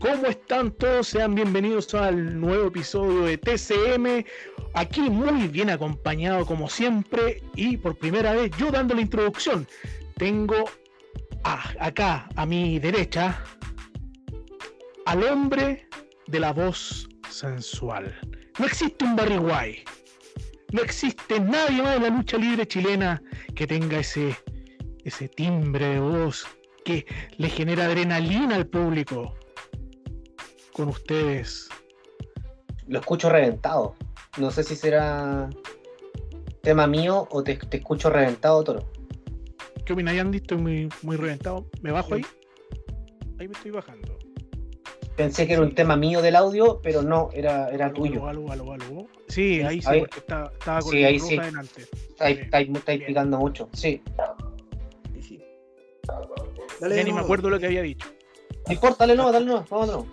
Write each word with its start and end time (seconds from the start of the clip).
¿Cómo 0.00 0.28
están 0.28 0.70
todos? 0.72 1.08
Sean 1.08 1.34
bienvenidos 1.34 1.92
al 1.94 2.40
nuevo 2.40 2.68
episodio 2.68 3.24
de 3.24 3.36
TCM. 3.36 4.24
Aquí 4.72 5.02
muy 5.02 5.46
bien 5.48 5.68
acompañado 5.68 6.46
como 6.46 6.70
siempre 6.70 7.42
y 7.54 7.76
por 7.76 7.98
primera 7.98 8.32
vez 8.32 8.50
yo 8.56 8.70
dando 8.70 8.94
la 8.94 9.02
introducción. 9.02 9.68
Tengo 10.16 10.64
acá 11.44 12.30
a 12.34 12.46
mi 12.46 12.78
derecha 12.78 13.44
al 15.04 15.22
hombre 15.22 15.86
de 16.28 16.40
la 16.40 16.54
voz 16.54 17.06
sensual. 17.28 18.18
No 18.58 18.64
existe 18.64 19.04
un 19.04 19.16
Barry. 19.16 19.84
No 20.72 20.80
existe 20.80 21.40
nadie 21.40 21.82
más 21.82 21.96
en 21.96 22.02
la 22.04 22.08
lucha 22.08 22.38
libre 22.38 22.66
chilena 22.66 23.22
que 23.54 23.66
tenga 23.66 23.98
ese, 23.98 24.34
ese 25.04 25.28
timbre 25.28 25.86
de 25.86 26.00
voz 26.00 26.46
que 26.86 27.04
le 27.36 27.50
genera 27.50 27.84
adrenalina 27.84 28.56
al 28.56 28.66
público. 28.66 29.34
Con 30.80 30.88
ustedes. 30.88 31.68
Lo 32.86 33.00
escucho 33.00 33.28
reventado. 33.28 33.96
No 34.38 34.50
sé 34.50 34.64
si 34.64 34.74
será 34.74 35.50
tema 36.62 36.86
mío 36.86 37.28
o 37.30 37.42
te, 37.42 37.58
escucho 37.70 38.08
reventado, 38.08 38.64
Toro. 38.64 38.90
¿Qué 39.84 39.92
opinas, 39.92 40.16
Andy? 40.16 40.38
Estoy 40.38 40.56
muy, 40.56 40.88
muy 41.02 41.16
reventado. 41.18 41.66
¿Me 41.82 41.92
bajo 41.92 42.14
ahí? 42.14 42.24
Ahí 43.38 43.46
me 43.46 43.52
estoy 43.52 43.72
bajando. 43.72 44.18
Pensé 45.16 45.46
que 45.46 45.52
era 45.52 45.60
un 45.60 45.74
tema 45.74 45.96
mío 45.96 46.22
del 46.22 46.34
audio, 46.34 46.80
pero 46.82 47.02
no, 47.02 47.28
era, 47.34 47.68
era 47.68 47.92
tuyo. 47.92 48.26
Algo, 48.26 48.50
algo, 48.50 48.72
algo. 48.72 49.06
Sí, 49.28 49.60
ahí 49.60 49.82
sí, 49.82 49.98
porque 49.98 50.20
estaba, 50.20 50.50
con 50.80 50.92
sí, 50.92 51.04
ahí 51.04 51.20
sí. 51.20 51.36
adelante. 51.36 51.82
Está, 52.08 52.30
está, 52.30 52.92
picando 53.06 53.36
mucho, 53.36 53.68
sí. 53.74 54.02
Dale 56.80 56.96
ya 56.96 57.04
ni 57.04 57.12
me 57.12 57.20
acuerdo 57.20 57.50
lo 57.50 57.58
que 57.58 57.66
había 57.66 57.82
dicho. 57.82 58.08
No 58.66 58.72
importa, 58.72 58.96
dale 59.00 59.14
no, 59.14 59.30
dale 59.30 59.44
no, 59.44 59.66
vamos 59.68 60.06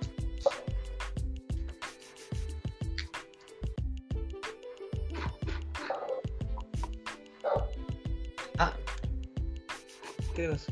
¿Qué 10.37 10.47
pasa? 10.49 10.71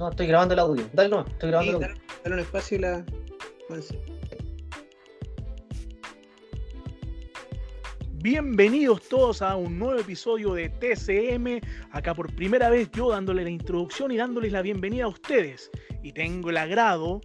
No, 0.00 0.10
estoy 0.10 0.26
grabando 0.26 0.54
el 0.54 0.58
audio. 0.58 0.90
Dale 0.92 1.08
no, 1.08 1.24
estoy 1.24 1.50
grabando 1.50 1.78
el 1.78 1.84
audio. 1.84 2.00
Dale, 2.24 2.34
un 2.34 2.40
espacio 2.40 2.78
y 2.78 2.80
la. 2.80 3.04
Bienvenidos 8.14 9.08
todos 9.08 9.40
a 9.40 9.54
un 9.54 9.78
nuevo 9.78 10.00
episodio 10.00 10.54
de 10.54 10.68
TCM. 10.68 11.60
Acá 11.92 12.12
por 12.12 12.34
primera 12.34 12.70
vez 12.70 12.90
yo 12.90 13.10
dándole 13.10 13.44
la 13.44 13.50
introducción 13.50 14.10
y 14.10 14.16
dándoles 14.16 14.50
la 14.50 14.62
bienvenida 14.62 15.04
a 15.04 15.08
ustedes. 15.08 15.70
Y 16.02 16.12
tengo 16.12 16.50
el 16.50 16.56
agrado 16.56 17.20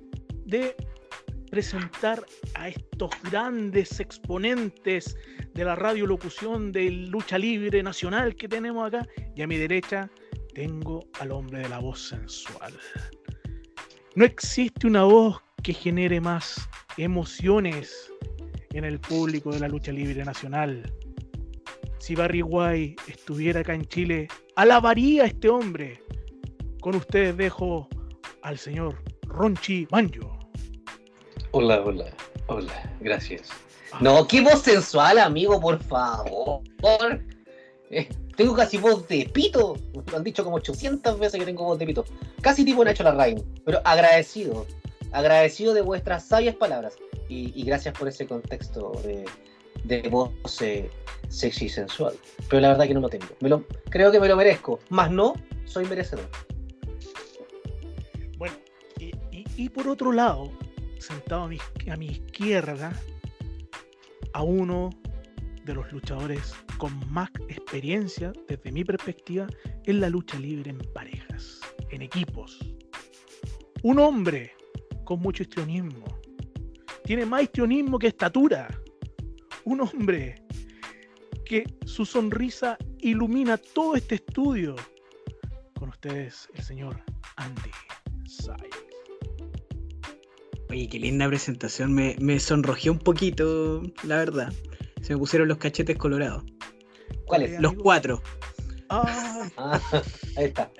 de 0.46 0.76
presentar 1.50 2.24
a 2.54 2.68
estos 2.68 3.10
grandes 3.32 4.00
exponentes 4.00 5.18
de 5.56 5.66
la 5.66 5.74
radiolocución 5.74 6.72
de 6.72 6.92
lucha 6.92 7.40
libre 7.40 7.82
nacional 7.82 8.36
que 8.36 8.48
tenemos 8.48 8.86
acá. 8.86 9.08
Y 9.36 9.42
a 9.42 9.48
mi 9.48 9.58
derecha 9.58 10.12
tengo 10.58 11.06
al 11.20 11.32
hombre 11.34 11.60
de 11.60 11.70
la 11.70 11.78
voz 11.78 12.10
sensual. 12.10 12.74
No 14.16 14.26
existe 14.26 14.88
una 14.88 15.04
voz 15.04 15.40
que 15.62 15.72
genere 15.72 16.20
más 16.20 16.68
emociones 16.98 18.12
en 18.74 18.84
el 18.84 19.00
público 19.00 19.52
de 19.52 19.60
la 19.60 19.68
lucha 19.68 19.92
libre 19.92 20.26
nacional. 20.26 20.92
Si 22.00 22.16
Barry 22.16 22.42
White 22.42 22.96
estuviera 23.08 23.60
acá 23.60 23.76
en 23.76 23.86
Chile, 23.86 24.28
alabaría 24.56 25.26
a 25.26 25.28
este 25.28 25.48
hombre. 25.48 26.02
Con 26.82 26.96
ustedes 26.96 27.38
dejo 27.38 27.88
al 28.42 28.58
señor 28.58 28.96
Ronchi 29.28 29.88
Manjo. 29.92 30.40
Hola, 31.52 31.84
hola, 31.86 32.12
hola, 32.48 32.98
gracias. 33.00 33.50
Ah. 33.92 34.00
No, 34.02 34.28
qué 34.28 34.42
voz 34.42 34.64
sensual, 34.64 35.20
amigo, 35.20 35.62
por 35.62 35.78
favor. 35.84 36.64
Eh, 37.92 38.10
tengo 38.38 38.54
casi 38.54 38.78
voz 38.78 39.06
de 39.08 39.30
pito. 39.34 39.76
Me 40.12 40.16
han 40.16 40.24
dicho 40.24 40.44
como 40.44 40.58
800 40.58 41.20
veces 41.20 41.40
que 41.40 41.46
tengo 41.46 41.66
voz 41.66 41.80
de 41.80 41.88
pito. 41.88 42.06
Casi 42.42 42.64
tipo 42.64 42.86
Nacho 42.86 43.04
Larraín, 43.04 43.44
pero 43.66 43.82
agradecido. 43.84 44.66
Agradecido 45.12 45.74
de 45.74 45.82
vuestras 45.82 46.26
sabias 46.26 46.56
palabras 46.56 46.94
y, 47.28 47.64
gracias 47.64 47.98
por 47.98 48.08
ese 48.08 48.26
contexto 48.28 48.94
de, 49.04 50.10
voz 50.10 50.32
eh, 50.62 50.90
sexy 51.30 51.66
y 51.66 51.70
sensual. 51.70 52.14
Pero 52.50 52.62
la 52.62 52.70
verdad 52.70 52.86
que 52.88 52.94
no 52.94 53.00
lo 53.02 53.10
tengo. 53.10 53.26
Lo, 53.40 53.66
creo 53.90 54.12
que 54.12 54.20
me 54.20 54.28
lo 54.28 54.36
merezco, 54.36 54.80
más 54.90 55.10
no 55.10 55.34
soy 55.66 55.86
merecedor. 55.86 56.30
Bueno, 58.38 58.56
y, 59.32 59.70
por 59.70 59.88
otro 59.88 60.12
lado, 60.12 60.52
sentado 61.00 61.44
a 61.44 61.48
mi, 61.48 61.58
a 61.90 61.96
mi 61.96 62.08
izquierda, 62.08 62.94
a 64.34 64.44
uno 64.44 64.92
de 65.66 65.74
los 65.74 65.92
luchadores 65.92 66.54
con 66.78 67.12
más 67.12 67.30
experiencia, 67.50 68.32
desde 68.48 68.72
mi 68.72 68.84
perspectiva, 68.84 69.48
en 69.86 70.00
la 70.00 70.10
lucha 70.10 70.40
libre 70.40 70.72
en 70.72 70.80
parejas, 70.94 71.60
en 71.90 72.02
equipos. 72.02 72.60
Un 73.84 74.00
hombre 74.00 74.54
con 75.04 75.20
mucho 75.20 75.44
histrionismo, 75.44 76.06
tiene 77.08 77.26
más 77.26 77.44
histrionismo 77.44 77.98
que 77.98 78.08
estatura. 78.08 78.68
Un 79.64 79.80
hombre 79.80 80.44
que 81.46 81.64
su 81.86 82.06
sonrisa 82.06 82.78
ilumina 83.00 83.56
todo 83.56 83.96
este 83.96 84.16
estudio. 84.16 84.76
Con 85.80 85.88
ustedes, 85.88 86.50
el 86.56 86.64
señor 86.64 87.02
Andy 87.38 87.72
Sayers. 88.28 88.76
Oye, 90.70 90.90
qué 90.90 91.00
linda 91.00 91.30
presentación. 91.30 91.94
Me, 91.94 92.18
me 92.20 92.42
sonrojé 92.42 92.90
un 92.90 93.00
poquito, 93.00 93.84
la 94.04 94.18
verdad. 94.18 94.52
Se 95.02 95.14
me 95.14 95.20
pusieron 95.20 95.48
los 95.48 95.60
cachetes 95.60 95.96
colorados. 95.96 96.44
¿Cuáles? 97.28 97.60
Los 97.60 97.74
cuatro. 97.74 98.22
Ah. 98.90 99.50
ah, 99.58 99.82
ahí 100.38 100.46
está. 100.46 100.72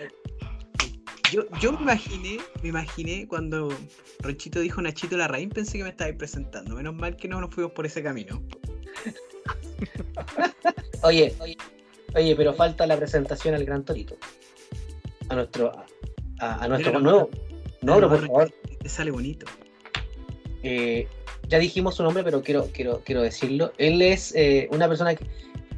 Yo, 1.32 1.44
yo 1.60 1.74
me 1.74 1.82
imaginé, 1.82 2.40
me 2.64 2.70
imaginé 2.70 3.28
cuando 3.28 3.68
Ronchito 4.20 4.62
dijo 4.62 4.82
Nachito 4.82 5.18
Larraín, 5.18 5.50
pensé 5.50 5.78
que 5.78 5.84
me 5.84 5.90
estaba 5.90 6.12
presentando. 6.14 6.76
Menos 6.76 6.96
mal 6.96 7.18
que 7.18 7.28
no 7.28 7.42
nos 7.42 7.54
fuimos 7.54 7.74
por 7.74 7.86
ese 7.86 8.02
camino. 8.02 8.42
oye, 11.04 11.36
oye, 11.40 11.58
oye, 12.16 12.36
pero 12.36 12.54
falta 12.54 12.88
la 12.88 12.96
presentación 12.96 13.56
al 13.56 13.66
Gran 13.66 13.84
Torito. 13.84 14.16
A 15.28 15.36
nuestro, 15.36 15.74
a, 16.40 16.68
nuestro 16.70 17.00
nuevo. 17.02 17.30
No, 17.82 18.00
no, 18.00 18.08
por 18.08 18.22
favor. 18.26 18.54
Te 18.82 18.88
sale 18.88 19.12
bonito. 19.12 19.46
Eh, 20.64 21.08
ya 21.50 21.60
dijimos 21.60 21.96
su 21.96 22.04
nombre, 22.04 22.24
pero 22.24 22.42
quiero, 22.42 22.70
quiero, 22.74 23.02
quiero 23.04 23.22
decirlo. 23.22 23.74
Él 23.78 24.02
es 24.02 24.34
eh, 24.36 24.70
una 24.72 24.88
persona 24.88 25.16
que 25.16 25.26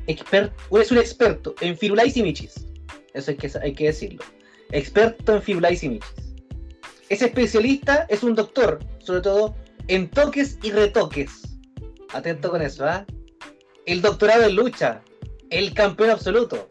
expert, 0.09 0.53
es 0.79 0.91
un 0.91 0.97
experto 0.97 1.55
en 1.61 1.77
firulais 1.77 2.17
y 2.17 2.23
michis. 2.23 2.65
Eso 3.13 3.31
hay 3.31 3.37
que, 3.37 3.51
hay 3.61 3.73
que 3.73 3.85
decirlo 3.85 4.23
experto 4.71 5.35
en 5.35 5.41
fibulais 5.41 5.83
y 5.83 5.89
michis. 5.89 6.35
Es 7.09 7.21
especialista, 7.21 8.05
es 8.09 8.23
un 8.23 8.35
doctor, 8.35 8.79
sobre 8.99 9.21
todo 9.21 9.55
en 9.87 10.09
toques 10.09 10.59
y 10.61 10.71
retoques. 10.71 11.41
Atento 12.13 12.51
con 12.51 12.61
eso, 12.61 12.85
¿ah? 12.85 13.05
El 13.85 14.01
doctorado 14.01 14.43
en 14.43 14.55
lucha, 14.55 15.01
el 15.49 15.73
campeón 15.73 16.11
absoluto. 16.11 16.67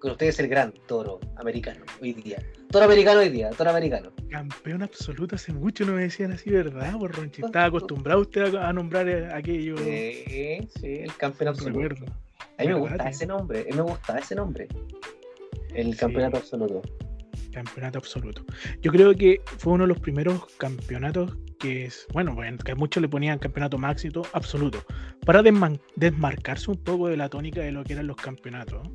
Con 0.00 0.12
ustedes 0.12 0.38
el 0.40 0.48
gran 0.48 0.72
toro 0.86 1.20
americano 1.36 1.84
hoy 2.00 2.12
día. 2.12 2.42
Toro 2.70 2.84
americano 2.84 3.20
hoy 3.20 3.30
día, 3.30 3.48
toro 3.50 3.70
americano. 3.70 4.12
Campeón 4.30 4.82
absoluto, 4.82 5.36
hace 5.36 5.52
mucho 5.52 5.86
no 5.86 5.94
me 5.94 6.02
decían 6.02 6.32
así, 6.32 6.50
¿verdad? 6.50 6.98
Por 6.98 7.16
Ronchi. 7.16 7.42
Estaba 7.42 7.64
acostumbrado 7.64 8.20
usted 8.20 8.54
a 8.54 8.72
nombrar 8.74 9.08
aquello. 9.34 9.78
Sí, 9.78 10.68
sí, 10.78 10.94
el 10.96 11.16
campeón 11.16 11.48
absoluto. 11.48 12.04
A 12.58 12.62
mí 12.62 12.68
me 12.68 12.74
gusta 12.74 13.08
ese 13.08 13.26
nombre, 13.26 13.60
a 13.60 13.64
mí 13.64 13.72
me 13.72 13.82
gusta 13.82 14.18
ese 14.18 14.34
nombre. 14.34 14.68
El 15.74 15.96
campeonato 15.96 16.36
absoluto. 16.36 16.82
Campeonato 17.52 17.98
absoluto. 17.98 18.44
Yo 18.82 18.92
creo 18.92 19.14
que 19.14 19.40
fue 19.56 19.72
uno 19.72 19.84
de 19.84 19.88
los 19.88 20.00
primeros 20.00 20.44
campeonatos 20.58 21.36
que 21.58 21.86
es, 21.86 22.06
bueno, 22.12 22.36
que 22.64 22.74
muchos 22.74 23.00
le 23.00 23.08
ponían 23.08 23.38
campeonato 23.38 23.78
máximo 23.78 24.22
absoluto, 24.32 24.84
para 25.24 25.42
desmarcarse 25.96 26.70
un 26.70 26.76
poco 26.76 27.08
de 27.08 27.16
la 27.16 27.28
tónica 27.28 27.62
de 27.62 27.72
lo 27.72 27.82
que 27.82 27.94
eran 27.94 28.06
los 28.06 28.16
campeonatos. 28.16 28.86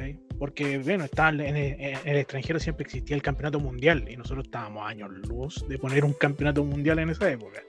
¿Cachai? 0.00 0.18
Porque, 0.38 0.78
bueno, 0.78 1.04
en, 1.04 1.56
el, 1.56 2.16
extranjero 2.16 2.58
siempre 2.58 2.84
existía 2.84 3.14
el 3.14 3.22
campeonato 3.22 3.60
mundial 3.60 4.06
y 4.08 4.16
nosotros 4.16 4.46
estábamos 4.46 4.88
años 4.88 5.10
luz 5.28 5.64
de 5.68 5.78
poner 5.78 6.04
un 6.04 6.14
campeonato 6.14 6.64
mundial 6.64 6.98
en 6.98 7.10
esa 7.10 7.30
época. 7.30 7.62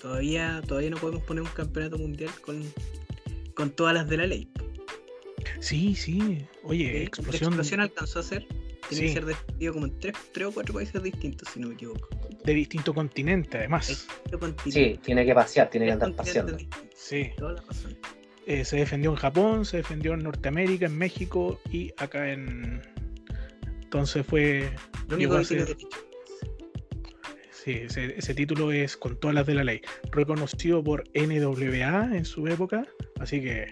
Todavía, 0.00 0.62
todavía 0.66 0.90
no 0.90 0.96
podemos 0.96 1.22
poner 1.24 1.42
un 1.42 1.50
campeonato 1.50 1.98
mundial 1.98 2.30
con, 2.40 2.62
con 3.54 3.70
todas 3.70 3.94
las 3.94 4.08
de 4.08 4.16
la 4.16 4.26
ley. 4.26 4.48
Sí, 5.60 5.94
sí. 5.94 6.38
Oye, 6.64 7.04
explosión. 7.04 7.50
explosión 7.50 7.80
alcanzó 7.80 8.20
a 8.20 8.22
ser. 8.22 8.46
Tiene 8.88 9.06
que 9.06 9.12
ser 9.12 9.26
defendido 9.26 9.74
como 9.74 9.86
en 9.86 9.98
tres, 10.00 10.14
tres, 10.32 10.46
o 10.48 10.52
cuatro 10.52 10.74
países 10.74 11.02
distintos, 11.02 11.48
si 11.52 11.60
no 11.60 11.68
me 11.68 11.74
equivoco. 11.74 12.08
De 12.44 12.54
distinto 12.54 12.92
continente, 12.92 13.58
además. 13.58 14.06
Sí, 14.68 14.98
tiene 15.02 15.24
que 15.24 15.34
pasear, 15.34 15.70
tiene 15.70 15.86
que 15.86 15.92
andar 15.92 16.12
paseando. 16.14 16.56
Sí. 16.94 17.30
Eh, 18.46 18.64
se 18.64 18.76
defendió 18.76 19.10
en 19.10 19.16
Japón, 19.16 19.64
se 19.64 19.78
defendió 19.78 20.14
en 20.14 20.20
Norteamérica, 20.24 20.86
en 20.86 20.98
México 20.98 21.60
y 21.70 21.92
acá 21.96 22.30
en. 22.32 22.82
Entonces 23.82 24.26
fue. 24.26 24.70
Lo 25.08 25.16
único 25.16 25.38
que 25.38 25.76
Sí, 27.50 27.70
ese, 27.84 28.18
ese 28.18 28.34
título 28.34 28.72
es 28.72 28.96
con 28.96 29.16
todas 29.20 29.34
las 29.36 29.46
de 29.46 29.54
la 29.54 29.62
ley. 29.62 29.80
Reconocido 30.10 30.82
por 30.82 31.04
NWA 31.14 32.10
en 32.16 32.24
su 32.24 32.48
época. 32.48 32.84
Así 33.20 33.40
que 33.40 33.68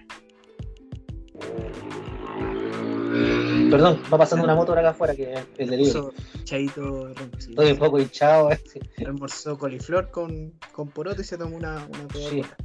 Perdón, 3.70 4.00
va 4.12 4.19
pasando 4.19 4.44
una 4.44 4.55
moto 4.55 4.73
ahora 4.73 4.81
acá 4.82 4.90
afuera 4.90 5.14
que 5.14 5.32
es 5.32 5.40
el 5.58 5.70
delirio. 5.70 6.12
Chaito 6.44 7.12
Estoy 7.38 7.73
un 7.73 7.78
poco 7.78 7.99
hinchado. 8.00 8.50
eh, 8.52 8.61
almorzó 9.06 9.58
coliflor 9.58 10.11
con, 10.11 10.52
con 10.73 10.88
poroto 10.88 11.20
y 11.20 11.25
se 11.25 11.37
tomó 11.38 11.56
una, 11.56 11.87
una 11.87 12.06
Sí. 12.14 12.43
Coca-Cola. 12.43 12.56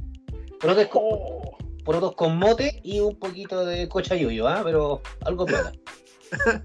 Porotos 0.60 0.86
con, 0.88 1.02
Oh, 1.04 1.58
porotos 1.86 2.14
con 2.16 2.36
mote 2.36 2.80
y 2.82 3.00
un 3.00 3.16
poquito 3.16 3.64
de 3.64 3.88
cochayuyo, 3.88 4.46
¿ah? 4.48 4.60
Pero 4.62 5.00
algo 5.24 5.46
piola. 5.46 5.72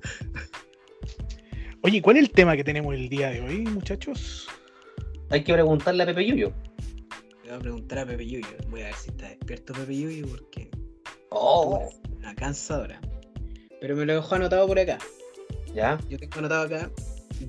Oye, 1.84 2.02
¿cuál 2.02 2.18
es 2.18 2.24
el 2.24 2.32
tema 2.32 2.58
que 2.58 2.64
tenemos 2.64 2.94
el 2.94 3.08
día 3.08 3.30
de 3.30 3.42
hoy, 3.42 3.62
muchachos? 3.62 4.48
Hay 5.30 5.44
que 5.44 5.54
preguntarle 5.54 6.04
a 6.04 6.06
Pepe 6.08 6.26
Yuyo. 6.26 6.52
Le 7.44 7.50
voy 7.52 7.58
a 7.58 7.60
preguntar 7.60 8.00
a 8.00 8.06
Pepe 8.06 8.28
Yuyo. 8.28 8.48
Voy 8.70 8.82
a 8.82 8.86
ver 8.86 8.96
si 8.96 9.10
está 9.12 9.30
despierto 9.30 9.74
Pepe 9.74 9.96
Yuyo 9.96 10.28
porque 10.28 10.70
Oh, 11.30 11.90
una 12.18 12.36
cansadora. 12.36 13.00
Pero 13.80 13.96
me 13.96 14.06
lo 14.06 14.16
dejó 14.16 14.36
anotado 14.36 14.68
por 14.68 14.78
acá. 14.78 14.98
ya. 15.74 15.98
Yo 16.10 16.18
tengo 16.20 16.40
anotado 16.40 16.66
acá. 16.66 16.92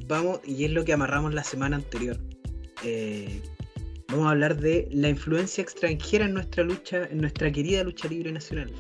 Vamos, 0.07 0.41
y 0.45 0.65
es 0.65 0.71
lo 0.71 0.85
que 0.85 0.93
amarramos 0.93 1.35
la 1.35 1.43
semana 1.43 1.77
anterior. 1.77 2.19
Eh, 2.85 3.43
vamos 4.13 4.27
a 4.27 4.31
hablar 4.31 4.57
de 4.61 4.89
la 4.93 5.09
influencia 5.09 5.63
extranjera 5.63 6.27
en 6.27 6.35
nuestra 6.35 6.63
lucha, 6.65 7.09
en 7.11 7.19
nuestra 7.19 7.51
querida 7.51 7.83
lucha 7.83 8.09
libre 8.09 8.31
nacional. 8.31 8.71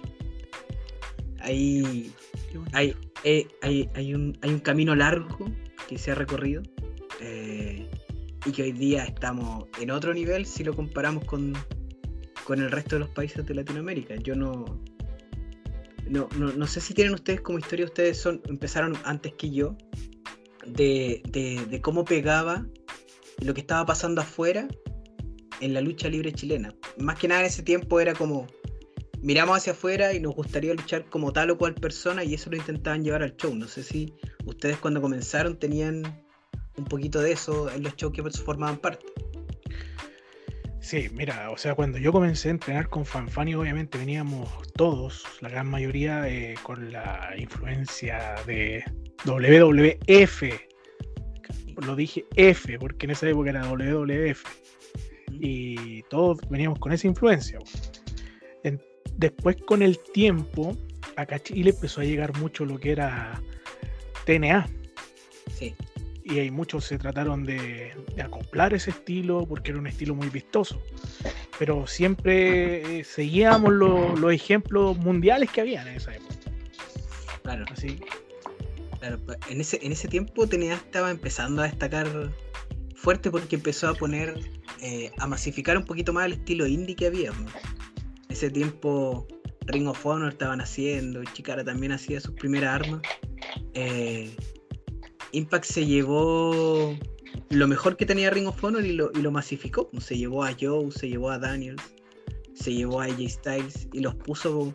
Hay, 1.41 2.13
hay, 2.73 2.95
eh, 3.25 3.49
hay, 3.63 3.89
hay 3.95 4.15
un, 4.15 4.39
hay 4.43 4.51
un 4.51 4.61
camino 4.61 4.95
largo 4.95 5.51
que 5.89 5.99
se 5.99 6.13
ha 6.13 6.15
recorrido 6.15 6.63
eh, 7.21 7.89
y 8.47 8.53
que 8.53 8.63
hoy 8.63 8.73
día 8.73 9.05
estamos 9.05 9.65
en 9.81 9.91
otro 9.91 10.15
nivel 10.15 10.47
si 10.47 10.63
lo 10.65 10.75
comparamos 10.75 11.25
con, 11.25 11.53
con 12.45 12.61
el 12.61 12.71
resto 12.71 12.97
de 12.97 13.01
los 13.01 13.09
países 13.09 13.45
de 13.45 13.55
Latinoamérica. 13.55 14.15
Yo 14.17 14.37
no, 14.37 14.81
no, 16.09 16.29
no, 16.37 16.53
no 16.53 16.67
sé 16.67 16.81
si 16.81 16.95
tienen 16.95 17.15
ustedes 17.15 17.41
como 17.41 17.59
historia, 17.59 17.87
ustedes 17.87 18.19
son, 18.19 18.41
empezaron 18.49 18.97
antes 19.05 19.33
que 19.35 19.51
yo, 19.51 19.77
de, 20.67 21.23
de- 21.31 21.67
de 21.69 21.81
cómo 21.81 22.05
pegaba 22.05 22.65
lo 23.41 23.53
que 23.55 23.63
estaba 23.63 23.85
pasando 23.85 24.21
afuera 24.21 24.69
en 25.63 25.73
la 25.75 25.81
lucha 25.81 26.09
libre 26.09 26.33
chilena. 26.33 26.75
Más 26.99 27.19
que 27.19 27.29
nada 27.29 27.41
en 27.41 27.47
ese 27.47 27.63
tiempo 27.63 28.01
era 28.01 28.13
como, 28.15 28.47
miramos 29.23 29.57
hacia 29.57 29.73
afuera 29.73 30.13
y 30.13 30.21
nos 30.21 30.35
gustaría 30.35 30.75
luchar 30.75 31.07
como 31.07 31.33
tal 31.33 31.51
o 31.51 31.59
cual 31.59 31.75
persona 31.75 32.25
y 32.25 32.35
eso 32.35 32.51
lo 32.51 32.57
intentaban 32.57 33.05
llevar 33.05 33.23
al 33.23 33.37
show. 33.37 33.55
No 33.55 33.69
sé 33.69 33.83
si 33.83 34.13
ustedes 34.45 34.77
cuando 34.79 35.01
comenzaron 35.01 35.59
tenían 35.59 36.03
un 36.77 36.85
poquito 36.85 37.21
de 37.21 37.33
eso 37.33 37.71
en 37.71 37.85
los 37.85 37.95
shows 37.97 38.13
que 38.13 38.23
formaban 38.23 38.77
parte. 38.79 39.07
Sí, 40.81 41.09
mira, 41.13 41.49
o 41.51 41.57
sea, 41.57 41.77
cuando 41.77 41.99
yo 41.99 42.11
comencé 42.11 42.49
a 42.49 42.51
entrenar 42.51 42.89
con 42.89 43.07
Fanfani, 43.07 43.55
obviamente 43.55 43.99
veníamos 43.99 44.49
todos, 44.73 45.25
la 45.41 45.49
gran 45.49 45.69
mayoría, 45.69 46.29
eh, 46.29 46.55
con 46.65 46.91
la 46.91 47.35
influencia 47.39 48.35
de 48.47 48.85
WWF. 49.25 50.43
Lo 51.87 51.95
dije 51.95 52.27
F, 52.35 52.79
porque 52.81 53.07
en 53.07 53.13
esa 53.13 53.29
época 53.29 53.51
era 53.51 53.65
WWF. 53.65 54.45
Y 55.41 56.03
todos 56.05 56.39
veníamos 56.49 56.79
con 56.79 56.93
esa 56.93 57.07
influencia. 57.07 57.59
En- 58.65 58.81
después, 59.17 59.57
con 59.67 59.83
el 59.83 59.99
tiempo, 59.99 60.77
acá 61.17 61.37
a 61.37 61.39
Chile 61.41 61.71
empezó 61.71 62.01
a 62.01 62.05
llegar 62.05 62.37
mucho 62.39 62.65
lo 62.65 62.79
que 62.79 62.93
era 62.93 63.41
TNA. 64.25 64.69
Sí, 65.55 65.75
y 66.25 66.39
hay 66.39 66.51
muchos 66.51 66.85
se 66.85 66.99
trataron 66.99 67.45
de, 67.45 67.93
de 68.15 68.23
acoplar 68.23 68.73
ese 68.75 68.91
estilo 68.91 69.45
porque 69.47 69.71
era 69.73 69.81
un 69.81 69.87
estilo 69.89 70.15
muy 70.15 70.29
vistoso. 70.29 70.81
Pero 71.59 71.87
siempre 71.87 73.01
eh, 73.01 73.05
seguíamos 73.05 73.73
lo- 73.73 74.17
los 74.17 74.33
ejemplos 74.33 74.97
mundiales 74.99 75.51
que 75.51 75.61
habían 75.61 75.87
en 75.89 75.97
esa 75.97 76.15
época. 76.15 76.35
claro. 77.43 77.65
Así, 77.73 77.99
Claro, 79.01 79.19
pa- 79.19 79.37
en 79.51 79.61
ese, 79.61 79.81
en 79.83 79.91
ese 79.91 80.07
tiempo 80.07 80.47
TNA 80.47 80.75
estaba 80.75 81.11
empezando 81.11 81.61
a 81.63 81.65
destacar 81.65 82.07
fuerte 83.03 83.31
porque 83.33 83.57
empezó 83.57 83.89
a 83.89 83.95
poner, 83.95 84.39
eh, 84.81 85.11
a 85.19 85.27
masificar 85.27 85.77
un 85.77 85.85
poquito 85.85 86.13
más 86.13 86.27
el 86.27 86.35
estilo 86.35 86.67
indie 86.67 86.95
que 86.95 87.07
había. 87.07 87.33
¿no? 87.33 87.47
Ese 88.29 88.49
tiempo 88.49 89.27
Ring 89.67 89.89
of 89.89 90.07
Honor 90.07 90.33
estaban 90.33 90.61
haciendo, 90.61 91.23
Chikara 91.25 91.65
también 91.65 91.93
hacía 91.93 92.21
sus 92.21 92.35
primeras 92.35 92.81
armas. 92.81 93.03
Eh, 93.75 94.35
Impact 95.33 95.65
se 95.65 95.85
llevó 95.85 96.97
lo 97.51 97.67
mejor 97.67 97.97
que 97.97 98.07
tenía 98.07 98.31
Ring 98.31 98.47
of 98.47 98.63
Honor 98.63 98.85
y 98.87 98.93
lo, 98.93 99.11
y 99.15 99.23
lo 99.23 99.33
masificó. 99.33 99.91
Se 99.99 100.17
llevó 100.17 100.45
a 100.45 100.55
Joe, 100.59 100.93
se 100.93 101.09
llevó 101.09 101.31
a 101.31 101.39
Daniels, 101.39 101.83
se 102.55 102.73
llevó 102.73 103.01
a 103.01 103.07
AJ 103.07 103.29
Styles 103.29 103.89
y 103.93 104.01
los 104.01 104.15
puso 104.15 104.73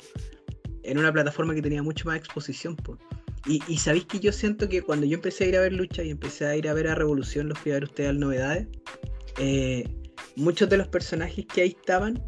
en 0.84 0.98
una 0.98 1.14
plataforma 1.14 1.56
que 1.56 1.62
tenía 1.62 1.82
mucho 1.82 2.06
más 2.06 2.18
exposición. 2.18 2.76
po. 2.76 2.98
Y, 3.48 3.78
sabéis 3.78 4.06
que 4.06 4.20
yo 4.20 4.34
siento 4.34 4.68
que 4.68 4.82
cuando 4.82 5.06
yo 5.06 5.16
empecé 5.16 5.46
a 5.46 5.48
ir 5.48 5.58
a 5.58 5.62
ver 5.62 5.74
lucha 5.74 6.04
y 6.04 6.10
empecé 6.10 6.46
a 6.46 6.58
ir 6.58 6.68
a 6.68 6.74
ver 6.74 6.88
a 6.88 6.96
Revolución, 6.96 7.48
los 7.48 7.58
fui 7.58 7.72
a 7.72 7.76
ver 7.76 7.86
ustedes 7.86 8.10
al 8.10 8.20
Novedades, 8.20 8.68
eh, 9.40 9.86
muchos 10.36 10.68
de 10.70 10.78
los 10.78 10.88
personajes 10.90 11.46
que 11.46 11.62
ahí 11.62 11.70
estaban, 11.70 12.22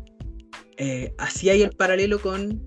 eh, 0.77 1.13
hacía 1.18 1.54
el 1.54 1.71
paralelo 1.71 2.21
con, 2.21 2.66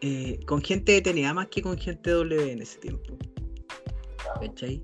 eh, 0.00 0.40
con 0.46 0.60
gente 0.60 0.92
de 0.92 1.02
TNA 1.02 1.34
más 1.34 1.46
que 1.48 1.62
con 1.62 1.78
gente 1.78 2.10
W 2.10 2.52
en 2.52 2.62
ese 2.62 2.78
tiempo. 2.80 3.16
¿Cachai? 4.40 4.82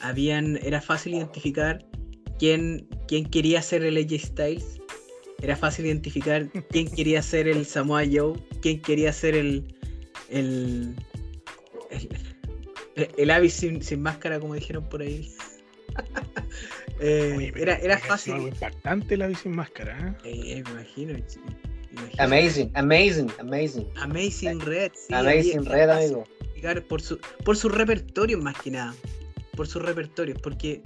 Habían, 0.00 0.58
era 0.62 0.80
fácil 0.80 1.14
identificar 1.14 1.84
quién, 2.38 2.88
quién 3.06 3.26
quería 3.26 3.60
ser 3.60 3.84
el 3.84 3.98
AJ 3.98 4.18
Styles. 4.18 4.80
Era 5.42 5.56
fácil 5.56 5.86
identificar 5.86 6.50
quién 6.70 6.90
quería 6.90 7.20
ser 7.22 7.48
el 7.48 7.66
Samoa 7.66 8.02
Joe, 8.10 8.32
quién 8.62 8.80
quería 8.80 9.12
ser 9.12 9.34
el, 9.34 9.66
el 13.16 13.30
Abyss 13.30 13.54
sin, 13.54 13.82
sin 13.82 14.02
máscara, 14.02 14.40
como 14.40 14.54
dijeron 14.54 14.88
por 14.88 15.02
ahí. 15.02 15.32
Eh, 17.02 17.32
oye, 17.34 17.52
era, 17.56 17.76
era 17.76 17.96
fácil. 17.98 18.34
Algo 18.34 18.48
impactante 18.48 19.16
la 19.16 19.26
bici 19.26 19.44
sin 19.44 19.56
máscara. 19.56 20.14
¿eh? 20.22 20.28
Eh, 20.28 20.58
eh, 20.58 20.62
me 20.64 20.70
imagino. 20.72 21.18
sí, 21.26 21.38
me 21.92 22.00
imagino. 22.02 22.22
Amazing, 22.22 22.70
amazing, 22.74 23.30
amazing. 23.38 23.88
Amazing 23.96 24.60
Red, 24.60 24.92
sí. 24.94 25.14
amazing 25.14 25.64
Red, 25.64 25.88
amigo. 25.88 26.24
por 26.88 27.00
su 27.00 27.18
por 27.42 27.56
sus 27.56 27.72
repertorios 27.72 28.42
más 28.42 28.54
que 28.60 28.70
nada 28.72 28.94
por 29.56 29.66
sus 29.66 29.82
repertorios 29.82 30.38
porque 30.42 30.82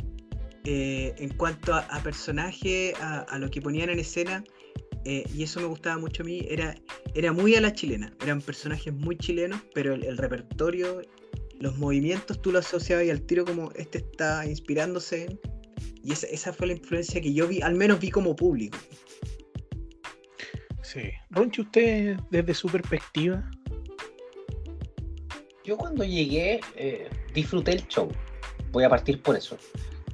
eh, 0.65 1.15
en 1.19 1.31
cuanto 1.31 1.75
a, 1.75 1.81
a 1.81 2.01
personaje 2.03 2.95
a, 3.01 3.21
a 3.23 3.39
lo 3.39 3.51
que 3.51 3.61
ponían 3.61 3.91
en 3.91 3.99
escena 3.99 4.45
eh, 5.05 5.25
y 5.35 5.43
eso 5.43 5.61
me 5.61 5.67
gustaba 5.67 5.99
mucho 5.99 6.23
a 6.23 6.27
mí 6.27 6.47
era 6.49 6.75
era 7.15 7.33
muy 7.33 7.57
a 7.57 7.61
la 7.61 7.73
chilena 7.73 8.13
eran 8.23 8.41
personajes 8.41 8.93
muy 8.95 9.17
chilenos 9.19 9.61
pero 9.75 9.95
el, 9.95 10.05
el 10.05 10.17
repertorio 10.17 11.03
los 11.61 11.79
movimientos 11.79 12.41
tú 12.43 12.53
lo 12.53 12.59
asociabas 12.59 13.05
y 13.07 13.11
al 13.11 13.23
tiro 13.23 13.45
como 13.45 13.71
este 13.73 13.99
está 13.99 14.47
inspirándose 14.47 15.25
en- 15.27 15.41
y 16.03 16.13
esa, 16.13 16.27
esa 16.27 16.53
fue 16.53 16.67
la 16.67 16.75
influencia 16.75 17.21
que 17.21 17.33
yo 17.33 17.47
vi 17.49 17.63
al 17.63 17.75
menos 17.75 17.99
vi 18.01 18.11
como 18.11 18.37
público 18.37 18.77
Sí. 20.83 21.11
Ronchi, 21.31 21.63
usted 21.63 22.17
desde 22.31 22.55
su 22.55 22.69
perspectiva. 22.69 23.51
Yo 25.65 25.77
cuando 25.77 26.05
llegué 26.05 26.61
eh, 26.77 27.09
disfruté 27.33 27.73
el 27.73 27.89
show. 27.89 28.09
Voy 28.71 28.85
a 28.85 28.89
partir 28.89 29.21
por 29.21 29.35
eso. 29.35 29.57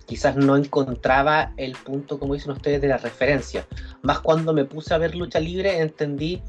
Quizás 0.07 0.37
no 0.37 0.57
encontraba 0.57 1.53
el 1.57 1.73
punto, 1.73 2.19
como 2.19 2.35
dicen 2.35 2.53
ustedes, 2.53 2.81
de 2.81 2.89
la 2.89 2.97
referencia. 2.99 3.67
Más 4.03 4.21
cuando 4.21 4.55
me 4.55 4.65
puse 4.65 4.95
a 4.95 4.99
ver 4.99 5.15
lucha 5.15 5.39
libre 5.39 5.79
entendí, 5.81 6.41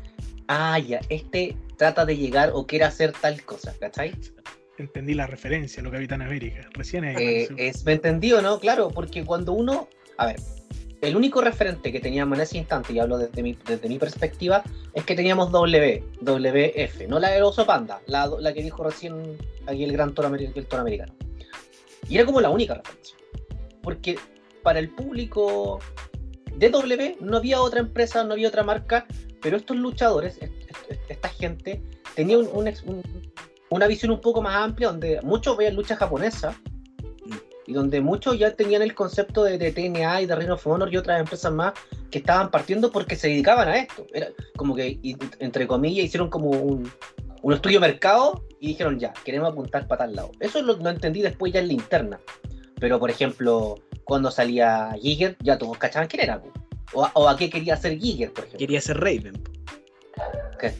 ah, 0.47 0.79
ya, 0.79 1.01
este 1.09 1.57
trata 1.77 2.05
de 2.05 2.15
llegar 2.15 2.51
o 2.53 2.65
quiere 2.65 2.85
hacer 2.85 3.11
tal 3.11 3.43
cosa, 3.43 3.75
¿cachai? 3.79 4.13
Entendí 4.81 5.13
la 5.13 5.27
referencia, 5.27 5.81
lo 5.83 5.91
Capitán 5.91 6.21
América. 6.21 6.67
Recién 6.73 7.05
ahí. 7.05 7.15
Eh, 7.17 7.49
es, 7.57 7.85
¿Me 7.85 7.93
entendió, 7.93 8.41
no? 8.41 8.59
Claro, 8.59 8.89
porque 8.89 9.23
cuando 9.23 9.53
uno, 9.53 9.87
a 10.17 10.25
ver, 10.25 10.37
el 11.01 11.15
único 11.15 11.41
referente 11.41 11.91
que 11.91 11.99
teníamos 11.99 12.37
en 12.37 12.43
ese 12.43 12.57
instante, 12.57 12.93
y 12.93 12.99
hablo 12.99 13.17
desde 13.17 13.41
mi, 13.43 13.57
desde 13.65 13.87
mi 13.87 13.97
perspectiva, 13.97 14.63
es 14.93 15.03
que 15.05 15.15
teníamos 15.15 15.51
W, 15.51 16.03
WF, 16.21 17.07
no 17.07 17.19
la 17.19 17.29
del 17.29 17.43
oso 17.43 17.65
panda, 17.65 18.01
la, 18.07 18.27
la 18.39 18.53
que 18.53 18.61
dijo 18.63 18.83
recién 18.83 19.37
aquí 19.67 19.83
el 19.83 19.91
gran 19.93 20.13
toro, 20.13 20.33
el 20.35 20.65
toro 20.67 20.81
americano. 20.81 21.13
Y 22.09 22.15
era 22.15 22.25
como 22.25 22.41
la 22.41 22.49
única 22.49 22.73
referencia. 22.75 23.15
Porque 23.81 24.17
para 24.63 24.79
el 24.79 24.89
público 24.89 25.79
de 26.55 26.69
W 26.69 27.17
no 27.21 27.37
había 27.37 27.61
otra 27.61 27.79
empresa, 27.79 28.23
no 28.23 28.33
había 28.33 28.47
otra 28.47 28.63
marca, 28.63 29.05
pero 29.41 29.57
estos 29.57 29.77
luchadores, 29.77 30.37
est- 30.41 30.53
est- 30.89 31.01
esta 31.09 31.29
gente, 31.29 31.81
tenía 32.15 32.37
un- 32.37 32.49
un 32.53 32.67
ex- 32.67 32.83
un- 32.83 33.01
una 33.71 33.87
visión 33.87 34.11
un 34.11 34.21
poco 34.21 34.41
más 34.41 34.55
amplia, 34.55 34.89
donde 34.89 35.19
muchos 35.23 35.57
veían 35.57 35.75
lucha 35.75 35.95
japonesa, 35.95 36.53
y 37.67 37.73
donde 37.73 38.01
muchos 38.01 38.37
ya 38.37 38.53
tenían 38.55 38.81
el 38.81 38.93
concepto 38.93 39.43
de, 39.43 39.57
de 39.57 39.71
TNA 39.71 40.21
y 40.21 40.25
de 40.25 40.35
Ring 40.35 40.51
of 40.51 40.65
Honor 40.67 40.91
y 40.93 40.97
otras 40.97 41.19
empresas 41.19 41.51
más 41.53 41.73
que 42.09 42.17
estaban 42.19 42.51
partiendo 42.51 42.91
porque 42.91 43.15
se 43.15 43.27
dedicaban 43.29 43.67
a 43.69 43.77
esto. 43.77 44.05
Era 44.13 44.27
como 44.57 44.75
que, 44.75 44.99
entre 45.39 45.67
comillas, 45.67 46.05
hicieron 46.05 46.29
como 46.29 46.49
un, 46.49 46.91
un 47.41 47.53
estudio 47.53 47.79
de 47.79 47.87
mercado 47.87 48.43
y 48.59 48.67
dijeron 48.69 48.99
ya, 48.99 49.13
queremos 49.23 49.51
apuntar 49.51 49.87
para 49.87 49.99
tal 50.05 50.15
lado. 50.15 50.31
Eso 50.39 50.61
lo, 50.61 50.75
lo 50.75 50.89
entendí 50.89 51.21
después 51.21 51.53
ya 51.53 51.59
en 51.61 51.67
la 51.67 51.73
interna. 51.73 52.19
Pero, 52.79 52.99
por 52.99 53.09
ejemplo, 53.09 53.75
cuando 54.03 54.31
salía 54.31 54.93
Giger, 54.99 55.37
ya 55.41 55.57
todos 55.57 55.77
cachaban 55.77 56.07
quién 56.09 56.23
era. 56.23 56.41
O, 56.93 57.05
a- 57.05 57.11
o 57.13 57.29
a 57.29 57.37
qué 57.37 57.49
quería 57.49 57.77
ser 57.77 57.97
Giger, 57.99 58.33
por 58.33 58.39
ejemplo. 58.45 58.59
Quería 58.59 58.81
ser 58.81 58.97
Raven. 58.99 59.41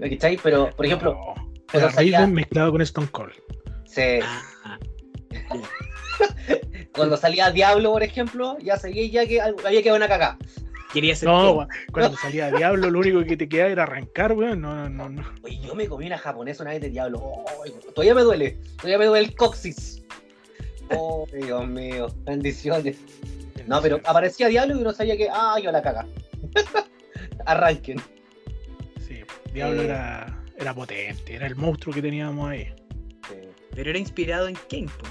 ¿Cachai? 0.00 0.38
Pero, 0.42 0.70
por 0.74 0.86
ejemplo, 0.86 1.12
No, 1.14 1.37
era 1.72 1.90
salía, 1.90 2.18
Raven 2.20 2.34
mezclado 2.34 2.72
con 2.72 2.82
Stone 2.82 3.08
Cold. 3.10 3.32
se- 3.84 4.20
Ah, 4.22 4.78
cuando 6.92 7.16
salía 7.16 7.50
Diablo, 7.50 7.92
por 7.92 8.02
ejemplo, 8.02 8.56
ya 8.60 8.76
sabía 8.76 9.06
ya 9.06 9.26
que 9.26 9.40
había 9.40 9.82
quedado 9.82 9.96
una 9.96 10.08
cagada. 10.08 10.38
quería 10.92 11.14
ser 11.14 11.28
No, 11.28 11.68
cuando 11.92 12.16
salía 12.16 12.50
Diablo, 12.50 12.90
lo 12.90 12.98
único 13.00 13.22
que 13.24 13.36
te 13.36 13.48
quedaba 13.48 13.70
era 13.70 13.82
arrancar, 13.84 14.32
weón. 14.32 14.60
No, 14.60 14.74
no, 14.74 14.88
no, 14.88 15.08
no. 15.08 15.32
Oye, 15.42 15.58
yo 15.60 15.74
me 15.74 15.86
comí 15.86 16.06
una 16.06 16.18
japonesa 16.18 16.62
una 16.62 16.72
vez 16.72 16.80
de 16.80 16.90
Diablo. 16.90 17.22
Ay, 17.64 17.74
todavía 17.94 18.14
me 18.14 18.22
duele. 18.22 18.58
Todavía 18.76 18.98
me 18.98 19.06
duele 19.06 19.26
el 19.26 19.36
coxis. 19.36 20.02
Oh, 20.90 21.26
Dios 21.32 21.68
mío. 21.68 22.08
Bendiciones. 22.24 22.96
No, 23.66 23.82
pero 23.82 24.00
aparecía 24.04 24.48
Diablo 24.48 24.74
y 24.76 24.80
uno 24.80 24.92
sabía 24.92 25.16
que, 25.16 25.28
ah, 25.30 25.56
yo 25.62 25.70
la 25.70 25.82
caga. 25.82 26.06
Arranquen. 27.46 28.00
Sí, 29.06 29.20
Diablo 29.52 29.82
Eh. 29.82 29.84
era, 29.84 30.37
era 30.58 30.74
potente, 30.74 31.34
era 31.34 31.46
el 31.46 31.56
monstruo 31.56 31.94
que 31.94 32.02
teníamos 32.02 32.48
ahí. 32.48 32.66
Sí. 33.28 33.36
Pero 33.74 33.90
era 33.90 33.98
inspirado 33.98 34.48
en 34.48 34.56
Ken. 34.68 34.86
po. 34.86 35.06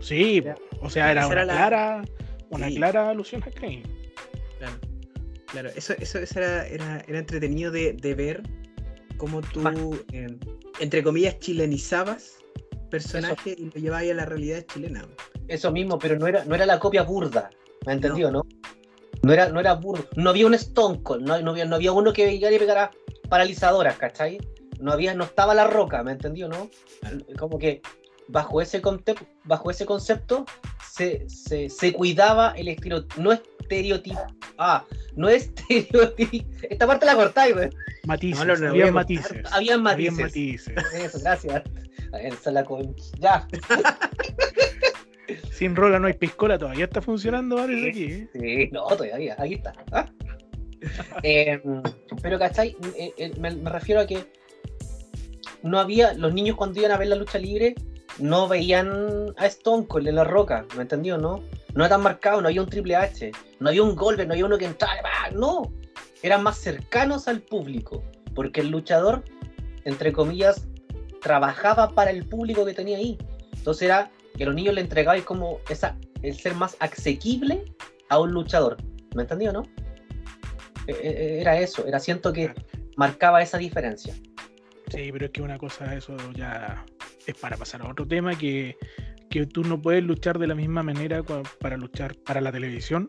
Sí, 0.00 0.42
o 0.80 0.90
sea, 0.90 1.10
era 1.10 1.26
una 1.26 1.44
la- 1.44 1.52
clara, 1.54 2.02
una 2.50 2.68
Sí. 2.68 2.76
clara 2.76 3.10
alusión 3.10 3.42
a 3.42 3.50
Kane. 3.50 3.82
Claro, 4.58 4.78
claro, 5.46 5.70
eso, 5.74 5.94
eso, 5.98 6.18
eso 6.18 6.38
era, 6.38 6.66
era, 6.66 7.04
era 7.08 7.18
entretenido 7.18 7.70
de, 7.72 7.94
de 7.94 8.14
ver 8.14 8.42
cómo 9.16 9.40
tú, 9.40 9.98
eh, 10.12 10.26
entre 10.80 11.02
comillas, 11.02 11.38
chilenizabas 11.38 12.38
personaje 12.90 13.56
y 13.58 13.64
lo 13.64 13.72
llevabas 13.80 14.08
a 14.10 14.14
la 14.14 14.24
realidad 14.26 14.64
chilena. 14.72 15.06
Eso 15.48 15.72
mismo, 15.72 15.98
pero 15.98 16.16
no 16.18 16.26
era, 16.26 16.44
no 16.44 16.54
era 16.54 16.66
la 16.66 16.78
copia 16.78 17.02
burda. 17.02 17.50
¿Me 17.86 17.92
ha 17.92 17.94
entendido, 17.96 18.30
no? 18.30 18.46
No 19.22 19.32
era, 19.32 19.48
no 19.48 19.58
era 19.58 19.72
burdo. 19.74 20.06
No 20.16 20.30
había 20.30 20.46
un 20.46 20.54
Stone 20.54 21.02
Cold, 21.02 21.26
no, 21.26 21.40
no 21.40 21.50
había, 21.52 21.64
no 21.64 21.76
había 21.76 21.92
uno 21.92 22.12
que 22.12 22.30
llegara 22.30 22.54
y 22.54 22.58
pegara 22.58 22.90
paralizadoras, 23.28 23.96
¿cachai? 23.96 24.38
No 24.84 24.92
había, 24.92 25.14
no 25.14 25.24
estaba 25.24 25.54
la 25.54 25.66
roca, 25.66 26.02
¿me 26.02 26.10
ha 26.10 26.12
entendido, 26.12 26.46
no? 26.46 26.68
Como 27.38 27.58
que 27.58 27.80
bajo 28.28 28.60
ese 28.60 28.82
concepto, 28.82 29.24
bajo 29.44 29.70
ese 29.70 29.86
concepto 29.86 30.44
se, 30.92 31.26
se, 31.26 31.70
se 31.70 31.94
cuidaba 31.94 32.52
el 32.54 32.68
estereotipo, 32.68 33.22
no 33.22 33.32
estereotipo, 33.32 34.20
ah, 34.58 34.84
no 35.16 35.28
estereotipo, 35.30 36.46
esta 36.68 36.86
parte 36.86 37.06
la 37.06 37.14
cortáis, 37.14 37.54
güey. 37.54 37.70
Matices, 38.04 38.44
No, 38.44 38.54
no, 38.54 38.60
no, 38.60 38.68
había 38.68 38.84
voy 38.84 38.90
a 38.90 38.92
matices. 38.92 39.30
Habían 39.52 39.86
Habían 39.86 40.14
matices. 40.16 40.18
matices. 40.18 40.74
Eso, 40.94 41.18
gracias. 41.20 41.62
Esa 42.20 42.50
la 42.50 42.62
con... 42.62 42.94
Ya, 43.18 43.48
Sin 45.50 45.74
rola 45.74 45.98
no 45.98 46.08
hay 46.08 46.12
piscola, 46.12 46.58
todavía 46.58 46.84
está 46.84 47.00
funcionando, 47.00 47.56
parece 47.56 47.88
aquí. 47.88 48.04
¿eh? 48.04 48.28
Sí, 48.34 48.68
no, 48.70 48.86
todavía, 48.88 49.34
ahí 49.38 49.54
está. 49.54 49.72
¿ah? 49.92 50.06
Eh, 51.22 51.58
pero, 52.20 52.38
¿cachai? 52.38 52.76
Eh, 52.98 53.14
eh, 53.16 53.32
me, 53.40 53.50
me 53.52 53.70
refiero 53.70 54.02
a 54.02 54.06
que 54.06 54.43
no 55.64 55.80
había, 55.80 56.12
los 56.14 56.32
niños 56.32 56.56
cuando 56.56 56.78
iban 56.78 56.92
a 56.92 56.98
ver 56.98 57.08
la 57.08 57.16
lucha 57.16 57.38
libre, 57.38 57.74
no 58.18 58.46
veían 58.46 59.34
a 59.36 59.46
Stone 59.46 59.86
Cold 59.86 60.06
en 60.06 60.16
la 60.16 60.24
roca, 60.24 60.66
¿me 60.76 60.82
entendió? 60.82 61.16
No, 61.18 61.42
no 61.74 61.84
era 61.84 61.88
tan 61.94 62.02
marcado, 62.02 62.40
no 62.40 62.48
había 62.48 62.62
un 62.62 62.68
Triple 62.68 62.94
H, 62.94 63.32
no 63.60 63.70
había 63.70 63.82
un 63.82 63.96
Goldberg, 63.96 64.28
no 64.28 64.34
había 64.34 64.44
uno 64.44 64.58
que 64.58 64.66
entrara, 64.66 65.02
¡bah! 65.02 65.30
no, 65.34 65.72
eran 66.22 66.42
más 66.42 66.58
cercanos 66.58 67.28
al 67.28 67.40
público, 67.40 68.04
porque 68.34 68.60
el 68.60 68.68
luchador, 68.68 69.24
entre 69.84 70.12
comillas, 70.12 70.68
trabajaba 71.22 71.94
para 71.94 72.10
el 72.10 72.26
público 72.26 72.66
que 72.66 72.74
tenía 72.74 72.98
ahí. 72.98 73.16
Entonces 73.54 73.82
era 73.86 74.10
que 74.36 74.44
los 74.44 74.54
niños 74.54 74.74
le 74.74 74.82
entregabais 74.82 75.24
como 75.24 75.60
esa, 75.70 75.96
el 76.22 76.38
ser 76.38 76.54
más 76.54 76.76
asequible 76.80 77.64
a 78.10 78.20
un 78.20 78.32
luchador. 78.32 78.76
¿Me 79.14 79.22
entendió, 79.22 79.50
no? 79.50 79.62
Eh, 80.86 80.94
eh, 81.02 81.38
Era 81.40 81.58
eso, 81.58 81.86
era 81.86 81.98
siento 81.98 82.32
que 82.32 82.52
marcaba 82.96 83.40
esa 83.40 83.56
diferencia. 83.56 84.14
Sí, 84.94 85.10
pero 85.12 85.26
es 85.26 85.30
que 85.32 85.42
una 85.42 85.58
cosa, 85.58 85.94
eso 85.94 86.16
ya 86.34 86.84
es 87.26 87.34
para 87.36 87.56
pasar 87.56 87.82
a 87.82 87.88
otro 87.90 88.06
tema, 88.06 88.36
que, 88.36 88.76
que 89.30 89.46
tú 89.46 89.62
no 89.64 89.80
puedes 89.80 90.02
luchar 90.04 90.38
de 90.38 90.46
la 90.46 90.54
misma 90.54 90.82
manera 90.82 91.22
para 91.60 91.76
luchar 91.76 92.14
para 92.16 92.40
la 92.40 92.52
televisión 92.52 93.06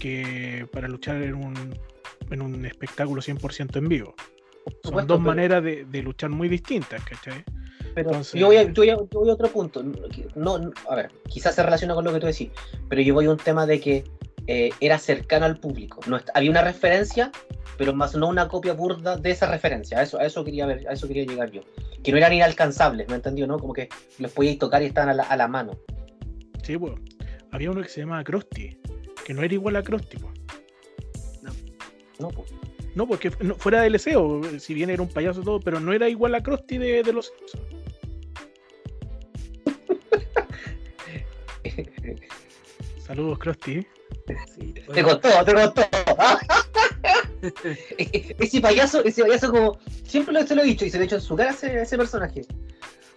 que 0.00 0.66
para 0.72 0.88
luchar 0.88 1.22
en 1.22 1.34
un, 1.34 1.54
en 2.30 2.42
un 2.42 2.64
espectáculo 2.66 3.20
100% 3.20 3.76
en 3.76 3.88
vivo. 3.88 4.14
Son 4.64 4.74
supuesto, 4.84 5.14
dos 5.14 5.18
pero- 5.22 5.30
maneras 5.30 5.64
de, 5.64 5.84
de 5.86 6.02
luchar 6.02 6.30
muy 6.30 6.48
distintas, 6.48 7.02
¿cachai? 7.04 7.44
Pero 7.94 8.10
Entonces- 8.10 8.38
yo, 8.40 8.46
voy 8.46 8.56
a, 8.58 8.62
yo, 8.64 8.72
voy 8.74 8.90
a, 8.90 8.96
yo 8.96 9.06
voy 9.12 9.30
a 9.30 9.32
otro 9.32 9.48
punto. 9.48 9.82
No, 10.36 10.58
no- 10.58 10.72
a 10.88 10.94
ver, 10.94 11.10
quizás 11.28 11.54
se 11.54 11.62
relaciona 11.62 11.94
con 11.94 12.04
lo 12.04 12.12
que 12.12 12.20
tú 12.20 12.26
decís, 12.26 12.50
pero 12.88 13.00
yo 13.02 13.14
voy 13.14 13.26
a 13.26 13.30
un 13.30 13.38
tema 13.38 13.66
de 13.66 13.80
que 13.80 14.04
eh, 14.50 14.70
era 14.80 14.98
cercano 14.98 15.44
al 15.44 15.60
público. 15.60 16.00
No, 16.06 16.18
había 16.32 16.50
una 16.50 16.62
referencia, 16.62 17.30
pero 17.76 17.92
más 17.92 18.16
no 18.16 18.28
una 18.28 18.48
copia 18.48 18.72
burda 18.72 19.18
de 19.18 19.30
esa 19.30 19.46
referencia. 19.46 19.98
A 19.98 20.02
eso, 20.02 20.18
a 20.18 20.24
eso 20.24 20.42
quería 20.42 20.64
ver, 20.64 20.88
a 20.88 20.94
eso 20.94 21.06
quería 21.06 21.26
llegar 21.26 21.50
yo. 21.50 21.60
Que 22.02 22.10
no 22.10 22.16
eran 22.16 22.32
inalcanzables, 22.32 23.08
¿me 23.10 23.16
entendió? 23.16 23.46
¿No? 23.46 23.58
Como 23.58 23.74
que 23.74 23.90
los 24.18 24.32
podíais 24.32 24.58
tocar 24.58 24.82
y 24.82 24.86
estaban 24.86 25.10
a 25.10 25.14
la, 25.14 25.24
a 25.24 25.36
la 25.36 25.48
mano. 25.48 25.78
Sí, 26.62 26.78
pues. 26.78 26.94
Había 27.50 27.70
uno 27.70 27.82
que 27.82 27.90
se 27.90 28.00
llamaba 28.00 28.24
Krusty, 28.24 28.78
que 29.24 29.34
no 29.34 29.42
era 29.42 29.52
igual 29.52 29.76
a 29.76 29.82
Krusty, 29.82 30.16
pues. 30.16 30.32
¿no? 32.18 32.30
Pues, 32.30 32.50
No, 32.94 33.06
porque 33.06 33.30
no, 33.40 33.54
fuera 33.54 33.82
DLC, 33.82 34.16
o, 34.16 34.40
si 34.58 34.72
bien 34.72 34.88
era 34.88 35.02
un 35.02 35.10
payaso 35.10 35.42
todo, 35.42 35.60
pero 35.60 35.78
no 35.78 35.92
era 35.92 36.08
igual 36.08 36.34
a 36.34 36.42
Krusty 36.42 36.78
de, 36.78 37.02
de 37.02 37.12
los 37.12 37.26
Simpsons. 37.26 37.64
Saludos, 43.06 43.38
Krusty. 43.38 43.86
Sí, 44.54 44.74
Te 44.92 45.02
costó, 45.02 45.28
te 45.44 45.54
costó. 45.54 45.82
ese 47.98 48.60
payaso, 48.60 49.04
ese 49.04 49.22
payaso 49.22 49.50
como 49.50 49.78
siempre 50.04 50.34
lo, 50.34 50.46
se 50.46 50.54
lo 50.54 50.62
he 50.62 50.66
dicho 50.66 50.84
y 50.84 50.90
se 50.90 50.98
lo 50.98 51.02
he 51.02 51.06
dicho 51.06 51.16
en 51.16 51.22
su 51.22 51.36
cara 51.36 51.50
a 51.50 51.54
ese, 51.54 51.66
a 51.78 51.82
ese 51.82 51.96
personaje. 51.96 52.42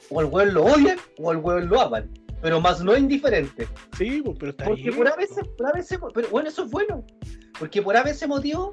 O 0.10 0.22
el 0.22 0.28
weón 0.28 0.54
lo 0.54 0.66
odian 0.66 1.00
o 1.18 1.32
el 1.32 1.38
weón 1.38 1.70
lo 1.70 1.82
aman. 1.82 2.10
Pero 2.42 2.60
más 2.60 2.84
no 2.84 2.98
indiferente. 2.98 3.68
Sí, 3.98 4.22
pues, 4.24 4.38
pero 4.40 4.52
está 4.52 4.66
Porque 4.66 4.84
bien, 4.84 4.96
por 4.96 5.08
a 5.08 5.16
veces, 5.16 5.48
por 5.58 5.68
a 5.68 5.72
veces, 5.74 6.00
pero 6.14 6.30
bueno, 6.30 6.50
eso 6.50 6.66
es 6.66 6.72
bueno. 6.72 7.06
Porque 7.60 7.82
por 7.82 7.96
a 7.96 8.04
veces 8.04 8.28
motivo, 8.28 8.72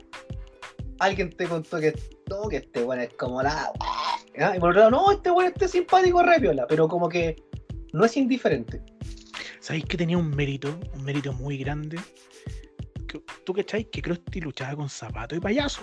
alguien 0.98 1.30
te 1.30 1.46
contó 1.46 1.78
que 1.78 1.94
no, 2.30 2.48
que 2.48 2.58
este 2.58 2.82
weón 2.82 3.02
es 3.02 3.12
como 3.14 3.42
la. 3.42 3.70
¿ah? 4.38 4.56
Y 4.56 4.60
por 4.60 4.70
otro 4.70 4.80
lado, 4.80 4.90
no, 4.90 5.12
este 5.12 5.30
weón 5.30 5.52
este 5.52 5.66
es 5.66 5.70
simpático, 5.70 6.22
re 6.22 6.40
piola, 6.40 6.66
pero 6.66 6.88
como 6.88 7.08
que 7.08 7.36
no 7.92 8.04
es 8.04 8.16
indiferente. 8.16 8.82
¿Sabéis 9.68 9.84
que 9.84 9.98
tenía 9.98 10.16
un 10.16 10.30
mérito? 10.30 10.80
Un 10.94 11.04
mérito 11.04 11.30
muy 11.34 11.58
grande. 11.58 11.98
¿Tú 13.44 13.52
cacháis 13.52 13.86
que 13.92 14.00
Krusty 14.00 14.40
luchaba 14.40 14.74
con 14.76 14.88
zapato 14.88 15.36
y 15.36 15.40
payaso? 15.40 15.82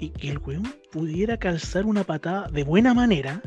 Y 0.00 0.08
que 0.10 0.30
el 0.30 0.38
weón 0.38 0.64
pudiera 0.90 1.36
calzar 1.36 1.86
una 1.86 2.02
patada 2.02 2.48
de 2.48 2.64
buena 2.64 2.94
manera, 2.94 3.40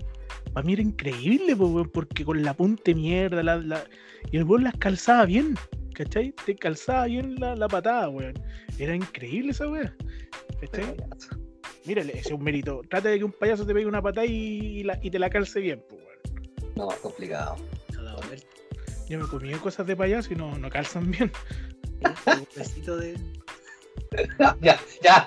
para 0.53 0.65
mí 0.65 0.71
era 0.71 0.81
increíble, 0.81 1.57
porque 1.91 2.23
con 2.23 2.41
la 2.41 2.53
punte 2.53 2.95
mierda, 2.95 3.43
la, 3.43 3.57
la- 3.57 3.83
y 4.31 4.37
el 4.37 4.45
weón 4.45 4.63
las 4.63 4.77
calzaba 4.77 5.25
bien, 5.25 5.55
¿cachai? 5.93 6.33
Te 6.45 6.55
calzaba 6.55 7.07
bien 7.07 7.35
la, 7.37 7.53
la 7.57 7.67
patada, 7.67 8.07
weón. 8.07 8.41
Era 8.79 8.95
increíble 8.95 9.51
esa 9.51 9.67
weón. 9.67 9.93
¿Cachai? 10.61 10.95
Mira, 11.85 12.01
ese 12.03 12.17
es 12.19 12.31
un 12.31 12.41
mérito. 12.45 12.79
Trata 12.89 13.09
de 13.09 13.17
que 13.17 13.25
un 13.25 13.33
payaso 13.33 13.65
te 13.65 13.73
pegue 13.73 13.87
una 13.87 14.01
patada 14.01 14.25
y, 14.25 14.31
y 14.31 14.83
la- 14.83 14.97
y 15.03 15.11
te 15.11 15.19
la 15.19 15.29
calce 15.29 15.59
bien, 15.59 15.83
po, 15.89 15.95
weón. 15.95 16.71
No, 16.77 16.87
complicado. 17.01 17.57
Yo 19.11 19.19
me 19.19 19.27
comí 19.27 19.51
cosas 19.55 19.85
de 19.85 19.93
payaso 19.97 20.31
y 20.31 20.37
no, 20.37 20.57
no 20.57 20.69
calzan 20.69 21.11
bien. 21.11 21.29
Un 22.25 22.47
besito 22.55 22.95
de. 22.95 23.17
Ya, 24.39 24.57
ya, 24.61 24.79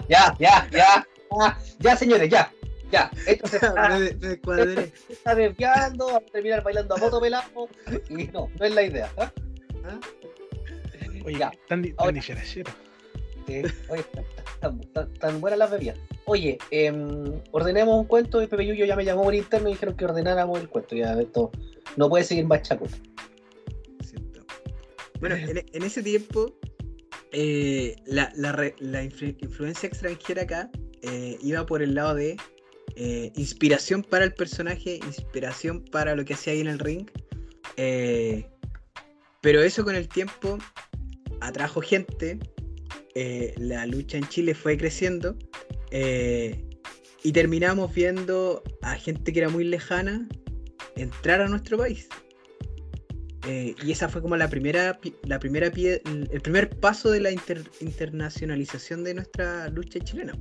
ya, 0.09 0.35
ya, 0.39 0.67
ya, 0.71 1.07
ya, 1.31 1.59
ya, 1.81 1.97
señores, 1.97 2.31
ya, 2.31 2.51
ya. 2.91 3.11
Esto 3.27 3.47
se 3.47 3.57
está, 3.57 3.89
me, 3.91 3.99
me 3.99 4.11
descuadré. 4.13 4.93
se 5.07 5.13
está 5.13 5.35
desviando, 5.35 6.07
vamos 6.07 6.23
a 6.29 6.33
terminar 6.33 6.63
bailando 6.63 6.95
a 6.95 6.99
foto 6.99 7.21
pelado. 7.21 7.69
Y 8.09 8.25
no, 8.29 8.51
no 8.59 8.65
es 8.65 8.75
la 8.75 8.83
idea. 8.83 9.11
¿ah? 9.19 9.31
¿Ah? 9.87 10.01
Oye, 11.27 11.39
Ya. 11.39 11.53
tan, 11.69 11.85
Ahora- 11.99 12.21
tan. 12.23 12.45
Sí, 12.45 12.63
oye, 13.91 14.03
tan, 14.15 14.25
tan- 14.61 14.81
tan- 14.93 15.15
tan 15.15 15.41
buenas 15.43 15.59
las 15.59 15.71
bebidas. 15.71 15.99
Oye, 16.25 16.57
em, 16.71 17.43
ordenemos 17.53 17.95
un 17.99 18.07
cuento 18.07 18.43
y 18.43 18.47
Pepe 18.47 18.65
Yuyo 18.67 18.87
ya 18.87 18.97
me 18.97 19.05
llamó 19.05 19.25
por 19.25 19.35
interno 19.35 19.69
y 19.69 19.73
dijeron 19.73 19.95
que 19.95 20.07
ordenáramos 20.07 20.59
el 20.59 20.69
cuento. 20.71 20.95
Ya 20.97 21.13
esto 21.21 21.51
no 21.97 22.09
puede 22.09 22.25
seguir 22.25 22.47
más 22.47 22.63
chacota. 22.63 22.97
Bueno, 25.25 25.37
en, 25.37 25.65
en 25.73 25.83
ese 25.83 26.03
tiempo, 26.03 26.55
eh, 27.33 27.97
la, 28.05 28.31
influencia 29.03 29.87
extranjera 29.87 30.43
acá 30.43 30.71
eh, 31.01 31.39
iba 31.41 31.65
por 31.65 31.81
el 31.81 31.95
lado 31.95 32.15
de 32.15 32.37
eh, 32.95 33.33
inspiración 33.35 34.03
para 34.03 34.27
el 34.27 34.35
personaje, 34.35 34.97
inspiración 34.97 35.83
para 35.83 36.15
lo 36.15 36.27
que 36.27 36.35
hacía 36.35 36.53
ahí 36.53 36.61
en 36.61 36.67
el 36.67 36.79
ring. 36.79 37.11
pero 39.41 39.63
eso 39.63 39.83
con 39.83 39.97
el 39.97 40.09
tiempo 40.09 40.59
atrajo 41.41 41.81
gente, 41.81 42.39
la 43.57 43.87
lucha 43.87 44.19
en 44.19 44.29
Chile 44.29 44.55
fue 44.55 44.77
creciendo 44.77 45.39
y 45.91 47.33
terminamos 47.33 47.95
viendo 47.95 48.63
a 48.83 48.95
gente 48.97 49.33
que 49.33 49.39
era 49.39 49.49
muy 49.49 49.65
lejana 49.65 50.29
entrar 50.97 51.41
a 51.41 51.49
nuestro 51.49 51.79
país. 51.79 52.11
Eh, 53.47 53.75
y 53.85 53.93
esa 53.93 54.09
fue 54.09 54.23
como 54.23 54.37
la 54.37 54.49
primera, 54.49 54.99
la 55.25 55.39
primera 55.39 55.71
pie- 55.71 56.01
el 56.31 56.41
primer 56.41 56.71
paso 56.71 57.11
de 57.11 57.21
la 57.21 57.31
inter- 57.31 57.69
internacionalización 57.81 59.05
de 59.05 59.15
nuestra 59.15 59.69
lucha 59.69 60.01
chilena. 60.01 60.33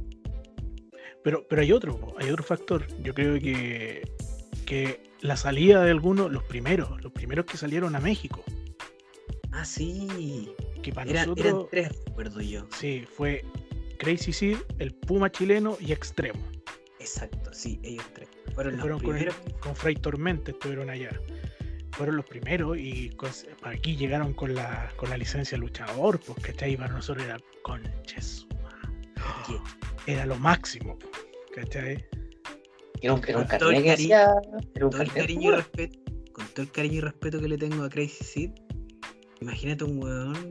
Pero, 1.24 1.46
pero 1.48 1.62
hay 1.62 1.72
otro, 1.72 2.16
hay 2.20 2.30
otro 2.30 2.44
factor. 2.44 2.86
Yo 3.02 3.14
creo 3.14 3.40
que, 3.40 4.04
que 4.66 5.04
la 5.22 5.36
salida 5.38 5.84
de 5.84 5.92
algunos, 5.92 6.32
los 6.32 6.44
primeros, 6.44 7.02
los 7.02 7.12
primeros 7.12 7.46
que 7.46 7.58
salieron 7.58 7.96
a 7.96 8.00
México, 8.00 8.44
Ah, 9.52 9.66
sí. 9.66 10.50
que 10.82 10.92
para 10.92 11.10
Eran, 11.12 11.30
nosotros, 11.30 11.46
eran 11.48 11.68
tres, 11.70 12.04
recuerdo 12.08 12.42
yo. 12.42 12.68
sí, 12.78 13.06
fue 13.16 13.46
Crazy 14.00 14.34
Sid, 14.34 14.58
el 14.80 14.94
Puma 14.96 15.32
chileno 15.32 15.78
y 15.80 15.92
Extremo. 15.92 16.40
Exacto, 17.00 17.54
sí, 17.54 17.80
ellos 17.84 18.06
tres. 18.14 18.30
Fueron 18.56 18.74
los 18.74 18.82
Fueron 18.82 19.00
con, 19.00 19.10
primeros. 19.12 19.36
con 19.60 19.76
Fray 19.76 19.96
Tormenta, 19.96 20.52
estuvieron 20.52 20.90
allá. 20.90 21.12
Fueron 21.94 22.18
los 22.18 22.26
primeros 22.26 22.78
y 22.78 23.10
cos- 23.12 23.46
aquí 23.64 23.96
llegaron 23.96 24.34
con 24.34 24.54
la, 24.56 24.92
con 24.98 25.10
la 25.10 25.18
licencia 25.18 25.58
luchador, 25.58 26.20
pues, 26.20 26.40
¿cachai? 26.40 26.76
Para 26.76 26.94
nosotros 26.94 27.26
era 27.26 27.38
conches. 27.64 28.46
Era 30.08 30.26
lo 30.26 30.36
máximo, 30.36 30.98
¿cachai? 31.56 32.04
Era 33.02 33.14
un, 33.14 33.22
era 33.28 33.38
un 33.40 33.46
Con 33.46 33.58
todo 33.60 33.70
el 33.72 33.76
carnet 33.78 33.84
que 33.84 33.90
cariño- 33.90 33.94
hacía. 33.94 34.34
Era 34.76 34.86
un 34.86 34.92
todo 34.92 35.02
el 35.02 35.08
carnet, 35.08 35.24
cariño 35.24 35.42
y 35.42 35.46
weón. 35.48 35.58
respeto, 35.60 36.00
con 36.34 36.48
todo 36.48 36.62
el 36.64 36.72
cariño 36.72 36.96
y 36.96 37.02
respeto 37.02 37.40
que 37.42 37.48
le 37.48 37.58
tengo 37.58 37.84
a 37.84 37.90
Crazy 37.90 38.24
Sid, 38.24 38.50
imagínate 39.42 39.84
un 39.86 40.04
weón 40.04 40.50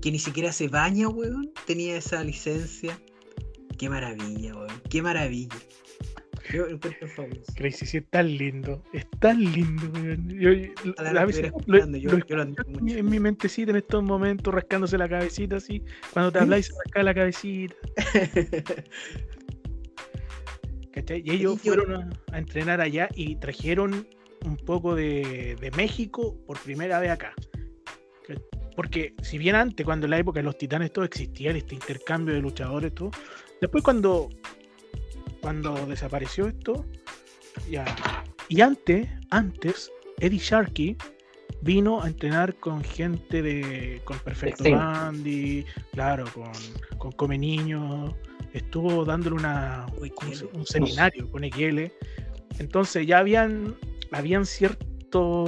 que 0.00 0.10
ni 0.12 0.18
siquiera 0.18 0.52
se 0.52 0.68
baña, 0.68 1.08
weón, 1.08 1.52
tenía 1.66 1.96
esa 1.96 2.22
licencia. 2.22 3.00
Qué 3.78 3.88
maravilla, 3.88 4.54
weón, 4.54 4.82
qué 4.90 5.02
maravilla. 5.02 5.56
Yo 6.52 6.66
lo 6.66 6.70
encuentro 6.74 7.08
fabuloso. 7.08 7.52
Crazy 7.54 7.86
Sid 7.86 7.98
es 8.04 8.10
tan 8.10 8.36
lindo, 8.36 8.82
es 8.92 9.06
tan 9.20 9.38
lindo, 9.40 9.88
weón. 9.94 10.28
Yo, 10.30 10.50
a 10.98 11.24
veces 11.24 11.42
lo- 11.66 11.76
escuchando, 11.76 11.98
yo- 11.98 12.10
lo 12.12 12.18
yo 12.26 12.36
lo 12.36 12.42
admiro 12.42 12.62
escucho 12.62 12.80
mucho. 12.82 12.96
en 12.98 13.06
mi 13.10 13.20
mentecita 13.20 13.70
en 13.70 13.76
estos 13.76 14.02
momentos 14.02 14.52
rascándose 14.54 14.98
la 14.98 15.08
cabecita 15.08 15.56
así. 15.56 15.82
Cuando 16.12 16.32
te 16.32 16.38
habláis 16.40 16.66
se 16.66 16.72
rasca 16.84 17.02
la 17.02 17.14
cabecita. 17.14 17.74
¿cachai? 20.92 21.22
Y 21.24 21.30
ellos 21.30 21.58
Sí, 21.62 21.68
fueron 21.68 21.94
a, 21.94 22.10
a 22.32 22.38
entrenar 22.38 22.80
allá 22.80 23.08
y 23.14 23.36
trajeron 23.36 24.06
un 24.44 24.56
poco 24.56 24.94
de, 24.94 25.56
de 25.60 25.70
México 25.72 26.36
por 26.46 26.58
primera 26.60 26.98
vez 27.00 27.10
acá. 27.10 27.32
¿Ca- 28.26 28.34
Porque 28.76 29.14
si 29.22 29.38
bien 29.38 29.54
antes, 29.54 29.84
cuando 29.86 30.06
en 30.06 30.10
la 30.10 30.18
época 30.18 30.40
de 30.40 30.44
los 30.44 30.58
titanes 30.58 30.92
todo 30.92 31.04
existía, 31.04 31.50
este 31.52 31.74
intercambio 31.74 32.34
de 32.34 32.40
luchadores, 32.40 32.94
todo, 32.94 33.10
después 33.60 33.82
cuando, 33.82 34.28
cuando 35.42 35.74
desapareció 35.86 36.46
esto, 36.46 36.86
ya. 37.70 37.84
Y 38.48 38.60
antes, 38.60 39.08
antes, 39.30 39.90
Eddie 40.20 40.38
Sharkey 40.38 40.96
vino 41.60 42.00
a 42.02 42.06
entrenar 42.08 42.54
con 42.56 42.82
gente 42.82 43.42
de. 43.42 44.00
con 44.04 44.18
Perfecto 44.20 44.64
Extreme. 44.64 44.76
Bandy, 44.78 45.64
claro, 45.92 46.24
con, 46.32 46.52
con 46.98 47.12
Come 47.12 47.36
Niños, 47.38 48.14
estuvo 48.52 49.04
dándole 49.04 49.36
una, 49.36 49.86
un, 50.54 50.66
seminario 50.66 51.30
con 51.30 51.42
XL. 51.42 51.84
Entonces 52.58 53.06
ya 53.06 53.18
habían, 53.18 53.74
habían 54.12 54.46
cierto 54.46 55.46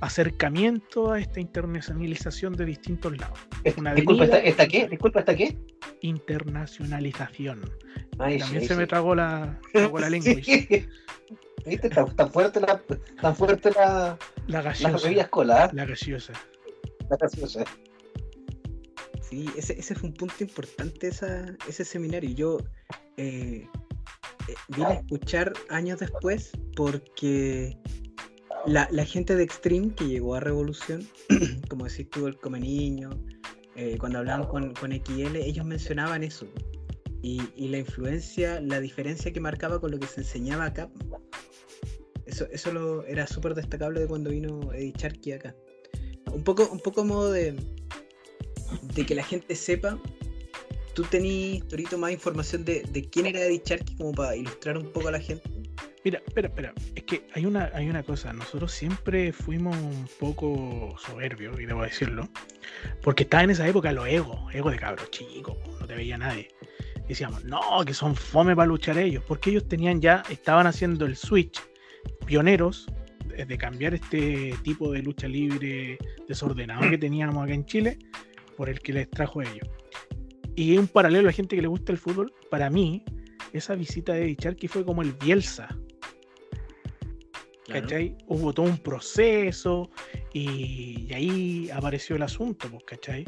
acercamiento 0.00 1.12
a 1.12 1.20
esta 1.20 1.40
internacionalización 1.40 2.54
de 2.54 2.64
distintos 2.64 3.18
lados. 3.18 3.38
Una 3.76 3.94
Disculpa, 3.94 4.24
avenida- 4.24 4.38
¿esta, 4.38 4.64
esta 4.64 4.68
qué? 4.68 4.88
Disculpa, 4.88 5.20
¿esta 5.20 5.36
qué? 5.36 5.58
Internacionalización. 6.00 7.60
Ay, 8.20 8.38
También 8.38 8.62
sí, 8.62 8.68
se 8.68 8.74
sí. 8.74 8.78
me 8.80 8.86
tragó 8.86 9.14
la, 9.14 9.58
tragó 9.72 9.98
la 9.98 10.10
lengua. 10.10 10.32
Sí. 10.44 10.86
¿Viste? 11.66 11.90
Tan, 11.90 12.14
tan 12.16 12.30
fuerte 12.32 12.60
la, 12.60 12.80
tan 13.20 13.36
fuerte 13.36 13.70
la, 13.72 14.18
La 14.46 14.62
gaseosa. 14.62 15.28
cola, 15.28 15.66
¿eh? 15.66 15.70
La 15.72 15.84
gaseosa. 15.84 16.32
La 17.10 17.16
gaseosa. 17.16 17.64
Sí, 19.22 19.48
ese, 19.56 19.78
ese 19.78 19.94
fue 19.94 20.08
un 20.08 20.14
punto 20.14 20.34
importante, 20.40 21.08
esa, 21.08 21.54
ese 21.68 21.84
seminario. 21.84 22.30
Yo 22.30 22.58
eh, 23.16 23.66
eh, 24.48 24.54
vine 24.68 24.86
a 24.86 24.92
escuchar 24.94 25.52
años 25.68 26.00
después 26.00 26.50
porque 26.74 27.76
la, 28.66 28.88
la 28.90 29.04
gente 29.04 29.36
de 29.36 29.44
Extreme 29.44 29.94
que 29.94 30.06
llegó 30.08 30.34
a 30.34 30.40
Revolución, 30.40 31.06
como 31.68 31.84
decís 31.86 32.08
tú, 32.10 32.26
el 32.26 32.38
Come 32.38 32.60
Niño, 32.60 33.10
eh, 33.76 33.96
cuando 33.98 34.18
hablaban 34.18 34.46
con, 34.48 34.74
con 34.74 34.92
XL, 34.92 35.36
ellos 35.36 35.64
mencionaban 35.64 36.24
eso. 36.24 36.46
Y, 37.22 37.42
y 37.54 37.68
la 37.68 37.78
influencia, 37.78 38.60
la 38.60 38.80
diferencia 38.80 39.32
que 39.32 39.40
marcaba 39.40 39.80
con 39.80 39.90
lo 39.90 39.98
que 39.98 40.06
se 40.06 40.20
enseñaba 40.20 40.66
acá. 40.66 40.90
Eso, 42.26 42.46
eso 42.50 42.72
lo, 42.72 43.04
era 43.04 43.26
súper 43.26 43.54
destacable 43.54 44.00
de 44.00 44.06
cuando 44.06 44.30
vino 44.30 44.72
Eddie 44.72 44.94
Sharkey 44.96 45.32
acá. 45.32 45.54
Un 46.32 46.44
poco, 46.44 46.68
un 46.70 46.80
poco 46.80 47.04
modo 47.04 47.30
de, 47.30 47.56
de 48.94 49.06
que 49.06 49.14
la 49.14 49.24
gente 49.24 49.54
sepa. 49.54 50.00
¿Tú 50.94 51.02
tenés, 51.04 51.66
Torito, 51.68 51.98
más 51.98 52.12
información 52.12 52.64
de, 52.64 52.82
de 52.90 53.08
quién 53.08 53.26
era 53.26 53.40
Eddie 53.40 53.62
Sharkey 53.64 53.96
como 53.96 54.12
para 54.12 54.36
ilustrar 54.36 54.78
un 54.78 54.92
poco 54.92 55.08
a 55.08 55.12
la 55.12 55.20
gente? 55.20 55.48
Mira, 56.02 56.22
espera, 56.26 56.48
espera. 56.48 56.74
Es 56.94 57.02
que 57.04 57.26
hay 57.34 57.44
una, 57.44 57.70
hay 57.74 57.88
una 57.88 58.02
cosa. 58.02 58.32
Nosotros 58.32 58.72
siempre 58.72 59.32
fuimos 59.32 59.76
un 59.76 60.08
poco 60.18 60.96
soberbios, 60.98 61.60
y 61.60 61.66
debo 61.66 61.82
decirlo. 61.82 62.28
Porque 63.02 63.24
estaba 63.24 63.44
en 63.44 63.50
esa 63.50 63.68
época 63.68 63.92
los 63.92 64.06
egos, 64.08 64.38
ego 64.54 64.70
de 64.70 64.78
cabros 64.78 65.10
chicos, 65.10 65.58
no 65.78 65.86
te 65.86 65.94
veía 65.94 66.16
nadie. 66.16 66.48
Decíamos, 67.10 67.44
no, 67.44 67.60
que 67.84 67.92
son 67.92 68.14
fome 68.14 68.54
para 68.54 68.68
luchar 68.68 68.96
ellos. 68.96 69.24
Porque 69.26 69.50
ellos 69.50 69.66
tenían 69.66 70.00
ya, 70.00 70.22
estaban 70.30 70.68
haciendo 70.68 71.06
el 71.06 71.16
switch, 71.16 71.60
pioneros, 72.24 72.86
de 73.26 73.44
de 73.46 73.58
cambiar 73.58 73.94
este 73.94 74.54
tipo 74.62 74.92
de 74.92 75.02
lucha 75.02 75.26
libre 75.26 75.98
desordenado 76.28 76.88
que 76.88 76.98
teníamos 76.98 77.42
acá 77.42 77.52
en 77.52 77.64
Chile, 77.64 77.98
por 78.56 78.68
el 78.68 78.78
que 78.78 78.92
les 78.92 79.10
trajo 79.10 79.42
ellos. 79.42 79.68
Y 80.54 80.78
un 80.78 80.86
paralelo 80.86 81.26
a 81.26 81.30
la 81.30 81.32
gente 81.32 81.56
que 81.56 81.62
le 81.62 81.66
gusta 81.66 81.90
el 81.90 81.98
fútbol, 81.98 82.32
para 82.48 82.70
mí, 82.70 83.04
esa 83.52 83.74
visita 83.74 84.12
de 84.12 84.26
Eddie 84.26 84.36
Sharkey 84.38 84.68
fue 84.68 84.84
como 84.84 85.02
el 85.02 85.12
Bielsa. 85.14 85.66
Claro. 87.64 87.82
¿cachai? 87.82 88.16
Hubo 88.28 88.52
todo 88.52 88.66
un 88.66 88.78
proceso 88.78 89.90
y, 90.32 91.08
y 91.08 91.12
ahí 91.12 91.70
apareció 91.70 92.14
el 92.14 92.22
asunto, 92.22 92.68
pues, 92.70 92.84
¿cachai? 92.84 93.24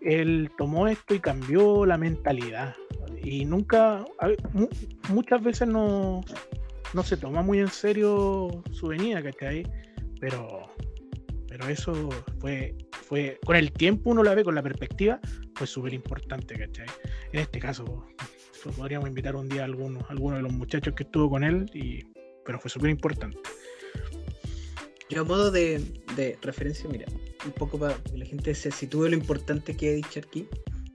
Él 0.00 0.50
tomó 0.58 0.88
esto 0.88 1.14
y 1.14 1.20
cambió 1.20 1.84
la 1.86 1.98
mentalidad. 1.98 2.74
Y 3.22 3.44
nunca, 3.44 4.04
muchas 5.08 5.42
veces 5.42 5.68
no, 5.68 6.20
no 6.94 7.02
se 7.02 7.16
toma 7.16 7.42
muy 7.42 7.58
en 7.58 7.68
serio 7.68 8.62
su 8.72 8.88
venida, 8.88 9.22
¿cachai? 9.22 9.64
Pero, 10.20 10.68
pero 11.48 11.68
eso 11.68 12.10
fue, 12.40 12.76
fue, 12.92 13.38
con 13.44 13.56
el 13.56 13.72
tiempo 13.72 14.10
uno 14.10 14.22
la 14.22 14.34
ve, 14.34 14.44
con 14.44 14.54
la 14.54 14.62
perspectiva, 14.62 15.20
fue 15.54 15.66
súper 15.66 15.94
importante, 15.94 16.56
¿cachai? 16.56 16.86
En 17.32 17.40
este 17.40 17.58
caso, 17.58 18.06
podríamos 18.76 19.08
invitar 19.08 19.36
un 19.36 19.48
día 19.48 19.62
a 19.62 19.64
algunos, 19.64 20.02
a 20.04 20.12
alguno 20.12 20.36
de 20.36 20.42
los 20.42 20.52
muchachos 20.52 20.94
que 20.94 21.02
estuvo 21.04 21.30
con 21.30 21.44
él, 21.44 21.70
y, 21.74 22.04
pero 22.44 22.58
fue 22.58 22.70
súper 22.70 22.90
importante. 22.90 23.38
Yo 25.08 25.22
a 25.22 25.24
modo 25.24 25.50
de, 25.50 25.82
de 26.16 26.38
referencia, 26.42 26.88
mira, 26.90 27.06
un 27.44 27.52
poco 27.52 27.78
para 27.78 27.94
que 28.02 28.16
la 28.18 28.24
gente 28.24 28.54
se 28.54 28.70
sitúe 28.70 29.08
lo 29.08 29.14
importante 29.14 29.76
que 29.76 29.86
es 29.86 29.92
Eddie 29.94 30.12
Sharkey. 30.12 30.48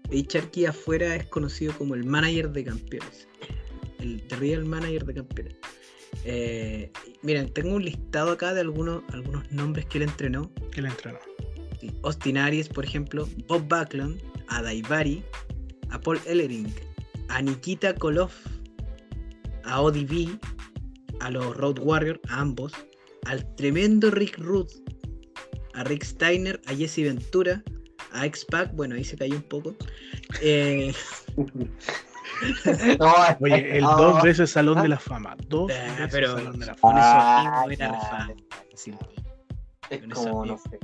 Eddie 0.09 0.27
Sharkey 0.27 0.65
afuera 0.65 1.15
es 1.15 1.25
conocido 1.27 1.73
como 1.77 1.95
el 1.95 2.03
manager 2.03 2.51
de 2.51 2.65
campeones. 2.65 3.27
El 3.99 4.21
The 4.27 4.35
Real 4.37 4.65
Manager 4.65 5.05
de 5.05 5.13
campeones. 5.13 5.55
Eh, 6.25 6.91
miren, 7.21 7.51
tengo 7.53 7.75
un 7.75 7.85
listado 7.85 8.31
acá 8.31 8.53
de 8.53 8.61
algunos, 8.61 9.03
algunos 9.13 9.49
nombres 9.51 9.85
que 9.85 9.99
él 9.99 10.03
entrenó. 10.03 10.51
que 10.71 10.81
le 10.81 10.89
entrenó. 10.89 11.19
Sí, 11.79 11.91
Austin 12.03 12.37
Aries, 12.37 12.67
por 12.67 12.85
ejemplo, 12.85 13.27
Bob 13.47 13.67
Backlund, 13.67 14.21
a 14.49 14.61
Daivari, 14.61 15.23
a 15.89 15.99
Paul 15.99 16.19
Ellering, 16.25 16.73
a 17.29 17.41
Nikita 17.41 17.95
Koloff, 17.95 18.35
a 19.63 19.81
ODB, 19.81 20.37
a 21.21 21.31
los 21.31 21.55
Road 21.57 21.79
Warriors, 21.79 22.19
a 22.29 22.41
ambos, 22.41 22.73
al 23.25 23.55
tremendo 23.55 24.11
Rick 24.11 24.37
Ruth, 24.37 24.71
a 25.73 25.83
Rick 25.83 26.03
Steiner, 26.03 26.59
a 26.67 26.73
Jesse 26.75 26.97
Ventura, 27.03 27.63
a 28.11 28.25
X-Pac, 28.25 28.73
bueno, 28.73 28.95
ahí 28.95 29.03
se 29.03 29.17
cayó 29.17 29.35
un 29.35 29.43
poco. 29.43 29.75
eh, 30.41 30.93
No, 32.99 33.13
Oye, 33.39 33.77
el 33.77 33.83
no. 33.83 33.97
dos 33.97 34.23
veces 34.23 34.49
Salón 34.51 34.81
de 34.81 34.87
la 34.89 34.99
Fama. 34.99 35.35
Dos 35.47 35.71
Ah, 35.71 35.91
veces 35.93 36.07
pero- 36.11 36.35
Salón 36.37 36.59
de 36.59 36.65
la 36.65 36.75
Fama. 36.75 36.99
Ah, 37.01 37.65
era. 37.69 38.29
Es 39.89 40.01
como, 40.13 40.45
no 40.45 40.57
sé, 40.57 40.79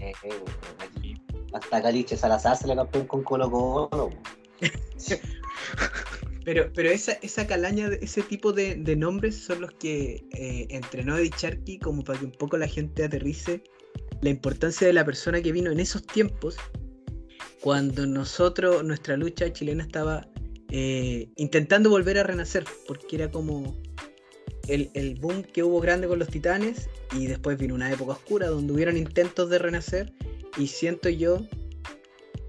aquí. 0.80 1.16
Hasta 1.54 1.82
Caliche 1.82 2.18
Salazar 2.18 2.58
se 2.58 2.68
le 2.68 2.76
campeón 2.76 3.08
con 3.08 3.24
Colo 3.24 3.50
Colo. 3.50 4.10
Pero, 6.44 6.72
pero 6.74 6.90
esa, 6.90 7.12
esa 7.22 7.46
calaña, 7.46 7.90
de- 7.90 8.00
ese 8.02 8.22
tipo 8.22 8.54
de, 8.54 8.76
de 8.76 8.96
nombres 8.96 9.36
son 9.44 9.60
los 9.60 9.72
que 9.74 10.24
eh, 10.32 10.66
entrenó 10.70 11.18
Eddie 11.18 11.34
Sharkey 11.38 11.78
como 11.78 12.06
para 12.06 12.20
que 12.20 12.26
un 12.26 12.32
poco 12.32 12.56
la 12.58 12.68
gente 12.70 13.04
aterrice 13.04 13.64
la 14.22 14.30
importancia 14.30 14.88
de 14.88 14.94
la 14.94 15.06
persona 15.06 15.42
que 15.42 15.52
vino 15.52 15.72
en 15.72 15.80
esos 15.80 16.06
tiempos 16.06 16.58
cuando 17.62 18.06
nosotros, 18.06 18.84
nuestra 18.84 19.18
lucha 19.18 19.52
chilena 19.52 19.84
estaba 19.84 20.28
eh, 20.70 21.30
intentando 21.36 21.90
volver 21.90 22.18
a 22.18 22.24
renacer, 22.24 22.66
porque 22.88 23.16
era 23.16 23.32
como 23.32 23.78
el, 24.68 24.90
el 24.94 25.16
boom 25.16 25.44
que 25.44 25.64
hubo 25.64 25.80
grande 25.80 26.08
con 26.08 26.20
los 26.20 26.28
titanes 26.28 26.90
y 27.14 27.28
después 27.28 27.58
vino 27.58 27.76
una 27.76 27.92
época 27.92 28.14
oscura 28.14 28.48
donde 28.48 28.74
hubieron 28.74 28.98
intentos 28.98 29.50
de 29.50 29.60
renacer 29.60 30.14
y 30.58 30.68
siento 30.68 31.10
yo, 31.10 31.46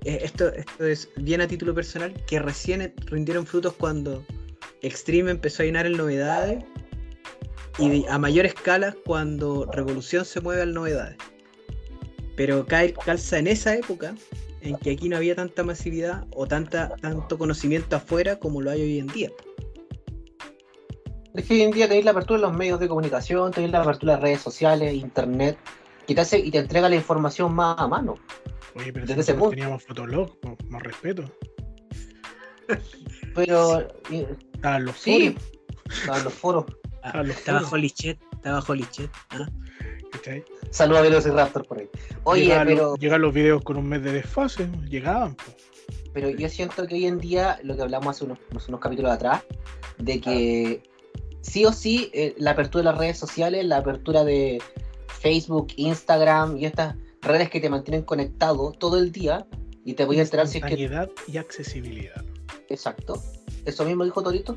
eh, 0.04 0.20
esto, 0.22 0.48
esto 0.48 0.87
es 0.87 1.11
bien 1.16 1.40
a 1.40 1.48
título 1.48 1.74
personal, 1.74 2.14
que 2.26 2.38
recién 2.38 2.94
rindieron 3.07 3.46
frutos 3.46 3.74
cuando 3.74 4.24
Extreme 4.83 5.31
empezó 5.31 5.62
a 5.62 5.66
llenar 5.66 5.87
en 5.87 5.92
novedades 5.92 6.64
y 7.78 8.04
a 8.09 8.18
mayor 8.18 8.46
escala 8.46 8.94
cuando 9.04 9.68
Revolución 9.72 10.24
se 10.24 10.40
mueve 10.40 10.62
al 10.62 10.74
novedades. 10.74 11.16
Pero 12.38 12.64
cae, 12.64 12.92
calza 12.92 13.37
en 13.40 13.48
esa 13.48 13.74
época 13.74 14.14
en 14.61 14.77
que 14.77 14.92
aquí 14.92 15.09
no 15.09 15.16
había 15.16 15.35
tanta 15.35 15.64
masividad 15.64 16.24
o 16.31 16.46
tanta, 16.46 16.94
tanto 17.03 17.37
conocimiento 17.37 17.96
afuera 17.96 18.38
como 18.38 18.62
lo 18.62 18.70
hay 18.70 18.81
hoy 18.81 18.98
en 19.01 19.09
día. 19.09 19.33
Es 21.35 21.44
que 21.44 21.55
hoy 21.55 21.62
en 21.62 21.72
día 21.72 21.88
tenéis 21.88 22.05
la 22.05 22.12
apertura 22.12 22.38
de 22.38 22.46
los 22.46 22.57
medios 22.57 22.79
de 22.79 22.87
comunicación, 22.87 23.51
tenéis 23.51 23.72
la 23.72 23.83
apertura 23.83 24.14
de 24.14 24.22
redes 24.22 24.40
sociales, 24.40 24.94
internet, 24.94 25.59
y 26.07 26.14
te, 26.14 26.20
hace, 26.20 26.38
y 26.38 26.53
te 26.53 26.59
entrega 26.59 26.88
la 26.88 26.94
información 26.94 27.53
más 27.53 27.77
a 27.77 27.88
mano. 27.88 28.14
Oye, 28.77 28.92
pero 28.92 29.05
Desde 29.05 29.20
ese 29.20 29.35
punto. 29.35 29.51
teníamos 29.51 29.83
Fotolog, 29.83 30.38
po, 30.38 30.57
más 30.68 30.83
respeto. 30.85 31.24
Pero 33.35 33.88
y- 34.11 34.27
Estaban 34.55 34.85
los 34.85 34.96
sí, 34.96 35.37
foros, 36.07 36.20
a 36.20 36.22
los 36.22 36.35
foros. 36.35 36.64
Ah, 37.03 37.22
estaba 37.22 37.62
Chat, 37.94 38.18
estaba 38.33 38.59
ah. 39.31 39.46
Saludos 40.70 41.00
a 41.00 41.02
Velociraptor 41.02 41.66
por 41.66 41.78
ahí. 41.78 41.88
Oye, 42.24 42.46
los- 42.48 42.64
pero, 42.66 42.94
llegaban 42.96 43.22
los 43.22 43.35
videos 43.35 43.62
con 43.62 43.76
un 43.76 43.87
mes 43.88 44.02
de 44.02 44.12
desfase, 44.12 44.68
llegaban. 44.88 45.37
pero 46.12 46.31
yo 46.31 46.48
siento 46.48 46.87
que 46.87 46.94
hoy 46.96 47.07
en 47.07 47.18
día, 47.18 47.59
lo 47.62 47.76
que 47.76 47.83
hablamos 47.83 48.16
hace 48.16 48.24
unos, 48.24 48.38
hace 48.54 48.70
unos 48.70 48.81
capítulos 48.81 49.12
atrás, 49.12 49.42
de 49.98 50.20
que 50.20 50.83
sí 51.40 51.64
o 51.64 51.72
sí, 51.72 52.11
eh, 52.12 52.35
la 52.38 52.52
apertura 52.52 52.83
de 52.83 52.90
las 52.90 52.98
redes 52.98 53.18
sociales, 53.18 53.64
la 53.64 53.78
apertura 53.78 54.24
de 54.24 54.61
Facebook, 55.09 55.68
Instagram 55.76 56.57
y 56.57 56.66
estas 56.66 56.96
redes 57.22 57.50
que 57.50 57.61
te 57.61 57.68
mantienen 57.70 58.02
conectado 58.02 58.72
todo 58.72 58.98
el 58.98 59.11
día 59.12 59.46
y 59.85 59.94
te 59.94 60.04
voy 60.04 60.18
a 60.18 60.22
enterar 60.22 60.46
si 60.46 60.59
es 60.59 60.64
que 60.64 61.11
y 61.26 61.37
accesibilidad. 61.38 62.24
Exacto. 62.68 63.22
Eso 63.64 63.85
mismo 63.85 64.05
dijo 64.05 64.23
Torito. 64.23 64.57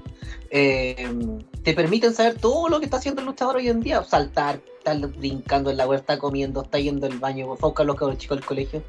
Eh, 0.49 1.09
te 1.63 1.73
permiten 1.73 2.13
saber 2.13 2.39
todo 2.39 2.69
lo 2.69 2.79
que 2.79 2.85
está 2.85 2.97
haciendo 2.97 3.21
el 3.21 3.27
luchador 3.27 3.57
hoy 3.57 3.67
en 3.67 3.81
día. 3.81 4.03
Saltar, 4.03 4.61
estar 4.77 4.97
brincando 5.13 5.69
en 5.69 5.77
la 5.77 5.87
huerta, 5.87 6.17
comiendo, 6.17 6.63
está 6.63 6.79
yendo 6.79 7.07
al 7.07 7.19
baño, 7.19 7.55
fue 7.57 7.69
buscar 7.69 7.85
los 7.85 7.95
cabros 7.95 8.17
chicos 8.17 8.37
del 8.37 8.45
colegio. 8.45 8.83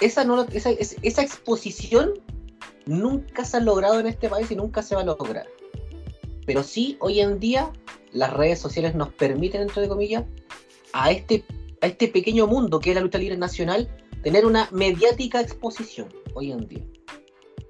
Esa, 0.00 0.24
no, 0.24 0.42
esa, 0.52 0.70
es- 0.70 0.96
esa 1.02 1.22
exposición 1.22 2.12
nunca 2.86 3.44
se 3.44 3.56
ha 3.56 3.60
logrado 3.60 3.98
en 4.00 4.06
este 4.06 4.28
país 4.28 4.50
y 4.50 4.56
nunca 4.56 4.82
se 4.82 4.94
va 4.94 5.02
a 5.02 5.04
lograr. 5.04 5.46
Pero 6.46 6.62
sí, 6.62 6.96
hoy 7.00 7.20
en 7.20 7.38
día, 7.40 7.70
las 8.12 8.32
redes 8.32 8.58
sociales 8.58 8.94
nos 8.94 9.08
permiten, 9.12 9.62
entre 9.62 9.88
comillas, 9.88 10.24
a 10.92 11.10
este, 11.10 11.44
a 11.82 11.86
este 11.88 12.08
pequeño 12.08 12.46
mundo 12.46 12.78
que 12.80 12.90
es 12.90 12.96
la 12.96 13.02
lucha 13.02 13.18
libre 13.18 13.36
nacional, 13.36 13.88
tener 14.22 14.46
una 14.46 14.68
mediática 14.72 15.40
exposición 15.40 16.08
hoy 16.34 16.52
en 16.52 16.66
día 16.68 16.84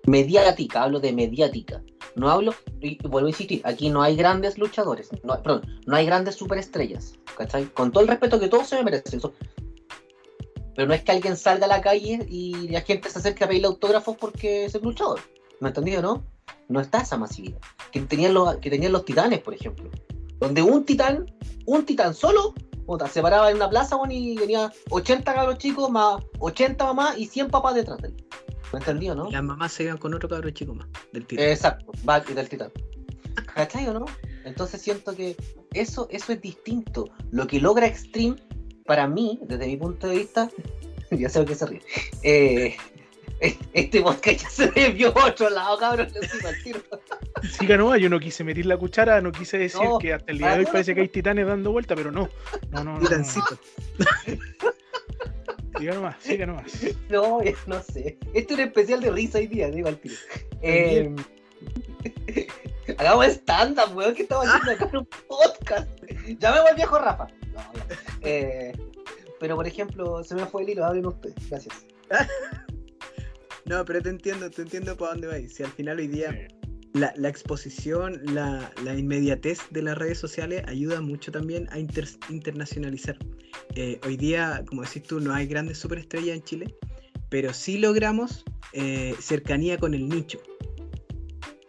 mediática, 0.07 0.83
hablo 0.83 1.01
de 1.01 1.13
mediática. 1.13 1.83
No 2.15 2.31
hablo, 2.31 2.55
y 2.81 2.97
vuelvo 3.07 3.27
a 3.27 3.31
insistir, 3.31 3.61
aquí 3.65 3.91
no 3.91 4.03
hay 4.03 4.17
grandes 4.17 4.57
luchadores, 4.57 5.11
no, 5.23 5.39
no 5.87 5.97
hay 5.97 6.07
grandes 6.07 6.37
superestrellas. 6.37 7.15
Con 7.75 7.93
todo 7.93 8.03
el 8.03 8.09
respeto 8.09 8.41
que 8.41 8.49
todos 8.49 8.69
se 8.69 8.77
me 8.77 8.85
merecen. 8.85 9.19
eso. 9.19 9.35
Pero 10.75 10.89
no 10.89 10.95
es 10.95 11.03
que 11.03 11.13
alguien 11.13 11.37
salga 11.37 11.67
a 11.67 11.69
la 11.69 11.81
calle 11.81 12.27
y 12.29 12.69
la 12.69 12.81
gente 12.83 13.11
se 13.11 13.19
acerque 13.19 13.45
a 13.45 13.49
pedirle 13.49 13.69
autógrafos 13.69 14.17
porque 14.17 14.67
es 14.67 14.75
el 14.75 14.83
luchador. 14.83 15.21
¿Me 15.61 15.69
entendido, 15.69 16.03
no? 16.03 16.25
No 16.69 16.81
está 16.81 16.99
esa 16.99 17.17
masividad. 17.17 17.59
Que 17.93 18.01
tenían 18.01 18.35
los, 18.35 18.57
que 18.57 18.71
tenían 18.71 18.93
los 18.93 19.05
titanes, 19.05 19.41
por 19.41 19.55
ejemplo. 19.55 19.91
Donde 20.39 20.63
un 20.63 20.85
titán, 20.85 21.35
un 21.65 21.85
titán 21.87 22.15
solo, 22.15 22.55
se 23.11 23.23
paraba 23.23 23.51
en 23.51 23.57
una 23.57 23.69
plaza 23.69 23.97
y 24.09 24.37
venía 24.37 24.73
80 24.91 25.35
cabros 25.35 25.59
chicos, 25.59 25.91
más 25.91 26.23
80 26.39 26.85
mamás 26.85 27.19
y 27.19 27.27
100 27.27 27.49
papás 27.49 27.75
detrás 27.75 27.99
de 27.99 28.09
él. 28.09 28.27
¿Me 28.73 28.79
entendido, 28.81 29.15
no? 29.15 29.31
Las 29.31 29.43
mamás 29.43 29.73
se 29.73 29.85
iban 29.85 29.99
con 29.99 30.13
otro 30.15 30.29
cabro 30.29 30.51
chico 30.51 30.75
más 30.75 30.87
del 31.13 31.25
tiro. 31.27 31.43
Exacto, 31.43 31.93
va 32.09 32.23
y 32.29 32.33
del 32.35 32.49
titán. 32.49 32.71
¿Cachai 33.55 33.87
o 33.89 33.95
no? 33.95 34.07
Entonces 34.45 34.81
siento 34.81 35.15
que 35.15 35.37
eso, 35.73 36.09
eso 36.11 36.33
es 36.33 36.41
distinto. 36.41 37.09
Lo 37.31 37.47
que 37.47 37.61
logra 37.61 37.87
Extreme, 37.87 38.37
para 38.85 39.07
mí, 39.09 39.39
desde 39.43 39.67
mi 39.67 39.77
punto 39.77 40.09
de 40.09 40.17
vista, 40.19 40.51
ya 41.11 41.29
sé 41.29 41.39
lo 41.41 41.45
que 41.47 41.55
se 41.55 41.67
ríe. 41.67 41.83
eh, 42.23 42.77
es- 43.41 43.57
este 43.75 44.01
podcast 44.01 44.41
ya 44.43 44.51
se 44.51 44.71
desvió 44.71 45.17
a 45.19 45.27
otro 45.27 45.51
lado, 45.51 45.77
cabrón. 45.79 46.09
le 46.13 46.21
digo 46.21 46.49
al 46.49 46.63
tiro. 46.63 46.81
Siga 47.59 47.77
nomás, 47.77 48.01
yo 48.01 48.09
no 48.09 48.19
quise 48.19 48.43
meter 48.45 48.65
la 48.67 48.77
cuchara, 48.79 49.21
no 49.21 49.31
quise 49.33 49.59
decir 49.59 49.83
No, 49.83 49.99
que 49.99 50.15
hasta 50.15 50.33
el 50.33 50.39
día 50.39 50.53
de 50.55 50.61
hoy 50.61 50.67
parece 50.67 50.95
que 50.95 51.03
hay 51.03 51.09
titanes 51.09 51.47
dando 51.47 51.71
vuelta, 51.73 51.95
pero 51.95 52.11
no. 52.11 52.29
No, 52.71 52.83
no, 52.85 52.99
no. 52.99 53.09
no. 53.09 53.09
Siga 55.79 55.95
nomás, 55.95 56.17
siga 56.21 56.47
nomás. 56.47 56.73
No, 57.09 57.43
ya 57.43 57.53
no 57.67 57.83
sé. 57.83 58.19
Este 58.35 58.55
es 58.55 58.59
un 58.61 58.67
especial 58.67 59.01
de 59.01 59.11
risa 59.11 59.39
hoy 59.39 59.47
día, 59.47 59.71
digo 59.71 59.89
al 59.89 59.99
tiro. 59.99 60.15
Eh, 60.63 61.15
hagamos 62.99 63.27
stand-up, 63.27 63.97
weón, 63.97 64.15
que 64.15 64.23
estamos 64.23 64.47
haciendo 64.47 64.73
acá 64.73 64.89
en 64.91 64.97
un 64.99 65.09
podcast. 65.29 65.89
Llamemos 66.39 66.71
al 66.71 66.77
viejo 66.77 66.99
Rafa. 66.99 67.27
No, 67.53 67.61
ya. 67.75 67.99
Eh, 68.23 68.73
pero 69.39 69.57
por 69.57 69.67
ejemplo, 69.67 70.25
se 70.25 70.35
me 70.35 70.47
fue 70.47 70.63
el 70.63 70.71
hilo, 70.71 70.85
hablen 70.85 71.07
ustedes. 71.07 71.35
Gracias. 71.49 71.87
No, 73.67 73.85
pero 73.85 74.01
te 74.01 74.11
entiendo, 74.11 74.49
te 74.49 74.63
entiendo 74.63 74.97
para 74.97 75.11
dónde 75.11 75.27
vais. 75.27 75.53
Si 75.53 75.65
al 75.65 75.73
final 75.73 75.99
hoy 75.99 76.07
día 76.07 76.31
Sí. 76.31 76.56
La, 76.97 77.29
exposición, 77.29 78.21
la, 78.33 78.73
inmediatez 78.97 79.61
de 79.71 79.83
las 79.83 79.97
redes 79.99 80.19
sociales 80.19 80.63
ayuda 80.67 81.01
mucho 81.01 81.31
también 81.31 81.69
a 81.71 81.79
inter- 81.79 82.09
internacionalizar. 82.29 83.17
Eh, 83.75 84.01
hoy 84.05 84.17
día, 84.17 84.65
como 84.67 84.83
decís 84.83 85.03
tú, 85.03 85.21
no 85.21 85.33
hay 85.33 85.47
grandes 85.47 85.79
superestrellas 85.79 86.37
en 86.37 86.43
Chile, 86.43 86.77
pero 87.29 87.53
sí 87.53 87.79
logramos 87.79 88.45
eh, 88.73 89.15
cercanía 89.21 89.79
con 89.79 89.95
el 89.95 90.09
nicho. 90.09 90.39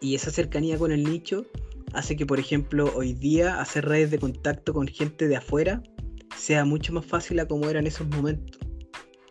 Y 0.01 0.15
esa 0.15 0.31
cercanía 0.31 0.77
con 0.77 0.91
el 0.91 1.03
nicho 1.03 1.45
hace 1.93 2.15
que, 2.15 2.25
por 2.25 2.39
ejemplo, 2.39 2.91
hoy 2.95 3.13
día 3.13 3.59
hacer 3.59 3.85
redes 3.85 4.11
de 4.11 4.19
contacto 4.19 4.73
con 4.73 4.87
gente 4.87 5.27
de 5.27 5.35
afuera 5.35 5.81
sea 6.35 6.65
mucho 6.65 6.93
más 6.93 7.05
fácil 7.05 7.39
a 7.39 7.47
como 7.47 7.69
era 7.69 7.79
en 7.79 7.87
esos 7.87 8.07
momentos. 8.07 8.59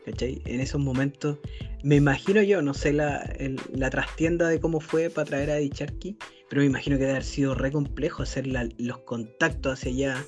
¿Cachai? 0.07 0.41
En 0.45 0.61
esos 0.61 0.81
momentos, 0.81 1.39
me 1.83 1.97
imagino 1.97 2.41
yo, 2.41 2.63
no 2.63 2.75
sé 2.75 2.93
la, 2.93 3.29
la 3.73 3.91
trastienda 3.91 4.49
de 4.49 4.61
cómo 4.61 4.79
fue 4.79 5.11
para 5.11 5.25
traer 5.25 5.51
a 5.51 5.57
Dicharki, 5.57 6.17
pero 6.49 6.61
me 6.61 6.67
imagino 6.67 6.97
que 6.97 7.01
debe 7.01 7.15
haber 7.15 7.25
sido 7.25 7.57
re 7.57 7.73
complejo 7.73 8.23
hacer 8.23 8.47
los 8.47 8.99
contactos 8.99 9.73
hacia 9.73 9.91
allá, 9.91 10.25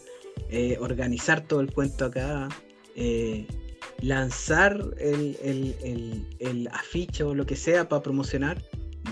eh, 0.51 0.77
organizar 0.81 1.47
todo 1.47 1.61
el 1.61 1.73
cuento 1.73 2.07
acá, 2.07 2.49
eh, 2.97 3.47
lanzar 4.03 4.85
el, 4.99 5.37
el, 5.45 5.77
el, 5.85 6.27
el 6.41 6.69
afiche 6.73 7.23
o 7.23 7.33
lo 7.33 7.47
que 7.47 7.55
sea 7.55 7.89
para 7.89 8.03
promocionar. 8.03 8.61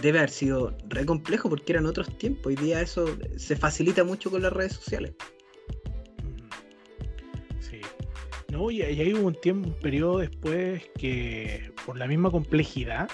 Debe 0.02 0.18
haber 0.18 0.30
sido 0.30 0.76
re 0.88 1.06
complejo 1.06 1.48
porque 1.48 1.72
eran 1.72 1.86
otros 1.86 2.18
tiempos. 2.18 2.46
Hoy 2.46 2.56
día 2.56 2.80
eso 2.80 3.06
se 3.36 3.54
facilita 3.54 4.02
mucho 4.02 4.32
con 4.32 4.42
las 4.42 4.52
redes 4.52 4.72
sociales. 4.72 5.14
No, 8.50 8.70
y, 8.70 8.82
ahí 8.82 9.12
hubo 9.12 9.26
un 9.26 9.34
tiempo, 9.34 9.68
un 9.68 9.74
periodo 9.74 10.18
después 10.18 10.82
que 10.98 11.72
por 11.84 11.98
la 11.98 12.06
misma 12.06 12.30
complejidad, 12.30 13.08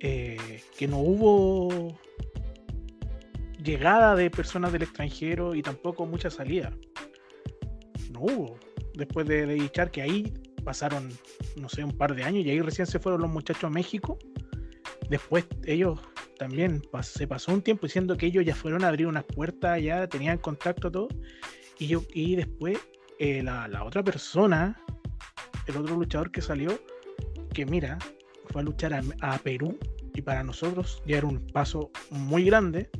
eh, 0.00 0.60
que 0.76 0.86
no 0.86 0.98
hubo 0.98 1.98
llegada 3.62 4.14
de 4.14 4.30
personas 4.30 4.72
del 4.72 4.82
extranjero 4.82 5.54
y 5.54 5.62
tampoco 5.62 6.06
mucha 6.06 6.30
salida. 6.30 6.72
No 8.12 8.20
hubo. 8.20 8.58
Después 8.94 9.26
de, 9.26 9.46
de 9.46 9.70
que 9.90 10.02
ahí 10.02 10.32
pasaron, 10.62 11.10
no 11.56 11.68
sé, 11.68 11.82
un 11.82 11.96
par 11.96 12.14
de 12.14 12.22
años 12.22 12.44
y 12.44 12.50
ahí 12.50 12.60
recién 12.60 12.86
se 12.86 12.98
fueron 12.98 13.22
los 13.22 13.30
muchachos 13.30 13.64
a 13.64 13.70
México. 13.70 14.18
Después 15.08 15.46
ellos 15.64 15.98
también 16.38 16.82
se 17.02 17.26
pasó 17.26 17.52
un 17.52 17.62
tiempo 17.62 17.86
diciendo 17.86 18.16
que 18.16 18.26
ellos 18.26 18.44
ya 18.44 18.54
fueron 18.54 18.84
a 18.84 18.88
abrir 18.88 19.06
unas 19.06 19.24
puertas, 19.24 19.82
ya 19.82 20.06
tenían 20.06 20.38
contacto 20.38 20.90
todo. 20.90 21.08
Y, 21.78 21.88
yo, 21.88 22.02
y 22.12 22.36
después 22.36 22.78
eh, 23.18 23.42
la, 23.42 23.68
la 23.68 23.84
otra 23.84 24.02
persona, 24.02 24.78
el 25.66 25.76
otro 25.76 25.96
luchador 25.96 26.30
que 26.30 26.40
salió, 26.40 26.78
que 27.52 27.66
mira, 27.66 27.98
fue 28.50 28.62
a 28.62 28.64
luchar 28.64 28.94
a, 28.94 29.02
a 29.20 29.38
Perú 29.38 29.78
y 30.14 30.22
para 30.22 30.42
nosotros 30.42 31.02
ya 31.06 31.18
era 31.18 31.26
un 31.26 31.46
paso 31.46 31.90
muy 32.10 32.44
grande 32.44 32.90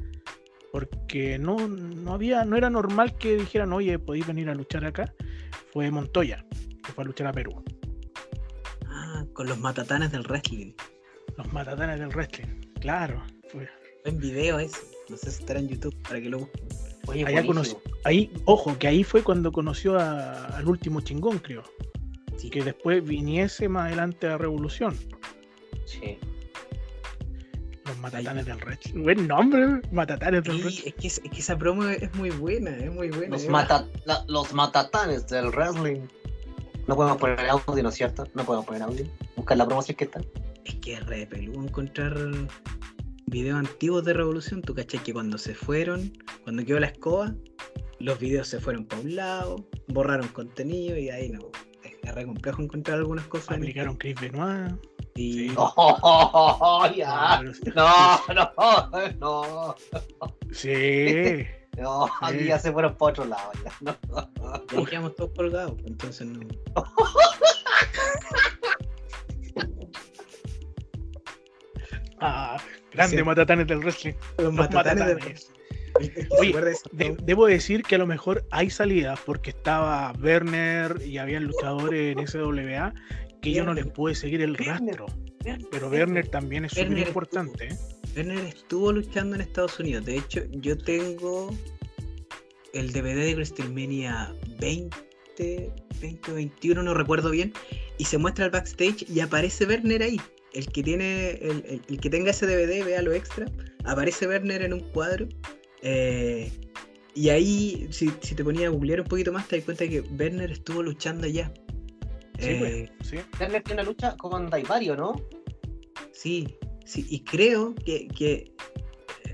porque 0.75 1.39
no, 1.39 1.69
no 1.69 2.15
había, 2.15 2.45
no 2.45 2.57
era 2.57 2.69
normal 2.69 3.17
que 3.17 3.37
dijeran, 3.37 3.73
oye, 3.73 3.97
podéis 4.01 4.27
venir 4.27 4.51
a 4.51 4.57
luchar 4.57 4.85
acá. 4.85 5.15
Fue 5.73 5.89
Montoya, 5.93 6.45
que 6.85 6.91
fue 6.93 7.05
a 7.05 7.07
luchar 7.07 7.29
a 7.29 7.33
Perú. 7.33 7.63
Ah, 8.89 9.25
con 9.35 9.47
los 9.47 9.57
matatanes 9.61 10.11
del 10.11 10.25
wrestling. 10.25 10.73
Los 11.37 11.53
matatanes 11.53 12.01
del 12.01 12.09
wrestling. 12.09 12.61
Claro. 12.81 13.23
Fue. 13.53 13.69
En 14.05 14.19
video 14.19 14.59
eso. 14.59 14.81
No 15.09 15.17
sé 15.17 15.31
si 15.31 15.43
estará 15.43 15.61
en 15.61 15.69
YouTube 15.69 15.97
para 16.03 16.21
que 16.21 16.29
lo 16.29 16.41
busquen. 16.41 16.67
Oye, 17.07 17.25
Allá 17.27 17.43
buenísimo. 17.43 17.81
Ahí, 18.05 18.31
ojo, 18.45 18.79
que 18.79 18.87
ahí 18.89 19.05
fue 19.05 19.23
cuando 19.23 19.53
conoció 19.53 19.99
a- 19.99 20.47
al 20.57 20.67
último 20.69 21.01
chingón, 21.01 21.39
creo. 21.39 21.63
Sí. 22.37 22.51
Que 22.51 22.63
después 22.63 23.03
viniese 23.05 23.69
más 23.69 23.87
adelante 23.87 24.27
a 24.27 24.37
Revolución. 24.39 24.97
Sí. 25.87 26.19
Los 27.87 27.99
matatanes 27.99 28.47
del 28.47 28.57
wrestling. 28.59 29.03
Buen 29.03 29.29
nombre, 29.29 29.81
matatanes 29.93 30.43
del 30.45 30.61
wrestling. 30.63 30.89
es, 30.89 30.95
que, 30.95 31.07
es 31.09 31.21
que 31.21 31.39
esa 31.39 31.57
promo 31.59 31.85
es 31.85 32.15
muy 32.15 32.31
buena, 32.31 32.71
es 32.77 32.91
muy 32.93 33.09
buena. 33.11 33.29
Los, 33.33 33.45
es 33.45 33.51
mata, 33.51 33.87
la- 34.07 34.25
los 34.29 34.53
matatanes 34.55 35.27
del 35.29 35.51
wrestling. 35.51 36.01
No 36.87 36.97
podemos 36.97 37.19
poner 37.19 37.41
audio, 37.49 37.83
¿no 37.83 37.89
es 37.91 37.95
cierto? 37.95 38.27
No 38.35 38.45
podemos 38.45 38.67
poner 38.67 38.83
audio. 38.83 39.07
Buscar 39.37 39.57
la 39.57 39.67
promoción 39.67 39.97
que 39.97 40.05
está. 40.05 40.21
Es 40.65 40.75
que 40.77 40.95
es 40.95 41.07
re 41.07 41.27
peludo 41.27 41.63
encontrar 41.63 42.15
videos 43.27 43.59
antiguos 43.59 44.05
de 44.05 44.13
Revolución. 44.15 44.63
Tú 44.63 44.75
caché 44.75 44.99
que 44.99 45.13
cuando 45.13 45.39
se 45.39 45.55
fueron, 45.55 46.13
cuando 46.43 46.65
quedó 46.65 46.81
la 46.81 46.87
escoba, 46.89 47.35
los 47.99 48.19
videos 48.19 48.49
se 48.49 48.61
fueron 48.61 48.85
para 48.87 49.03
un 49.03 49.17
lado, 49.17 49.69
borraron 49.89 50.29
contenido 50.29 50.97
y 50.97 51.11
ahí 51.11 51.31
no. 51.31 51.51
Es 52.03 52.15
re 52.15 52.27
complejo 52.27 52.63
encontrar 52.63 52.99
algunas 52.99 53.27
cosas. 53.27 53.57
Aplicaron 53.57 53.97
Chris 53.97 54.15
Benoit. 54.21 54.75
Y 55.17 55.49
Sí. 55.49 55.55
Oh, 55.57 56.87
ya. 56.95 57.37
pero 57.41 57.55
sí. 57.55 57.63
No, 57.75 58.21
no, 58.35 58.51
no. 59.21 59.75
Sí. 60.53 61.47
No, 61.77 62.07
aquí 62.21 62.39
Sí. 62.39 62.45
ya 62.45 62.59
se 62.61 62.71
fueron 62.71 62.95
para 62.97 63.11
otro 63.11 63.25
lado. 63.25 63.51
Ya. 63.65 63.73
No. 63.81 63.99
y 64.73 64.77
ahí 64.77 64.85
quedamos 64.87 65.17
todos 65.17 65.33
colgados. 65.35 65.73
pues, 65.73 65.87
Entonces 65.89 66.27
no. 66.29 66.39
Ah, 72.21 72.57
grande 72.95 73.17
Sí. 73.19 73.23
matatanes 73.23 73.67
del 73.67 73.79
wrestling. 73.79 74.13
Los 74.39 74.45
Los 74.47 74.55
matatanes 74.55 75.51
Oye, 76.41 76.53
de 76.93 77.17
debo 77.23 77.47
decir 77.47 77.83
que 77.85 77.95
a 77.95 77.99
lo 77.99 78.07
mejor 78.07 78.45
hay 78.51 78.69
salidas 78.69 79.21
porque 79.25 79.51
estaba 79.51 80.13
Werner 80.21 81.01
y 81.07 81.19
había 81.19 81.39
luchadores 81.39 82.17
en 82.17 82.27
SWA 82.27 82.93
que 83.41 83.53
yo 83.53 83.65
no 83.65 83.75
les 83.75 83.87
pude 83.87 84.15
seguir 84.17 84.41
el 84.43 84.53
Werner. 84.53 84.97
rastro. 84.99 85.07
Pero 85.71 85.89
Werner 85.91 86.27
también 86.29 86.65
es 86.65 86.73
súper 86.73 86.99
importante. 86.99 87.69
¿eh? 87.69 87.77
Werner 88.17 88.45
estuvo 88.47 88.91
luchando 88.91 89.37
en 89.37 89.43
Estados 89.43 89.79
Unidos. 89.79 90.05
De 90.07 90.17
hecho, 90.17 90.43
yo 90.51 90.77
tengo 90.77 91.55
el 92.73 92.93
DVD 92.93 93.27
de 93.27 93.35
WrestleMania 93.35 94.35
20, 94.59 95.71
20 96.01 96.31
o 96.33 96.35
21, 96.35 96.83
no 96.83 96.95
recuerdo 96.95 97.31
bien. 97.31 97.53
Y 97.99 98.07
se 98.07 98.19
muestra 98.19 98.47
el 98.47 98.51
backstage 98.51 99.05
y 99.09 99.21
aparece 99.21 99.65
Werner 99.67 100.03
ahí. 100.03 100.21
El 100.55 100.67
que 100.69 100.83
tiene, 100.83 101.31
el, 101.33 101.65
el- 101.67 101.83
el 101.89 102.01
que 102.01 102.09
tenga 102.11 102.31
ese 102.31 102.47
DVD, 102.47 102.85
vea 102.85 103.03
lo 103.03 103.13
extra. 103.13 103.47
Aparece 103.85 104.27
Werner 104.29 104.63
en 104.63 104.73
un 104.73 104.81
cuadro. 104.91 105.29
eh, 105.83 106.51
y 107.17 107.29
ahí, 107.29 107.87
si, 107.91 108.11
si 108.23 108.35
te 108.35 108.43
ponía 108.43 108.67
a 108.67 108.71
googlear 108.71 109.01
un 109.01 109.07
poquito 109.07 109.33
más, 109.33 109.47
te 109.47 109.57
das 109.57 109.65
cuenta 109.65 109.87
que 109.87 110.01
Werner 110.01 110.51
estuvo 110.51 110.83
luchando 110.83 111.27
allá. 111.27 111.53
Sí, 112.41 112.51
Eh, 112.51 112.89
pues, 112.99 113.09
sí. 113.09 113.17
Werner 113.39 113.63
tiene 113.63 113.83
una 113.83 113.91
lucha 113.91 114.17
con 114.17 114.49
Daivario, 114.51 114.97
¿no? 114.97 115.15
Sí, 116.13 116.57
sí, 116.87 117.07
y 117.09 117.23
creo 117.23 117.75
que, 117.77 118.09
que- 118.09 118.53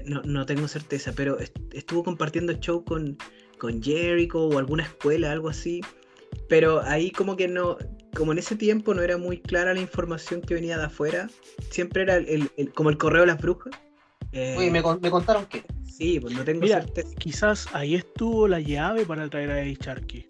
no, 0.04 0.20
no 0.22 0.44
tengo 0.46 0.66
certeza, 0.68 1.12
pero 1.14 1.38
est- 1.38 1.56
estuvo 1.72 2.02
compartiendo 2.02 2.52
show 2.54 2.85
con, 2.85 3.16
con 3.59 3.83
Jericho 3.83 4.46
o 4.46 4.59
alguna 4.59 4.83
escuela, 4.85 5.30
algo 5.33 5.48
así. 5.48 5.80
Pero 6.48 6.83
ahí 6.83 7.11
como 7.11 7.37
que 7.37 7.48
no, 7.48 7.78
como 8.16 8.33
en 8.33 8.38
ese 8.38 8.57
tiempo 8.57 8.94
no 8.94 9.03
era 9.03 9.16
muy 9.16 9.38
clara 9.40 9.75
la 9.75 9.81
información 9.81 10.40
que 10.40 10.55
venía 10.55 10.77
de 10.79 10.85
afuera, 10.85 11.29
siempre 11.70 12.03
era 12.03 12.16
el, 12.16 12.29
el- 12.29 12.51
el- 12.57 12.73
como 12.73 12.90
el 12.90 12.99
correo 12.99 13.23
de 13.23 13.27
las 13.29 13.40
brujas. 13.40 13.73
Eh, 14.33 14.55
Oye, 14.59 14.70
me, 14.70 14.83
con- 14.83 15.01
me 15.01 15.11
contaron 15.11 15.46
que. 15.46 15.64
Sí, 15.85 16.18
pues 16.20 16.35
no 16.35 16.44
tengo 16.44 16.61
Mira, 16.62 16.81
certeza. 16.83 17.09
Quizás 17.18 17.66
ahí 17.75 17.94
estuvo 17.94 18.49
la 18.49 18.61
llave 18.61 19.05
para 19.05 19.29
traer 19.29 19.51
a 19.51 19.61
Eddie 19.62 19.77
Sharkey. 19.81 20.27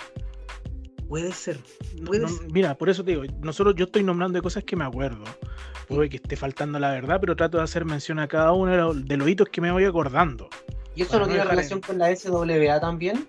Puede 1.09 1.33
ser. 1.33 1.59
Puede 2.07 2.23
no- 2.23 2.29
ser. 2.29 2.51
mira, 2.53 2.75
por 2.77 2.89
eso 2.89 3.05
te 3.05 3.11
digo, 3.13 3.23
nosotros 3.43 3.75
yo 3.77 3.85
estoy 3.87 4.03
nombrando 4.03 4.37
de 4.39 4.43
cosas 4.43 4.65
que 4.65 4.77
me 4.77 4.85
acuerdo. 4.85 5.25
Puede 5.89 6.09
que 6.09 6.17
esté 6.17 6.37
faltando 6.37 6.79
la 6.79 6.91
verdad, 6.93 7.19
pero 7.21 7.35
trato 7.37 7.59
de 7.59 7.65
hacer 7.65 7.85
mención 7.85 8.19
a 8.21 8.29
cada 8.29 8.53
uno 8.53 8.71
de 8.73 8.79
los, 8.79 9.05
de 9.07 9.17
los 9.17 9.29
hitos 9.29 9.49
que 9.49 9.61
me 9.61 9.71
voy 9.73 9.85
acordando. 9.85 10.49
¿Y 10.95 11.03
eso 11.03 11.15
no 11.19 11.27
no 11.27 11.29
tiene 11.33 11.45
relación 11.45 11.79
en- 11.79 11.83
con 11.83 11.99
la 11.99 12.11
SWA 12.15 12.81
también? 12.81 13.27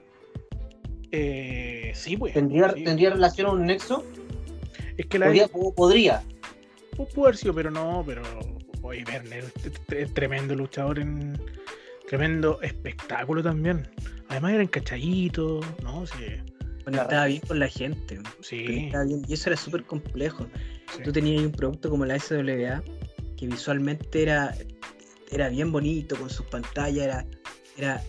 Eh, 1.12 1.92
sí, 1.96 2.18
pues. 2.18 2.34
¿Tendría, 2.34 2.72
sí. 2.72 2.84
¿Tendría 2.84 3.10
relación 3.12 3.48
a 3.48 3.52
un 3.52 3.66
nexo? 3.66 4.04
Es 4.98 5.06
que 5.06 5.20
la 5.20 5.28
Podría. 5.28 5.48
podría. 5.48 6.24
Pudo 6.96 7.26
haber 7.26 7.38
sido, 7.38 7.54
pero 7.54 7.72
no, 7.72 8.04
pero. 8.06 8.22
Oye, 8.84 9.04
Werner 9.08 9.46
tremendo 10.14 10.56
luchador 10.56 11.00
en. 11.00 11.40
Tremendo 12.08 12.62
espectáculo 12.62 13.42
también. 13.42 13.90
Además 14.28 14.54
era 14.54 14.64
encachadito, 14.64 15.62
¿no? 15.82 16.06
Sí. 16.06 16.16
Conectaba 16.84 17.26
bien 17.26 17.42
con 17.48 17.60
la 17.60 17.68
gente. 17.68 18.20
Sí. 18.42 18.66
conectaba 18.66 19.04
bien, 19.06 19.22
y 19.28 19.34
eso 19.34 19.50
era 19.50 19.58
súper 19.58 19.84
complejo. 19.86 20.48
sí. 20.96 21.04
Tú 21.04 21.12
tenías 21.12 21.40
ahí 21.40 21.46
un 21.46 21.52
producto 21.52 21.90
como 21.90 22.06
la 22.06 22.20
SWA 22.20 22.84
que 23.38 23.48
visualmente 23.48 24.22
era, 24.22 24.54
era 25.32 25.50
bien 25.50 25.72
bonito 25.72 26.16
con 26.16 26.30
sus 26.30 26.46
pantallas, 26.48 27.04
era, 27.06 27.26
era 27.78 28.04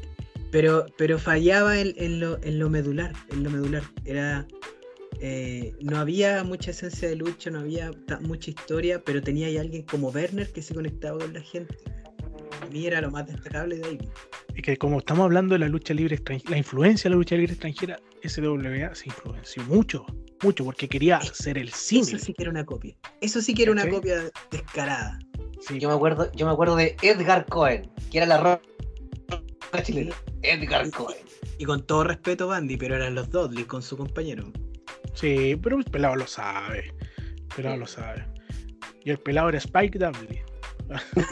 pero, 0.51 0.87
pero 0.99 1.19
fallaba 1.19 1.79
en, 1.79 1.95
en 1.97 2.21
lo, 2.21 2.39
en 2.43 2.59
lo 2.59 2.69
medular, 2.69 3.13
en 3.31 3.43
lo 3.43 3.51
medular. 3.51 3.83
Era 4.05 4.47
eh, 5.25 5.73
no 5.81 5.99
había 5.99 6.43
mucha 6.43 6.73
esencia 6.73 7.09
de 7.09 7.15
lucha, 7.15 7.49
no 7.49 7.61
había 7.61 7.93
mucha 8.23 8.51
historia, 8.51 9.01
pero 9.05 9.23
tenía 9.23 9.47
ahí 9.47 9.57
alguien 9.57 9.85
como 9.85 10.09
Werner 10.09 10.53
que 10.53 10.63
se 10.63 10.75
conectaba 10.75 11.21
con 11.21 11.33
la 11.33 11.41
gente. 11.41 11.77
A 12.61 12.67
mí 12.67 12.87
era 12.89 13.01
lo 13.01 13.09
más 13.13 13.29
destacable 13.29 13.77
de 13.79 13.87
ahí. 13.89 13.99
Es 14.57 14.63
que 14.63 14.77
como 14.77 14.99
estamos 14.99 15.23
hablando 15.23 15.55
de 15.55 15.61
la 15.61 15.69
lucha 15.69 15.95
libre 15.95 16.17
extranjera, 16.17 16.51
la 16.51 16.59
influencia 16.59 17.05
de 17.09 17.11
la 17.11 17.19
lucha 17.19 17.37
libre 17.37 17.53
extranjera, 17.53 18.01
SWA 18.25 18.95
se 18.97 19.11
influenció 19.11 19.63
mucho, 19.65 20.05
mucho, 20.43 20.65
porque 20.65 20.89
quería 20.89 21.21
ser 21.21 21.57
el 21.57 21.69
Eso 21.69 21.77
símil. 21.77 22.19
sí 22.19 22.35
que 22.35 22.43
era 22.43 22.51
una 22.51 22.67
copia. 22.67 22.97
Eso 23.21 23.41
sí 23.41 23.55
que 23.55 23.63
era 23.63 23.71
una 23.71 23.89
copia 23.89 24.29
descarada. 24.51 25.21
Sí, 25.61 25.79
Yo 25.79 25.89
me 25.89 25.95
acuerdo, 25.95 26.33
yo 26.33 26.47
me 26.47 26.53
acuerdo 26.53 26.75
de 26.75 26.97
Edgar 27.01 27.47
Cohen, 27.47 27.89
que 28.11 28.19
era 28.19 28.27
la 28.27 28.39
roca 28.39 29.83
chilena. 29.85 30.17
Edgar 30.43 30.91
Cohen. 30.91 31.19
Y 31.59 31.65
con 31.65 31.87
todo 31.87 32.03
respeto, 32.03 32.49
Bandy, 32.49 32.77
pero 32.77 32.97
eran 32.97 33.15
los 33.15 33.31
Dudley 33.31 33.63
con 33.63 33.83
su 33.83 33.97
compañero. 33.97 34.51
Sí, 35.15 35.57
pero 35.63 35.79
el 35.79 35.85
pelado 35.85 36.17
lo 36.17 36.27
sabe. 36.27 36.93
El 37.37 37.57
pelado 37.57 37.77
lo 37.77 37.87
sabe. 37.87 38.25
Y 39.05 39.11
el 39.11 39.19
pelado 39.19 39.49
era 39.49 39.59
Spike 39.59 39.99
Dudley. 39.99 40.41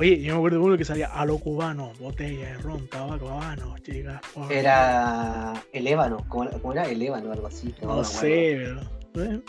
Oye, 0.00 0.20
yo 0.22 0.34
me 0.34 0.38
acuerdo 0.38 0.58
de 0.58 0.64
uno 0.64 0.78
que 0.78 0.84
salía 0.84 1.08
a 1.08 1.26
lo 1.26 1.38
cubano, 1.38 1.92
botella 1.98 2.50
de 2.52 2.58
ron, 2.58 2.86
tabaco 2.88 3.30
habano, 3.30 3.74
chicas. 3.82 4.20
por- 4.32 4.52
Era 4.52 5.54
el 5.72 5.86
ébano, 5.88 6.24
¿cómo, 6.28 6.72
era? 6.72 6.88
El 6.88 7.02
ébano, 7.02 7.32
algo 7.32 7.48
así. 7.48 7.74
No 7.82 8.04
sé, 8.04 8.76
pero. 9.12 9.24
eh. 9.26 9.40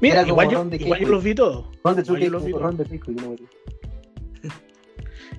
Mira, 0.00 0.20
Era 0.20 0.28
igual, 0.28 0.48
yo, 0.50 0.64
igual 0.72 1.00
yo 1.00 1.08
los 1.08 1.24
vi 1.24 1.34
todos. 1.34 1.66
Ron 1.82 1.96
de 1.96 2.02
todos. 2.04 2.60
Ron 2.60 2.76
de 2.76 2.84
Pisco, 2.84 3.10
yo 3.10 3.20
no 3.22 3.28
me 3.30 3.34
acuerdo. 3.34 3.53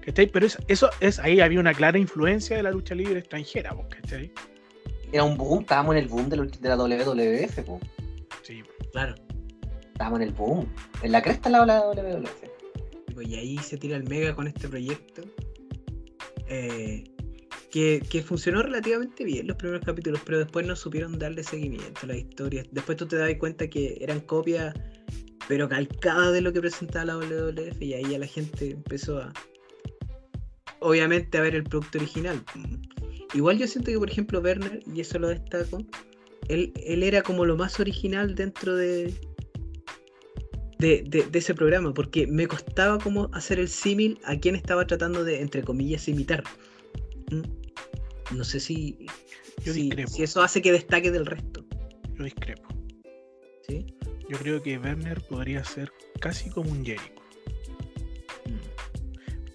¿Cachai? 0.06 0.28
Pero 0.28 0.46
es- 0.46 0.58
eso 0.68 0.89
es 1.00 1.20
ahí 1.20 1.39
había 1.39 1.60
una 1.60 1.74
clara 1.74 1.98
influencia 1.98 2.56
de 2.58 2.63
la 2.63 2.72
lucha 2.72 2.96
libre 2.96 3.20
extranjera, 3.20 3.72
po, 3.72 3.86
¿cachai? 3.89 4.32
Era 5.12 5.24
un 5.24 5.38
boom, 5.38 5.62
estábamos 5.62 5.96
en 5.96 6.04
el 6.04 6.08
boom 6.10 6.30
de, 6.30 6.38
la- 6.38 6.46
de 6.46 6.70
la 6.70 6.76
WWF, 6.78 7.62
po. 7.63 7.80
Sí. 8.44 8.63
Claro. 8.91 9.15
estábamos 9.94 10.20
en 10.22 10.28
el 10.28 10.34
boom. 10.34 10.68
En 11.04 11.12
la 11.12 11.22
cresta 11.22 11.50
la 11.50 11.65
la 11.65 11.80
WWF. 11.82 13.22
Y 13.22 13.36
ahí 13.36 13.58
se 13.60 13.78
tira 13.78 13.96
el 13.96 14.04
Mega 14.10 14.36
con 14.36 14.46
este 14.48 14.68
proyecto. 14.68 15.22
eh, 16.48 17.04
que, 17.72 18.02
que 18.10 18.22
funcionó 18.24 18.62
relativamente 18.62 19.24
bien 19.26 19.48
los 19.48 19.58
primeros 19.58 19.84
capítulos, 19.84 20.22
pero 20.26 20.38
después 20.39 20.65
no 20.65 20.76
supieron 20.78 21.18
darle 21.20 21.44
seguimiento 21.44 22.02
a 22.04 22.06
la 22.08 22.15
historia. 22.15 22.63
Después 22.72 22.98
tú 22.98 23.06
te 23.06 23.18
das 23.18 23.34
cuenta 23.38 23.68
que 23.70 23.98
eran 24.00 24.22
copias, 24.22 24.74
pero 25.50 25.68
calcadas 25.68 26.32
de 26.34 26.41
lo 26.41 26.54
que 26.54 26.62
presentaba 26.62 27.06
la 27.06 27.15
WWF, 27.18 27.82
y 27.82 27.94
ahí 27.96 28.12
ya 28.12 28.20
la 28.20 28.28
gente 28.28 28.72
empezó 28.72 29.18
a. 29.20 29.34
Obviamente 30.86 31.39
a 31.39 31.41
ver 31.41 31.56
el 31.56 31.63
producto 31.63 31.98
original. 31.98 32.43
Igual 33.34 33.58
yo 33.58 33.65
siento 33.67 33.89
que, 33.89 33.98
por 33.98 34.08
ejemplo, 34.10 34.39
Werner, 34.39 34.82
y 34.93 35.02
eso 35.02 35.17
lo 35.17 35.30
destaco, 35.30 35.80
él, 36.48 36.71
él 36.76 37.02
era 37.02 37.24
como 37.24 37.43
lo 37.43 37.58
más 37.58 37.80
original 37.80 38.36
dentro 38.36 38.76
de, 38.76 39.12
de, 40.78 41.04
de- 41.08 41.26
de 41.26 41.39
ese 41.39 41.56
programa, 41.56 41.91
porque 41.91 42.28
me 42.28 42.48
costaba 42.48 43.00
como 43.00 43.30
hacer 43.34 43.60
el 43.60 43.67
símil 43.67 44.19
a 44.26 44.38
quien 44.38 44.56
estaba 44.56 44.86
tratando 44.86 45.24
de, 45.24 45.41
entre 45.41 45.63
comillas, 45.63 46.08
imitar. 46.08 46.43
¿Mm? 47.32 48.36
No 48.38 48.43
sé 48.43 48.60
si, 48.60 49.08
Yo 49.65 49.74
si, 49.74 49.84
discrepo. 49.84 50.12
si 50.12 50.21
eso 50.21 50.43
hace 50.43 50.62
que 50.62 50.71
destaque 50.71 51.10
del 51.10 51.26
resto. 51.26 51.65
Yo 52.15 52.24
discrepo. 52.26 52.67
¿sí? 53.67 53.88
Yo 54.30 54.38
creo 54.38 54.62
que 54.62 54.78
Werner 54.78 55.19
podría 55.21 55.63
ser 55.63 55.91
casi 56.19 56.52
como 56.52 56.69
un 56.71 56.86
Jericho. 56.86 57.12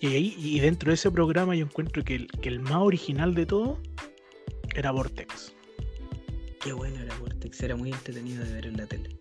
Y 0.00 0.06
ahí, 0.08 0.34
y 0.38 0.60
dentro 0.60 0.90
de 0.90 0.94
ese 0.94 1.10
programa 1.10 1.54
yo 1.54 1.64
encuentro 1.64 2.02
que 2.02 2.14
el, 2.14 2.26
que 2.40 2.48
el 2.48 2.60
más 2.60 2.78
original 2.78 3.34
de 3.34 3.44
todo 3.46 3.78
era 4.74 4.90
Vortex. 4.92 5.52
Qué 6.62 6.72
bueno 6.72 6.98
era 7.00 7.14
Vortex, 7.18 7.62
era 7.62 7.76
muy 7.76 7.90
entretenido 7.90 8.44
de 8.44 8.52
ver 8.54 8.66
en 8.66 8.76
la 8.78 8.86
tele. 8.86 9.16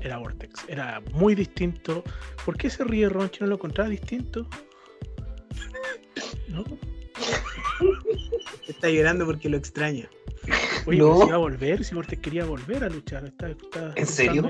Era 0.00 0.18
Vortex. 0.18 0.64
Era 0.68 1.00
muy 1.12 1.34
distinto. 1.36 2.02
¿Por 2.44 2.56
qué 2.56 2.68
se 2.68 2.82
ríe 2.84 3.08
Roncho? 3.08 3.44
¿No 3.44 3.50
lo 3.50 3.54
encontraba 3.56 3.88
distinto? 3.88 4.48
¿No? 6.48 6.64
Está 8.68 8.90
llorando 8.90 9.24
porque 9.26 9.48
lo 9.48 9.56
extraña. 9.56 10.08
Oye, 10.86 10.98
No. 10.98 11.20
si 11.20 11.26
iba 11.28 11.34
a 11.36 11.38
volver, 11.38 11.84
si 11.84 11.94
Vortex 11.94 12.20
quería 12.20 12.44
volver 12.44 12.82
a 12.82 12.88
luchar. 12.88 13.24
Está, 13.24 13.50
está 13.50 13.92
¿En 13.94 14.06
serio? 14.06 14.48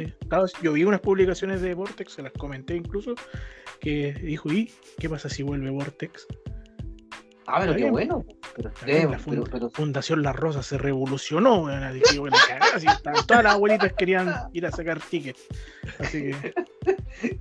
yo 0.63 0.73
vi 0.73 0.85
unas 0.85 1.01
publicaciones 1.01 1.61
de 1.61 1.75
Vortex, 1.75 2.13
se 2.13 2.23
las 2.23 2.33
comenté 2.33 2.75
incluso, 2.75 3.15
que 3.83 4.13
dijo, 4.15 4.51
¿y 4.53 4.73
qué 4.99 5.09
pasa 5.11 5.29
si 5.29 5.43
vuelve 5.43 5.69
Vortex? 5.71 6.27
Ah, 7.47 7.59
pero 7.61 7.75
qué 7.75 7.91
bueno. 7.91 8.25
Pero, 8.55 8.69
la 8.71 8.75
pero, 8.85 9.19
funda- 9.19 9.51
pero- 9.51 9.71
Fundación 9.71 10.23
La 10.23 10.33
Rosa 10.33 10.63
se 10.63 10.79
revolucionó, 10.79 11.63
bueno, 11.63 11.87
así 12.75 12.87
estaban- 12.87 13.27
todas 13.27 13.43
las 13.45 13.55
abuelitas 13.55 13.93
querían 13.95 14.33
ir 14.53 14.65
a 14.67 14.71
sacar 14.71 15.01
tickets. 15.01 15.43
Así 15.99 16.31
que. 16.31 16.55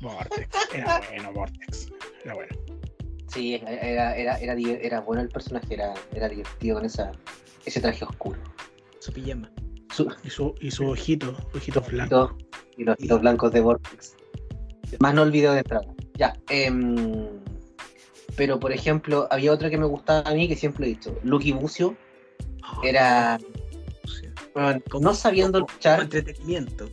Vortex, 0.00 0.48
era 0.74 1.00
bueno, 1.10 1.32
Vortex. 1.32 1.88
Era 2.24 2.34
bueno. 2.34 2.56
sí, 3.28 3.54
era, 3.54 4.14
era, 4.16 4.38
era, 4.38 4.54
era 4.58 5.00
bueno 5.00 5.22
el 5.22 5.28
personaje, 5.28 5.72
era, 5.74 5.94
era 6.14 6.28
divertido 6.28 6.76
con 6.76 6.84
esa, 6.84 7.12
ese 7.64 7.80
traje 7.80 8.04
oscuro. 8.04 8.38
Su 8.98 9.12
pijama. 9.12 9.50
Su- 9.94 10.12
Y 10.24 10.30
su, 10.30 10.54
y 10.60 10.70
su 10.70 10.86
ojito, 10.88 11.34
ojitos 11.54 11.86
blancos. 11.88 12.32
Ojitos- 12.32 12.46
y 12.76 12.84
los 12.84 12.96
ojitos 12.98 13.20
blancos 13.22 13.52
de 13.52 13.60
Vortex. 13.60 14.16
Más 15.00 15.14
no 15.14 15.22
el 15.22 15.30
video 15.30 15.52
de 15.52 15.58
entrada. 15.58 15.86
Ya. 16.14 16.32
em, 16.48 17.26
pero 18.36 18.58
por 18.60 18.72
ejemplo, 18.72 19.26
había 19.30 19.52
otro 19.52 19.70
que 19.70 19.78
me 19.78 19.86
gustaba 19.86 20.28
a 20.28 20.34
mí 20.34 20.46
que 20.48 20.56
siempre 20.56 20.86
he 20.86 20.88
dicho. 20.90 21.18
Lucky 21.22 21.52
Bucio 21.52 21.96
era. 22.82 23.38
bueno, 24.54 24.80
no 25.00 25.14
sabiendo 25.14 25.60
luchar, 25.60 26.02
entretenimiento. 26.02 26.88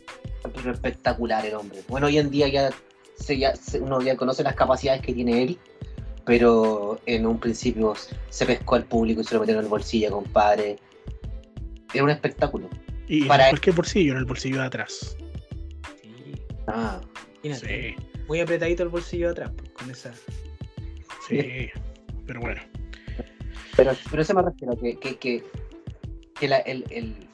pero 0.54 0.72
espectacular 0.72 1.44
el 1.46 1.54
hombre. 1.54 1.82
Bueno, 1.88 2.06
hoy 2.06 2.18
en 2.18 2.30
día 2.30 2.48
ya, 2.48 2.70
se, 3.16 3.38
ya 3.38 3.54
se- 3.56 3.80
uno 3.80 4.00
ya 4.02 4.16
conoce 4.16 4.42
las 4.42 4.54
capacidades 4.54 5.00
que 5.02 5.12
tiene 5.14 5.42
él, 5.42 5.58
pero 6.26 7.00
en 7.06 7.26
un 7.26 7.38
principio 7.38 7.94
se 8.30 8.46
pescó 8.46 8.74
al 8.76 8.84
público 8.84 9.20
y 9.20 9.24
se 9.24 9.34
lo 9.34 9.40
metieron 9.40 9.60
en 9.62 9.66
el 9.66 9.70
bolsillo, 9.70 10.10
compadre. 10.10 10.78
Era 11.92 12.04
un 12.04 12.10
espectáculo. 12.10 12.68
Y 13.08 13.24
Para- 13.24 13.44
en 13.44 13.50
cualquier 13.50 13.76
bolsillo, 13.76 14.12
en 14.12 14.18
el 14.18 14.24
bolsillo 14.24 14.60
de 14.60 14.66
atrás. 14.66 15.16
Sí. 16.02 16.34
Ah, 16.66 17.00
Imagínate, 17.44 17.94
Sí, 17.98 18.06
Muy 18.26 18.40
apretadito 18.40 18.82
el 18.82 18.88
bolsillo 18.88 19.26
de 19.26 19.32
atrás, 19.32 19.50
pues, 19.56 19.70
con 19.72 19.90
esa. 19.90 20.12
sí. 21.28 21.68
Pero 22.26 22.40
bueno. 22.40 22.62
pero, 23.76 23.92
pero 24.10 24.22
eso 24.22 24.34
me 24.34 24.42
refiero, 24.42 24.76
que, 24.78 24.96
que, 24.98 25.16
que, 25.18 25.44
que 26.38 26.48
la- 26.48 26.58
el, 26.58 26.84
el- 26.90 27.28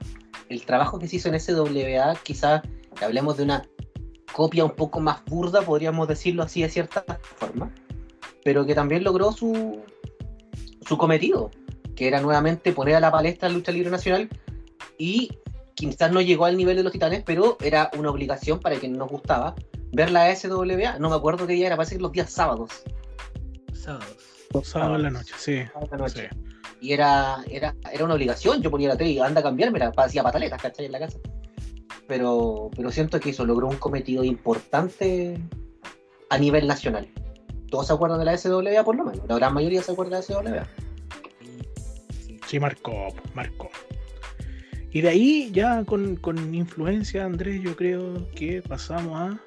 el 0.49 0.67
trabajo 0.67 0.99
que 0.99 1.07
se 1.07 1.17
hizo 1.17 1.29
en 1.29 1.39
SWA, 1.39 2.17
quizás 2.25 2.63
hablemos 3.01 3.37
de 3.37 3.45
una 3.45 3.63
copia 4.33 4.65
un 4.65 4.73
poco 4.73 4.99
más 5.01 5.25
burda, 5.27 5.63
podríamos 5.63 6.09
decirlo 6.09 6.43
así 6.43 6.63
de 6.63 6.69
cierta 6.71 7.05
forma, 7.37 7.73
pero 8.45 8.67
que 8.67 8.75
también 8.75 9.05
logró 9.05 9.31
su, 9.33 9.81
su 10.87 10.99
cometido, 10.99 11.51
que 11.95 12.09
era 12.09 12.21
nuevamente 12.21 12.73
poner 12.73 12.97
a 12.97 13.01
la 13.01 13.13
palestra 13.13 13.49
la 13.49 13.55
lucha 13.55 13.71
libre 13.71 13.91
nacional 13.91 14.29
y 14.99 15.31
quizás 15.75 16.11
no 16.11 16.21
llegó 16.21 16.47
al 16.47 16.57
nivel 16.57 16.77
de 16.77 16.83
los 16.83 16.93
titanes, 16.93 17.23
pero 17.25 17.57
era 17.63 17.91
una 17.97 18.11
obligación 18.11 18.59
para 18.59 18.77
quien 18.77 18.95
nos 18.95 19.09
gustaba 19.09 19.55
ver 19.93 20.11
la 20.11 20.35
SWA. 20.35 20.99
No 20.99 21.11
me 21.11 21.17
acuerdo 21.17 21.47
qué 21.47 21.55
día 21.55 21.69
era, 21.69 21.77
parece 21.77 21.97
que 21.97 22.03
los 22.03 22.13
días 22.13 22.31
sábados. 22.31 22.71
Sábados. 23.73 24.17
Sábado 24.65 24.97
en 24.97 25.03
la 25.03 25.11
noche, 25.11 25.33
sí. 25.37 25.63
Sábados 25.67 25.91
de 25.91 25.97
la 25.97 26.03
noche. 26.05 26.29
sí. 26.31 26.51
Y 26.81 26.93
era, 26.93 27.45
era, 27.51 27.77
era 27.93 28.05
una 28.05 28.15
obligación. 28.15 28.63
Yo 28.63 28.71
ponía 28.71 28.89
la 28.89 28.97
tele 28.97 29.11
y 29.11 29.19
anda 29.19 29.41
a 29.41 29.45
cambiarme, 29.45 29.81
hacía 29.97 30.23
pataletas, 30.23 30.63
¿cachai? 30.63 30.87
En 30.87 30.93
la 30.93 30.99
casa. 30.99 31.19
Pero, 32.09 32.71
pero 32.75 32.91
siento 32.91 33.21
que 33.21 33.31
eso 33.31 33.45
logró 33.45 33.69
un 33.69 33.77
cometido 33.77 34.25
importante 34.25 35.39
a 36.31 36.39
nivel 36.39 36.67
nacional. 36.67 37.09
Todos 37.71 37.87
se 37.87 37.93
acuerdan 37.93 38.19
de 38.19 38.25
la 38.25 38.37
SWA 38.37 38.83
por 38.83 38.97
lo 38.97 39.05
menos. 39.05 39.29
La 39.29 39.37
gran 39.37 39.53
mayoría 39.53 39.83
se 39.83 39.93
acuerda 39.93 40.21
de 40.21 40.35
la 40.35 40.43
SWA. 40.43 40.67
Sí, 42.47 42.59
marcó, 42.59 43.09
marcó. 43.35 43.71
Y 44.91 45.03
de 45.03 45.09
ahí, 45.09 45.51
ya 45.53 45.85
con, 45.85 46.17
con 46.17 46.53
influencia, 46.53 47.25
Andrés, 47.25 47.63
yo 47.63 47.77
creo 47.77 48.29
que 48.33 48.61
pasamos 48.61 49.21
a. 49.21 49.41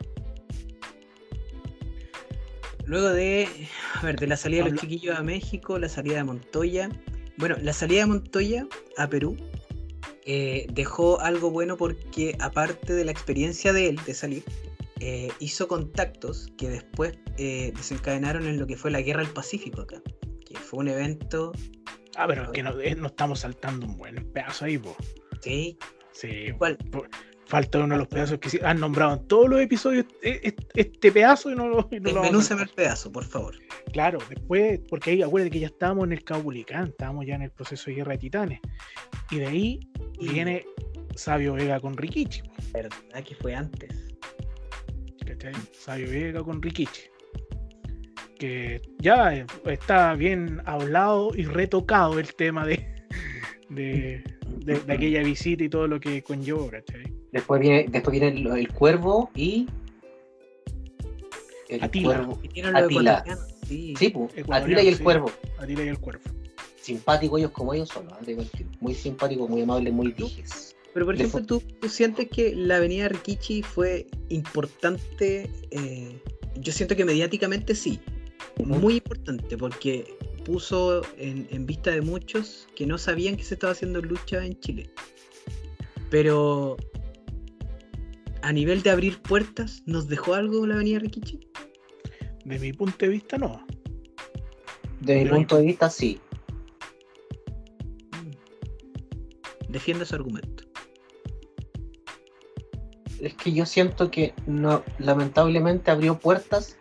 Luego 2.85 3.09
de, 3.09 3.47
a 3.95 4.01
ver, 4.01 4.17
de 4.19 4.27
la 4.27 4.37
salida 4.37 4.63
de 4.63 4.71
los 4.71 4.79
chiquillos 4.81 5.17
a 5.17 5.23
México, 5.23 5.79
la 5.79 5.89
salida 5.89 6.17
de 6.17 6.23
Montoya. 6.23 6.89
Bueno, 7.37 7.55
la 7.61 7.73
salida 7.73 8.01
de 8.01 8.05
Montoya 8.07 8.67
a 8.97 9.07
Perú 9.07 9.37
eh, 10.25 10.67
dejó 10.71 11.19
algo 11.21 11.49
bueno 11.49 11.77
porque 11.77 12.35
aparte 12.39 12.93
de 12.93 13.05
la 13.05 13.11
experiencia 13.11 13.73
de 13.73 13.89
él 13.89 13.99
de 14.05 14.13
salir, 14.13 14.43
eh, 14.99 15.29
hizo 15.39 15.67
contactos 15.67 16.47
que 16.57 16.69
después 16.69 17.17
eh, 17.37 17.73
desencadenaron 17.75 18.45
en 18.47 18.59
lo 18.59 18.67
que 18.67 18.77
fue 18.77 18.91
la 18.91 19.01
Guerra 19.01 19.23
del 19.23 19.33
Pacífico 19.33 19.81
acá, 19.81 20.01
que 20.45 20.55
fue 20.57 20.79
un 20.79 20.87
evento, 20.89 21.51
Ah, 22.15 22.27
pero 22.27 22.43
es 22.43 22.49
que 22.49 22.61
no, 22.61 22.73
no 22.73 23.07
estamos 23.07 23.39
saltando 23.39 23.87
un 23.87 23.97
buen 23.97 24.15
pedazo 24.31 24.65
ahí, 24.65 24.77
po. 24.77 24.95
sí, 25.41 25.77
Sí, 26.11 26.51
¿cuál? 26.59 26.77
Falta 27.45 27.79
uno 27.79 27.93
de 27.95 27.99
los 27.99 28.07
pedazos 28.07 28.39
que 28.39 28.59
han 28.65 28.79
nombrado 28.79 29.13
en 29.15 29.27
todos 29.27 29.49
los 29.49 29.59
episodios 29.61 30.05
eh, 30.21 30.39
eh, 30.43 30.55
este 30.75 31.11
pedazo 31.11 31.51
y 31.51 31.55
no 31.55 31.67
lo. 31.67 31.87
y 31.91 31.99
no 31.99 32.09
el 32.61 32.69
pedazo, 32.75 33.11
por 33.11 33.25
favor. 33.25 33.55
Claro, 33.91 34.19
después, 34.29 34.79
porque 34.89 35.11
ahí 35.11 35.21
acuérdate 35.21 35.51
que 35.51 35.59
ya 35.59 35.67
estábamos 35.67 36.05
en 36.05 36.13
el 36.13 36.23
Caubulicán, 36.23 36.87
estábamos 36.87 37.25
ya 37.25 37.35
en 37.35 37.43
el 37.43 37.51
proceso 37.51 37.85
de 37.89 37.95
guerra 37.97 38.11
de 38.13 38.17
titanes. 38.17 38.59
Y 39.31 39.37
de 39.39 39.45
ahí 39.47 39.79
Y- 40.19 40.29
viene 40.29 40.65
Sabio 41.15 41.53
Vega 41.53 41.79
con 41.79 41.95
Rikichi. 41.95 42.41
¿Verdad 42.73 43.23
que 43.23 43.35
fue 43.35 43.53
antes? 43.55 43.89
¿cachai? 45.25 45.53
Sabio 45.73 46.09
Vega 46.09 46.43
con 46.43 46.61
Rikichi. 46.61 47.01
Que 48.39 48.81
ya 48.99 49.35
eh, 49.35 49.45
está 49.65 50.15
bien 50.15 50.61
hablado 50.65 51.31
y 51.35 51.43
retocado 51.43 52.19
el 52.19 52.33
tema 52.33 52.65
de, 52.65 52.85
de, 53.69 54.23
de- 54.57 54.79
de 54.79 54.93
aquella 54.93 55.21
visita 55.23 55.63
y 55.63 55.69
todo 55.69 55.87
lo 55.87 55.99
que 55.99 56.21
conllevó, 56.23 56.69
¿cachai? 56.69 57.03
Después 57.33 57.59
viene, 57.59 57.87
después 57.89 58.11
viene 58.11 58.27
el, 58.39 58.47
el 58.59 58.71
cuervo 58.71 59.31
y. 59.35 59.67
El 61.67 61.83
Atila. 61.83 62.15
cuervo. 62.15 62.39
Atila. 62.75 63.23
sí. 63.67 63.95
Sí, 63.97 64.09
pues, 64.09 64.31
Atila 64.51 64.83
y 64.83 64.87
el 64.87 64.97
sí. 64.97 65.03
cuervo. 65.03 65.31
Atila 65.57 65.83
y 65.83 65.87
el 65.87 65.99
cuervo. 65.99 66.21
Simpáticos 66.79 67.39
ellos 67.39 67.51
como 67.51 67.73
ellos 67.73 67.89
son, 67.89 68.07
tiro. 68.23 68.43
muy 68.79 68.93
simpáticos, 68.93 69.49
muy 69.49 69.63
amables, 69.63 69.91
muy 69.91 70.11
dijes. 70.11 70.75
Pero 70.93 71.07
por 71.07 71.15
ejemplo, 71.15 71.43
¿tú, 71.43 71.59
tú 71.81 71.89
sientes 71.89 72.29
que 72.29 72.55
la 72.55 72.75
avenida 72.75 73.07
Rikichi 73.07 73.63
fue 73.63 74.05
importante? 74.29 75.49
eh, 75.71 76.21
yo 76.57 76.71
siento 76.71 76.95
que 76.95 77.03
mediáticamente 77.03 77.73
sí, 77.73 77.99
muy 78.63 78.97
importante, 78.97 79.57
porque 79.57 80.17
puso 80.45 81.01
en, 81.17 81.47
en 81.49 81.65
vista 81.65 81.89
de 81.89 82.01
muchos 82.01 82.67
que 82.75 82.85
no 82.85 82.99
sabían 82.99 83.37
que 83.37 83.43
se 83.43 83.55
estaba 83.55 83.71
haciendo 83.73 84.01
lucha 84.01 84.45
en 84.45 84.59
Chile. 84.59 84.91
Pero 86.11 86.77
a 88.43 88.51
nivel 88.51 88.83
de 88.83 88.89
abrir 88.89 89.21
puertas, 89.21 89.81
¿nos 89.85 90.07
dejó 90.09 90.33
algo 90.35 90.67
la 90.67 90.75
avenida 90.75 90.99
Rikichi? 90.99 91.39
De 92.43 92.59
mi 92.59 92.73
punto 92.73 92.97
de 92.99 93.07
vista, 93.07 93.37
no. 93.37 93.65
Desde 94.99 95.19
mi 95.19 95.23
Pero- 95.23 95.35
punto 95.37 95.57
de 95.57 95.63
vista, 95.63 95.89
sí. 95.89 96.19
Mm. 98.11 99.71
Defiendo 99.71 100.03
ese 100.03 100.15
argumento. 100.15 100.63
Es 103.21 103.33
que 103.35 103.53
yo 103.53 103.65
siento 103.65 104.11
que 104.11 104.33
no, 104.45 104.83
lamentablemente 104.99 105.89
abrió 105.91 106.19
puertas, 106.19 106.77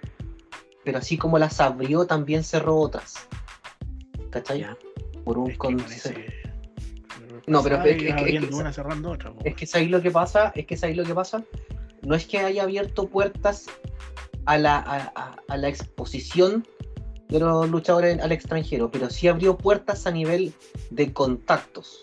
pero 0.85 0.99
así 0.99 1.17
como 1.17 1.39
las 1.39 1.61
abrió, 1.61 2.07
también 2.07 2.43
cerró 2.43 2.77
otras. 2.77 3.29
¿Cachai? 4.31 4.61
Ya. 4.61 4.77
Por 5.25 5.39
un 5.39 5.47
Es 5.47 5.53
que 5.53 5.59
con 5.59 5.79
concepto. 5.79 6.09
ese- 6.09 6.42
No, 7.47 7.63
pero 7.63 7.77
es 7.83 7.87
es 7.97 7.97
que- 8.03 8.09
es 8.37 8.49
que- 8.49 8.55
una, 8.55 8.73
cerrando 8.73 9.11
otra. 9.11 9.33
Es 9.45 9.55
que 9.55 9.67
sabéis 9.67 9.91
lo 9.91 10.01
que 10.01 10.11
pasa, 10.11 10.53
es 10.55 10.67
que 10.67 10.77
sabéis 10.77 10.99
lo 10.99 11.05
que 11.05 11.15
pasa. 11.15 11.43
No 12.03 12.15
es 12.15 12.27
que 12.27 12.39
haya 12.39 12.63
abierto 12.65 13.09
puertas 13.09 13.67
a 14.47 14.59
la, 14.59 14.77
a, 14.79 15.13
a- 15.15 15.37
a 15.49 15.57
la 15.57 15.69
exposición 15.69 16.67
de 17.29 17.39
los 17.41 17.69
luchadores 17.71 18.21
al 18.21 18.33
extranjero, 18.33 18.91
pero 18.91 19.09
sí 19.11 19.29
abrió 19.29 19.57
puertas 19.57 20.07
a 20.07 20.11
nivel 20.11 20.53
de 20.91 21.13
contactos. 21.13 22.03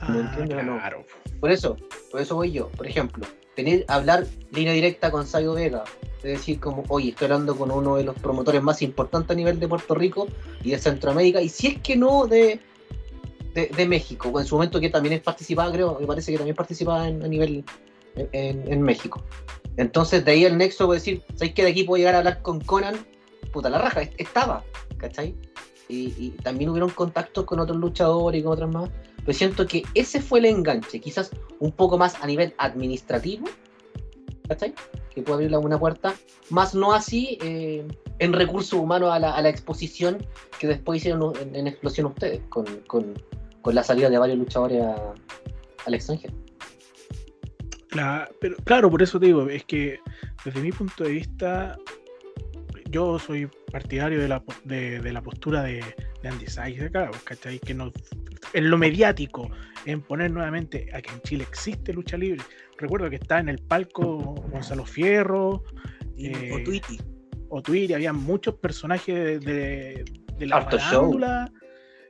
Ah, 0.00 0.10
¿me 0.12 0.20
entiendes 0.20 0.58
o 0.58 0.62
no? 0.62 0.78
claro. 0.78 1.04
Por 1.40 1.50
eso, 1.50 1.76
por 2.10 2.20
eso 2.20 2.34
voy 2.36 2.52
yo. 2.52 2.68
Por 2.70 2.86
ejemplo, 2.86 3.24
tener, 3.56 3.84
hablar 3.88 4.26
línea 4.52 4.72
directa 4.72 5.10
con 5.10 5.26
Sayo 5.26 5.54
Vega. 5.54 5.84
Es 6.18 6.22
decir, 6.38 6.60
como, 6.60 6.84
oye, 6.88 7.10
estoy 7.10 7.24
hablando 7.26 7.56
con 7.56 7.70
uno 7.72 7.96
de 7.96 8.04
los 8.04 8.14
promotores 8.16 8.62
más 8.62 8.80
importantes 8.82 9.30
a 9.30 9.34
nivel 9.34 9.58
de 9.58 9.66
Puerto 9.66 9.94
Rico 9.94 10.28
y 10.62 10.70
de 10.70 10.78
Centroamérica, 10.78 11.40
y 11.40 11.48
si 11.48 11.66
es 11.68 11.78
que 11.80 11.96
no 11.96 12.26
de, 12.28 12.60
de, 13.54 13.66
de 13.66 13.86
México, 13.86 14.38
en 14.38 14.46
su 14.46 14.54
momento 14.56 14.80
que 14.80 14.90
también 14.90 15.20
participaba, 15.20 15.70
creo, 15.72 15.98
me 16.00 16.06
parece 16.06 16.32
que 16.32 16.38
también 16.38 16.56
participaba 16.56 17.04
a 17.04 17.10
nivel 17.10 17.64
en, 18.14 18.82
México. 18.82 19.22
Entonces, 19.76 20.24
de 20.24 20.32
ahí 20.32 20.44
el 20.44 20.56
nexo, 20.58 20.86
puedo 20.86 20.98
decir, 20.98 21.22
¿sabéis 21.34 21.54
que 21.54 21.64
de 21.64 21.70
aquí 21.70 21.84
puedo 21.84 21.98
llegar 21.98 22.14
a 22.14 22.18
hablar 22.18 22.42
con 22.42 22.60
Conan? 22.60 22.94
Puta, 23.52 23.70
la 23.70 23.78
raja, 23.78 24.02
est- 24.02 24.14
estaba, 24.18 24.64
¿cachai? 24.98 25.34
Y, 25.88 26.14
y 26.18 26.30
también 26.42 26.70
hubieron 26.70 26.90
contactos 26.90 27.44
con 27.44 27.60
otros 27.60 27.78
luchadores 27.78 28.40
y 28.40 28.42
con 28.42 28.52
otros 28.52 28.72
más. 28.72 28.90
Pero 29.24 29.32
siento 29.32 29.66
que 29.66 29.82
ese 29.94 30.20
fue 30.20 30.40
el 30.40 30.46
enganche, 30.46 31.00
quizás 31.00 31.30
un 31.60 31.72
poco 31.72 31.96
más 31.96 32.16
a 32.22 32.26
nivel 32.26 32.54
administrativo, 32.58 33.46
¿cachai? 34.48 34.74
Que 35.14 35.22
puede 35.22 35.44
abrir 35.44 35.56
una 35.56 35.78
puerta, 35.78 36.14
más 36.50 36.74
no 36.74 36.92
así 36.92 37.38
eh, 37.42 37.86
en 38.18 38.32
recursos 38.32 38.78
humanos 38.78 39.12
a 39.12 39.18
la, 39.18 39.32
a 39.32 39.42
la 39.42 39.48
exposición 39.48 40.18
que 40.58 40.66
después 40.66 40.98
hicieron 40.98 41.32
en, 41.54 41.66
explosión 41.66 42.06
ustedes, 42.06 42.40
con, 42.48 42.66
con 43.62 43.74
la 43.74 43.82
salida 43.82 44.10
de 44.10 44.18
varios 44.18 44.38
luchadores 44.38 44.82
a- 44.82 45.14
al 45.86 45.94
extranjero. 45.94 46.34
Cla- 47.90 48.28
pero, 48.40 48.56
claro, 48.64 48.90
por 48.90 49.02
eso 49.02 49.20
te 49.20 49.26
digo, 49.26 49.48
es 49.48 49.64
que 49.64 49.98
desde 50.44 50.60
mi 50.60 50.72
punto 50.72 51.04
de 51.04 51.10
vista, 51.10 51.76
yo 52.90 53.18
soy 53.18 53.48
partidario 53.70 54.20
de 54.20 54.28
la, 54.28 54.42
de, 54.64 55.00
de 55.00 55.12
la 55.12 55.22
postura 55.22 55.62
de, 55.62 55.82
de 56.22 56.28
Andy 56.28 56.46
Sykes 56.46 56.80
de 56.80 56.86
acá, 56.86 57.10
¿cachai? 57.24 57.58
Que 57.58 57.74
no, 57.74 57.92
en 58.52 58.70
lo 58.70 58.78
mediático, 58.78 59.50
en 59.84 60.00
poner 60.02 60.30
nuevamente 60.30 60.88
a 60.94 61.02
que 61.02 61.10
en 61.12 61.20
Chile 61.22 61.44
existe 61.48 61.92
lucha 61.92 62.16
libre. 62.16 62.42
Recuerdo 62.78 63.10
que 63.10 63.16
está 63.16 63.38
en 63.40 63.48
el 63.48 63.58
palco 63.58 64.18
Gonzalo 64.50 64.84
Fierro 64.86 65.62
Y- 66.16 66.28
Eh, 66.28 66.80
o 67.48 67.60
Twitter, 67.62 67.96
había 67.96 68.12
muchos 68.14 68.54
personajes 68.56 69.14
de, 69.14 69.38
de, 69.40 70.04
de 70.38 70.46
la 70.46 70.56
Harto 70.56 70.78
show. 70.78 70.88
farándula, 70.88 71.52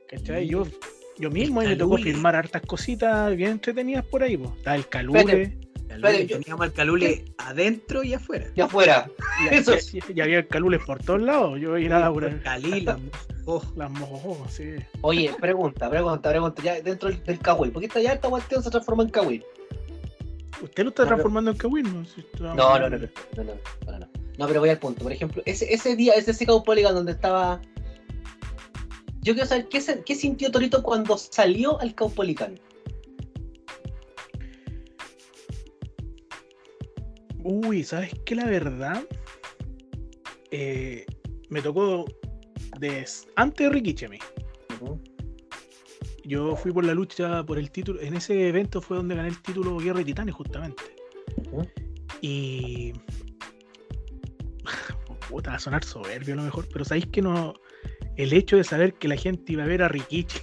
¿cachai? 0.07 0.47
Yo, 0.47 0.65
yo 1.17 1.29
mismo 1.29 1.59
ahí 1.61 1.67
me 1.67 1.75
tocó 1.75 1.97
filmar 1.97 2.35
hartas 2.35 2.61
cositas 2.63 3.35
bien 3.35 3.51
entretenidas 3.51 4.05
por 4.05 4.23
ahí, 4.23 4.37
pues. 4.37 4.51
Está 4.57 4.75
el 4.75 4.87
Calule. 4.87 5.57
Yo- 6.27 6.39
Teníamos 6.39 6.61
al 6.65 6.73
Calule 6.73 7.25
adentro 7.37 8.03
y 8.03 8.15
afuera. 8.15 8.47
De 8.55 8.61
afuera. 8.63 9.07
Y, 9.43 9.53
Eso 9.55 9.75
y- 9.75 10.01
y 10.15 10.21
había 10.21 10.47
calules 10.47 10.81
por 10.83 11.03
todos 11.03 11.21
lados. 11.21 11.59
Yo 11.59 11.77
iba 11.77 12.03
a 12.03 12.11
por 12.11 12.41
Calila, 12.41 12.97
oh, 13.45 13.61
las 13.75 13.91
mojojos, 13.91 14.51
sí. 14.53 14.71
Oye, 15.01 15.31
pregunta, 15.39 15.89
pregunta, 15.91 16.29
pregunta. 16.31 16.63
Ya 16.63 16.81
dentro 16.81 17.09
del, 17.09 17.23
del 17.23 17.37
Kawaii. 17.37 17.71
¿Por 17.71 17.81
qué 17.81 17.85
esta, 17.87 18.01
ya 18.01 18.13
esta 18.13 18.27
cuestión 18.29 18.63
se 18.63 18.71
transforma 18.71 19.03
en 19.03 19.09
Kawaii? 19.09 19.43
¿Usted 20.63 20.83
lo 20.83 20.89
está 20.89 21.03
No, 21.03 21.07
transformando 21.09 21.51
en 21.51 21.57
Kawin? 21.57 21.93
¿no? 21.93 22.05
Si 22.05 22.21
está- 22.21 22.55
No, 22.55 22.79
no, 22.79 22.79
no, 22.79 22.89
no, 22.89 22.97
no, 22.97 23.43
no, 23.43 23.43
no, 23.91 23.99
no. 23.99 24.07
No, 24.39 24.47
pero 24.47 24.61
voy 24.61 24.69
al 24.69 24.79
punto. 24.79 25.03
Por 25.03 25.11
ejemplo, 25.11 25.43
ese, 25.45 25.71
ese 25.71 25.95
día, 25.95 26.13
ese 26.13 26.31
ese 26.31 26.45
Polygon 26.65 26.95
donde 26.95 27.11
estaba. 27.11 27.61
Yo 29.23 29.33
quiero 29.33 29.47
saber 29.47 29.69
qué, 29.69 30.15
sintió 30.15 30.51
Torito 30.51 30.83
cuando 30.83 31.17
salió 31.17 31.79
al 31.79 31.95
Caupolicán. 31.95 32.59
Uy, 37.43 37.83
¿sabes 37.83 38.11
qué? 38.25 38.35
La 38.35 38.45
verdad, 38.45 39.05
eh, 40.51 41.05
me 41.49 41.61
tocó 41.61 42.05
des- 42.79 43.27
antes 43.35 43.67
de 43.67 43.73
Rikichi 43.73 44.05
a 44.05 44.09
mí. 44.09 44.19
Yo 46.25 46.55
fui 46.55 46.71
por 46.71 46.85
la 46.85 46.93
lucha 46.93 47.45
por 47.45 47.57
el 47.57 47.69
título. 47.69 47.99
En 48.01 48.15
ese 48.15 48.47
evento 48.47 48.81
fue 48.81 48.97
donde 48.97 49.15
gané 49.15 49.29
el 49.29 49.41
título 49.41 49.77
Guerra 49.77 49.99
de 49.99 50.05
Titanes, 50.05 50.35
justamente. 50.35 50.83
Y. 52.21 52.93
Puta, 55.29 55.51
va 55.51 55.55
a 55.57 55.59
sonar 55.59 55.83
soberbio 55.83 56.33
a 56.33 56.37
lo 56.37 56.43
mejor, 56.43 56.67
pero 56.71 56.85
sabéis 56.85 57.07
que 57.07 57.21
no. 57.21 57.53
El 58.17 58.33
hecho 58.33 58.57
de 58.57 58.63
saber 58.63 58.93
que 58.93 59.07
la 59.07 59.15
gente 59.17 59.53
iba 59.53 59.63
a 59.63 59.67
ver 59.67 59.81
a 59.83 59.87
Rikichi 59.87 60.39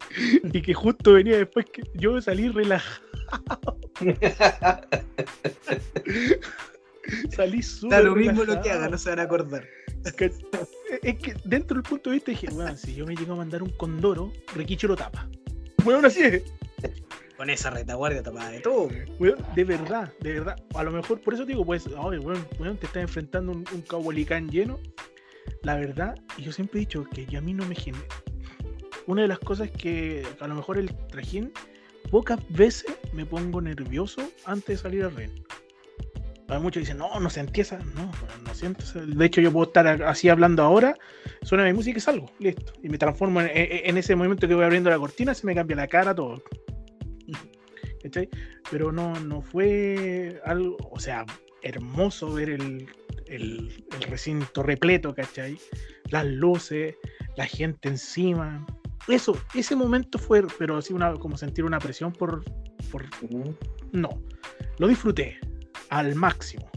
y 0.52 0.62
que 0.62 0.74
justo 0.74 1.14
venía 1.14 1.36
después 1.38 1.66
que 1.72 1.82
yo 1.94 2.20
salí 2.20 2.48
relajado. 2.48 3.00
Salí 7.30 7.62
súper 7.62 7.98
da 7.98 8.02
lo 8.02 8.14
mismo 8.16 8.44
lo 8.44 8.60
que 8.62 8.70
haga, 8.70 8.88
no 8.88 8.96
se 8.96 9.10
van 9.10 9.18
a 9.20 9.22
acordar. 9.24 9.66
Que- 10.16 10.32
Es 11.02 11.18
que 11.18 11.34
dentro 11.44 11.74
del 11.74 11.82
punto 11.82 12.10
de 12.10 12.14
vista 12.16 12.30
dije, 12.30 12.48
weón, 12.52 12.76
si 12.78 12.94
yo 12.94 13.04
me 13.06 13.14
llego 13.14 13.34
a 13.34 13.36
mandar 13.36 13.62
un 13.62 13.70
condoro, 13.70 14.32
Rikichi 14.54 14.86
lo 14.86 14.96
tapa. 14.96 15.28
Weón, 15.84 16.04
así 16.06 16.22
es. 16.22 16.42
Con 17.36 17.50
esa 17.50 17.70
retaguardia 17.70 18.22
tapada 18.22 18.50
de 18.50 18.60
todo. 18.60 18.88
Weón, 19.18 19.38
de 19.54 19.64
verdad, 19.64 20.12
de 20.20 20.32
verdad. 20.34 20.56
A 20.74 20.82
lo 20.82 20.92
mejor, 20.92 21.20
por 21.20 21.34
eso 21.34 21.44
digo, 21.44 21.64
pues, 21.64 21.86
weón, 21.86 22.46
weón, 22.58 22.76
te 22.78 22.86
estás 22.86 23.02
enfrentando 23.02 23.52
un, 23.52 23.64
un 23.72 23.82
Caupolicán 23.82 24.48
lleno. 24.48 24.78
La 25.62 25.76
verdad, 25.76 26.14
yo 26.38 26.52
siempre 26.52 26.78
he 26.78 26.80
dicho 26.80 27.04
que 27.04 27.26
ya 27.26 27.38
a 27.38 27.42
mí 27.42 27.54
no 27.54 27.66
me 27.66 27.74
genera. 27.74 28.04
Una 29.06 29.22
de 29.22 29.28
las 29.28 29.38
cosas 29.38 29.70
que 29.70 30.26
a 30.40 30.48
lo 30.48 30.54
mejor 30.54 30.78
el 30.78 30.94
trajín, 31.08 31.52
pocas 32.10 32.38
veces 32.50 32.96
me 33.12 33.26
pongo 33.26 33.60
nervioso 33.60 34.22
antes 34.44 34.68
de 34.68 34.76
salir 34.76 35.04
al 35.04 35.14
ring. 35.14 35.32
Hay 36.48 36.60
muchos 36.60 36.82
dicen, 36.82 36.98
no, 36.98 37.18
no 37.18 37.30
sentí 37.30 37.62
esa. 37.62 37.78
No, 37.78 38.10
no 38.44 38.54
siento. 38.54 38.84
De 39.00 39.24
hecho, 39.24 39.40
yo 39.40 39.50
puedo 39.50 39.66
estar 39.66 40.02
así 40.02 40.28
hablando 40.28 40.62
ahora, 40.62 40.94
suena 41.42 41.64
mi 41.64 41.72
música 41.72 41.98
y 41.98 42.00
salgo, 42.00 42.30
listo. 42.38 42.72
Y 42.82 42.88
me 42.88 42.98
transformo 42.98 43.40
en 43.40 43.96
ese 43.96 44.14
momento 44.14 44.46
que 44.46 44.54
voy 44.54 44.64
abriendo 44.64 44.90
la 44.90 44.98
cortina, 44.98 45.34
se 45.34 45.46
me 45.46 45.54
cambia 45.54 45.76
la 45.76 45.88
cara, 45.88 46.14
todo. 46.14 46.42
¿Cachai? 48.02 48.28
Pero 48.70 48.92
no, 48.92 49.18
no 49.20 49.40
fue 49.40 50.40
algo, 50.44 50.76
o 50.90 51.00
sea, 51.00 51.24
hermoso 51.62 52.32
ver 52.34 52.50
el, 52.50 52.86
el- 53.26 53.84
el 53.94 54.02
recinto 54.02 54.62
repleto, 54.62 55.14
¿cachai? 55.14 55.58
Las 56.10 56.26
luces, 56.26 56.96
la 57.36 57.46
gente 57.46 57.88
encima. 57.88 58.64
Eso, 59.08 59.36
ese 59.54 59.76
momento 59.76 60.18
fue, 60.18 60.42
pero 60.58 60.76
así 60.78 60.92
una, 60.92 61.14
como 61.14 61.36
sentir 61.36 61.64
una 61.64 61.78
presión 61.78 62.12
por, 62.12 62.42
por 62.90 63.04
no, 63.92 64.22
lo 64.78 64.88
disfruté 64.88 65.38
al 65.90 66.14
máximo, 66.14 66.70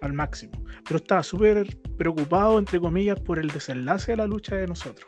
al 0.00 0.12
máximo. 0.14 0.52
Pero 0.84 0.96
estaba 0.96 1.22
súper 1.22 1.76
preocupado, 1.96 2.58
entre 2.58 2.80
comillas, 2.80 3.20
por 3.20 3.38
el 3.38 3.48
desenlace 3.48 4.12
de 4.12 4.16
la 4.16 4.26
lucha 4.26 4.56
de 4.56 4.66
nosotros. 4.66 5.06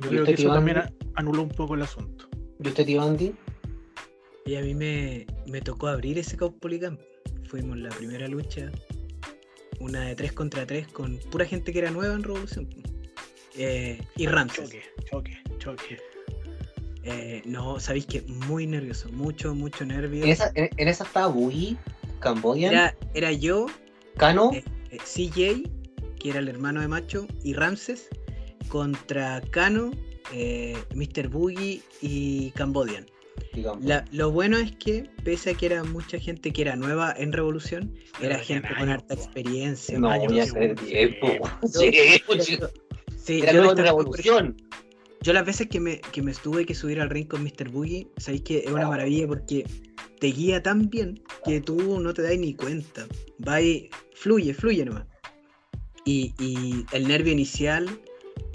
Yo 0.00 0.06
¿Y 0.06 0.08
creo 0.08 0.24
que 0.24 0.32
eso 0.34 0.52
también 0.52 0.82
anuló 1.14 1.42
un 1.42 1.50
poco 1.50 1.74
el 1.74 1.82
asunto. 1.82 2.28
¿Y 2.62 2.68
usted, 2.68 2.86
tío 2.86 3.02
Andy? 3.02 3.34
Y 4.46 4.56
a 4.56 4.60
mí 4.62 4.74
me, 4.74 5.26
me 5.46 5.60
tocó 5.60 5.88
abrir 5.88 6.18
ese 6.18 6.36
Caupolicán. 6.36 6.98
Fuimos 7.48 7.76
la 7.78 7.90
primera 7.90 8.26
lucha, 8.28 8.70
una 9.82 10.02
de 10.06 10.14
3 10.14 10.32
contra 10.32 10.66
3 10.66 10.88
con 10.88 11.18
pura 11.30 11.44
gente 11.44 11.72
que 11.72 11.80
era 11.80 11.90
nueva 11.90 12.14
en 12.14 12.22
Revolución. 12.22 12.68
Eh, 13.56 14.00
y 14.16 14.26
Ramses. 14.26 14.70
Choque, 14.70 14.82
choque, 15.04 15.42
choque. 15.58 15.98
Eh, 17.04 17.42
no, 17.44 17.80
sabéis 17.80 18.06
que 18.06 18.22
muy 18.22 18.66
nervioso, 18.66 19.08
mucho, 19.10 19.54
mucho 19.54 19.84
nervio. 19.84 20.24
En 20.24 20.30
esa, 20.30 20.52
en, 20.54 20.70
en 20.76 20.88
esa 20.88 21.04
estaba 21.04 21.26
Boogie, 21.26 21.76
Cambodian, 22.20 22.72
Era, 22.72 22.96
era 23.14 23.32
yo, 23.32 23.66
Kano. 24.16 24.52
eh, 24.54 24.64
eh, 24.90 24.98
CJ, 24.98 25.68
que 26.18 26.30
era 26.30 26.38
el 26.38 26.48
hermano 26.48 26.80
de 26.80 26.88
Macho, 26.88 27.26
y 27.42 27.54
Ramses, 27.54 28.08
contra 28.68 29.40
Kano, 29.50 29.90
eh, 30.32 30.76
Mr. 30.94 31.28
Boogie 31.28 31.82
y 32.00 32.52
Cambodian. 32.52 33.06
Digamos. 33.54 33.84
La- 33.84 34.04
lo 34.12 34.30
bueno 34.30 34.56
es 34.58 34.72
que, 34.76 35.08
pese 35.24 35.50
a 35.50 35.54
que 35.54 35.66
era 35.66 35.84
mucha 35.84 36.18
gente 36.18 36.52
que 36.52 36.62
era 36.62 36.76
nueva 36.76 37.14
en 37.16 37.32
Revolución, 37.32 37.94
era 38.20 38.36
Pero 38.36 38.44
gente 38.44 38.74
con 38.74 38.88
harta 38.88 39.14
experiencia. 39.14 39.98
no, 39.98 40.10
años, 40.10 40.32
ya 40.34 40.44
sí, 40.44 40.50
hace 40.50 40.68
sí, 40.78 40.86
tiempo. 40.86 41.26
sí. 41.62 41.90
Sí, 41.90 41.90
Yo- 42.60 42.68
Sí, 43.16 43.40
era 43.42 43.52
revolución. 43.74 44.56
Yo 45.22 45.32
las 45.32 45.46
veces 45.46 45.68
que 45.68 45.78
me, 45.78 46.00
que 46.00 46.20
me 46.20 46.32
estuve 46.32 46.66
que 46.66 46.74
subir 46.74 47.00
al 47.00 47.08
ring 47.08 47.28
con 47.28 47.44
Mr. 47.44 47.68
Boogie, 47.70 48.08
sabéis 48.16 48.42
que 48.42 48.58
es 48.58 48.66
una 48.72 48.88
maravilla 48.88 49.28
porque 49.28 49.64
te 50.18 50.26
guía 50.28 50.60
tan 50.60 50.90
bien 50.90 51.22
que 51.44 51.60
tú 51.60 52.00
no 52.00 52.12
te 52.12 52.22
das 52.22 52.36
ni 52.36 52.54
cuenta. 52.54 53.06
Va 53.46 53.60
y 53.62 53.88
fluye, 54.14 54.52
fluye 54.52 54.84
nomás. 54.84 55.06
Y, 56.04 56.34
y 56.40 56.84
el 56.90 57.06
nervio 57.06 57.32
inicial 57.32 57.88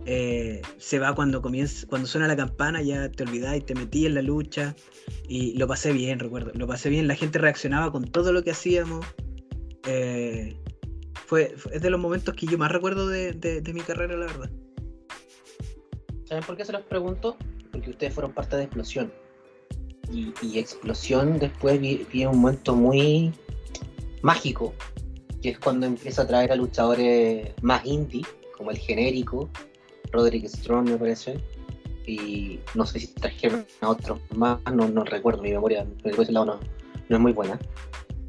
eh, 0.09 0.61
se 0.77 0.99
va 0.99 1.13
cuando 1.13 1.41
comienza, 1.41 1.85
cuando 1.85 2.07
suena 2.07 2.27
la 2.27 2.35
campana, 2.37 2.81
ya 2.81 3.11
te 3.11 3.23
olvidás 3.23 3.57
y 3.57 3.61
te 3.61 3.75
metí 3.75 4.05
en 4.05 4.15
la 4.15 4.21
lucha. 4.21 4.73
Y 5.27 5.57
lo 5.57 5.67
pasé 5.67 5.91
bien, 5.91 6.17
recuerdo. 6.19 6.51
Lo 6.55 6.65
pasé 6.65 6.89
bien, 6.89 7.07
la 7.07 7.15
gente 7.15 7.39
reaccionaba 7.39 7.91
con 7.91 8.05
todo 8.05 8.31
lo 8.31 8.41
que 8.41 8.51
hacíamos. 8.51 9.05
Eh, 9.85 10.57
fue, 11.25 11.53
es 11.73 11.81
de 11.81 11.89
los 11.89 11.99
momentos 11.99 12.33
que 12.35 12.45
yo 12.47 12.57
más 12.57 12.71
recuerdo 12.71 13.07
de, 13.07 13.33
de- 13.33 13.73
mi 13.73 13.81
carrera, 13.81 14.15
la 14.15 14.27
verdad. 14.27 14.49
¿Saben 16.23 16.43
por 16.45 16.55
qué 16.55 16.63
se 16.65 16.71
los 16.71 16.83
pregunto? 16.83 17.37
Porque 17.71 17.89
ustedes 17.89 18.13
fueron 18.13 18.31
parte 18.33 18.55
de 18.55 18.63
Explosión. 18.63 19.11
Y, 20.11 20.33
y 20.41 20.59
Explosión 20.59 21.37
después 21.37 21.81
vi- 21.81 22.05
viene 22.11 22.31
un 22.31 22.39
momento 22.39 22.75
muy 22.75 23.33
mágico, 24.21 24.73
que 25.41 25.49
es 25.49 25.59
cuando 25.59 25.85
empieza 25.85 26.21
a 26.21 26.27
traer 26.27 26.53
a 26.53 26.55
luchadores 26.55 27.51
más 27.61 27.85
indie, 27.85 28.23
como 28.57 28.71
el 28.71 28.77
genérico, 28.77 29.49
Roderick 30.11 30.47
Strong 30.47 30.89
me 30.89 30.97
parece, 30.97 31.39
y 32.05 32.59
no 32.73 32.85
sé 32.85 32.99
si 32.99 33.07
trajeron 33.07 33.65
a 33.81 33.89
otros 33.89 34.19
más, 34.33 34.59
no, 34.73 34.87
no 34.87 35.03
recuerdo, 35.03 35.41
mi 35.41 35.51
memoria 35.51 35.85
lado 36.29 36.45
no, 36.45 36.59
no 37.09 37.15
es 37.15 37.21
muy 37.21 37.33
buena. 37.33 37.59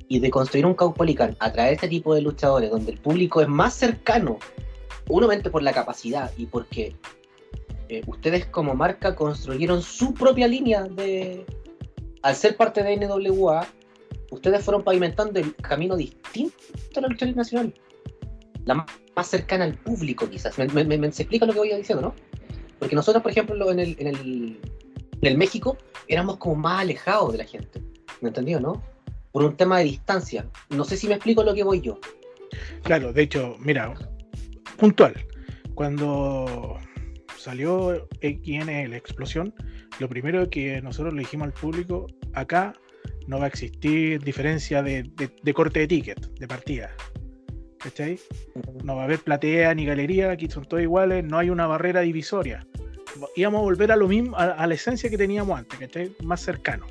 Y 0.09 0.21
de 0.21 0.31
construir 0.31 0.67
un 0.67 0.75
Caupolicán 0.75 1.37
a 1.39 1.53
traer 1.53 1.75
este 1.75 1.89
tipo 1.89 2.15
de 2.15 2.23
luchadores 2.23 2.71
donde 2.71 2.93
el 2.93 2.99
público 2.99 3.41
es 3.41 3.49
más 3.49 3.75
cercano, 3.75 4.39
unomente 5.09 5.51
por 5.51 5.63
la 5.63 5.73
capacidad 5.73 6.33
y 6.37 6.47
porque 6.47 6.97
eh, 7.89 8.03
ustedes 8.07 8.47
como 8.47 8.75
marca 8.75 9.15
construyeron 9.15 9.83
su 9.83 10.15
propia 10.15 10.47
línea 10.49 10.85
de... 10.85 11.47
Al 12.23 12.35
ser 12.35 12.57
parte 12.57 12.83
de 12.83 12.97
NWA, 12.97 13.67
ustedes 14.31 14.65
fueron 14.65 14.83
pavimentando 14.83 15.39
el 15.39 15.55
camino 15.55 15.97
distinto 15.97 16.57
a 16.97 17.01
la 17.01 17.09
lucha 17.09 17.27
nacional. 17.27 17.73
La 18.69 18.75
más, 19.17 19.27
cercana 19.27 19.65
al 19.65 19.75
público, 19.75 20.29
quizás. 20.29 20.59
Me, 20.59 20.69
me- 20.85 20.99
me- 20.99 21.11
se 21.11 21.23
explica 21.23 21.47
lo 21.47 21.55
que 21.55 21.59
voy 21.59 21.75
diciendo, 21.75 22.03
¿no? 22.03 22.15
Porque 22.79 22.95
nosotros, 22.95 23.23
por 23.23 23.33
ejemplo, 23.33 23.71
en 23.73 23.79
el, 23.81 23.97
en 23.99 24.07
el, 24.09 24.61
en 25.23 25.27
el 25.27 25.39
México, 25.39 25.79
éramos 26.07 26.37
como 26.37 26.55
más 26.57 26.83
alejados 26.83 27.33
de 27.33 27.39
la 27.39 27.45
gente. 27.45 27.81
¿Me 28.21 28.29
entendió, 28.29 28.61
no? 28.61 28.83
Por 29.33 29.43
un 29.45 29.57
tema 29.57 29.79
de 29.79 29.85
distancia. 29.85 30.47
No 30.69 30.85
sé 30.85 30.97
si 30.99 31.09
me 31.09 31.15
explico 31.15 31.43
lo 31.43 31.55
que 31.55 31.65
voy 31.65 31.81
yo. 31.81 31.99
Claro, 32.83 33.13
de 33.13 33.23
hecho, 33.23 33.57
mira, 33.59 33.95
puntual. 34.77 35.15
Cuando 35.75 36.79
salió 37.39 38.07
XNL, 38.21 38.95
explosión, 38.95 39.55
lo 39.99 40.09
primero 40.09 40.51
que 40.51 40.83
nosotros 40.83 41.15
le 41.15 41.21
dijimos 41.21 41.47
al 41.47 41.53
público, 41.55 42.07
acá 42.35 42.75
no 43.27 43.39
va 43.39 43.47
a 43.47 43.49
existir 43.49 44.23
diferencia 44.23 44.83
de, 44.83 45.11
de 45.43 45.55
corte 45.55 45.81
de 45.81 45.87
ticket, 45.89 46.21
de 46.39 46.47
partida. 46.47 46.91
¿Cachai? 47.79 48.19
No 48.83 48.97
va 48.97 49.03
a 49.03 49.05
haber 49.05 49.21
platea 49.21 49.75
ni 49.75 49.87
galería, 49.87 50.31
aquí 50.31 50.49
son 50.49 50.65
todos 50.65 50.83
iguales, 50.83 51.25
no 51.25 51.39
hay 51.39 51.51
una 51.51 51.67
barrera 51.67 52.01
divisoria. 52.01 52.67
Íbamos 53.37 53.61
a 53.61 53.63
volver 53.63 53.93
a 53.93 53.97
lo 53.97 54.09
mismo, 54.09 54.37
a, 54.37 54.67
la 54.67 54.75
esencia 54.75 55.09
que 55.09 55.19
teníamos 55.19 55.59
antes, 55.59 55.79
¿cachai? 55.79 56.13
Más 56.23 56.41
cercano. 56.41 56.87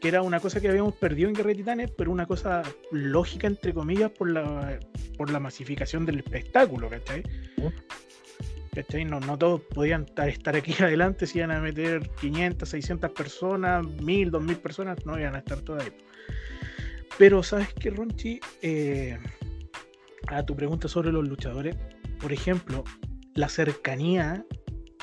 Que 0.00 0.08
era 0.08 0.22
una 0.22 0.38
cosa 0.38 0.60
que 0.60 0.68
habíamos 0.68 0.94
perdido 0.94 1.28
en 1.28 1.34
Guerra 1.34 1.48
de 1.48 1.54
Titanes, 1.56 1.90
pero 1.90 2.12
una 2.12 2.26
cosa 2.26 2.62
lógica, 2.92 3.46
entre 3.46 3.74
comillas, 3.74 4.10
por 4.10 4.30
la, 4.30 4.78
por 5.16 5.30
la 5.30 5.40
masificación 5.40 6.06
del 6.06 6.18
espectáculo, 6.18 6.88
¿cachai? 6.88 7.22
¿Cachai? 8.74 9.04
No, 9.04 9.18
no 9.18 9.36
todos 9.36 9.62
podían 9.62 10.06
estar, 10.26 10.54
aquí 10.54 10.74
adelante 10.82 11.26
si 11.26 11.38
iban 11.38 11.50
a 11.50 11.60
meter 11.60 12.08
500, 12.20 12.68
600 12.68 13.10
personas, 13.10 13.84
1000, 13.84 14.30
2000 14.30 14.56
personas, 14.58 15.04
no 15.04 15.18
iban 15.18 15.34
a 15.34 15.38
estar 15.38 15.60
todas 15.62 15.84
ahí. 15.84 15.92
Pero, 17.18 17.42
¿sabes 17.42 17.74
qué, 17.74 17.90
Ronchi? 17.90 18.38
Eh, 18.62 19.18
a 20.26 20.44
tu 20.44 20.56
pregunta 20.56 20.88
sobre 20.88 21.12
los 21.12 21.26
luchadores, 21.26 21.76
por 22.20 22.32
ejemplo, 22.32 22.84
la 23.34 23.48
cercanía 23.48 24.44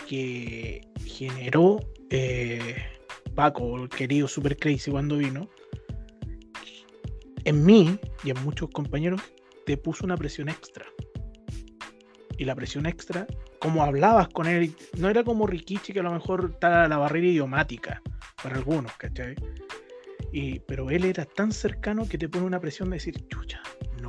que 0.07 0.82
generó 1.05 1.80
eh, 2.09 2.76
Paco, 3.34 3.84
el 3.84 3.89
querido 3.89 4.28
Super 4.28 4.57
Crazy, 4.57 4.91
cuando 4.91 5.18
vino, 5.18 5.49
en 7.43 7.66
mí 7.66 7.99
y 8.24 8.32
en 8.32 8.43
muchos 8.43 8.70
compañeros, 8.70 9.22
te 9.66 9.78
puso 9.78 10.05
una 10.05 10.18
presión 10.18 10.49
extra. 10.49 10.86
Y 12.38 12.45
la 12.45 12.55
presión 12.55 12.86
extra, 12.86 13.26
como 13.59 13.84
hablabas 13.84 14.28
con 14.30 14.47
él, 14.47 14.76
no 14.97 15.09
era 15.09 15.24
como 15.24 15.47
Rikichi, 15.47 15.93
que 15.93 16.01
a 16.01 16.03
lo 16.03 16.11
mejor 16.11 16.51
está 16.53 16.88
la 16.88 16.97
barrera 16.97 17.28
idiomática 17.28 18.01
para 18.43 18.57
algunos, 18.57 18.91
¿cachai? 18.93 19.36
Y, 20.32 20.59
pero 20.59 20.89
él 20.89 21.05
era 21.05 21.26
tan 21.26 21.51
cercano 21.51 22.07
que 22.07 22.18
te 22.18 22.28
pone 22.28 22.45
una 22.45 22.59
presión 22.59 22.89
de 22.89 22.97
decir, 22.97 23.26
chucha, 23.30 23.61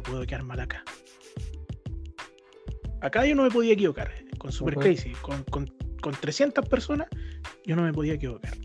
puedo 0.06 0.26
quedar 0.26 0.44
mal 0.44 0.60
acá. 0.60 0.84
Acá 3.00 3.26
yo 3.26 3.34
no 3.34 3.42
me 3.42 3.50
podía 3.50 3.74
equivocar. 3.74 4.12
Con 4.38 4.52
Super 4.52 4.74
Crazy, 4.74 5.12
con, 5.22 5.42
con, 5.44 5.66
300 6.20 6.68
personas, 6.68 7.08
yo 7.64 7.74
no 7.74 7.82
me 7.82 7.92
podía 7.92 8.14
equivocar. 8.14 8.56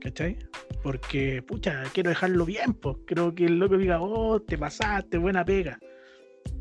¿Cachai? 0.00 0.38
Porque, 0.82 1.42
pucha, 1.42 1.82
quiero 1.94 2.10
dejarlo 2.10 2.44
bien, 2.44 2.74
pues. 2.74 2.96
Creo 3.06 3.34
que 3.34 3.46
el 3.46 3.58
loco 3.58 3.78
diga, 3.78 4.00
oh, 4.00 4.40
te 4.40 4.58
pasaste, 4.58 5.18
buena 5.18 5.44
pega. 5.44 5.78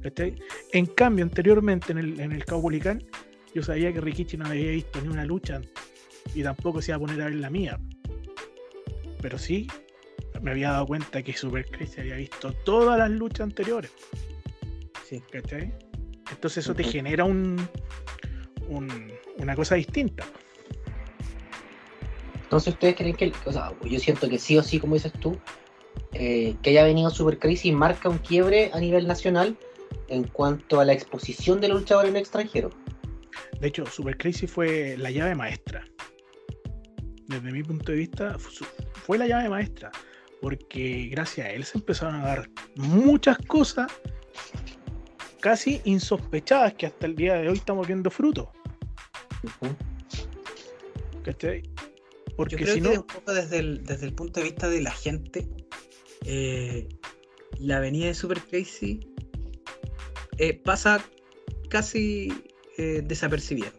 ¿Cachai? 0.01 0.35
En 0.71 0.85
cambio, 0.85 1.25
anteriormente 1.25 1.91
en 1.91 1.97
el, 1.97 2.19
en 2.19 2.31
el 2.31 2.45
yo 3.53 3.61
sabía 3.61 3.91
que 3.91 3.99
Rikichi 3.99 4.37
no 4.37 4.45
había 4.45 4.71
visto 4.71 5.01
ni 5.01 5.09
una 5.09 5.25
lucha 5.25 5.59
y 6.33 6.43
tampoco 6.43 6.81
se 6.81 6.91
iba 6.91 6.97
a 6.97 6.99
poner 6.99 7.21
a 7.21 7.25
ver 7.25 7.35
la 7.35 7.49
mía. 7.49 7.79
Pero 9.21 9.37
sí, 9.37 9.67
me 10.41 10.51
había 10.51 10.71
dado 10.71 10.87
cuenta 10.87 11.21
que 11.21 11.33
Super 11.33 11.65
Crazy 11.65 12.01
había 12.01 12.15
visto 12.15 12.53
todas 12.53 12.97
las 12.97 13.09
luchas 13.09 13.41
anteriores. 13.41 13.91
Sí. 15.07 15.21
¿Cachai? 15.31 15.73
Entonces 16.29 16.65
eso 16.65 16.73
te 16.73 16.83
genera 16.83 17.25
un, 17.25 17.67
una 19.37 19.55
cosa 19.55 19.75
distinta. 19.75 20.25
Entonces 22.43 22.73
ustedes 22.73 22.95
creen 22.95 23.15
que, 23.15 23.31
o 23.45 23.51
sea, 23.51 23.73
yo 23.83 23.99
siento 23.99 24.27
que 24.27 24.39
sí 24.39 24.57
o 24.57 24.63
sí, 24.63 24.79
como 24.79 24.95
dices 24.95 25.13
tú, 25.13 25.37
eh, 26.13 26.55
que 26.61 26.71
haya 26.71 26.83
venido 26.83 27.09
Super 27.09 27.39
Crazy 27.39 27.71
marca 27.71 28.09
un 28.09 28.17
quiebre 28.17 28.71
a 28.73 28.79
nivel 28.79 29.07
nacional 29.07 29.57
en 30.07 30.23
cuanto 30.25 30.79
a 30.79 30.85
la 30.85 30.93
exposición 30.93 31.61
del 31.61 31.71
luchador 31.71 32.05
en 32.05 32.17
extranjero. 32.17 32.69
De 33.59 33.67
hecho, 33.67 33.85
Super 33.85 34.17
Crazy 34.17 34.47
fue 34.47 34.97
la 34.97 35.11
llave 35.11 35.35
maestra. 35.35 35.85
Desde 37.27 37.51
mi 37.51 37.63
punto 37.63 37.91
de 37.91 37.99
vista, 37.99 38.37
fue 38.39 39.17
la 39.17 39.27
llave 39.27 39.47
maestra. 39.47 39.91
Porque 40.41 41.07
gracias 41.11 41.47
a 41.47 41.51
él 41.51 41.63
se 41.63 41.77
empezaron 41.77 42.15
a 42.15 42.25
dar 42.25 42.49
muchas 42.75 43.37
cosas 43.39 43.91
casi 45.39 45.81
insospechadas 45.85 46.73
que 46.73 46.87
hasta 46.87 47.05
el 47.05 47.15
día 47.15 47.35
de 47.35 47.49
hoy 47.49 47.57
estamos 47.57 47.87
viendo 47.87 48.09
frutos. 48.09 48.47
Porque 52.35 52.65
si 52.65 52.81
no... 52.81 52.91
un 52.91 53.03
poco 53.03 53.33
desde 53.33 53.59
el, 53.59 53.83
desde 53.83 54.05
el 54.07 54.13
punto 54.13 54.39
de 54.39 54.45
vista 54.45 54.67
de 54.69 54.81
la 54.81 54.91
gente, 54.91 55.47
eh, 56.25 56.87
la 57.59 57.77
avenida 57.77 58.07
de 58.07 58.13
Super 58.13 58.41
Crazy 58.41 58.99
eh, 60.37 60.53
pasa 60.53 61.03
casi 61.69 62.33
eh, 62.77 63.01
desapercibida. 63.05 63.71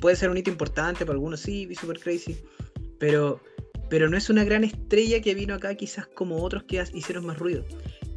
Puede 0.00 0.16
ser 0.16 0.30
un 0.30 0.36
hito 0.36 0.50
importante 0.50 1.06
para 1.06 1.14
algunos, 1.14 1.40
sí, 1.40 1.72
Super 1.74 1.98
Crazy, 1.98 2.36
pero, 2.98 3.40
pero 3.88 4.08
no 4.08 4.16
es 4.16 4.30
una 4.30 4.44
gran 4.44 4.64
estrella 4.64 5.20
que 5.20 5.34
vino 5.34 5.54
acá 5.54 5.74
quizás 5.74 6.06
como 6.06 6.42
otros 6.42 6.64
que 6.64 6.82
hicieron 6.92 7.26
más 7.26 7.38
ruido. 7.38 7.64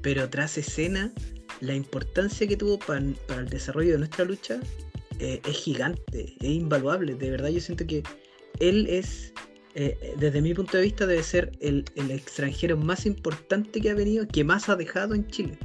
Pero 0.02 0.30
tras 0.30 0.58
escena 0.58 1.14
la 1.62 1.76
importancia 1.76 2.48
que 2.48 2.58
tuvo 2.58 2.80
para, 2.80 3.00
el 3.00 3.50
desarrollo 3.50 3.94
de 3.94 3.98
nuestra 4.00 4.26
lucha 4.26 4.60
eh, 5.20 5.42
es 5.48 5.58
gigante, 5.58 6.36
es 6.40 6.50
invaluable. 6.50 7.16
De 7.16 7.32
verdad 7.32 7.50
yo 7.50 7.60
siento 7.60 7.86
que 7.86 8.04
él 8.60 8.88
es, 8.88 9.34
eh, 9.76 10.16
desde 10.18 10.42
mi 10.42 10.54
punto 10.54 10.78
de 10.78 10.84
vista, 10.84 11.06
debe 11.06 11.24
ser 11.24 11.52
el, 11.60 11.84
extranjero 12.10 12.78
más 12.78 13.06
importante 13.06 13.82
que 13.82 13.90
ha 13.90 13.96
venido, 13.96 14.28
que 14.28 14.44
más 14.44 14.70
ha 14.70 14.76
dejado 14.76 15.16
en 15.16 15.28
Chile. 15.28 15.58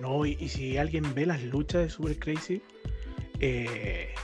No, 0.00 0.26
y, 0.26 0.48
si 0.48 0.76
alguien 0.76 1.14
ve 1.14 1.24
las 1.24 1.42
luchas 1.44 1.82
de 1.82 1.90
Super 1.90 2.18
Crazy, 2.18 2.60
100% 3.40 3.40
eh, 3.40 4.14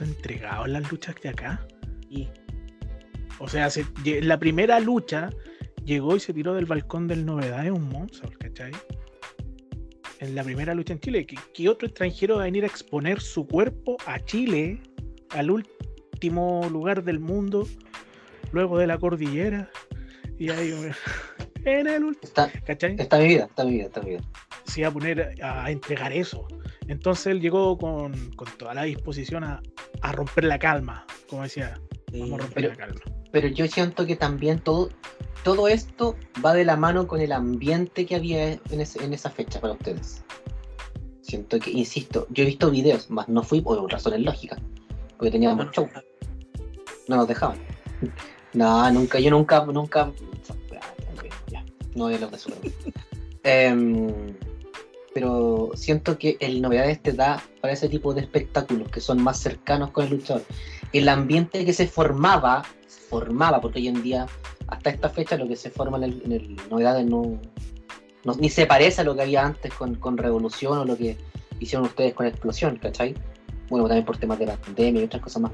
entregado 0.00 0.66
en 0.66 0.72
las 0.72 0.90
luchas 0.90 1.14
de 1.22 1.28
acá. 1.28 1.66
Y... 2.10 2.28
O 3.38 3.48
sea, 3.48 3.68
la 4.04 4.38
primera 4.38 4.80
lucha 4.80 5.30
llegó 5.84 6.16
y 6.16 6.20
se 6.20 6.34
tiró 6.34 6.54
del 6.54 6.66
balcón 6.66 7.08
del 7.08 7.24
Novedad, 7.24 7.64
es 7.64 7.72
un 7.72 7.88
monstruo, 7.88 8.30
¿cachai? 8.38 8.72
En 10.20 10.34
la 10.34 10.44
primera 10.44 10.74
lucha 10.74 10.92
en 10.92 11.00
Chile. 11.00 11.26
¿Qué, 11.26 11.68
otro 11.68 11.88
extranjero 11.88 12.36
va 12.36 12.42
a 12.42 12.44
venir 12.44 12.64
a 12.64 12.66
exponer 12.66 13.20
su 13.20 13.46
cuerpo 13.46 13.96
a 14.06 14.20
Chile, 14.20 14.80
al 15.30 15.50
último 15.50 16.68
lugar 16.70 17.04
del 17.04 17.20
mundo, 17.20 17.66
luego 18.52 18.78
de 18.78 18.86
la 18.86 18.98
cordillera? 18.98 19.70
Y 20.38 20.50
ahí, 20.50 20.74
en 21.64 21.86
el 21.86 22.04
último. 22.04 22.28
Está, 22.28 22.50
¿cachai? 22.66 22.96
Está 22.98 23.18
mi 23.18 23.28
vida, 23.28 23.44
está 23.44 23.64
mi 23.64 23.72
vida, 23.72 23.84
está 23.84 24.00
mi 24.02 24.10
vida. 24.10 24.22
Se 24.64 24.80
iba 24.80 24.88
a 24.88 24.92
poner 24.92 25.42
a, 25.42 25.70
entregar 25.70 26.12
eso. 26.12 26.46
Entonces 26.88 27.28
él 27.28 27.40
llegó 27.40 27.78
con, 27.78 28.12
toda 28.58 28.74
la 28.74 28.82
disposición 28.82 29.44
a, 29.44 29.62
romper 30.12 30.44
la 30.44 30.58
calma, 30.58 31.06
como 31.30 31.44
decía. 31.44 31.80
Vamos 32.12 32.40
a 32.40 32.42
romper 32.42 32.64
la 32.64 32.76
calma. 32.76 33.00
Pero 33.30 33.48
yo 33.48 33.66
siento 33.66 34.06
que 34.06 34.16
también 34.16 34.60
todo, 34.60 34.90
todo 35.44 35.68
esto 35.68 36.16
va 36.44 36.54
de 36.54 36.64
la 36.64 36.76
mano 36.76 37.06
con 37.06 37.20
el 37.20 37.32
ambiente 37.32 38.06
que 38.06 38.16
había 38.16 38.52
en, 38.52 38.80
esa 38.80 39.30
fecha 39.30 39.60
para 39.60 39.74
ustedes. 39.74 40.24
Siento 41.22 41.58
que, 41.58 41.70
insisto, 41.70 42.26
yo 42.30 42.44
he 42.44 42.46
visto 42.46 42.70
videos, 42.70 43.10
más 43.10 43.28
no 43.28 43.42
fui 43.42 43.60
por 43.60 43.90
razones 43.90 44.20
lógicas, 44.20 44.58
porque 45.16 45.30
teníamos 45.30 45.70
show. 45.72 45.88
No 47.08 47.16
nos 47.16 47.28
dejaban. 47.28 47.58
No, 48.54 48.90
nunca, 48.90 49.20
yo 49.20 49.30
nunca, 49.30 49.62
nunca. 49.66 50.10
no 51.94 52.04
voy 52.04 52.14
a 52.14 52.16
hablar 52.16 52.30
de 52.30 52.36
eso. 52.36 52.50
Em, 53.44 54.08
pero 55.14 55.70
siento 55.74 56.18
que 56.18 56.36
el 56.40 56.60
novedad 56.60 56.88
este 56.88 57.12
da 57.12 57.42
para 57.60 57.72
ese 57.72 57.88
tipo 57.88 58.14
de 58.14 58.20
espectáculos 58.20 58.90
que 58.90 59.00
son 59.00 59.22
más 59.22 59.38
cercanos 59.38 59.90
con 59.90 60.04
el 60.06 60.12
luchador. 60.12 60.42
El 60.92 61.08
ambiente 61.08 61.64
que 61.64 61.72
se 61.72 61.86
formaba, 61.86 62.64
formaba, 63.08 63.60
porque 63.60 63.78
hoy 63.78 63.88
en 63.88 64.02
día 64.02 64.26
hasta 64.68 64.90
esta 64.90 65.08
fecha 65.08 65.36
lo 65.36 65.48
que 65.48 65.56
se 65.56 65.70
forma 65.70 65.96
en 65.98 66.32
el, 66.32 66.56
novedades 66.70 67.06
no, 67.06 67.38
ni 68.38 68.50
se 68.50 68.66
parece 68.66 69.00
a 69.00 69.04
lo 69.04 69.14
que 69.14 69.22
había 69.22 69.44
antes 69.44 69.72
con, 69.74 70.18
Revolución 70.18 70.78
o 70.78 70.84
lo 70.84 70.96
que 70.96 71.16
hicieron 71.60 71.86
ustedes 71.86 72.14
con 72.14 72.26
Explosión, 72.26 72.76
¿cachai? 72.76 73.14
Bueno, 73.68 73.86
también 73.86 74.04
por 74.04 74.18
temas 74.18 74.38
de 74.38 74.46
la 74.46 74.56
pandemia 74.56 75.02
y 75.02 75.04
otras 75.04 75.22
cosas 75.22 75.42
más, 75.42 75.52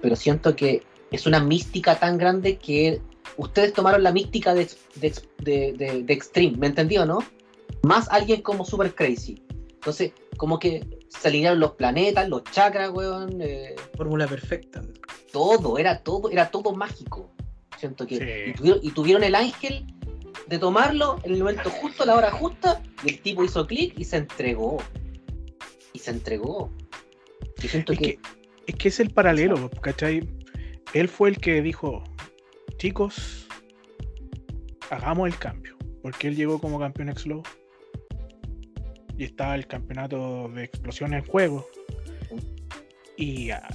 pero, 0.00 0.16
siento 0.16 0.56
que 0.56 0.82
es 1.10 1.26
una 1.26 1.40
mística 1.40 1.98
tan 1.98 2.16
grande 2.16 2.56
que 2.56 3.00
ustedes 3.36 3.72
tomaron 3.72 4.02
la 4.02 4.12
mística 4.12 4.54
de, 4.54 4.68
de, 4.96 6.04
Extreme, 6.08 6.56
¿me 6.56 6.66
entendió, 6.68 7.04
no? 7.04 7.18
Más 7.82 8.08
alguien 8.10 8.42
como 8.42 8.64
Super 8.64 8.94
Crazy. 8.94 9.42
Entonces, 9.80 10.12
como 10.36 10.58
que 10.58 10.86
se 11.08 11.28
alinearon 11.28 11.58
los 11.58 11.72
planetas, 11.72 12.28
los 12.28 12.44
chakras, 12.44 12.90
weón. 12.90 13.40
Eh, 13.40 13.74
Fórmula 13.96 14.26
perfecta. 14.26 14.82
Todo, 15.32 15.78
era 15.78 16.02
todo, 16.02 16.30
era 16.30 16.50
todo 16.50 16.74
mágico. 16.74 17.32
Siento 17.78 18.06
que. 18.06 18.54
Y, 18.82 18.90
tuvieron, 18.90 19.24
el 19.24 19.34
ángel 19.34 19.86
de 20.48 20.58
tomarlo 20.58 21.18
en 21.22 21.32
el 21.32 21.38
momento 21.38 21.70
justo, 21.70 22.02
a 22.02 22.06
la 22.06 22.14
hora 22.14 22.30
justa, 22.30 22.82
y 23.02 23.08
el 23.08 23.22
tipo 23.22 23.42
hizo 23.42 23.66
clic 23.66 23.98
y 23.98 24.04
se 24.04 24.18
entregó. 24.18 24.82
Y 25.94 25.98
se 25.98 26.10
entregó. 26.10 26.70
siento 27.56 27.94
es 27.94 27.98
que, 27.98 28.18
Es 28.66 28.74
que 28.74 28.88
es 28.88 29.00
el 29.00 29.08
paralelo, 29.08 29.70
¿cachai? 29.80 30.28
Él 30.92 31.08
fue 31.08 31.30
el 31.30 31.38
que 31.38 31.62
dijo, 31.62 32.04
chicos, 32.76 33.46
hagamos 34.90 35.26
el 35.26 35.38
cambio. 35.38 35.78
Porque 36.02 36.28
él 36.28 36.36
llegó 36.36 36.60
como 36.60 36.78
campeón 36.78 37.08
ex 37.08 37.24
y 39.20 39.24
estaba 39.24 39.54
el 39.54 39.66
campeonato 39.66 40.48
de 40.48 40.64
explosión 40.64 41.12
en 41.12 41.22
juego. 41.26 41.68
Y, 43.18 43.50
ah, 43.50 43.68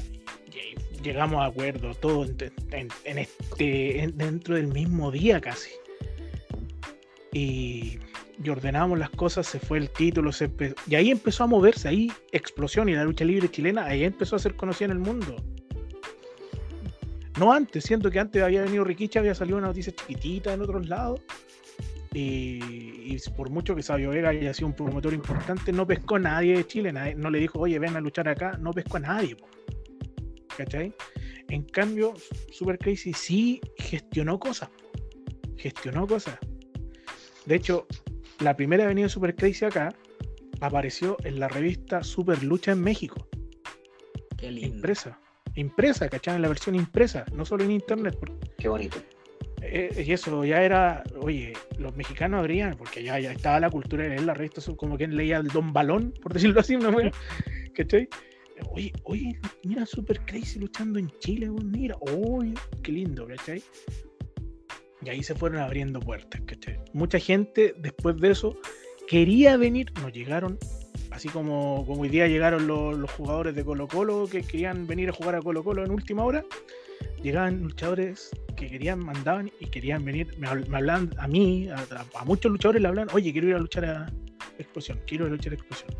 llegamos 1.04 1.40
a 1.42 1.46
acuerdo, 1.46 1.94
todo 1.94 2.26
en, 2.26 3.20
este, 3.20 4.00
en- 4.02 4.18
dentro 4.18 4.56
del 4.56 4.68
mismo 4.68 5.12
día 5.12 5.40
casi. 5.40 5.70
Y, 7.32 8.00
y 8.44 8.50
ordenamos 8.50 8.98
las 8.98 9.12
cosas, 9.12 9.46
se 9.46 9.60
fue 9.60 9.78
el 9.78 9.92
título, 9.92 10.32
se 10.32 10.50
y 10.88 10.96
ahí 10.96 11.12
empezó 11.12 11.44
a 11.44 11.48
moverse, 11.48 11.90
ahí 11.90 12.12
explosión 12.32 12.90
y 12.90 12.94
la 12.94 13.04
lucha 13.04 13.24
libre 13.24 13.48
chilena, 13.52 13.86
ahí 13.86 14.04
empezó 14.04 14.38
a 14.38 14.40
ser 14.40 14.56
conocida 14.56 14.86
en 14.86 14.92
el 14.94 15.00
mundo. 15.00 15.36
No 17.38 17.54
antes, 17.54 17.84
siento 17.84 18.10
que 18.10 18.20
antes 18.20 18.42
había 18.42 18.64
venido 18.64 18.84
Riquicha, 18.84 19.20
había 19.20 19.36
salido 19.36 19.60
una 19.60 19.68
noticia 19.68 19.94
chiquitita 19.94 20.54
en 20.54 20.62
otros 20.62 20.88
lados. 20.88 21.22
Y, 22.18 22.60
y 23.14 23.18
por 23.36 23.50
mucho 23.50 23.76
que 23.76 23.84
Sabio 23.84 24.12
Vega 24.12 24.30
haya 24.30 24.54
sido 24.54 24.68
un 24.68 24.74
promotor 24.74 25.14
importante, 25.14 25.74
no 25.74 25.86
pescó 25.86 26.16
a 26.16 26.20
nadie 26.20 26.56
de 26.56 26.66
Chile, 26.66 26.94
nadie- 26.94 27.14
no 27.16 27.30
le 27.30 27.40
dijo, 27.40 27.60
oye, 27.60 27.78
ven 27.78 27.96
a 27.98 28.00
luchar 28.00 28.30
acá, 28.30 28.58
no 28.58 28.72
pescó 28.72 28.98
a 28.98 29.02
nadie. 29.02 29.36
po. 29.36 29.48
¿Cachai? 30.58 30.94
En 31.50 31.64
cambio, 31.64 32.14
Super 32.52 32.78
Crazy 32.78 33.12
sí 33.12 33.60
gestionó 33.78 34.40
cosas. 34.40 34.70
po. 34.70 34.90
Gestionó 35.58 36.08
cosas. 36.08 36.38
De 37.46 37.56
hecho, 37.56 37.86
la 38.40 38.56
primera 38.56 38.88
venida 38.88 39.06
de 39.08 39.10
Super 39.10 39.36
Crazy 39.36 39.66
acá 39.66 39.94
apareció 40.62 41.18
en 41.26 41.38
la 41.40 41.50
revista 41.50 42.02
Super 42.02 42.42
Lucha 42.44 42.72
en 42.72 42.80
México 42.82 43.28
Qué 44.38 44.52
lindo. 44.52 44.78
impresa. 44.78 45.20
Impresa, 45.56 46.08
¿cachai? 46.10 46.36
En 46.38 46.42
la 46.44 46.48
versión 46.48 46.76
impresa, 46.76 47.26
no 47.34 47.44
solo 47.46 47.66
en 47.66 47.72
internet. 47.72 48.16
porque, 48.18 48.36
Qué 48.58 48.70
bonito. 48.70 48.98
Eh, 49.72 50.04
y 50.06 50.12
eso 50.12 50.44
ya 50.46 50.62
era, 50.62 51.04
oye, 51.20 51.54
los 51.78 51.96
mexicanos 51.96 52.40
abrían, 52.40 52.76
porque 52.78 53.04
ya, 53.04 53.20
ya 53.20 53.32
estaba 53.32 53.60
la 53.60 53.70
cultura 53.70 54.04
de 54.04 54.10
leer 54.10 54.24
la 54.24 54.34
revista, 54.34 54.62
como 54.76 54.98
quien 54.98 55.16
leía 55.16 55.38
el 55.38 55.48
Don 55.48 55.74
Balón, 55.74 56.14
por 56.22 56.34
decirlo 56.34 56.60
así, 56.60 56.78
¿no? 56.78 56.96
¿cachai? 57.74 58.08
Oye, 58.72 58.94
oye, 59.04 59.38
mira 59.64 59.86
Super 59.86 60.20
Crazy 60.22 60.60
luchando 60.60 60.98
en 60.98 61.10
Chile, 61.20 61.50
mira, 61.50 61.96
oye, 62.00 62.54
qué 62.82 62.92
lindo, 62.92 63.28
¿cachai? 63.28 63.62
Y 65.04 65.10
ahí 65.10 65.22
se 65.24 65.36
fueron 65.36 65.60
abriendo 65.60 66.00
puertas, 66.00 66.42
¿cachai? 66.46 66.80
Mucha 66.94 67.20
gente 67.20 67.76
después 67.78 68.18
de 68.18 68.32
eso 68.32 68.58
quería 69.08 69.58
venir, 69.58 69.92
nos 70.02 70.14
llegaron, 70.14 70.58
así 71.12 71.28
como, 71.30 71.86
como 71.86 72.02
hoy 72.02 72.10
día 72.10 72.28
llegaron 72.28 72.66
los, 72.68 72.98
los 72.98 73.12
jugadores 73.12 73.56
de 73.56 73.64
Colo 73.64 73.88
Colo 73.88 74.28
que 74.32 74.42
querían 74.42 74.88
venir 74.88 75.10
a 75.10 75.14
jugar 75.14 75.36
a 75.36 75.42
Colo 75.42 75.64
Colo 75.64 75.84
en 75.84 75.92
última 75.92 76.24
hora, 76.24 76.44
llegaban 77.26 77.62
luchadores 77.62 78.30
que 78.56 78.68
querían, 78.68 79.00
mandaban 79.00 79.52
y 79.60 79.66
querían 79.68 80.06
venir, 80.06 80.28
me, 80.38 80.48
habl- 80.48 80.68
me 80.68 80.78
hablaban 80.78 81.10
a 81.18 81.28
mí, 81.28 81.68
a, 81.70 82.24
muchos 82.26 82.52
luchadores 82.52 82.82
le 82.82 82.88
hablan, 82.88 83.08
oye, 83.14 83.32
quiero 83.34 83.50
ir 83.50 83.56
a 83.56 83.60
luchar 83.60 83.86
a 83.86 84.12
Explosión, 84.58 85.02
quiero 85.06 85.26
ir 85.26 85.32
a 85.32 85.36
luchar 85.36 85.54
a 85.54 85.56
Explosión. 85.56 85.92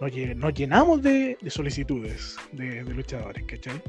Nos, 0.00 0.36
nos 0.36 0.54
llenamos 0.54 1.02
de, 1.02 1.38
de 1.40 1.50
solicitudes 1.50 2.36
de, 2.52 2.84
de 2.84 2.94
luchadores, 2.94 3.44
¿cachai? 3.46 3.82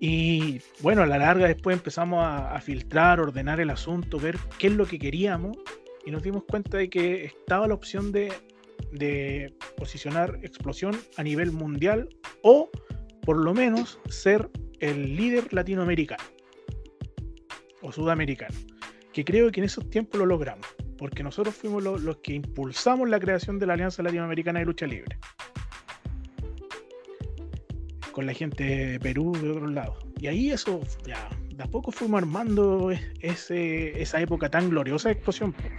Y 0.00 0.60
bueno, 0.80 1.02
a 1.02 1.06
la 1.06 1.18
larga 1.18 1.46
después 1.46 1.76
empezamos 1.76 2.22
a, 2.22 2.54
a 2.54 2.60
filtrar, 2.60 3.20
ordenar 3.20 3.60
el 3.60 3.70
asunto, 3.70 4.18
ver 4.18 4.36
qué 4.58 4.66
es 4.68 4.72
lo 4.74 4.86
que 4.86 4.98
queríamos 4.98 5.56
y 6.04 6.10
nos 6.10 6.22
dimos 6.22 6.44
cuenta 6.44 6.78
de 6.78 6.88
que 6.90 7.24
estaba 7.24 7.66
la 7.66 7.74
opción 7.74 8.12
de, 8.12 8.32
de 8.92 9.54
posicionar 9.76 10.38
explosión 10.42 10.96
a 11.16 11.22
nivel 11.22 11.52
mundial 11.52 12.08
o 12.42 12.70
por 13.22 13.36
lo 13.38 13.54
menos 13.54 13.98
ser 14.08 14.48
el 14.80 15.16
líder 15.16 15.52
latinoamericano 15.52 16.22
o 17.82 17.92
sudamericano, 17.92 18.56
que 19.12 19.24
creo 19.24 19.50
que 19.50 19.60
en 19.60 19.64
esos 19.66 19.88
tiempos 19.90 20.18
lo 20.18 20.26
logramos, 20.26 20.66
porque 20.98 21.22
nosotros 21.22 21.54
fuimos 21.54 21.82
lo- 21.82 21.98
los 21.98 22.18
que 22.18 22.34
impulsamos 22.34 23.08
la 23.08 23.18
creación 23.20 23.58
de 23.58 23.66
la 23.66 23.74
Alianza 23.74 24.02
Latinoamericana 24.02 24.58
de 24.60 24.66
Lucha 24.66 24.86
Libre 24.86 25.18
con 28.12 28.24
la 28.26 28.32
gente 28.32 28.64
de 28.64 29.00
Perú 29.00 29.32
de 29.40 29.50
otros 29.50 29.70
lados. 29.72 29.98
Y 30.18 30.26
ahí 30.26 30.50
eso, 30.50 30.80
ya, 31.06 31.28
de 31.54 31.62
a 31.62 31.66
poco 31.66 31.92
fuimos 31.92 32.18
armando 32.22 32.90
es- 32.90 33.02
ese, 33.20 34.00
esa 34.00 34.20
época 34.22 34.50
tan 34.50 34.70
gloriosa 34.70 35.10
de 35.10 35.14
explosión. 35.14 35.52
pues. 35.52 35.72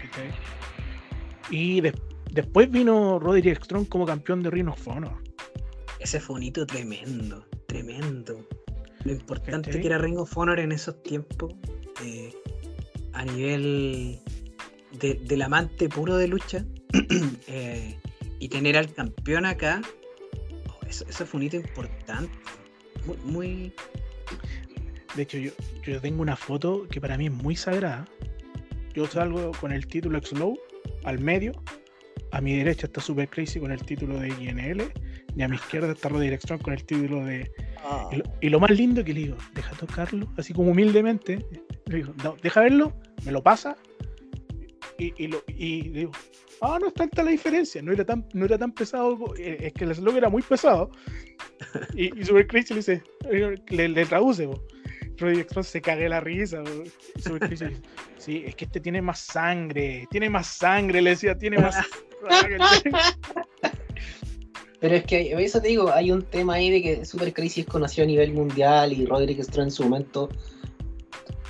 Y 1.50 1.82
des- 1.82 1.96
después 2.32 2.70
vino 2.70 3.18
Roderick 3.20 3.64
Strong 3.64 3.88
como 3.88 4.06
campeón 4.06 4.44
de 4.44 4.52
Ring 4.52 4.68
of 4.70 4.88
Honor. 4.88 5.18
Ese 6.00 6.20
fue 6.20 6.40
tremendo, 6.52 7.44
tremendo. 7.66 8.48
Lo 9.08 9.14
importante 9.14 9.70
¿Cachai? 9.70 9.82
que 9.82 9.88
era 9.88 9.98
Ring 9.98 10.18
of 10.18 10.38
Honor 10.38 10.60
en 10.60 10.72
esos 10.72 11.02
tiempos, 11.02 11.54
eh, 12.04 12.34
a 13.14 13.24
nivel 13.26 14.20
de- 15.00 15.16
del 15.16 15.42
amante 15.42 15.88
puro 15.90 16.18
de 16.18 16.28
lucha, 16.28 16.66
eh, 17.48 17.96
y 18.40 18.50
tener 18.50 18.78
al 18.78 18.94
campeón 18.94 19.46
acá, 19.46 19.82
oh, 20.70 20.86
eso, 20.88 21.06
eso 21.10 21.26
fue 21.26 21.40
un 21.40 21.46
hito 21.46 21.56
importante. 21.56 22.32
Muy, 23.06 23.18
muy- 23.24 23.74
De 25.16 25.24
hecho, 25.24 25.38
yo, 25.38 25.52
yo 25.84 26.02
tengo 26.02 26.22
una 26.22 26.36
foto 26.36 26.86
que 26.90 27.00
para 27.02 27.18
mí 27.18 27.28
es 27.28 27.32
muy 27.32 27.56
sagrada. 27.56 28.08
Yo 28.94 29.08
salgo 29.08 29.52
con 29.60 29.72
el 29.72 29.88
título 29.88 30.18
X-Low 30.18 30.58
al 31.06 31.20
medio. 31.20 31.54
A 32.32 32.42
mi 32.42 32.58
derecha 32.58 32.88
está 32.88 33.00
Super 33.00 33.30
Crazy 33.30 33.60
con 33.60 33.72
el 33.72 33.82
título 33.84 34.20
de 34.20 34.28
INL. 34.30 34.92
Y 35.38 35.44
a 35.44 35.48
mi 35.48 35.56
izquierda 35.56 35.92
está 35.92 36.10
Strong 36.10 36.62
con 36.64 36.74
el 36.74 36.84
título 36.84 37.24
de 37.24 37.52
Y 38.12 38.16
lo, 38.16 38.24
y 38.42 38.50
lo 38.50 38.60
más 38.60 38.72
lindo 38.72 39.04
que 39.06 39.14
le 39.14 39.20
digo, 39.22 39.38
deja 39.54 39.76
tocarlo, 39.76 40.28
así 40.36 40.52
como 40.52 40.72
humildemente, 40.72 41.46
le 41.86 41.98
digo, 41.98 42.14
"No, 42.24 42.36
deja 42.42 42.62
verlo, 42.62 42.92
me 43.24 43.32
lo 43.32 43.44
pasa, 43.44 43.78
y, 44.98 45.14
y 45.16 45.28
lo, 45.28 45.44
y 45.48 45.84
le 45.84 46.00
digo, 46.00 46.12
ah, 46.62 46.80
no 46.82 46.88
es 46.88 46.94
tanta 46.96 47.24
la 47.24 47.30
diferencia, 47.30 47.84
no 47.84 47.92
era 47.92 48.04
tan, 48.04 48.28
no 48.34 48.46
era 48.46 48.58
tan 48.58 48.72
pesado, 48.72 49.36
eh, 49.38 49.58
es 49.62 49.74
que 49.74 49.84
el 49.84 49.94
slog 49.94 50.18
era 50.18 50.30
muy 50.30 50.42
pesado, 50.42 50.90
y, 51.94 52.20
y 52.20 52.26
Super 52.26 52.48
Crazy 52.48 52.74
le 52.74 52.80
dice, 52.80 53.04
le, 53.70 53.90
le 53.90 54.06
traduce, 54.08 54.50
Express 55.20 55.68
se 55.68 55.82
caga 55.82 56.02
de 56.02 56.10
la 56.10 56.20
risa, 56.20 56.64
Super 57.20 57.48
Crazy 57.48 57.64
le 57.64 57.70
dice, 57.70 57.82
sí, 58.18 58.44
es 58.44 58.56
que 58.56 58.66
este 58.66 58.80
tiene 58.80 59.04
más 59.04 59.20
sangre, 59.20 60.08
tiene 60.10 60.32
más 60.32 60.48
sangre, 60.48 61.00
le 61.00 61.12
decía, 61.12 61.38
tiene 61.38 61.60
más... 61.60 61.76
Pero 64.80 64.96
es 64.96 65.06
que 65.06 65.34
eso 65.44 65.60
te 65.60 65.70
digo, 65.70 65.92
hay 65.92 66.12
un 66.12 66.22
tema 66.24 66.56
ahí 66.56 66.70
de 66.70 66.82
que 66.82 67.06
Super 67.06 67.34
es 67.36 67.66
conocido 67.66 68.04
a 68.04 68.08
nivel 68.08 68.34
mundial 68.34 68.94
y 68.94 69.06
Roderick 69.06 69.42
Strong 69.42 69.68
en 69.68 69.72
su 69.72 69.84
momento, 69.84 70.30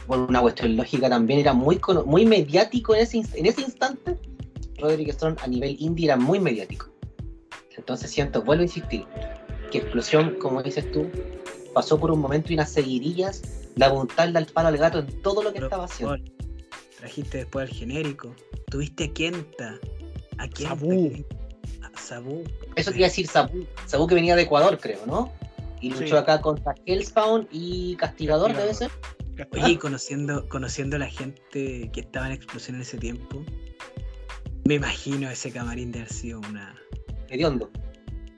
por 0.05 0.19
una 0.19 0.41
cuestión 0.41 0.78
lógica 0.78 1.09
también, 1.09 1.41
era 1.41 1.53
muy, 1.53 1.80
muy 2.05 2.25
mediático 2.25 2.95
en 2.95 3.01
ese, 3.01 3.21
en 3.34 3.45
ese 3.45 3.61
instante. 3.61 4.17
Roderick 4.78 5.11
Strong 5.11 5.38
a 5.41 5.47
nivel 5.47 5.75
indie 5.80 6.05
era 6.05 6.15
muy 6.15 6.39
mediático. 6.39 6.89
Entonces 7.75 8.09
siento, 8.09 8.41
vuelvo 8.43 8.61
a 8.61 8.65
insistir, 8.65 9.05
que 9.71 9.80
Explosión, 9.80 10.36
como 10.39 10.63
dices 10.63 10.89
tú, 10.91 11.07
pasó 11.73 11.99
por 11.99 12.11
un 12.11 12.19
momento 12.19 12.51
y 12.51 12.55
unas 12.55 12.71
seguidillas 12.71 13.41
de 13.75 13.86
apuntarle 13.86 14.38
al 14.39 14.45
palo 14.45 14.69
al 14.69 14.78
gato 14.78 14.99
en 14.99 15.21
todo 15.21 15.43
lo 15.43 15.49
que 15.49 15.55
Pero, 15.55 15.67
estaba 15.67 15.86
haciendo. 15.86 16.17
Trajiste 16.97 17.39
después 17.39 17.69
al 17.69 17.75
genérico. 17.75 18.34
Tuviste 18.71 19.05
a 19.05 19.13
Kenta. 19.13 19.80
A 20.38 20.47
Kenta. 20.47 20.78
Que- 20.78 21.25
A 22.08 22.16
Sabú. 22.16 22.43
Eso 22.76 22.91
quería 22.91 23.08
decir 23.08 23.28
Sabu, 23.28 23.66
Sabu 23.86 24.08
que 24.08 24.16
venía 24.16 24.36
de 24.36 24.43
Ecuador, 24.43 24.80
creo, 24.80 25.05
¿no? 25.05 25.32
Y 25.82 25.91
luchó 25.91 26.08
Sí. 26.08 26.16
acá 26.16 26.41
contra 26.41 26.74
Hellspawn 26.86 27.47
y 27.51 27.95
Castigador, 27.97 28.55
debe 28.55 28.74
ser. 28.74 28.91
Oye, 29.51 29.72
y 29.74 29.78
conociendo, 29.78 30.47
conociendo 30.49 30.95
a 30.95 30.99
la 30.99 31.08
gente 31.10 31.89
que 31.93 31.99
estaba 31.99 32.26
en 32.28 32.32
explosión 32.34 32.76
en 32.78 32.82
ese 32.82 32.97
tiempo, 32.97 33.43
me 34.66 34.76
imagino 34.76 35.30
ese 35.30 35.51
camarín 35.51 35.91
de 35.91 35.99
haber 35.99 36.12
sido 36.14 36.39
una. 36.39 36.76
Hediondo. 37.30 37.70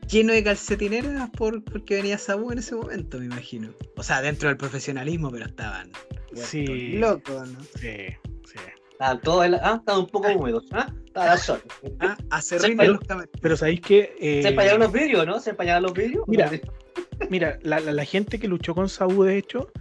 lleno 0.07 0.33
de 0.33 0.43
calcetineras 0.43 1.29
por, 1.29 1.63
porque 1.63 1.93
venía 1.95 2.17
Sabu 2.17 2.51
en 2.51 2.57
ese 2.57 2.73
momento, 2.75 3.19
me 3.19 3.25
imagino. 3.25 3.69
O 3.95 4.01
sea, 4.01 4.21
dentro 4.23 4.49
del 4.49 4.57
profesionalismo, 4.57 5.29
pero 5.29 5.45
estaban 5.45 5.91
Sí. 6.33 6.65
locos, 6.97 7.47
¿no? 7.51 7.59
Sí, 7.79 8.07
sí. 8.45 8.57
Estaban 8.99 9.21
todos 9.21 9.45
ah, 9.61 9.75
estaban 9.79 10.01
un 10.01 10.07
poco 10.07 10.27
húmedos, 10.27 10.65
¿ah? 10.73 10.91
Estaba 11.05 11.25
la 11.27 11.37
sol. 11.37 11.61
Ah, 12.01 12.17
a 12.31 12.41
Se 12.41 12.59
serrín 12.59 12.75
fue. 12.75 12.85
en 12.85 12.91
los 12.91 13.01
camarines. 13.01 13.39
Pero 13.41 13.55
sabéis 13.55 13.79
que... 13.79 14.13
¿Se 14.19 14.39
eh, 14.41 14.47
empañaron 14.49 14.81
los 14.81 14.91
vidrios, 14.91 15.25
no? 15.25 15.39
¿Se 15.39 15.51
empañaron 15.51 15.83
los 15.83 15.93
vidrios? 15.93 16.25
Mira. 16.27 16.51
Mira, 17.29 17.57
la, 17.61 17.79
la- 17.79 17.93
la 17.93 18.03
gente 18.03 18.39
que 18.39 18.49
luchó 18.49 18.75
con 18.75 18.89
Sabu, 18.89 19.23
de 19.23 19.37
hecho, 19.37 19.71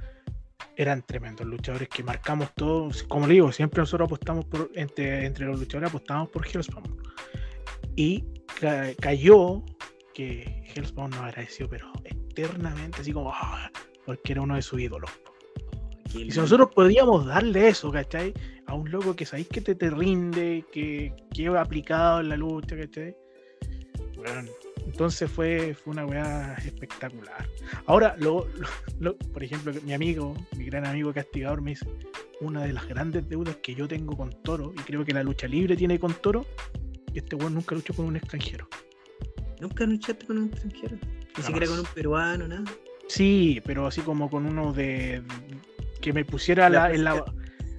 eran 0.76 1.02
tremendos 1.02 1.44
luchadores 1.48 1.88
que 1.88 2.04
marcamos 2.04 2.54
todos. 2.54 3.02
Como 3.02 3.26
le 3.26 3.34
digo, 3.34 3.50
siempre 3.50 3.80
nosotros 3.80 4.06
apostamos 4.06 4.44
por, 4.44 4.70
entre, 4.76 5.26
entre 5.26 5.46
los 5.46 5.58
luchadores 5.58 5.90
apostamos 5.90 6.28
por 6.28 6.46
Hellspawn. 6.46 6.96
Y 7.96 8.24
ca- 8.60 8.94
cayó 9.00 9.64
que 10.14 10.62
Hellspawn 10.76 11.10
nos 11.10 11.20
agradeció, 11.22 11.68
pero 11.68 11.90
eternamente, 12.04 13.00
así 13.00 13.12
como, 13.12 13.32
ah, 13.34 13.68
porque 14.06 14.30
era 14.32 14.42
uno 14.42 14.54
de 14.54 14.62
sus 14.62 14.80
ídolos. 14.80 15.10
Y 16.14 16.30
si 16.30 16.38
nosotros 16.38 16.70
podíamos 16.74 17.26
darle 17.26 17.68
eso, 17.68 17.90
¿cachai? 17.90 18.32
A 18.66 18.74
un 18.74 18.90
loco 18.90 19.14
que 19.16 19.24
sabéis 19.26 19.48
que 19.48 19.61
te, 19.61 19.74
te 19.74 19.90
rinde, 19.90 20.64
que 20.72 21.12
lleva 21.32 21.61
aplicado 21.61 22.20
en 22.20 22.28
la 22.30 22.36
lucha, 22.36 22.76
¿cachai? 22.76 23.14
Bueno, 24.16 24.50
entonces 24.84 25.30
fue, 25.30 25.74
fue 25.74 25.92
una 25.92 26.04
weá 26.06 26.54
espectacular. 26.64 27.48
Ahora, 27.86 28.16
lo, 28.18 28.46
lo- 28.59 28.68
lo- 29.00 29.16
por 29.16 29.42
ejemplo, 29.44 29.72
mi 29.84 29.92
amigo, 29.92 30.34
mi 30.56 30.64
gran 30.64 30.86
amigo 30.86 31.12
Castigador 31.12 31.61
me 31.62 31.70
dice, 31.70 31.86
una 32.40 32.62
de 32.64 32.72
las 32.72 32.86
grandes 32.88 33.28
deudas 33.28 33.56
que 33.56 33.74
yo 33.74 33.86
tengo 33.86 34.16
con 34.16 34.30
Toro, 34.42 34.72
y 34.74 34.80
creo 34.82 35.04
que 35.04 35.12
la 35.12 35.22
lucha 35.22 35.46
libre 35.46 35.76
tiene 35.76 35.98
con 36.00 36.14
Toro, 36.14 36.46
este 37.14 37.36
weón 37.36 37.54
nunca 37.54 37.74
luchó 37.74 37.94
con 37.94 38.06
un 38.06 38.16
extranjero. 38.16 38.68
Nunca 39.61 39.84
luchaste 39.86 40.26
con 40.26 40.38
un 40.38 40.44
extranjero. 40.46 40.96
Ni 41.36 41.42
siquiera 41.44 41.66
con 41.66 41.78
un 41.80 41.86
peruano, 41.94 42.48
nada. 42.48 42.64
Sí, 43.09 43.61
pero 43.64 43.86
así 43.86 44.00
como 44.02 44.28
con 44.30 44.46
uno 44.46 44.72
de. 44.72 45.22
Que 46.01 46.12
me 46.12 46.24
pusiera 46.24 46.68
la- 46.70 46.92
en, 46.92 47.05
la, 47.05 47.24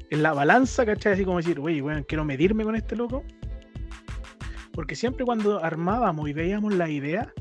en 0.09 0.23
la 0.23 0.33
balanza, 0.33 0.85
¿cachai? 0.85 1.13
Así 1.13 1.25
como 1.25 1.37
decir, 1.37 1.59
oye, 1.59 1.81
bueno, 1.81 2.03
quiero 2.07 2.25
medirme 2.25 2.63
con 2.63 2.75
este 2.75 2.95
loco. 2.95 3.23
Porque 4.73 4.95
siempre 4.95 5.25
cuando 5.25 5.63
armábamos 5.63 6.29
y 6.29 6.33
veíamos 6.33 6.73
la 6.73 6.89
idea, 6.89 7.33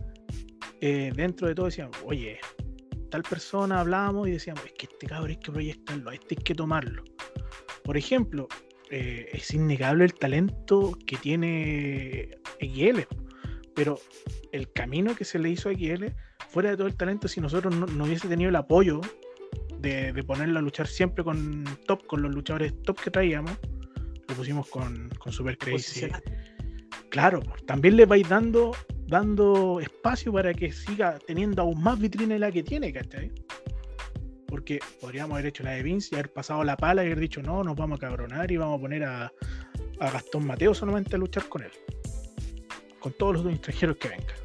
eh, 0.80 1.12
dentro 1.14 1.46
de 1.48 1.54
todo 1.54 1.66
decíamos, 1.66 1.96
oye, 2.04 2.38
tal 3.10 3.22
persona 3.22 3.80
hablábamos 3.80 4.28
y 4.28 4.32
decíamos, 4.32 4.64
es 4.66 4.72
que 4.72 4.86
este 4.86 5.06
cabrón 5.06 5.30
hay 5.30 5.36
que 5.36 5.52
proyectarlo, 5.52 6.10
a 6.10 6.14
este 6.14 6.34
hay 6.36 6.42
que 6.44 6.54
tomarlo. 6.54 7.04
Por 7.84 7.96
ejemplo, 7.96 8.48
eh, 8.90 9.28
es 9.32 9.52
innegable 9.54 10.04
el 10.04 10.14
talento 10.14 10.96
que 11.06 11.16
tiene 11.16 12.30
XL, 12.60 13.00
pero 13.74 13.98
el 14.52 14.72
camino 14.72 15.14
que 15.14 15.24
se 15.24 15.38
le 15.38 15.50
hizo 15.50 15.68
a 15.68 15.72
XL, 15.74 16.06
fuera 16.48 16.70
de 16.70 16.76
todo 16.76 16.86
el 16.88 16.96
talento, 16.96 17.28
si 17.28 17.40
nosotros 17.40 17.74
no, 17.74 17.86
no 17.86 18.04
hubiese 18.04 18.26
tenido 18.28 18.48
el 18.50 18.56
apoyo 18.56 19.00
de, 19.80 20.12
de 20.12 20.24
ponerlo 20.24 20.58
a 20.58 20.62
luchar 20.62 20.86
siempre 20.86 21.24
con 21.24 21.64
top, 21.86 22.06
con 22.06 22.22
los 22.22 22.34
luchadores 22.34 22.74
top 22.82 23.00
que 23.00 23.10
traíamos, 23.10 23.52
lo 24.28 24.34
pusimos 24.34 24.68
con, 24.68 25.08
con 25.18 25.32
Super 25.32 25.56
Crazy. 25.56 26.08
Claro, 27.10 27.40
pues, 27.40 27.64
también 27.64 27.96
le 27.96 28.04
vais 28.04 28.28
dando, 28.28 28.76
dando 29.06 29.80
espacio 29.80 30.32
para 30.32 30.52
que 30.52 30.72
siga 30.72 31.18
teniendo 31.26 31.62
aún 31.62 31.82
más 31.82 31.98
vitrina 31.98 32.34
de 32.34 32.40
la 32.40 32.52
que 32.52 32.62
tiene, 32.62 32.92
¿cachai? 32.92 33.32
Porque 34.46 34.78
podríamos 35.00 35.34
haber 35.34 35.46
hecho 35.46 35.62
la 35.62 35.72
de 35.72 35.82
Vince 35.82 36.10
y 36.12 36.14
haber 36.16 36.32
pasado 36.32 36.64
la 36.64 36.76
pala 36.76 37.02
y 37.02 37.06
haber 37.06 37.20
dicho, 37.20 37.42
no, 37.42 37.64
nos 37.64 37.76
vamos 37.76 37.98
a 37.98 38.00
cabronar 38.00 38.50
y 38.50 38.56
vamos 38.56 38.78
a 38.78 38.80
poner 38.80 39.04
a, 39.04 39.32
a 40.00 40.10
Gastón 40.10 40.46
Mateo 40.46 40.74
solamente 40.74 41.16
a 41.16 41.18
luchar 41.18 41.48
con 41.48 41.62
él. 41.62 41.70
Con 42.98 43.12
todos 43.12 43.42
los 43.42 43.52
extranjeros 43.52 43.96
que 43.96 44.08
vengan. 44.08 44.36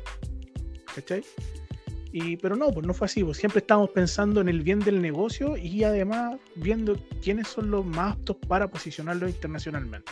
¿Cachai? 0.96 1.24
Y, 2.16 2.38
pero 2.38 2.56
no, 2.56 2.70
pues 2.72 2.86
no 2.86 2.94
fue 2.94 3.06
así. 3.06 3.24
Pues 3.24 3.38
siempre 3.38 3.60
estábamos 3.60 3.90
pensando 3.90 4.40
en 4.40 4.48
el 4.48 4.62
bien 4.62 4.80
del 4.80 5.02
negocio 5.02 5.58
y 5.58 5.84
además 5.84 6.38
viendo 6.56 6.96
quiénes 7.24 7.48
son 7.48 7.72
los 7.72 7.84
más 7.84 8.14
aptos 8.14 8.38
para 8.48 8.70
posicionarlo 8.70 9.28
internacionalmente. 9.28 10.12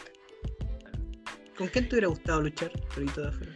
¿Con 1.56 1.68
quién 1.68 1.88
te 1.88 1.95
hubiera 1.95 2.08
gustado 2.08 2.41
luchar, 2.41 2.72
Torito 2.93 3.22
de 3.22 3.28
afuera? 3.28 3.54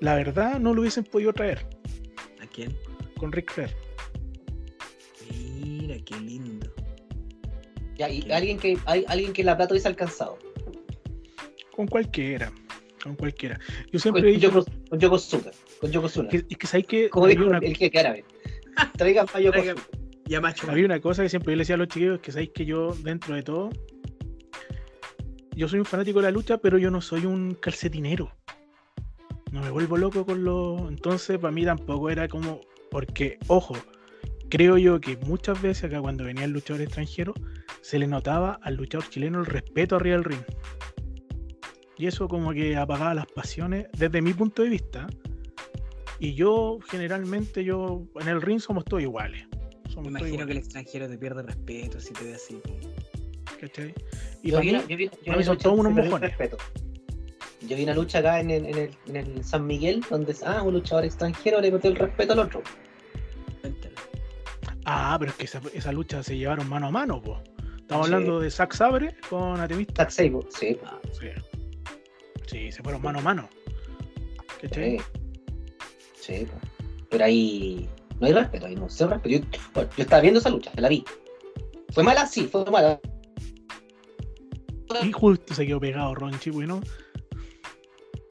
La 0.00 0.14
verdad, 0.14 0.60
no 0.60 0.74
lo 0.74 0.82
hubiesen 0.82 1.04
podido 1.04 1.32
traer 1.32 1.66
¿A 2.40 2.46
quién? 2.46 2.76
con 3.18 3.32
Rick 3.32 3.50
Flair. 3.52 3.74
Mira, 5.32 5.96
qué 6.04 6.20
lindo. 6.20 6.72
Ya, 7.96 8.08
y 8.08 8.30
alguien 8.30 8.58
que, 8.58 8.78
hay, 8.84 9.04
alguien 9.08 9.32
que 9.32 9.42
la 9.42 9.56
plata 9.56 9.72
hubiese 9.72 9.88
alcanzado. 9.88 10.38
Con 11.74 11.88
cualquiera. 11.88 12.52
Con 13.02 13.16
cualquiera. 13.16 13.58
Yo 13.86 13.92
Con 13.92 14.00
siempre 14.00 14.22
he 14.28 14.32
dicho 14.34 14.52
Yoko, 14.52 14.64
con 14.88 15.00
Yokozuna. 15.00 15.50
Con 15.80 15.90
Yokozuna. 15.90 16.28
que, 16.28 16.44
es 16.48 16.56
que 16.56 16.66
sabéis 16.66 16.86
que 16.86 17.10
Como 17.10 17.26
había 17.26 17.36
dijo 17.36 17.48
una, 17.48 17.58
el 17.58 17.76
jeque 17.76 17.98
árabe. 17.98 18.24
Traigan 18.96 19.26
para 19.26 19.40
Yokozuna. 19.40 19.74
Ya 20.26 20.40
macho. 20.40 20.68
había 20.70 20.84
una 20.84 21.00
cosa 21.00 21.22
que 21.22 21.28
siempre 21.28 21.52
yo 21.52 21.56
le 21.56 21.60
decía 21.60 21.76
a 21.76 21.78
los 21.78 21.88
chiquillos, 21.88 22.18
que 22.20 22.32
sabéis 22.32 22.50
que 22.52 22.64
yo, 22.64 22.92
dentro 23.02 23.36
de 23.36 23.42
todo, 23.42 23.70
yo 25.54 25.68
soy 25.68 25.78
un 25.78 25.84
fanático 25.84 26.18
de 26.18 26.24
la 26.24 26.30
lucha, 26.32 26.58
pero 26.58 26.78
yo 26.78 26.90
no 26.90 27.00
soy 27.00 27.24
un 27.24 27.54
calcetinero. 27.54 28.30
No 29.52 29.62
me 29.62 29.70
vuelvo 29.70 29.96
loco 29.96 30.26
con 30.26 30.44
los... 30.44 30.80
Entonces, 30.88 31.38
para 31.38 31.52
mí 31.52 31.64
tampoco 31.64 32.10
era 32.10 32.28
como... 32.28 32.60
Porque, 32.90 33.38
ojo, 33.46 33.74
creo 34.50 34.76
yo 34.76 35.00
que 35.00 35.16
muchas 35.16 35.62
veces 35.62 35.84
acá 35.84 36.00
cuando 36.00 36.24
venía 36.24 36.44
el 36.44 36.50
luchador 36.50 36.82
extranjero, 36.82 37.32
se 37.80 37.98
le 37.98 38.06
notaba 38.06 38.58
al 38.62 38.74
luchador 38.74 39.08
chileno 39.08 39.40
el 39.40 39.46
respeto 39.46 39.96
arriba 39.96 40.16
del 40.16 40.24
ring. 40.24 40.42
Y 41.96 42.06
eso 42.06 42.28
como 42.28 42.52
que 42.52 42.76
apagaba 42.76 43.14
las 43.14 43.26
pasiones 43.26 43.86
desde 43.96 44.20
mi 44.20 44.34
punto 44.34 44.62
de 44.62 44.68
vista. 44.68 45.06
Y 46.18 46.34
yo, 46.34 46.78
generalmente, 46.88 47.62
yo 47.64 48.02
en 48.20 48.28
el 48.28 48.40
ring 48.42 48.58
somos 48.60 48.84
todos 48.84 49.02
iguales. 49.02 49.46
Me 49.48 49.94
todos 49.94 50.06
imagino 50.08 50.46
que 50.46 50.52
el 50.52 50.58
extranjero 50.58 51.08
te 51.08 51.16
pierde 51.18 51.42
respeto 51.42 52.00
si 52.00 52.12
te 52.12 52.24
ve 52.24 52.34
así. 52.34 52.60
¿cachai? 53.60 53.94
Y 54.42 54.50
Yo 54.50 54.54
para 54.54 54.60
vi, 54.62 54.66
mí, 54.72 54.74
una, 54.78 54.86
yo 54.88 54.96
vi- 54.96 55.04
yo 55.04 55.10
para 55.10 55.22
vi 55.22 55.30
mí 55.30 55.34
una 55.36 55.44
son 55.44 55.54
lucha 55.54 55.62
todos 55.64 55.78
unos 55.78 55.92
mojones. 55.92 56.30
respeto. 56.30 56.56
Yo 57.62 57.76
vi 57.76 57.82
una 57.84 57.94
lucha 57.94 58.18
acá 58.18 58.40
en 58.40 58.50
el, 58.50 58.66
en 58.66 58.78
el, 58.78 58.90
en 59.08 59.16
el 59.16 59.44
San 59.44 59.66
Miguel, 59.66 60.04
donde 60.10 60.36
ah, 60.44 60.62
un 60.62 60.74
luchador 60.74 61.04
extranjero 61.04 61.60
le 61.60 61.70
perdió 61.70 61.90
el 61.90 61.96
respeto 61.96 62.32
al 62.34 62.38
otro. 62.40 62.62
Ah, 64.84 65.16
pero 65.18 65.30
es 65.32 65.36
que 65.36 65.44
esa, 65.44 65.60
esa 65.74 65.92
lucha 65.92 66.22
se 66.22 66.36
llevaron 66.36 66.68
mano 66.68 66.86
a 66.88 66.90
mano, 66.90 67.20
po. 67.20 67.40
Estamos 67.78 68.06
Sí. 68.06 68.12
hablando 68.14 68.40
de 68.40 68.50
Zack 68.50 68.72
Sabre 68.74 69.16
con 69.28 69.60
Atemista. 69.60 70.04
Zack 70.04 70.10
Sabre, 70.10 70.46
sí. 70.50 70.78
Ah, 70.84 71.00
sí. 71.12 71.28
Sí, 72.46 72.72
se 72.72 72.82
fueron 72.82 73.02
mano 73.02 73.18
a 73.18 73.22
mano. 73.22 73.48
¿Cachai? 74.60 74.98
Sí. 74.98 75.04
Sí, 76.26 76.46
pero 77.08 77.24
ahí 77.24 77.88
no 78.18 78.26
hay 78.26 78.32
respeto, 78.32 78.66
ahí 78.66 78.74
no 78.74 78.88
se 78.88 79.06
respeto. 79.06 79.28
Yo, 79.36 79.60
bueno, 79.74 79.90
yo 79.96 80.02
estaba 80.02 80.22
viendo 80.22 80.40
esa 80.40 80.50
lucha, 80.50 80.72
la 80.76 80.88
vi. 80.88 81.04
¿Fue 81.92 82.02
mala? 82.02 82.26
Sí, 82.26 82.48
fue 82.50 82.64
mala. 82.70 83.00
Y 85.02 85.12
justo 85.12 85.54
se 85.54 85.66
quedó 85.66 85.78
pegado 85.78 86.14
Ronchi, 86.14 86.50
bueno. 86.50 86.80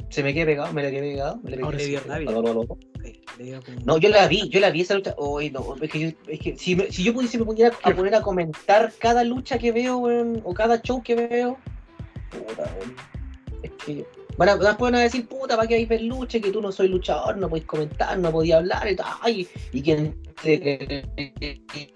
Se 0.10 0.24
me 0.24 0.34
quedé 0.34 0.46
pegado, 0.46 0.74
me 0.74 0.84
la 0.84 0.92
quedé 0.92 1.14
pegado. 1.14 1.40
Me 1.44 1.52
la 1.52 1.66
Ahora 1.66 1.78
quedé 1.78 1.98
aló. 1.98 2.78
Sí, 3.04 3.54
No, 3.86 3.98
yo 3.98 4.10
la 4.10 4.28
vi, 4.28 4.50
yo 4.50 4.60
la 4.60 4.72
vi 4.72 4.82
esa 4.82 4.96
lucha. 4.96 5.16
No, 5.18 5.40
es 5.82 5.92
que, 5.92 6.00
yo, 6.00 6.10
es 6.28 6.40
que 6.40 6.58
si, 6.58 6.76
me- 6.76 6.92
si 6.92 7.04
yo 7.04 7.14
pudiese 7.14 7.38
me 7.38 7.46
pudiera 7.46 7.76
a 7.84 7.92
poner 7.94 8.16
a 8.16 8.22
comentar 8.22 8.94
cada 8.98 9.24
lucha 9.24 9.58
que 9.58 9.72
veo, 9.72 9.98
weón, 9.98 10.42
o 10.44 10.54
cada 10.54 10.82
show 10.82 11.02
que 11.04 11.16
veo, 11.16 11.58
puta, 12.30 12.64
weón. 12.80 12.96
Es 13.62 13.72
que 13.86 14.06
van 14.38 14.50
a, 14.50 14.56
después 14.58 14.92
van 14.92 14.96
a 14.96 15.00
decir, 15.04 15.28
puta, 15.28 15.56
¿para 15.56 15.68
qué 15.68 15.76
hay 15.76 15.86
ver 15.86 16.02
lucha? 16.02 16.40
Que 16.40 16.52
tú 16.52 16.62
no 16.62 16.72
soy 16.72 16.88
luchador, 16.90 17.38
no 17.38 17.50
podéis 17.50 17.66
comentar, 17.68 18.18
no 18.20 18.32
podías 18.32 18.60
hablar, 18.60 18.90
y, 18.92 18.96
tal, 18.96 19.06
ay, 19.22 19.48
y 19.72 19.82
quien 19.82 20.22
te- 20.44 21.06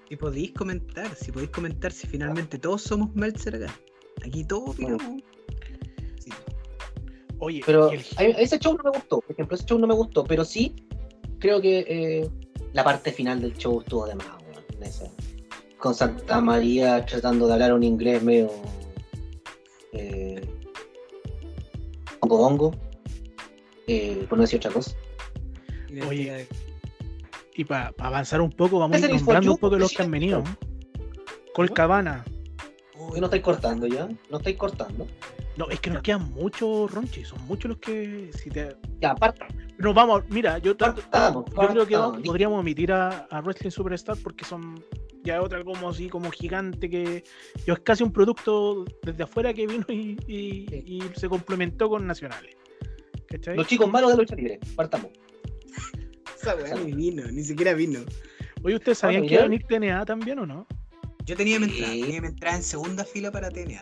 Si 0.07 0.15
podéis 0.15 0.51
comentar, 0.51 1.13
si 1.15 1.31
podéis 1.31 1.51
comentar, 1.51 1.91
si 1.91 2.07
finalmente 2.07 2.57
todos 2.57 2.81
somos 2.81 3.13
Meltzer 3.15 3.55
acá. 3.55 3.73
Aquí 4.25 4.43
todos 4.43 4.69
opinamos. 4.71 5.21
Sí. 6.19 6.31
Oye, 7.39 7.61
Pero 7.65 7.91
y 7.93 7.95
el- 8.17 8.35
ese 8.37 8.59
show 8.59 8.75
no 8.75 8.83
me 8.83 8.97
gustó, 8.97 9.21
por 9.21 9.31
ejemplo, 9.31 9.55
ese 9.55 9.65
show 9.65 9.79
no 9.79 9.87
me 9.87 9.93
gustó, 9.93 10.23
pero 10.23 10.43
sí 10.43 10.75
creo 11.39 11.61
que 11.61 11.85
eh, 11.87 12.29
la 12.73 12.83
parte 12.83 13.11
final 13.11 13.41
del 13.41 13.53
show 13.57 13.79
estuvo 13.81 14.05
de 14.07 14.15
más, 14.15 14.27
esa. 14.81 15.09
Con 15.77 15.95
Santa 15.95 16.41
María 16.41 17.05
tratando 17.05 17.47
de 17.47 17.53
hablar 17.53 17.73
un 17.73 17.83
inglés 17.83 18.21
medio. 18.21 18.49
Eh, 19.93 20.41
bongo 22.21 22.37
bongo, 22.37 22.71
eh, 23.87 24.25
por 24.29 24.37
no 24.37 24.43
decir 24.43 24.57
otra 24.57 24.71
cosa. 24.71 24.95
Oye, 26.07 26.47
y 27.55 27.65
para 27.65 27.93
avanzar 27.97 28.41
un 28.41 28.51
poco, 28.51 28.79
vamos 28.79 29.01
a 29.01 29.05
ir 29.05 29.13
nombrando 29.15 29.51
un 29.51 29.57
poco 29.57 29.75
de 29.75 29.79
los 29.81 29.91
que 29.91 30.01
han 30.03 30.11
venido. 30.11 30.43
Col 31.53 31.71
Cabana. 31.71 32.23
Que 33.13 33.19
no 33.19 33.25
estáis 33.27 33.43
cortando 33.43 33.87
ya, 33.87 34.07
no 34.29 34.37
estáis 34.37 34.57
cortando. 34.57 35.07
No, 35.57 35.67
es 35.69 35.79
que 35.79 35.89
nos 35.89 36.01
quedan 36.03 36.31
muchos 36.31 36.91
Ronchi, 36.91 37.25
son 37.25 37.45
muchos 37.47 37.69
los 37.69 37.77
que. 37.79 38.29
Si 38.33 38.49
te... 38.49 38.75
Ya, 39.01 39.11
aparte, 39.11 39.45
No, 39.77 39.93
vamos, 39.93 40.23
mira, 40.29 40.57
yo, 40.59 40.77
Partamos, 40.77 41.45
yo 41.49 41.67
creo 41.69 41.87
que 41.87 41.97
vamos- 41.97 42.21
podríamos 42.23 42.59
omitir 42.59 42.91
a, 42.93 43.27
a 43.29 43.41
Wrestling 43.41 43.71
Superstar 43.71 44.15
porque 44.23 44.45
son 44.45 44.81
ya 45.23 45.41
otra 45.41 45.63
como 45.63 45.89
así, 45.89 46.09
como 46.09 46.31
gigante 46.31 46.89
que 46.89 47.23
yo 47.65 47.73
es 47.73 47.79
casi 47.81 48.03
un 48.03 48.11
producto 48.13 48.85
desde 49.03 49.23
afuera 49.23 49.53
que 49.53 49.67
vino 49.67 49.85
y, 49.89 50.17
y- 50.27 50.65
Sí. 50.67 50.83
y 50.85 51.01
se 51.15 51.27
complementó 51.29 51.89
con 51.89 52.05
nacionales. 52.07 52.55
¿Cachai? 53.27 53.55
los 53.57 53.67
chicos 53.67 53.89
malos 53.91 54.11
de 54.11 54.17
lucha 54.17 54.35
libre, 54.35 54.59
partamos. 54.75 55.11
Esa 56.35 56.55
weá 56.55 56.73
ni 56.75 56.93
vino, 56.93 57.23
ni 57.31 57.43
siquiera 57.43 57.73
vino. 57.73 57.99
Oye, 58.63 58.75
¿ustedes 58.75 58.97
sabían 58.97 59.23
Ah, 59.23 59.27
que 59.27 59.33
iba 59.35 59.43
a 59.43 59.47
venir 59.47 59.63
TNA 59.67 60.05
también 60.05 60.39
o 60.39 60.45
no? 60.47 60.65
Yo 61.25 61.35
tenía 61.35 61.59
mi 61.59 61.65
entrada, 61.65 61.93
Sí. 61.93 62.01
tenía 62.01 62.21
mi 62.21 62.27
entrada 62.27 62.55
en 62.57 62.63
segunda 62.63 63.05
fila 63.05 63.31
para 63.31 63.49
TNA. 63.51 63.81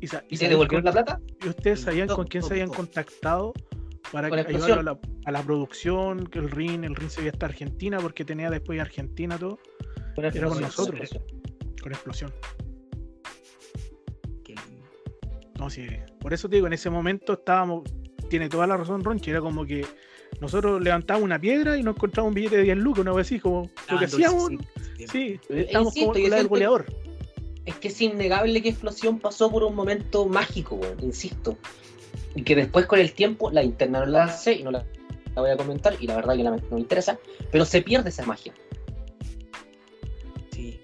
¿Y, 0.00 0.06
sa- 0.06 0.24
¿Y 0.28 0.34
y 0.34 0.36
se 0.36 0.44
sabían 0.44 0.50
devolvieron 0.50 0.84
la 0.86 0.92
plata? 0.92 1.20
y 1.44 1.48
ustedes 1.48 1.80
Sí, 1.80 1.84
sabían 1.84 2.06
todo, 2.08 2.16
con 2.16 2.26
quién 2.28 2.40
todo, 2.40 2.48
se 2.48 2.54
habían 2.54 2.68
todo. 2.68 2.76
contactado 2.78 3.52
para 4.10 4.30
que 4.30 4.40
a 4.56 4.82
la, 4.82 4.98
a 5.26 5.30
la 5.32 5.42
producción, 5.42 6.26
que 6.26 6.38
el 6.38 6.50
ring, 6.50 6.84
el 6.84 6.94
ring 6.94 7.08
se 7.10 7.20
iba 7.22 7.30
hasta 7.30 7.46
Argentina 7.46 7.98
porque 7.98 8.24
tenía 8.24 8.50
después 8.50 8.80
Argentina 8.80 9.38
todo 9.38 9.58
Era 10.16 10.30
con 10.48 10.60
nosotros. 10.60 11.10
con 11.82 11.92
explosión. 11.92 12.32
Qué 14.44 14.54
lindo. 14.54 14.86
No, 15.58 15.70
sí, 15.70 15.86
por 16.20 16.32
eso 16.32 16.48
te 16.48 16.56
digo, 16.56 16.66
en 16.66 16.72
ese 16.72 16.90
momento 16.90 17.34
estábamos, 17.34 17.82
tiene 18.28 18.48
toda 18.48 18.66
la 18.66 18.76
razón 18.76 19.02
Ronchi, 19.04 19.30
era 19.30 19.40
como 19.40 19.64
que 19.64 19.84
nosotros 20.40 20.80
levantábamos 20.82 21.24
una 21.24 21.38
piedra 21.40 21.76
y 21.76 21.82
nos 21.82 21.96
encontrábamos 21.96 22.30
un 22.30 22.34
billete 22.34 22.56
de 22.56 22.62
10 22.62 22.78
lucas, 22.78 23.00
una 23.02 23.12
vez 23.12 23.26
así, 23.26 23.38
como 23.38 23.62
lo 23.90 23.98
que 23.98 24.04
Ah, 24.04 24.08
hacíamos, 24.08 24.50
sí, 25.10 25.38
estábamos 25.48 25.94
como 25.94 26.12
con 26.12 26.30
la 26.30 26.36
del 26.36 26.48
goleador. 26.48 26.86
Es 27.64 27.76
que 27.76 27.88
es 27.88 28.00
innegable 28.00 28.60
que 28.60 28.70
Explosión 28.70 29.20
pasó 29.20 29.50
por 29.50 29.62
un 29.62 29.74
momento 29.76 30.26
mágico, 30.26 30.80
insisto. 31.00 31.56
Y 32.34 32.42
que 32.42 32.56
después 32.56 32.86
con 32.86 32.98
el 32.98 33.12
tiempo, 33.12 33.50
la 33.52 33.62
interna 33.62 34.00
no 34.00 34.06
la 34.06 34.28
sé 34.28 34.54
y 34.54 34.62
no 34.64 34.72
la, 34.72 34.84
la 35.36 35.42
voy 35.42 35.50
a 35.50 35.56
comentar, 35.56 35.94
y 36.00 36.06
la 36.08 36.16
verdad 36.16 36.34
que 36.36 36.42
la- 36.42 36.50
no 36.56 36.62
me 36.72 36.80
interesa, 36.80 37.18
pero 37.52 37.64
se 37.64 37.82
pierde 37.82 38.08
esa 38.08 38.24
magia. 38.26 38.52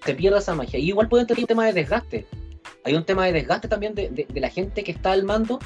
Se 0.05 0.15
pierde 0.15 0.39
esa 0.39 0.55
magia. 0.55 0.79
Y 0.79 0.87
igual 0.89 1.07
puede 1.09 1.25
tener 1.25 1.41
un 1.43 1.47
tema 1.47 1.65
de 1.65 1.73
desgaste. 1.73 2.25
Hay 2.83 2.93
un 2.95 3.03
tema 3.05 3.25
de 3.25 3.33
desgaste 3.33 3.67
también 3.67 3.93
de, 3.95 4.09
de- 4.09 4.25
de 4.29 4.39
la 4.39 4.49
gente 4.49 4.83
que 4.83 4.91
está 4.91 5.11
al 5.11 5.23
mando 5.23 5.59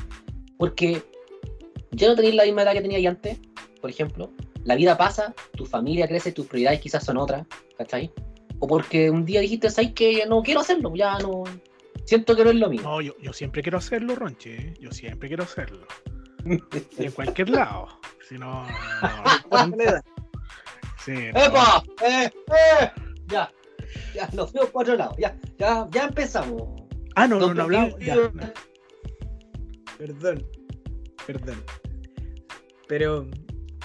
Porque 0.58 1.04
ya 1.92 2.08
no 2.10 2.16
tenéis 2.16 2.36
la 2.36 2.44
misma 2.46 2.64
edad 2.64 2.74
que 2.74 2.82
teníais 2.82 3.06
antes, 3.08 3.38
por 3.82 3.90
ejemplo. 3.90 4.32
La 4.64 4.76
vida 4.76 4.98
pasa, 4.98 5.34
tu 5.56 5.66
familia 5.66 6.08
crece, 6.08 6.32
tus 6.32 6.48
prioridades 6.48 6.80
quizás 6.80 7.04
son 7.04 7.18
otras, 7.18 7.46
¿cachai? 7.78 8.12
O 8.60 8.68
porque 8.68 9.10
un 9.10 9.26
día 9.26 9.42
dijiste, 9.42 9.70
¿sabes 9.70 9.92
que 9.94 10.26
No 10.28 10.42
quiero 10.42 10.62
hacerlo, 10.62 10.94
ya 10.96 11.18
no. 11.20 11.44
Siento 12.06 12.36
que 12.36 12.44
no 12.44 12.50
es 12.52 12.56
lo 12.58 12.70
mismo. 12.70 12.90
No, 12.90 13.02
yo, 13.02 13.14
yo 13.22 13.34
siempre 13.34 13.62
quiero 13.62 13.78
hacerlo, 13.78 14.16
Ronche. 14.16 14.56
¿eh? 14.56 14.74
Yo 14.80 14.92
siempre 14.92 15.28
quiero 15.28 15.44
hacerlo. 15.44 15.86
Y 16.46 16.60
en 17.04 17.12
cualquier 17.12 17.50
lado. 17.50 17.88
Si 18.28 18.38
no. 18.38 18.64
no- 18.64 18.72
sí, 21.06 21.12
no. 21.34 21.40
¡Epa! 21.40 21.84
¡Eh! 22.06 22.32
¡Eh! 22.48 22.92
Ya, 23.28 23.52
ya, 24.16 24.30
nos 24.34 24.52
fuimos 24.52 24.70
por 24.70 24.84
otro 24.84 24.96
lado. 24.96 25.16
Ya, 25.18 25.38
ya, 25.58 25.88
ya 25.92 26.06
empezamos. 26.06 26.64
Ah, 27.16 27.28
no, 27.28 27.40
no, 27.40 27.54
no 27.54 27.64
hablamos. 27.64 28.00
Ya, 28.00 28.16
no. 28.16 28.32
Perdón. 29.98 30.46
Perdón. 31.28 31.64
Pero 32.88 33.28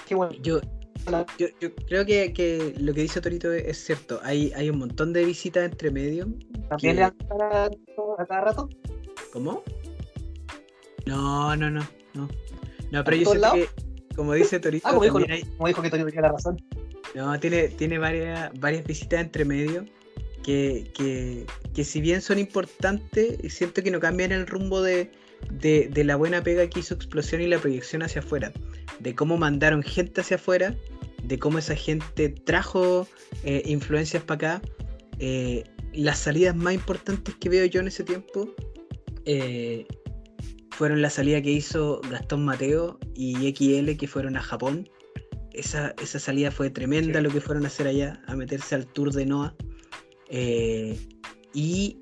Qué 0.06 0.14
bueno. 0.14 0.32
yo, 0.42 0.60
yo, 1.38 1.46
yo 1.60 1.74
creo 1.86 2.04
que, 2.04 2.32
que 2.32 2.74
lo 2.78 2.92
que 2.94 3.02
dice 3.02 3.20
Torito 3.20 3.52
es, 3.52 3.78
cierto. 3.84 4.20
Hay, 4.22 4.52
hay 4.56 4.70
un 4.70 4.78
montón 4.78 5.12
de 5.12 5.24
visitas 5.24 5.64
entre 5.64 5.90
medio. 5.90 6.26
¿También 6.68 6.78
que- 6.78 6.94
le 6.94 7.00
dan 7.00 7.14
a, 8.18 8.26
cada 8.26 8.40
rato? 8.40 8.68
¿Cómo? 9.32 9.62
No, 11.06 11.54
no, 11.56 11.70
no, 11.70 11.80
no. 12.14 12.28
No, 12.90 13.04
pero 13.04 13.16
¿En 13.16 13.24
yo 13.24 13.30
siento 13.30 13.40
lados? 13.40 13.58
que, 13.58 14.14
como 14.16 14.32
dice 14.34 14.58
Torito, 14.58 14.88
Ah, 14.88 14.90
como 14.92 15.04
dijo, 15.04 15.18
hay- 15.18 15.42
como 15.56 15.68
dijo 15.68 15.82
que 15.82 15.90
Tony 15.90 16.04
tenía 16.04 16.22
la 16.22 16.32
razón. 16.32 16.56
no, 17.14 17.38
tiene, 17.38 17.68
tiene 17.68 17.98
varias, 17.98 18.50
varias 18.58 18.84
visitas 18.84 19.20
entre 19.20 19.44
medio 19.44 19.84
que, 20.48 20.90
que, 20.94 21.44
que 21.74 21.84
si 21.84 22.00
bien 22.00 22.22
son 22.22 22.38
importantes, 22.38 23.36
siento 23.52 23.82
que 23.82 23.90
no 23.90 24.00
cambian 24.00 24.32
el 24.32 24.46
rumbo 24.46 24.80
de, 24.80 25.10
de, 25.50 25.90
de 25.92 26.04
la 26.04 26.16
buena 26.16 26.42
pega 26.42 26.66
que 26.70 26.80
hizo 26.80 26.94
Explosión 26.94 27.42
y 27.42 27.48
la 27.48 27.58
proyección 27.58 28.02
hacia 28.02 28.22
afuera. 28.22 28.50
De 28.98 29.14
cómo 29.14 29.36
mandaron 29.36 29.82
gente 29.82 30.22
hacia 30.22 30.36
afuera, 30.36 30.74
de 31.22 31.38
cómo 31.38 31.58
esa 31.58 31.76
gente 31.76 32.30
trajo 32.30 33.06
eh, 33.44 33.60
influencias 33.66 34.22
para 34.22 34.56
acá. 34.56 34.68
Eh, 35.18 35.64
las 35.92 36.18
salidas 36.18 36.56
más 36.56 36.72
importantes 36.72 37.34
que 37.34 37.50
veo 37.50 37.66
yo 37.66 37.80
en 37.82 37.88
ese 37.88 38.02
tiempo 38.02 38.48
eh, 39.26 39.84
fueron 40.70 41.02
la 41.02 41.10
salida 41.10 41.42
que 41.42 41.50
hizo 41.50 42.00
Gastón 42.10 42.46
Mateo 42.46 42.98
y 43.14 43.52
XL 43.54 43.98
que 43.98 44.08
fueron 44.08 44.34
a 44.38 44.40
Japón. 44.40 44.88
Esa, 45.52 45.94
esa 46.02 46.18
salida 46.18 46.50
fue 46.50 46.70
tremenda 46.70 47.18
Sí. 47.18 47.24
lo 47.24 47.28
que 47.30 47.42
fueron 47.42 47.64
a 47.64 47.66
hacer 47.66 47.86
allá, 47.86 48.22
a 48.26 48.34
meterse 48.34 48.76
al 48.76 48.86
tour 48.86 49.12
de 49.12 49.26
Noah. 49.26 49.54
Eh, 50.30 50.98
y 51.54 51.98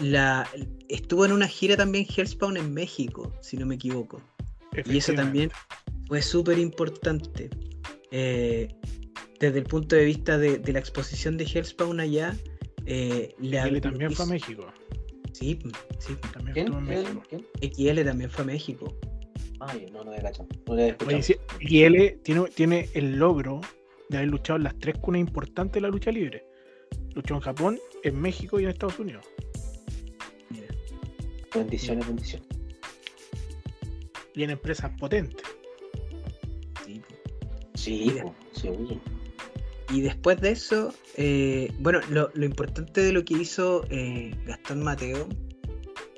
la, 0.00 0.48
estuvo 0.88 1.24
en 1.24 1.32
una 1.32 1.48
gira 1.48 1.76
también 1.76 2.06
Hellspawn 2.06 2.56
en 2.56 2.72
México, 2.72 3.32
si 3.40 3.56
no 3.56 3.66
me 3.66 3.74
equivoco. 3.76 4.22
Y 4.86 4.98
eso 4.98 5.12
también 5.14 5.50
fue 6.06 6.22
súper 6.22 6.58
importante. 6.58 7.50
Eh, 8.10 8.68
desde 9.40 9.58
el 9.58 9.64
punto 9.64 9.96
de 9.96 10.04
vista 10.04 10.38
de, 10.38 10.58
de 10.58 10.72
la 10.72 10.78
exposición 10.78 11.36
de 11.36 11.44
Hellspawn 11.44 12.00
allá, 12.00 12.36
eh, 12.86 13.34
hab- 13.40 13.80
también 13.80 14.12
fue 14.12 14.24
a 14.24 14.28
México. 14.28 14.66
Sí, 15.32 15.58
sí. 16.00 16.16
También 16.32 16.54
¿Quién? 16.54 16.66
estuvo 16.66 16.78
en 16.78 16.86
¿Quién? 16.86 17.02
México. 17.02 17.22
¿Quién? 17.28 17.92
XL 17.94 18.04
también 18.04 18.30
fue 18.30 18.42
a 18.42 18.46
México. 18.46 18.98
Ay, 19.60 19.86
no, 19.92 20.04
no 20.04 20.12
he 20.14 20.20
cachado. 20.22 20.48
No 20.66 20.74
le 20.74 20.84
he 20.84 20.88
escuchado. 20.90 21.16
Oye, 21.16 21.22
sí, 21.22 21.34
y 21.60 21.82
él 21.82 22.20
tiene, 22.22 22.44
tiene 22.54 22.88
el 22.94 23.16
logro 23.16 23.60
de 24.08 24.16
haber 24.18 24.30
luchado 24.30 24.56
en 24.56 24.64
las 24.64 24.78
tres 24.78 24.96
cunas 24.98 25.20
importantes 25.20 25.74
de 25.74 25.80
la 25.82 25.88
lucha 25.88 26.10
libre. 26.10 26.44
Luchó 27.18 27.34
en 27.34 27.40
Japón, 27.40 27.80
en 28.04 28.20
México 28.20 28.60
y 28.60 28.62
en 28.62 28.70
Estados 28.70 28.96
Unidos. 29.00 29.26
Mira. 30.50 30.68
Bendiciones, 31.52 32.06
bendiciones. 32.06 32.46
Y 34.36 34.44
en 34.44 34.50
empresas 34.50 34.92
potentes. 35.00 35.44
Sí. 36.86 37.02
Sí, 37.74 38.12
Mira. 38.14 38.32
sí, 38.52 38.68
oye. 38.68 39.00
Y 39.90 40.00
después 40.02 40.40
de 40.40 40.52
eso, 40.52 40.94
eh, 41.16 41.72
bueno, 41.80 41.98
lo, 42.08 42.30
lo 42.34 42.44
importante 42.44 43.00
de 43.00 43.10
lo 43.10 43.24
que 43.24 43.34
hizo 43.34 43.84
eh, 43.90 44.32
Gastón 44.46 44.84
Mateo 44.84 45.28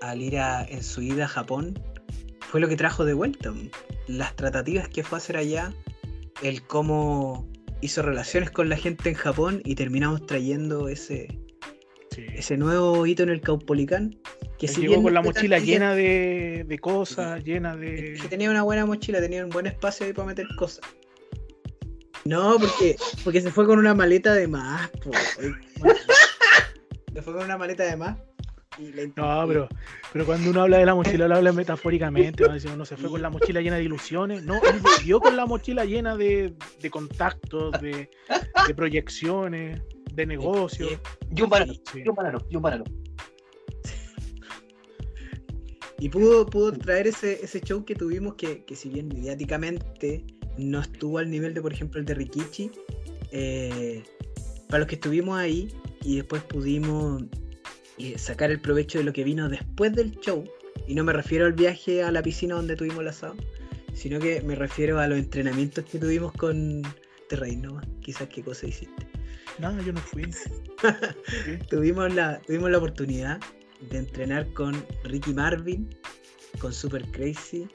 al 0.03 0.21
ir 0.21 0.39
a, 0.39 0.65
en 0.65 0.83
su 0.83 1.01
ida 1.01 1.25
a 1.25 1.29
Japón 1.29 1.83
fue 2.41 2.61
lo 2.61 2.69
que 2.69 2.77
trajo 2.77 3.07
de 3.07 3.15
vuelta. 3.15 3.55
Las 4.07 4.37
tratativas 4.37 4.87
que 4.91 5.03
fue 5.03 5.17
a 5.17 5.21
hacer 5.21 5.39
allá, 5.39 5.73
el 6.43 6.63
cómo 6.67 7.50
hizo 7.81 8.03
relaciones 8.03 8.51
con 8.51 8.69
la 8.69 8.77
gente 8.77 9.09
en 9.09 9.15
Japón 9.15 9.63
y 9.65 9.75
terminamos 9.75 10.27
trayendo 10.27 10.89
ese, 10.89 11.29
Sí. 12.11 12.27
ese 12.35 12.57
nuevo 12.57 13.07
hito 13.07 13.23
en 13.23 13.29
el 13.29 13.41
Caupolicán. 13.41 14.19
Que 14.59 14.69
si 14.69 14.81
llegó 14.81 14.95
bien 14.95 15.03
con 15.05 15.15
la 15.15 15.23
tan 15.23 15.33
mochila 15.33 15.59
llena 15.59 15.95
de, 15.95 16.65
de 16.67 16.79
cosas, 16.79 17.43
llena 17.45 17.77
de. 17.77 18.19
que 18.21 18.29
tenía 18.29 18.51
una 18.51 18.63
buena 18.63 18.85
mochila, 18.85 19.21
tenía 19.21 19.45
un 19.45 19.51
buen 19.51 19.67
espacio 19.67 20.07
ahí 20.07 20.13
para 20.13 20.27
meter 20.27 20.47
cosas. 20.57 20.81
No, 22.25 22.59
porque, 22.59 22.97
porque 23.25 23.41
se 23.41 23.51
fue 23.51 23.67
con 23.67 23.79
una 23.79 23.95
maleta 23.95 24.35
de 24.35 24.49
más, 24.49 24.91
po. 25.03 25.11
Se 27.13 27.23
fue 27.23 27.35
con 27.35 27.45
una 27.45 27.59
maleta 27.59 27.85
de 27.85 27.97
más. 27.97 28.17
Y 28.81 29.13
No, 29.17 29.45
pero, 29.47 29.69
pero 30.13 30.27
cuando 30.27 30.51
uno 30.51 30.63
habla 30.63 30.79
de 30.79 30.87
la 30.87 30.95
mochila, 30.95 31.29
lo 31.29 31.37
habla 31.37 31.53
metafóricamente. 31.53 32.45
¿no? 32.49 32.59
Si 32.59 32.67
uno 32.69 32.85
se 32.85 32.97
fue 32.97 33.11
con 33.11 33.23
la 33.23 33.31
mochila 33.31 33.61
llena 33.61 33.77
de 33.77 33.85
ilusiones. 33.85 34.43
No, 34.45 34.55
él 34.57 34.81
volvió 34.81 35.21
con 35.21 35.37
la 35.37 35.47
mochila 35.47 35.85
llena 35.85 36.17
de, 36.17 36.55
de 36.81 36.91
contactos, 36.91 37.73
de, 37.81 38.11
de 38.67 38.75
proyecciones, 38.75 39.81
de 40.15 40.27
negocios. 40.27 40.99
Y 41.35 41.43
un 41.43 41.51
banano, 41.51 41.73
Sí. 41.93 42.03
y 42.05 42.09
un 42.09 42.15
banano, 42.15 42.39
y 42.49 42.57
un 42.57 42.63
banano. 42.63 42.85
Y 45.99 46.09
pudo, 46.09 46.47
pudo 46.47 46.73
traer 46.73 47.07
ese, 47.09 47.45
ese 47.45 47.61
show 47.61 47.85
que 47.85 47.95
tuvimos 47.95 48.35
que, 48.35 48.65
que 48.65 48.75
si 48.75 48.89
bien 48.89 49.09
mediáticamente 49.09 50.25
no 50.57 50.81
estuvo 50.81 51.19
al 51.19 51.31
nivel 51.31 51.53
de, 51.53 51.61
por 51.61 51.73
ejemplo, 51.73 52.01
el 52.01 52.07
de 52.07 52.15
Rikichi, 52.15 52.71
eh, 53.33 54.03
para 54.69 54.79
los 54.81 54.89
que 54.89 54.95
estuvimos 54.95 55.39
ahí 55.39 55.69
y 56.03 56.17
después 56.17 56.43
pudimos 56.45 57.23
eh, 58.01 58.19
sacar 58.19 58.51
el 58.51 58.61
provecho 58.61 58.99
de 58.99 59.05
lo 59.05 59.13
que 59.13 59.25
vino 59.25 59.49
después 59.49 59.93
del 59.93 60.13
show, 60.21 60.45
y 60.87 60.95
no 60.95 61.05
me 61.05 61.13
refiero 61.13 61.47
al 61.47 61.53
viaje 61.53 62.03
a 62.03 62.11
la 62.11 62.23
piscina 62.23 62.55
donde 62.55 62.77
tuvimos 62.77 63.01
el 63.01 63.09
asado, 63.09 63.37
sino 63.93 64.19
que 64.19 64.41
me 64.43 64.55
refiero 64.55 64.99
a 64.99 65.07
los 65.07 65.19
entrenamientos 65.19 65.85
que 65.85 65.99
tuvimos 65.99 66.33
con 66.33 66.83
Terrain 67.29 67.63
nomás, 67.63 67.87
quizás 68.01 68.29
qué 68.29 68.43
cosa 68.43 68.67
hiciste. 68.67 69.07
No, 69.59 69.81
yo 69.83 69.93
no 69.93 70.01
fui. 70.01 70.25
Tuvimos 71.71 72.15
la, 72.15 72.41
tuvimos 72.47 72.71
la 72.71 72.79
oportunidad 72.79 73.41
de 73.91 73.99
entrenar 73.99 74.51
con 74.55 74.75
Ricky 75.05 75.35
Marvin, 75.35 75.95
con 76.61 76.73
Super 76.73 77.05
Crazy, 77.11 77.69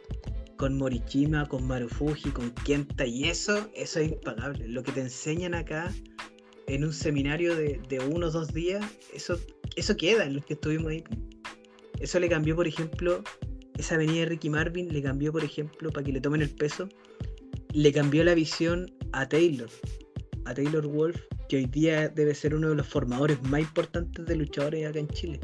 con 0.58 0.78
Morichima, 0.78 1.46
con 1.46 1.68
Marufuji, 1.68 2.32
con 2.32 2.50
Kenta, 2.66 3.06
y 3.06 3.26
eso, 3.26 3.70
eso 3.76 4.00
es 4.00 4.12
impagable. 4.12 4.68
Lo 4.68 4.82
que 4.82 4.94
te 4.94 5.02
enseñan 5.02 5.54
acá 5.54 5.94
en 6.68 6.84
un 6.84 6.94
seminario 6.94 7.56
de, 7.56 7.80
de 7.90 8.00
uno 8.00 8.28
o 8.28 8.32
dos 8.32 8.54
días, 8.54 8.84
eso, 9.14 9.40
eso 9.76 9.96
queda 9.98 10.26
en 10.26 10.36
los 10.36 10.46
que 10.46 10.54
estuvimos 10.54 10.92
ahí. 10.92 11.04
Eso 12.00 12.20
le 12.20 12.30
cambió, 12.30 12.56
por 12.56 12.68
ejemplo, 12.68 13.24
esa 13.78 13.98
venida 13.98 14.22
de 14.22 14.26
Ricky 14.28 14.50
Marvin, 14.50 14.92
le 14.92 15.02
cambió, 15.02 15.32
por 15.32 15.44
ejemplo, 15.44 15.92
para 15.92 16.06
que 16.06 16.12
le 16.12 16.22
tomen 16.22 16.42
el 16.42 16.50
peso, 16.50 16.90
le 17.74 17.92
cambió 17.92 18.24
la 18.24 18.34
visión 18.34 18.92
a 19.12 19.28
Taylor, 19.28 19.70
a 20.46 20.54
Taylor 20.54 20.88
Wolf, 20.88 21.20
que 21.50 21.58
hoy 21.58 21.66
día 21.66 22.10
debe 22.10 22.34
ser 22.34 22.56
uno 22.56 22.70
de 22.70 22.76
los 22.76 22.88
formadores 22.88 23.42
más 23.44 23.62
importantes 23.62 24.26
de 24.26 24.36
luchadores 24.36 24.88
acá 24.88 25.00
en 25.00 25.08
Chile. 25.10 25.40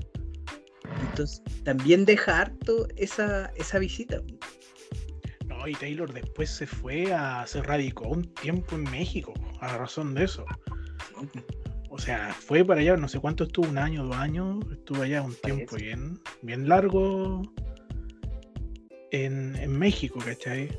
Entonces, 1.10 1.42
también 1.64 2.06
deja 2.06 2.42
harto 2.42 2.88
esa, 2.96 3.52
esa 3.56 3.80
visita. 3.80 4.22
No, 5.48 5.68
y 5.68 5.74
Taylor 5.74 6.12
después 6.14 6.50
se 6.50 6.66
fue 6.66 7.14
a. 7.14 7.46
se 7.46 7.62
radicó 7.62 8.08
un 8.08 8.24
tiempo 8.36 8.76
en 8.76 8.84
México, 8.84 9.34
a 9.60 9.78
razón 9.78 10.14
de 10.14 10.24
eso. 10.24 10.46
O 11.90 12.00
sea, 12.00 12.34
fue 12.34 12.64
para 12.64 12.80
allá, 12.82 12.96
no 12.96 13.08
sé 13.08 13.20
cuánto 13.20 13.44
estuvo, 13.44 13.68
un 13.68 13.78
año, 13.78 14.06
dos 14.06 14.16
años, 14.16 14.58
estuvo 14.72 15.02
allá 15.04 15.22
un 15.22 15.36
tiempo 15.36 15.76
bien, 15.76 16.20
bien 16.42 16.70
largo 16.70 17.42
en, 19.12 19.56
en 19.58 19.78
México, 19.78 20.20
¿cachai? 20.24 20.70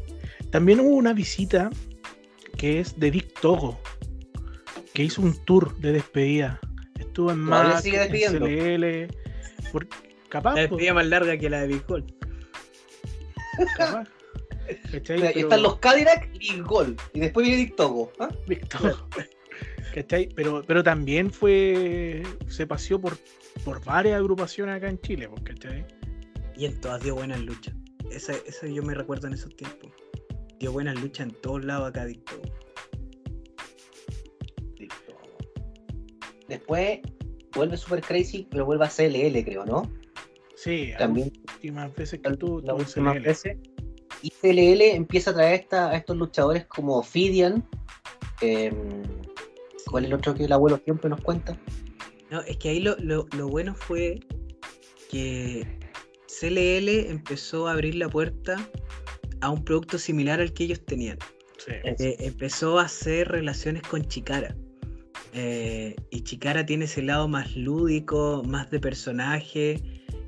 También 0.50 0.80
hubo 0.80 0.96
una 0.96 1.12
visita 1.12 1.70
que 2.56 2.80
es 2.80 2.98
de 2.98 3.10
Dick 3.10 3.38
Togo, 3.40 3.78
que 4.94 5.04
hizo 5.04 5.20
un 5.22 5.36
tour 5.44 5.76
de 5.78 5.92
despedida. 5.92 6.58
Estuvo 6.98 7.30
en 7.30 7.38
Mac, 7.40 7.80
sigue 7.80 8.02
en. 8.02 8.38
CLL, 8.40 9.14
por- 9.70 9.86
capaz, 10.28 10.54
La 10.54 10.60
despedida 10.62 10.94
más 10.94 11.06
larga 11.06 11.36
que 11.36 11.50
la 11.50 11.60
de 11.60 11.66
Big 11.68 11.82
Hall. 11.88 12.04
capaz. 13.76 14.08
¿Cachai? 14.90 15.16
Mira, 15.16 15.30
Pero- 15.34 15.40
Están 15.40 15.62
los 15.62 15.78
Cadillac 15.78 16.30
y 16.40 16.60
Gol. 16.60 16.96
Y 17.12 17.20
después 17.20 17.44
viene 17.46 17.62
Dick 17.62 17.76
Togo. 17.76 18.12
¿ah? 18.18 18.30
Víctor. 18.46 18.96
¿Cachai? 19.94 20.28
Pero, 20.34 20.62
pero 20.66 20.82
también 20.82 21.30
fue. 21.30 22.22
se 22.48 22.66
paseó 22.66 23.00
por, 23.00 23.18
por 23.64 23.84
varias 23.84 24.16
agrupaciones 24.18 24.76
acá 24.76 24.88
en 24.88 24.98
Chile, 25.00 25.28
pues, 25.28 25.42
¿cachai? 25.42 25.84
Y 26.56 26.64
en 26.66 26.80
todas 26.80 27.02
dio 27.02 27.14
buenas 27.14 27.40
luchas. 27.40 27.74
Esa, 28.10 28.32
esa 28.46 28.66
yo 28.66 28.82
me 28.82 28.94
recuerdo 28.94 29.26
en 29.26 29.34
esos 29.34 29.54
tiempos. 29.56 29.90
Dio 30.58 30.72
buenas 30.72 31.00
luchas 31.00 31.28
en 31.28 31.34
todos 31.40 31.64
lados 31.64 31.88
acá, 31.88 32.06
Togo. 32.26 32.42
Después 36.48 37.00
vuelve 37.54 37.76
Super 37.76 38.00
Crazy, 38.02 38.46
pero 38.50 38.66
vuelve 38.66 38.84
a 38.84 38.88
CLL, 38.88 39.42
creo, 39.44 39.64
¿no? 39.64 39.90
Sí, 40.56 40.92
También 40.98 41.32
las 41.46 41.54
últimas 41.56 41.94
veces 41.94 42.20
que 42.20 42.36
tú 42.36 42.60
las 42.64 42.76
últimas 42.78 43.14
CLL. 43.16 43.24
veces. 43.24 43.56
y 44.22 44.30
CLL 44.30 44.82
empieza 44.94 45.30
a 45.30 45.34
traer 45.34 45.60
esta, 45.60 45.90
a 45.90 45.96
estos 45.96 46.16
luchadores 46.16 46.66
como 46.66 47.02
Fidian. 47.02 47.66
em, 48.40 49.02
¿Cuál 49.92 50.04
es 50.04 50.10
el 50.10 50.14
otro 50.14 50.34
que 50.34 50.44
el 50.46 50.52
abuelo 50.52 50.80
siempre 50.84 51.08
nos 51.10 51.20
cuenta? 51.20 51.56
No, 52.30 52.40
es 52.40 52.56
que 52.56 52.70
ahí 52.70 52.80
lo, 52.80 52.96
lo- 52.98 53.28
lo 53.36 53.46
bueno 53.48 53.74
fue 53.74 54.18
que 55.10 55.66
CLL 56.26 57.10
empezó 57.10 57.68
a 57.68 57.72
abrir 57.72 57.94
la 57.96 58.08
puerta 58.08 58.56
a 59.42 59.50
un 59.50 59.62
producto 59.64 59.98
similar 59.98 60.40
al 60.40 60.52
que 60.52 60.64
ellos 60.64 60.80
tenían. 60.84 61.18
Sí. 61.58 61.72
Eh, 61.84 62.16
empezó 62.20 62.80
a 62.80 62.84
hacer 62.84 63.28
relaciones 63.28 63.82
con 63.82 64.02
Chikara. 64.06 64.56
Eh, 65.34 65.94
y 66.10 66.22
Chikara 66.22 66.64
tiene 66.66 66.86
ese 66.86 67.02
lado 67.02 67.28
más 67.28 67.54
lúdico, 67.56 68.42
más 68.46 68.70
de 68.70 68.80
personaje, 68.80 69.80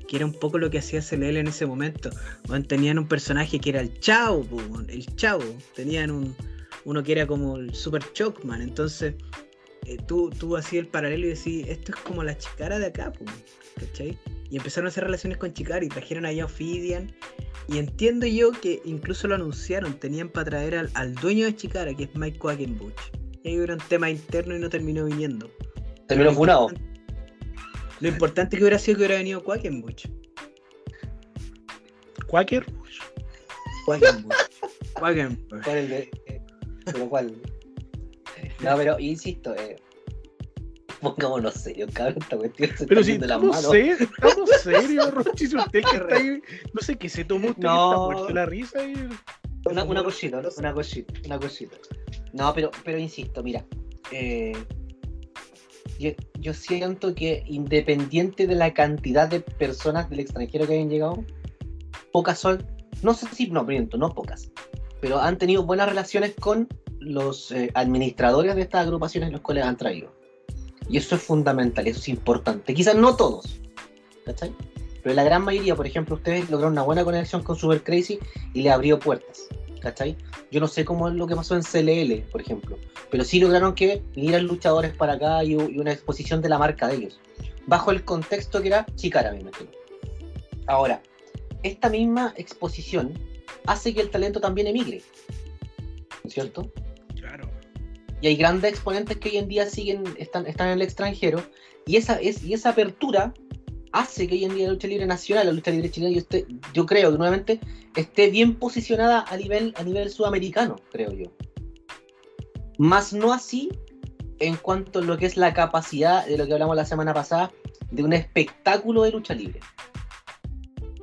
que 0.07 0.15
era 0.15 0.25
un 0.25 0.33
poco 0.33 0.59
lo 0.59 0.69
que 0.69 0.77
hacía 0.77 1.01
CLL 1.01 1.37
en 1.37 1.47
ese 1.47 1.65
momento. 1.65 2.11
Bueno, 2.47 2.65
tenían 2.65 2.99
un 2.99 3.07
personaje 3.07 3.59
que 3.59 3.71
era 3.71 3.81
el 3.81 3.99
Chavo, 3.99 4.45
el 4.87 5.05
Chavo. 5.15 5.43
Tenían 5.75 6.11
un, 6.11 6.35
uno 6.85 7.01
que 7.03 7.13
era 7.13 7.25
como 7.25 7.57
el 7.57 7.73
Super 7.73 8.03
Chocman. 8.13 8.61
Entonces, 8.61 9.15
eh, 9.85 9.97
tú, 10.07 10.29
tú 10.29 10.55
hacías 10.57 10.83
el 10.85 10.87
paralelo 10.89 11.25
y 11.27 11.29
decís, 11.29 11.65
esto 11.67 11.91
es 11.95 12.01
como 12.01 12.23
la 12.23 12.37
Chikara 12.37 12.79
de 12.79 12.87
acá, 12.87 13.11
¿cachai? 13.79 14.17
Y 14.49 14.57
empezaron 14.57 14.87
a 14.87 14.89
hacer 14.89 15.03
relaciones 15.03 15.37
con 15.37 15.53
Chikara 15.53 15.83
y 15.83 15.89
trajeron 15.89 16.25
allá 16.25 16.43
a 16.43 16.45
Ophidian. 16.45 17.13
Y 17.67 17.79
entiendo 17.79 18.27
yo 18.27 18.51
que 18.51 18.81
incluso 18.85 19.27
lo 19.27 19.35
anunciaron, 19.35 19.99
tenían 19.99 20.29
para 20.29 20.51
traer 20.51 20.75
al, 20.75 20.89
al 20.93 21.15
dueño 21.15 21.45
de 21.45 21.55
Chikara, 21.55 21.93
que 21.95 22.03
es 22.03 22.15
Mike 22.15 22.37
Quackenbush. 22.37 22.93
Y 23.43 23.49
ahí 23.49 23.59
hubo 23.59 23.73
un 23.73 23.79
tema 23.89 24.09
interno 24.09 24.55
y 24.55 24.59
no 24.59 24.69
terminó 24.69 25.05
viniendo. 25.05 25.49
Terminó 26.07 26.31
funado. 26.33 26.67
Lo 28.01 28.07
importante 28.07 28.57
que 28.57 28.63
hubiera 28.63 28.77
sido 28.77 28.97
que 28.97 29.01
hubiera 29.05 29.15
venido 29.15 29.43
Quackenbush. 29.43 30.05
Quaker, 32.27 32.65
Quackenbush. 33.85 34.35
Quackenbush. 34.93 35.63
¿Cuál 35.63 35.77
el 35.77 35.89
de- 35.89 36.11
eh, 36.27 36.41
pero 36.85 37.09
cuál? 37.09 37.35
No, 38.61 38.75
pero 38.77 38.99
insisto, 38.99 39.55
eh, 39.55 39.75
pongámonos 41.01 41.53
serios, 41.55 41.91
cabrón, 41.93 42.17
esta 42.21 42.37
cuestión 42.37 42.69
se 42.77 42.87
pero 42.87 43.01
está 43.01 43.05
si 43.05 43.11
yendo 43.11 43.27
de 43.27 43.27
las 43.27 43.37
estamos 43.37 43.55
manos. 43.55 43.71
serios, 43.71 44.01
estamos 44.01 44.49
serios, 44.61 45.13
Rochi, 45.13 45.47
si 45.47 45.55
usted 45.55 45.83
que 45.83 45.97
está 45.97 46.15
ahí, 46.15 46.41
no 46.73 46.81
sé 46.81 46.95
qué 46.97 47.09
se 47.09 47.25
tomó 47.25 47.49
usted 47.49 47.63
No. 47.63 47.85
está 47.91 47.97
muerto 48.05 48.27
de 48.27 48.33
la 48.33 48.45
risa 48.45 48.85
y... 48.85 48.93
Una, 49.69 49.83
una 49.83 50.03
cosita, 50.03 50.41
¿no? 50.41 50.49
una 50.57 50.73
cosita, 50.73 51.13
una 51.25 51.39
cosita. 51.39 51.75
No, 52.33 52.53
pero, 52.53 52.69
pero 52.83 52.99
insisto, 52.99 53.41
mira, 53.41 53.65
eh, 54.11 54.53
yo, 55.99 56.11
yo 56.39 56.53
siento 56.53 57.15
que 57.15 57.43
independiente 57.47 58.45
de 58.45 58.55
la 58.55 58.73
cantidad 58.73 59.27
de 59.27 59.39
personas 59.39 60.09
del 60.09 60.19
extranjero 60.19 60.67
que 60.67 60.73
hayan 60.75 60.89
llegado, 60.89 61.23
pocas 62.11 62.37
son, 62.39 62.65
no 63.01 63.13
sé 63.13 63.27
si, 63.33 63.47
no, 63.49 63.63
miento, 63.63 63.97
no 63.97 64.09
pocas, 64.13 64.51
pero 65.01 65.19
han 65.19 65.37
tenido 65.37 65.63
buenas 65.63 65.89
relaciones 65.89 66.33
con 66.39 66.67
los 67.05 67.51
eh, 67.51 67.71
administradores 67.73 68.55
de 68.55 68.61
estas 68.61 68.81
agrupaciones 68.81 69.31
los 69.31 69.41
cuales 69.41 69.65
han 69.65 69.77
traído. 69.77 70.11
Y 70.89 70.97
eso 70.97 71.15
es 71.15 71.21
fundamental, 71.21 71.87
eso 71.87 71.99
es 71.99 72.09
importante. 72.09 72.73
Quizás 72.73 72.95
no 72.95 73.15
todos, 73.15 73.59
¿cachai? 74.25 74.53
Pero 75.01 75.15
la 75.15 75.23
gran 75.23 75.43
mayoría, 75.43 75.75
por 75.75 75.85
ejemplo, 75.85 76.15
ustedes 76.15 76.49
lograron 76.49 76.73
una 76.73 76.81
buena 76.81 77.03
conexión 77.03 77.43
con 77.43 77.55
Super 77.55 77.83
Crazy 77.83 78.19
y 78.53 78.61
le 78.61 78.71
abrió 78.71 78.99
puertas, 78.99 79.47
¿cachai? 79.79 80.17
Yo 80.51 80.59
no 80.59 80.67
sé 80.67 80.83
cómo 80.83 81.07
es 81.07 81.15
lo 81.15 81.27
que 81.27 81.35
pasó 81.35 81.55
en 81.55 81.61
CLL, 81.61 82.29
por 82.31 82.41
ejemplo, 82.41 82.77
pero 83.11 83.23
sí 83.23 83.39
lograron 83.39 83.75
que 83.75 84.03
vinieran 84.15 84.45
luchadores 84.45 84.93
para 84.93 85.13
acá 85.13 85.43
y, 85.43 85.51
y 85.51 85.79
una 85.79 85.91
exposición 85.91 86.41
de 86.41 86.49
la 86.49 86.57
marca 86.57 86.87
de 86.87 86.95
ellos, 86.95 87.19
bajo 87.67 87.91
el 87.91 88.03
contexto 88.03 88.61
que 88.61 88.67
era 88.69 88.85
Chicara, 88.95 89.31
me 89.31 89.41
imagino. 89.41 89.69
Ahora, 90.67 91.01
esta 91.61 91.89
misma 91.89 92.33
exposición 92.37 93.13
hace 93.65 93.93
que 93.93 94.01
el 94.01 94.09
talento 94.09 94.39
también 94.39 94.67
emigre, 94.67 95.01
¿cierto? 96.27 96.71
Y 98.21 98.27
hay 98.27 98.35
grandes 98.35 98.71
exponentes 98.71 99.17
que 99.17 99.29
hoy 99.29 99.37
en 99.37 99.47
día 99.47 99.65
siguen, 99.69 100.03
están, 100.17 100.47
están 100.47 100.67
en 100.67 100.73
el 100.73 100.81
extranjero, 100.81 101.43
y 101.85 101.97
esa, 101.97 102.15
es, 102.15 102.43
y 102.43 102.53
esa 102.53 102.69
apertura 102.69 103.33
hace 103.91 104.27
que 104.27 104.35
hoy 104.35 104.45
en 104.45 104.55
día 104.55 104.67
la 104.67 104.73
lucha 104.73 104.87
libre 104.87 105.05
nacional, 105.05 105.47
la 105.47 105.53
lucha 105.53 105.71
libre 105.71 105.89
chilena, 105.89 106.17
yo, 106.17 106.39
yo 106.73 106.85
creo 106.85 107.11
que 107.11 107.17
nuevamente 107.17 107.59
esté 107.95 108.29
bien 108.29 108.55
posicionada 108.55 109.25
a 109.27 109.37
nivel, 109.37 109.73
a 109.77 109.83
nivel 109.83 110.09
sudamericano, 110.09 110.75
creo 110.91 111.13
yo. 111.13 111.31
Más 112.77 113.13
no 113.13 113.31
así 113.31 113.69
en 114.39 114.57
cuanto 114.57 114.99
a 114.99 115.01
lo 115.01 115.17
que 115.17 115.25
es 115.25 115.37
la 115.37 115.53
capacidad 115.53 116.25
de 116.25 116.37
lo 116.37 116.45
que 116.45 116.53
hablamos 116.53 116.75
la 116.75 116.85
semana 116.85 117.13
pasada 117.13 117.51
de 117.91 118.03
un 118.03 118.13
espectáculo 118.13 119.03
de 119.03 119.11
lucha 119.11 119.33
libre. 119.33 119.59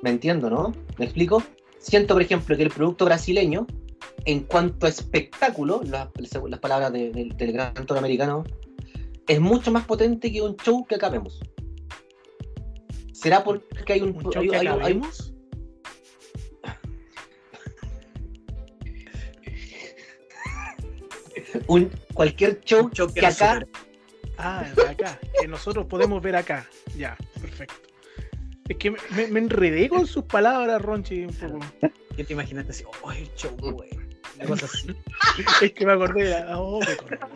¿Me 0.03 0.11
entiendo, 0.11 0.51
no? 0.51 0.75
¿Me 0.99 1.07
explico? 1.07 1.43
Siento, 1.79 2.15
por 2.15 2.23
ejemplo, 2.23 2.57
que 2.57 2.63
el 2.63 2.71
producto 2.71 3.05
brasileño 3.05 3.67
en 4.25 4.45
cuanto 4.45 4.87
a 4.87 4.89
espectáculo, 4.89 5.83
las, 5.85 6.09
las 6.49 6.61
palabras 6.61 6.93
de- 6.93 7.11
del- 7.11 7.37
del 7.37 7.53
gran 7.53 7.69
actor 7.69 7.99
americano, 7.99 8.45
es 9.29 9.41
mucho 9.41 9.71
más 9.73 9.85
potente 9.87 10.31
que 10.33 10.43
un 10.43 10.57
show 10.57 10.85
que 10.87 10.95
acá 10.97 11.09
vemos. 11.09 11.41
¿Será 13.13 13.45
porque 13.45 13.93
hay 13.93 14.01
un, 14.03 14.17
Un 14.17 14.23
show 14.33 14.43
hay- 14.43 14.49
que 14.49 14.57
hay- 14.57 14.67
hay- 14.67 14.75
acabemos. 14.75 15.33
un- 21.67 21.91
cualquier 22.15 22.61
show 22.65 22.85
Un 22.87 22.91
show 22.93 23.07
que 23.09 23.21
que 23.21 23.27
acá. 23.27 23.67
Ah, 24.39 24.67
acá, 24.89 25.21
que 25.41 25.47
nosotros 25.47 25.87
podemos 25.87 26.21
ver 26.23 26.37
acá. 26.37 26.67
Ya, 26.97 27.17
perfecto. 27.41 27.75
Es 28.73 28.79
que 28.79 28.91
me, 28.91 29.39
enredé 29.39 29.89
con 29.91 30.07
sus 30.07 30.25
palabras, 30.25 30.81
Ronchi, 30.81 31.25
un 31.27 31.35
poco. 31.35 31.59
¿Qué 32.16 32.25
te 32.25 32.33
imaginaste 32.33 32.70
así? 32.73 32.85
Oh, 33.03 33.12
el 33.12 33.31
show, 33.35 33.55
güey. 33.59 33.91
Una 34.37 34.47
cosa 34.47 34.64
así. 34.66 34.89
Es 35.62 35.73
que 35.73 35.85
me 35.85 35.93
acordé 35.93 36.25
de 36.25 36.31
la. 36.31 36.59
Oh, 36.59 36.81
me 36.81 36.93
acordé. 36.93 37.18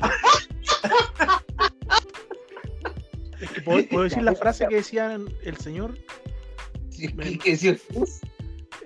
Es 3.40 3.50
que 3.50 3.60
puedo, 3.60 3.86
puedo 3.88 4.04
decir 4.04 4.22
la 4.22 4.34
frase 4.34 4.66
que 4.66 4.76
decía 4.76 5.18
el 5.44 5.56
señor. 5.58 5.98
¿qué- 6.96 7.38
qué 7.38 7.50
decir? 7.50 7.80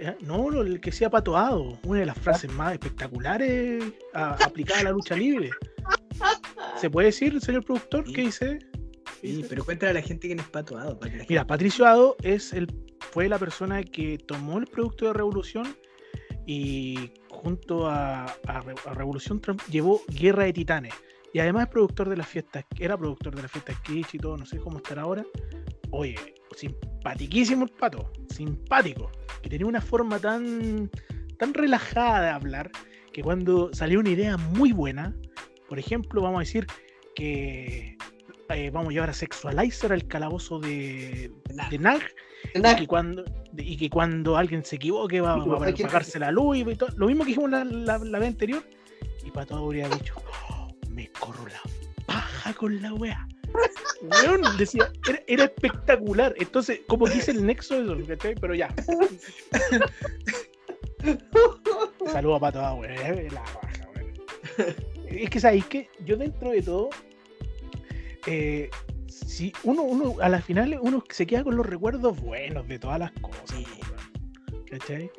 Eh, 0.01 0.17
No, 0.23 0.51
no, 0.51 0.63
el 0.63 0.81
que 0.81 0.91
sea 0.91 1.09
patoado. 1.09 1.79
Una 1.85 2.01
de 2.01 2.07
las 2.07 2.19
frases 2.19 2.51
más 2.53 2.73
espectaculares 2.73 3.85
a- 4.13 4.35
aplicada 4.45 4.81
a 4.81 4.85
la 4.85 4.91
lucha 4.91 5.15
libre. 5.15 5.51
¿Se 6.81 6.91
puede 6.91 7.07
decir, 7.07 7.41
señor 7.41 7.65
productor? 7.65 8.05
¿Qué 8.13 8.23
dice? 8.23 8.59
¿Qué 9.21 9.29
Sí, 9.29 9.45
pero 9.49 9.65
cuéntale 9.65 9.91
a 9.91 9.95
la 9.95 10.03
gente 10.03 10.29
que 10.29 10.35
no 10.35 10.43
es. 10.43 10.49
Para 10.49 10.65
que 11.13 11.19
la 11.19 11.25
Mira, 11.29 11.47
Patricio 11.47 11.87
Ado 11.87 12.17
es 12.23 12.53
el, 12.53 12.67
fue 13.13 13.29
la 13.29 13.39
persona 13.39 13.83
que 13.83 14.19
tomó 14.19 14.59
el 14.59 14.67
producto 14.67 15.07
de 15.07 15.13
Revolución 15.13 15.77
y 16.47 17.13
junto 17.29 17.87
a, 17.89 18.25
a 18.25 18.61
Re- 18.61 18.75
a 18.87 18.95
Revolución 18.95 19.41
Trump 19.41 19.61
llevó 19.71 20.03
Guerra 20.09 20.45
de 20.45 20.53
Titanes. 20.53 20.95
Y 21.33 21.39
además 21.39 21.65
es 21.65 21.69
productor 21.71 22.09
de 22.09 22.17
las 22.17 22.27
fiestas, 22.27 22.65
era 22.79 22.97
productor 22.99 23.37
de 23.37 23.43
las 23.43 23.51
fiestas 23.53 23.77
Kitsch 23.83 24.15
y 24.15 24.19
todo, 24.19 24.37
no 24.37 24.45
sé 24.47 24.59
cómo 24.59 24.79
estará 24.79 25.03
ahora. 25.03 25.25
Oye, 25.93 26.17
simpatiquísimo 26.57 27.65
el 27.65 27.71
pato, 27.71 28.11
simpático, 28.35 29.11
que 29.43 29.49
tenía 29.49 29.67
una 29.67 29.81
forma 29.81 30.19
tan, 30.19 30.91
tan 31.39 31.55
relajada 31.55 32.23
de 32.23 32.29
hablar 32.31 32.71
que 33.13 33.23
cuando 33.23 33.71
salió 33.73 34.01
una 34.01 34.11
idea 34.11 34.37
muy 34.37 34.73
buena, 34.73 35.15
por 35.69 35.79
ejemplo, 35.79 36.21
vamos 36.21 36.39
a 36.39 36.41
decir 36.41 36.67
que 37.15 37.97
eh, 38.57 38.71
vamos 38.71 38.91
a 38.91 38.93
llevar 38.93 39.11
a 39.11 39.13
Sexualizer 39.15 39.93
al 39.93 40.07
calabozo 40.07 40.59
de, 40.59 41.33
de 41.71 41.79
Nag 41.79 42.03
y 42.81 42.87
cuando, 42.87 43.25
y 43.57 43.77
que 43.77 43.91
cuando 43.91 44.37
alguien 44.37 44.65
se 44.65 44.77
equivoque 44.77 45.21
va, 45.21 45.37
va 45.37 45.43
a 45.43 45.59
cualquier- 45.59 45.87
apagarse 45.87 46.19
la 46.19 46.31
luz 46.31 46.57
y 46.59 46.75
todo. 46.77 46.91
Lo 46.97 47.07
mismo 47.07 47.25
que 47.25 47.29
dijimos 47.29 47.51
la, 47.51 47.65
la, 47.65 47.99
la 47.99 48.19
vez 48.19 48.29
anterior. 48.29 48.65
Y 49.25 49.31
Pato 49.31 49.57
habría 49.57 49.89
dicho, 49.89 50.15
"Oh, 50.51 50.69
me 50.89 51.09
corro 51.13 51.47
la 51.47 51.61
paja 52.07 52.53
con 52.55 52.81
la 52.81 52.95
wea. 52.95 53.27
Weón, 54.03 54.41
decía, 54.57 54.91
era, 55.09 55.21
era 55.27 55.45
espectacular. 55.45 56.35
Entonces, 56.39 56.81
como 56.89 57.07
hice 57.09 57.33
el 57.33 57.45
nexo 57.45 57.75
de 57.83 58.01
eso, 58.01 58.07
¿cachai? 58.09 58.35
Pero 58.41 58.55
ya. 58.55 58.69
Saludos 62.11 62.37
a 62.37 62.41
Pato, 62.41 62.61
weón. 62.77 62.93
eh, 62.93 63.29
La 63.33 63.43
paja, 63.45 63.89
weón. 63.95 64.77
Es 65.07 65.31
que, 65.31 65.41
¿sabéis 65.41 65.67
que 65.67 65.89
Yo 66.05 66.17
dentro 66.17 66.51
de 66.51 66.63
todo, 66.63 66.91
eh, 68.27 68.71
si 69.09 69.53
uno, 69.65 69.83
uno, 69.83 70.17
a 70.21 70.29
la 70.29 70.41
final, 70.41 70.79
uno 70.83 71.03
se 71.11 71.27
queda 71.27 71.45
con 71.45 71.57
los 71.57 71.67
recuerdos 71.67 72.21
buenos 72.21 72.67
de 72.69 72.79
todas 72.79 72.99
las 72.99 73.13
cosas. 73.21 73.43
Sí. 73.47 73.65
weón. 73.81 74.65
¿Cachai? 74.67 75.11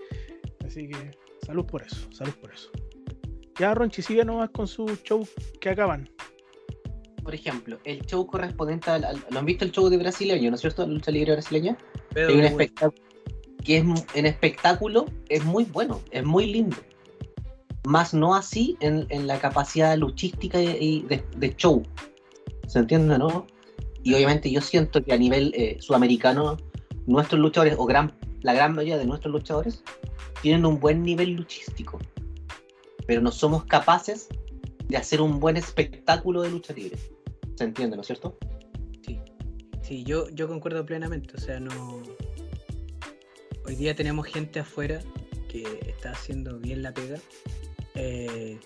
Así 0.66 0.88
que, 0.88 1.12
salud 1.46 1.66
por 1.66 1.84
eso, 1.84 2.12
salud 2.12 2.34
por 2.42 2.54
eso. 2.54 2.70
Ya, 3.60 3.74
Ronchi, 3.74 4.02
sigue 4.02 4.24
nomás 4.24 4.50
con 4.52 4.68
su 4.68 4.86
show 5.04 5.28
que 5.60 5.70
acaban. 5.70 6.10
por 7.24 7.36
ejemplo, 7.36 7.78
el 7.84 8.02
show 8.06 8.26
correspondiente 8.26 8.90
al, 8.90 9.04
al- 9.04 9.24
¿Lo 9.30 9.40
han 9.40 9.46
visto 9.46 9.66
el 9.66 9.72
show 9.72 9.90
de 9.90 9.98
brasileño, 9.98 10.50
no 10.50 10.56
es 10.56 10.62
cierto? 10.62 10.86
La 10.88 10.94
lucha 10.94 11.12
libre 11.12 11.34
brasileña. 11.34 11.78
Pero, 12.14 12.30
Hay 12.30 12.36
un 12.36 12.46
espectáculo 12.46 13.04
que 13.64 13.78
es 13.78 13.86
en 14.16 14.26
espectáculo 14.26 15.06
es 15.30 15.44
muy 15.46 15.66
bueno, 15.66 16.02
es 16.10 16.24
muy 16.26 16.48
lindo. 16.52 16.78
Más 17.86 18.14
no 18.14 18.34
así 18.34 18.76
en, 18.80 19.06
en 19.10 19.28
la 19.28 19.38
capacidad 19.40 19.96
luchística 19.98 20.60
y, 20.60 20.70
y 20.80 21.02
de, 21.04 21.24
de 21.38 21.56
show. 21.56 21.84
¿Se 22.72 22.80
entiende, 22.80 23.18
no? 23.18 23.48
Y 24.02 24.14
obviamente 24.14 24.50
yo 24.50 24.62
siento 24.62 25.04
que 25.04 25.12
a 25.12 25.18
nivel 25.18 25.52
eh, 25.58 25.76
sudamericano, 25.82 26.56
nuestros 27.06 27.42
luchadores, 27.42 27.76
o 27.78 27.86
gran 27.86 28.14
la 28.44 28.54
gran 28.54 28.74
mayoría 28.74 28.98
de 28.98 29.06
nuestros 29.06 29.34
luchadores 29.34 29.84
tienen 30.42 30.66
un 30.66 30.80
buen 30.80 31.04
nivel 31.04 31.32
luchístico, 31.32 32.00
pero 33.06 33.20
no 33.20 33.30
somos 33.30 33.66
capaces 33.66 34.30
de 34.88 34.96
hacer 34.96 35.20
un 35.20 35.42
buen 35.42 35.58
espectáculo 35.58 36.44
de 36.44 36.50
lucha 36.50 36.74
libre. 36.74 36.98
¿Se 37.56 37.66
entiende, 37.66 37.98
no 37.98 38.04
es 38.04 38.08
cierto? 38.08 38.38
Sí, 39.06 39.20
sí 39.82 40.06
yo, 40.06 40.30
yo 40.30 40.48
concuerdo 40.48 40.86
plenamente. 40.86 41.36
O 41.36 41.40
sea, 41.42 41.60
no. 41.60 42.02
Hoy 43.66 43.76
día 43.76 43.94
tenemos 43.96 44.28
gente 44.28 44.62
afuera 44.62 45.02
que 45.50 45.64
está 45.88 46.12
haciendo 46.12 46.58
bien 46.58 46.84
la 46.84 46.94
pega. 46.94 47.20
eh, 47.96 48.58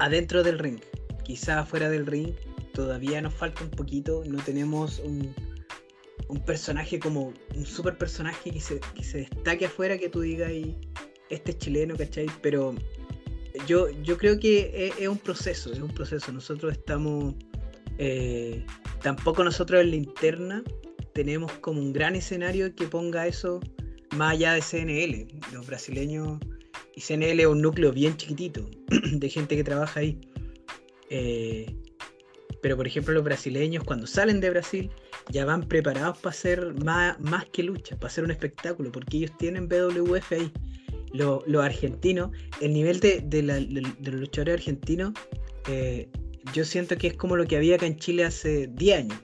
adentro 0.00 0.42
del 0.42 0.58
ring, 0.58 0.80
quizá 1.26 1.58
afuera 1.60 1.90
del 1.90 2.06
ring, 2.06 2.34
todavía 2.72 3.20
nos 3.20 3.34
falta 3.34 3.64
un 3.64 3.70
poquito. 3.70 4.22
No 4.26 4.38
tenemos 4.44 5.00
un, 5.00 5.34
un 6.28 6.40
personaje 6.44 7.00
como 7.00 7.32
un 7.54 7.66
super 7.66 7.98
personaje 7.98 8.52
que 8.52 8.60
se, 8.60 8.80
que 8.94 9.02
se 9.02 9.18
destaque 9.18 9.66
afuera, 9.66 9.98
que 9.98 10.08
tú 10.08 10.20
digas, 10.20 10.52
"Y 10.52 10.76
este 11.28 11.50
es 11.50 11.58
chileno, 11.58 11.96
¿cachai? 11.96 12.26
Pero 12.42 12.76
yo, 13.66 13.90
yo 14.04 14.16
creo 14.16 14.38
que 14.38 14.86
es, 14.86 14.94
es 15.00 15.08
un 15.08 15.18
proceso, 15.18 15.72
es 15.72 15.80
un 15.80 15.92
proceso. 15.92 16.30
Nosotros 16.30 16.72
estamos, 16.72 17.34
eh, 17.98 18.64
tampoco 19.02 19.42
nosotros 19.42 19.80
en 19.80 19.90
la 19.90 19.96
interna 19.96 20.62
tenemos 21.12 21.50
como 21.54 21.80
un 21.80 21.92
gran 21.92 22.14
escenario 22.14 22.72
que 22.74 22.86
ponga 22.86 23.26
eso 23.26 23.58
más 24.14 24.34
allá 24.34 24.52
de 24.52 24.60
CNL. 24.62 25.26
Los 25.52 25.66
brasileños 25.66 26.38
y 26.94 27.00
CNL 27.00 27.40
es 27.40 27.46
un 27.46 27.62
núcleo 27.62 27.92
bien 27.92 28.16
chiquitito 28.16 28.70
de 29.12 29.28
gente 29.28 29.56
que 29.56 29.64
trabaja 29.64 30.00
ahí. 30.00 30.20
Eh, 31.10 31.74
pero 32.62 32.76
por 32.76 32.86
ejemplo 32.86 33.12
los 33.14 33.22
brasileños 33.22 33.84
cuando 33.84 34.06
salen 34.06 34.40
de 34.40 34.50
Brasil 34.50 34.90
ya 35.30 35.44
van 35.44 35.62
preparados 35.62 36.18
para 36.18 36.30
hacer 36.30 36.74
más, 36.84 37.18
más 37.20 37.44
que 37.46 37.62
lucha, 37.62 37.96
para 37.96 38.08
hacer 38.08 38.24
un 38.24 38.30
espectáculo, 38.30 38.90
porque 38.90 39.18
ellos 39.18 39.32
tienen 39.38 39.68
BWF 39.68 40.32
ahí. 40.32 40.52
Lo- 41.12 41.42
Los 41.46 41.64
argentinos, 41.64 42.30
el 42.60 42.72
nivel 42.72 43.00
de, 43.00 43.20
de 43.24 43.42
la- 43.42 43.54
de- 43.60 43.92
de 43.98 44.10
los 44.10 44.20
luchadores 44.20 44.54
argentinos, 44.56 45.12
eh, 45.68 46.08
yo 46.52 46.64
siento 46.64 46.96
que 46.96 47.08
es 47.08 47.14
como 47.14 47.36
lo 47.36 47.46
que 47.46 47.56
había 47.56 47.76
acá 47.76 47.86
en 47.86 47.96
Chile 47.96 48.24
hace 48.24 48.68
10 48.72 48.98
años. 48.98 49.18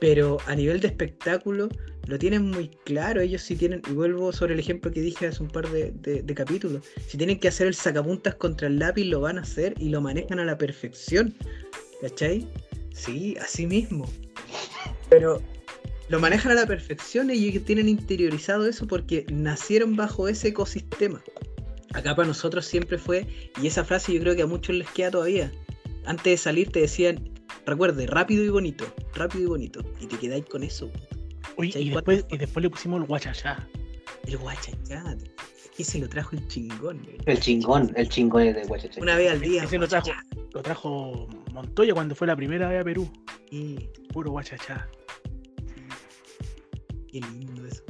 Pero 0.00 0.38
a 0.46 0.54
nivel 0.54 0.80
de 0.80 0.88
espectáculo, 0.88 1.68
lo 2.06 2.18
tienen 2.18 2.50
muy 2.50 2.68
claro. 2.84 3.20
Ellos 3.20 3.42
si 3.42 3.56
tienen, 3.56 3.82
y 3.90 3.92
vuelvo 3.92 4.32
sobre 4.32 4.54
el 4.54 4.60
ejemplo 4.60 4.90
que 4.90 5.00
dije 5.00 5.26
hace 5.26 5.42
un 5.42 5.48
par 5.48 5.68
de, 5.70 5.92
de- 5.92 6.34
capítulos, 6.34 6.84
si 7.06 7.16
tienen 7.16 7.38
que 7.38 7.48
hacer 7.48 7.66
el 7.66 7.74
sacapuntas 7.74 8.34
contra 8.34 8.66
el 8.66 8.78
lápiz, 8.78 9.04
lo 9.04 9.20
van 9.20 9.38
a 9.38 9.42
hacer 9.42 9.74
y 9.78 9.88
lo 9.88 10.00
manejan 10.00 10.38
a 10.38 10.44
la 10.44 10.58
perfección. 10.58 11.34
¿Cachai? 12.00 12.46
Sí, 12.92 13.36
así 13.40 13.66
mismo. 13.66 14.10
Pero 15.10 15.42
lo 16.08 16.20
manejan 16.20 16.52
a 16.52 16.54
la 16.54 16.66
perfección 16.66 17.30
y 17.30 17.44
ellos 17.46 17.64
tienen 17.64 17.88
interiorizado 17.88 18.66
eso 18.66 18.86
porque 18.86 19.24
nacieron 19.32 19.96
bajo 19.96 20.28
ese 20.28 20.48
ecosistema. 20.48 21.22
Acá 21.92 22.14
para 22.16 22.26
nosotros 22.28 22.66
siempre 22.66 22.98
fue, 22.98 23.26
y 23.62 23.68
esa 23.68 23.84
frase 23.84 24.12
yo 24.12 24.20
creo 24.20 24.34
que 24.34 24.42
a 24.42 24.46
muchos 24.46 24.74
les 24.74 24.88
queda 24.90 25.12
todavía. 25.12 25.52
Antes 26.04 26.24
de 26.24 26.36
salir 26.36 26.70
te 26.72 26.80
decían, 26.80 27.30
recuerde, 27.64 28.06
rápido 28.06 28.44
y 28.44 28.48
bonito, 28.48 28.84
rápido 29.14 29.44
y 29.44 29.46
bonito. 29.46 29.80
Y 30.00 30.06
te 30.06 30.18
quedáis 30.18 30.44
con 30.46 30.64
eso. 30.64 30.90
Oye, 31.56 31.68
¿Cachai? 31.70 31.82
y 31.82 31.90
después, 31.90 32.26
y 32.30 32.36
después 32.38 32.62
le 32.62 32.70
pusimos 32.70 33.00
el 33.00 33.06
guachachá. 33.06 33.66
El 34.26 34.38
guachachá. 34.38 35.16
Que 35.76 35.82
se 35.84 35.98
lo 35.98 36.08
trajo 36.08 36.36
el 36.36 36.46
chingón. 36.48 37.04
El 37.26 37.40
chingón, 37.40 37.92
el 37.96 38.08
chingón 38.08 38.42
es 38.44 38.54
de 38.54 38.62
Guachacha. 38.64 39.00
Una 39.00 39.16
vez 39.16 39.32
al 39.32 39.40
día. 39.40 39.64
Ese 39.64 39.76
lo 39.76 39.88
trajo, 39.88 40.08
lo 40.52 40.62
trajo 40.62 41.28
Montoya 41.52 41.92
cuando 41.94 42.14
fue 42.14 42.28
la 42.28 42.36
primera 42.36 42.68
vez 42.68 42.80
a 42.80 42.84
Perú. 42.84 43.10
Y 43.50 43.74
Puro 44.12 44.30
guachachá. 44.30 44.88
qué 47.10 47.20
lindo 47.20 47.66
eso. 47.66 47.82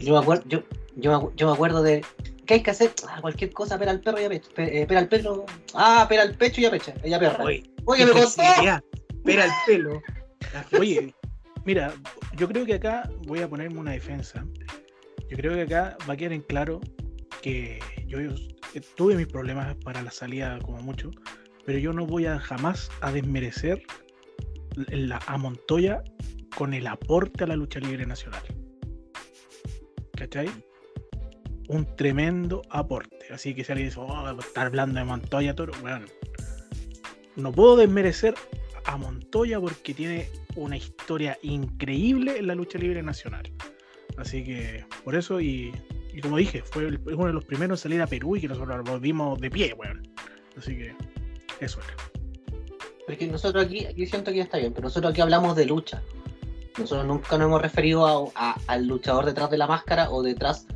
Yo 0.00 0.12
me 0.14 0.18
acuerdo, 0.20 0.44
yo, 0.48 0.62
yo, 0.96 1.32
yo 1.36 1.46
me 1.48 1.52
acuerdo 1.52 1.82
de. 1.82 2.04
¿Qué 2.46 2.54
hay 2.54 2.62
que 2.62 2.70
hacer? 2.70 2.92
Ah, 3.08 3.18
cualquier 3.20 3.52
cosa, 3.52 3.78
pera 3.78 3.90
al 3.92 4.00
perro 4.00 4.20
y 4.20 4.24
a 4.24 4.28
pecho. 4.28 4.50
Pe- 4.54 4.82
eh, 4.82 4.86
pera 4.86 5.00
al 5.00 5.08
perro. 5.08 5.44
Ah, 5.74 6.06
pera 6.08 6.22
al 6.22 6.36
pecho 6.36 6.60
y 6.60 6.64
a 6.66 6.70
pecha. 6.70 6.94
Ella 7.02 7.18
perra. 7.18 7.44
Oye, 7.44 7.62
Oye, 7.84 8.06
qué 8.06 8.14
me. 8.14 8.20
Espera 8.22 9.44
el 9.44 9.50
pelo. 9.66 10.02
Oye, 10.78 11.14
mira, 11.64 11.92
yo 12.36 12.48
creo 12.48 12.64
que 12.64 12.74
acá 12.74 13.10
voy 13.26 13.40
a 13.40 13.48
ponerme 13.48 13.78
una 13.78 13.92
defensa. 13.92 14.46
Yo 15.28 15.36
creo 15.36 15.54
que 15.54 15.62
acá 15.62 15.96
va 16.08 16.14
a 16.14 16.16
quedar 16.16 16.32
en 16.32 16.42
claro 16.42 16.80
que 17.40 17.80
yo, 18.06 18.18
tuve 18.96 19.16
mis 19.16 19.26
problemas 19.26 19.74
para 19.84 20.02
la 20.02 20.10
salida 20.10 20.58
como 20.60 20.78
mucho, 20.82 21.10
pero 21.64 21.78
yo 21.78 21.92
no 21.92 22.06
voy 22.06 22.26
a 22.26 22.38
jamás 22.38 22.90
a 23.00 23.12
desmerecer 23.12 23.82
a 25.26 25.38
Montoya 25.38 26.02
con 26.56 26.74
el 26.74 26.86
aporte 26.86 27.44
a 27.44 27.46
la 27.46 27.56
lucha 27.56 27.80
libre 27.80 28.06
nacional. 28.06 28.42
¿Cachai? 30.16 30.48
Un 31.68 31.96
tremendo 31.96 32.62
aporte. 32.70 33.32
Así 33.32 33.54
que 33.54 33.64
si 33.64 33.72
alguien 33.72 33.88
dice, 33.88 34.00
oh, 34.00 34.38
estar 34.38 34.66
hablando 34.66 34.98
de 34.98 35.04
Montoya, 35.04 35.54
Toro, 35.54 35.72
bueno, 35.80 36.06
no 37.36 37.52
puedo 37.52 37.76
desmerecer 37.76 38.34
a 38.86 38.96
Montoya 38.96 39.60
porque 39.60 39.94
tiene 39.94 40.28
una 40.56 40.76
historia 40.76 41.38
increíble 41.42 42.38
en 42.38 42.46
la 42.46 42.54
lucha 42.54 42.78
libre 42.78 43.02
nacional. 43.02 43.50
Así 44.16 44.44
que 44.44 44.84
por 45.04 45.14
eso, 45.14 45.40
y, 45.40 45.72
y 46.12 46.20
como 46.20 46.36
dije, 46.36 46.62
fue 46.62 46.86
el- 46.86 47.00
uno 47.06 47.26
de 47.26 47.32
los 47.32 47.44
primeros 47.44 47.80
en 47.80 47.82
salir 47.82 48.02
a 48.02 48.06
Perú 48.06 48.36
y 48.36 48.40
que 48.42 48.48
nosotros 48.48 48.76
lo 48.76 48.84
volvimos 48.84 49.38
de 49.40 49.50
pie, 49.50 49.72
weón. 49.74 50.02
Así 50.56 50.76
que 50.76 50.94
eso 51.60 51.80
era. 51.80 51.96
Porque 53.06 53.26
nosotros 53.26 53.64
aquí, 53.64 53.84
aquí 53.86 54.06
siento 54.06 54.30
que 54.30 54.38
ya 54.38 54.42
está 54.44 54.58
bien, 54.58 54.72
pero 54.72 54.84
nosotros 54.84 55.10
aquí 55.12 55.20
hablamos 55.20 55.56
de 55.56 55.66
lucha. 55.66 56.02
Nosotros 56.78 57.06
nunca 57.06 57.36
nos 57.38 57.46
hemos 57.46 57.62
referido 57.62 58.06
a- 58.06 58.30
a- 58.52 58.56
al 58.66 58.86
luchador 58.86 59.24
detrás 59.26 59.50
de 59.50 59.58
la 59.58 59.66
máscara 59.66 60.10
o 60.10 60.22
detrás 60.22 60.66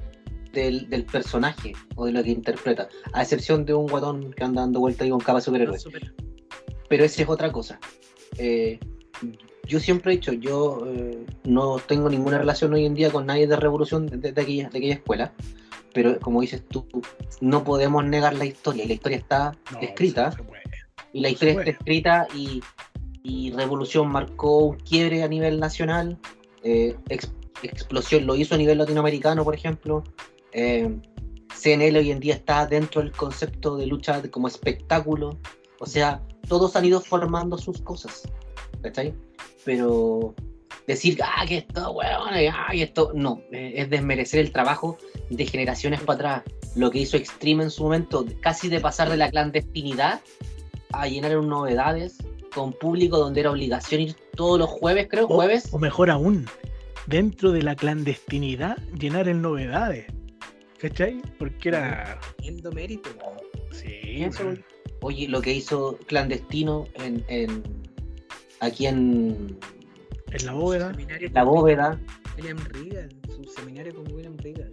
del, 0.52 0.88
del 0.88 1.04
personaje 1.04 1.72
o 1.94 2.06
de 2.06 2.12
lo 2.12 2.22
que 2.22 2.30
interpreta. 2.30 2.88
A 3.12 3.22
excepción 3.22 3.64
de 3.66 3.74
un 3.74 3.86
guatón 3.86 4.32
que 4.32 4.42
anda 4.44 4.62
dando 4.62 4.80
vuelta 4.80 5.04
ahí 5.04 5.10
con 5.10 5.20
capa 5.20 5.34
de 5.34 5.42
superhéroe. 5.42 5.78
Pero 6.88 7.04
esa 7.04 7.22
es 7.22 7.28
otra 7.28 7.50
cosa. 7.52 7.78
Eh, 8.38 8.78
yo 9.66 9.80
siempre 9.80 10.12
he 10.12 10.16
dicho, 10.16 10.32
yo 10.32 10.86
eh, 10.86 11.24
no 11.44 11.78
tengo 11.78 12.08
ninguna 12.08 12.38
relación 12.38 12.72
hoy 12.74 12.86
en 12.86 12.94
día 12.94 13.10
con 13.10 13.26
nadie 13.26 13.46
de 13.46 13.56
Revolución 13.56 14.06
de, 14.06 14.32
de 14.32 14.40
aquella, 14.40 14.68
de 14.68 14.78
aquella 14.78 14.94
escuela, 14.94 15.32
pero 15.92 16.20
como 16.20 16.40
dices 16.40 16.62
tú, 16.68 16.86
no 17.40 17.64
podemos 17.64 18.04
negar 18.04 18.34
la 18.34 18.44
historia, 18.44 18.84
y 18.84 18.88
la 18.88 18.94
historia 18.94 19.18
está 19.18 19.52
No, 19.72 19.80
escrita, 19.80 20.36
y 21.12 21.20
la 21.20 21.28
no 21.28 21.32
historia 21.32 21.54
está 21.58 21.70
escrita, 21.70 22.28
y, 22.34 22.60
y 23.22 23.50
Revolución 23.52 24.08
marcó 24.08 24.58
un 24.58 24.76
quiebre 24.76 25.22
a 25.22 25.28
nivel 25.28 25.58
nacional, 25.58 26.18
eh, 26.62 26.94
Ex- 27.08 27.32
Explosión 27.62 28.26
lo 28.26 28.36
hizo 28.36 28.54
a 28.54 28.58
nivel 28.58 28.78
latinoamericano, 28.78 29.42
por 29.42 29.54
ejemplo, 29.54 30.04
eh, 30.52 30.94
CNL 31.58 31.96
hoy 31.96 32.10
en 32.10 32.20
día 32.20 32.34
está 32.34 32.66
dentro 32.66 33.00
del 33.00 33.12
concepto 33.12 33.76
de 33.76 33.86
lucha 33.86 34.22
como 34.30 34.46
espectáculo, 34.46 35.38
o 35.80 35.86
sea, 35.86 36.22
todos 36.48 36.76
han 36.76 36.84
ido 36.84 37.00
formando 37.00 37.58
sus 37.58 37.80
cosas, 37.82 38.22
¿cachai? 38.82 39.14
Pero 39.64 40.34
decir, 40.86 41.18
ah, 41.22 41.44
que 41.46 41.58
esto, 41.58 41.90
weón, 41.92 42.28
ah, 42.52 42.74
y 42.74 42.82
esto, 42.82 43.10
no, 43.14 43.40
eh, 43.52 43.74
es 43.76 43.90
desmerecer 43.90 44.40
el 44.40 44.52
trabajo 44.52 44.96
de 45.30 45.46
generaciones 45.46 46.00
para 46.02 46.36
atrás. 46.38 46.54
Lo 46.76 46.90
que 46.90 47.00
hizo 47.00 47.16
Extreme 47.16 47.64
en 47.64 47.70
su 47.70 47.82
momento, 47.82 48.24
casi 48.40 48.68
de 48.68 48.80
pasar 48.80 49.08
de 49.10 49.16
la 49.16 49.30
clandestinidad 49.30 50.20
a 50.92 51.08
llenar 51.08 51.32
novedades 51.42 52.18
con 52.54 52.72
público 52.72 53.18
donde 53.18 53.40
era 53.40 53.50
obligación 53.50 54.00
ir 54.02 54.16
todos 54.36 54.58
los 54.58 54.68
jueves, 54.70 55.08
creo, 55.10 55.26
O- 55.26 55.34
jueves. 55.34 55.68
O, 55.72 55.78
mejor 55.78 56.10
aún, 56.10 56.46
dentro 57.06 57.52
de 57.52 57.62
la 57.62 57.74
clandestinidad, 57.74 58.76
llenar 58.98 59.28
en 59.28 59.42
novedades. 59.42 60.06
¿Cachai? 60.78 61.20
Porque 61.38 61.70
era. 61.70 62.20
Teniendo 62.36 62.70
mérito. 62.70 63.10
Sí, 63.72 64.22
Eso. 64.22 64.54
Oye, 65.02 65.28
lo 65.28 65.40
que 65.42 65.52
hizo 65.52 65.98
clandestino 66.06 66.86
en, 66.94 67.24
en- 67.28 67.62
aquí 68.60 68.86
en 68.86 69.58
en 70.32 70.46
la 70.46 70.52
bóveda. 70.52 70.92
La 71.32 71.44
bóveda, 71.44 72.00
William 72.36 72.58
Regal. 72.70 73.14
Su 73.28 73.44
seminario 73.52 73.94
con 73.94 74.12
William 74.12 74.36
Regal. 74.38 74.72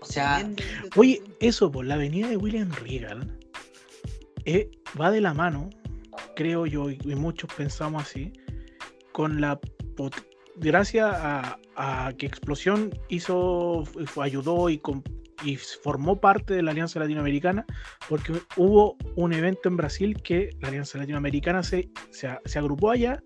o 0.00 0.04
sea, 0.04 0.48
Oye, 0.96 1.22
eso, 1.40 1.70
por 1.70 1.84
la 1.86 1.94
avenida 1.94 2.28
de 2.28 2.36
William 2.36 2.70
Regal 2.82 3.36
eh, 4.44 4.70
va 5.00 5.10
de 5.10 5.20
la 5.20 5.34
mano, 5.34 5.68
creo 6.34 6.66
yo, 6.66 6.90
y 6.90 6.98
y 7.04 7.14
muchos 7.14 7.52
pensamos 7.54 8.02
así, 8.02 8.32
con 9.12 9.40
la 9.40 9.60
pot- 9.96 10.24
gracias 10.56 11.06
a, 11.14 11.58
a 11.76 12.12
que 12.16 12.26
Explosión 12.26 12.90
hizo, 13.08 13.84
fue- 14.06 14.24
ayudó 14.24 14.68
y, 14.70 14.78
y 15.44 15.56
formó 15.56 16.20
parte 16.20 16.54
de 16.54 16.62
la 16.62 16.70
Alianza 16.72 16.98
Latinoamericana, 17.00 17.64
porque 18.08 18.32
hubo 18.56 18.96
un 19.16 19.32
evento 19.32 19.68
en 19.68 19.76
Brasil 19.76 20.20
que 20.22 20.50
la 20.60 20.68
Alianza 20.68 20.98
Latinoamericana 20.98 21.62
se, 21.62 21.88
se, 22.10 22.58
agrupó 22.58 22.90
allá 22.90 23.22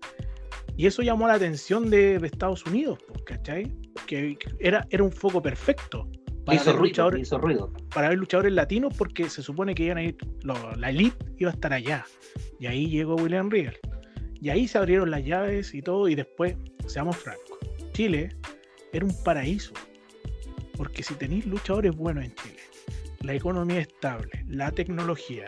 y 0.77 0.85
eso 0.87 1.01
llamó 1.01 1.27
la 1.27 1.33
atención 1.35 1.89
de, 1.89 2.19
de 2.19 2.27
Estados 2.27 2.65
Unidos, 2.65 2.99
pues, 3.07 3.23
¿cachai? 3.23 3.75
Que 4.07 4.37
era, 4.59 4.85
era 4.89 5.03
un 5.03 5.11
foco 5.11 5.41
perfecto. 5.41 6.07
para 6.45 6.55
hizo 6.57 6.65
ver 6.71 6.75
ruido, 6.79 6.91
luchadores- 7.09 7.21
hizo 7.21 7.37
ruido. 7.37 7.73
para 7.93 8.09
ver 8.09 8.17
luchadores 8.17 8.53
latinos 8.53 8.93
porque 8.97 9.29
se 9.29 9.41
supone 9.41 9.73
que 9.75 9.83
iban 9.83 9.97
a 9.97 10.03
ir, 10.03 10.17
lo- 10.43 10.71
la 10.75 10.89
elite 10.89 11.25
iba 11.37 11.51
a 11.51 11.53
estar 11.53 11.73
allá. 11.73 12.05
Y 12.59 12.67
ahí 12.67 12.89
llegó 12.89 13.15
William 13.15 13.49
Regal. 13.49 13.77
Y 14.41 14.49
ahí 14.49 14.67
se 14.67 14.77
abrieron 14.77 15.09
las 15.09 15.23
llaves 15.23 15.73
y 15.73 15.81
todo, 15.81 16.09
y 16.09 16.15
después, 16.15 16.55
seamos 16.85 17.15
francos, 17.15 17.57
Chile 17.93 18.29
era 18.91 19.05
un 19.05 19.23
paraíso. 19.23 19.73
Porque 20.77 21.03
si 21.03 21.13
tenéis 21.15 21.45
luchadores 21.45 21.95
buenos 21.95 22.25
en 22.25 22.35
Chile, 22.35 22.59
la 23.21 23.33
economía 23.33 23.79
estable, 23.79 24.43
la 24.47 24.71
tecnología, 24.71 25.45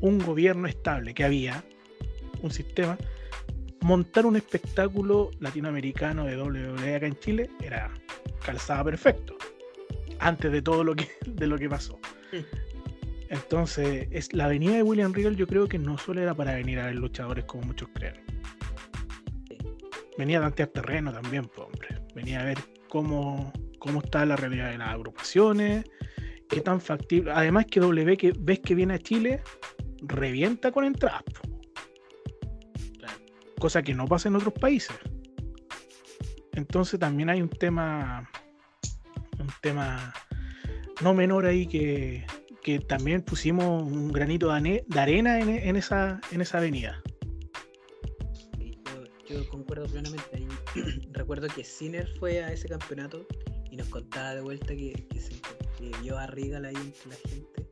un 0.00 0.18
gobierno 0.18 0.66
estable 0.66 1.14
que 1.14 1.24
había, 1.24 1.64
un 2.42 2.50
sistema, 2.50 2.96
montar 3.80 4.26
un 4.26 4.36
espectáculo 4.36 5.30
latinoamericano 5.40 6.24
de 6.24 6.40
WWE 6.40 6.96
acá 6.96 7.06
en 7.06 7.18
Chile 7.18 7.50
era 7.62 7.90
calzada 8.44 8.84
perfecto. 8.84 9.36
Antes 10.18 10.52
de 10.52 10.62
todo 10.62 10.84
lo 10.84 10.94
que, 10.94 11.08
de 11.26 11.46
lo 11.46 11.58
que 11.58 11.68
pasó. 11.68 11.98
Entonces, 13.28 14.08
es, 14.10 14.32
la 14.32 14.46
venida 14.46 14.74
de 14.74 14.82
William 14.82 15.12
Regal 15.12 15.36
yo 15.36 15.46
creo 15.46 15.66
que 15.66 15.78
no 15.78 15.98
solo 15.98 16.20
era 16.20 16.34
para 16.34 16.54
venir 16.54 16.78
a 16.78 16.86
ver 16.86 16.96
luchadores 16.96 17.44
como 17.44 17.64
muchos 17.64 17.88
creen. 17.94 18.20
Venía 20.18 20.38
a 20.38 20.42
tantear 20.42 20.68
terreno 20.68 21.12
también, 21.12 21.46
pues, 21.46 21.66
hombre. 21.66 21.88
Venía 22.14 22.40
a 22.40 22.44
ver 22.44 22.58
cómo, 22.88 23.50
cómo 23.82 24.00
está 24.00 24.24
la 24.24 24.36
realidad 24.36 24.70
de 24.70 24.78
las 24.78 24.90
agrupaciones, 24.90 25.84
qué 26.48 26.60
tan 26.60 26.80
factible. 26.80 27.32
Además 27.32 27.66
que 27.68 27.80
W 27.80 28.16
que 28.16 28.32
ves 28.38 28.60
que 28.60 28.76
viene 28.76 28.94
a 28.94 28.98
Chile, 29.00 29.42
revienta 30.02 30.70
con 30.70 30.84
entradas. 30.84 31.24
Cosa 33.58 33.82
que 33.82 33.92
no 33.92 34.06
pasa 34.06 34.28
en 34.28 34.36
otros 34.36 34.54
países. 34.54 34.96
Entonces 36.52 37.00
también 37.00 37.28
hay 37.28 37.42
un 37.42 37.48
tema. 37.48 38.30
Un 39.40 39.50
tema 39.60 40.14
no 41.02 41.12
menor 41.12 41.46
ahí 41.46 41.66
que, 41.66 42.24
que 42.62 42.78
también 42.78 43.22
pusimos 43.22 43.82
un 43.82 44.12
granito 44.12 44.52
de, 44.52 44.84
arena 44.96 45.40
en, 45.40 45.48
en 45.48 45.74
esa, 45.74 46.20
en 46.30 46.40
esa 46.40 46.58
avenida. 46.58 47.02
Sí, 48.56 48.78
Yo, 49.28 49.34
yo 49.34 49.48
concuerdo 49.48 49.86
plenamente 49.86 50.30
ahí. 50.34 50.46
Recuerdo 51.10 51.48
que 51.48 51.64
Sinner 51.64 52.06
fue 52.20 52.44
a 52.44 52.52
ese 52.52 52.68
campeonato 52.68 53.26
y 53.72 53.76
nos 53.76 53.88
contaba 53.88 54.34
de 54.34 54.42
vuelta 54.42 54.68
que, 54.68 54.92
que, 55.10 55.18
se, 55.20 55.30
que 55.78 55.90
vio 56.02 56.18
a 56.18 56.26
Regal 56.26 56.64
ahí 56.66 56.76
entre 56.76 57.08
la 57.08 57.16
gente. 57.28 57.66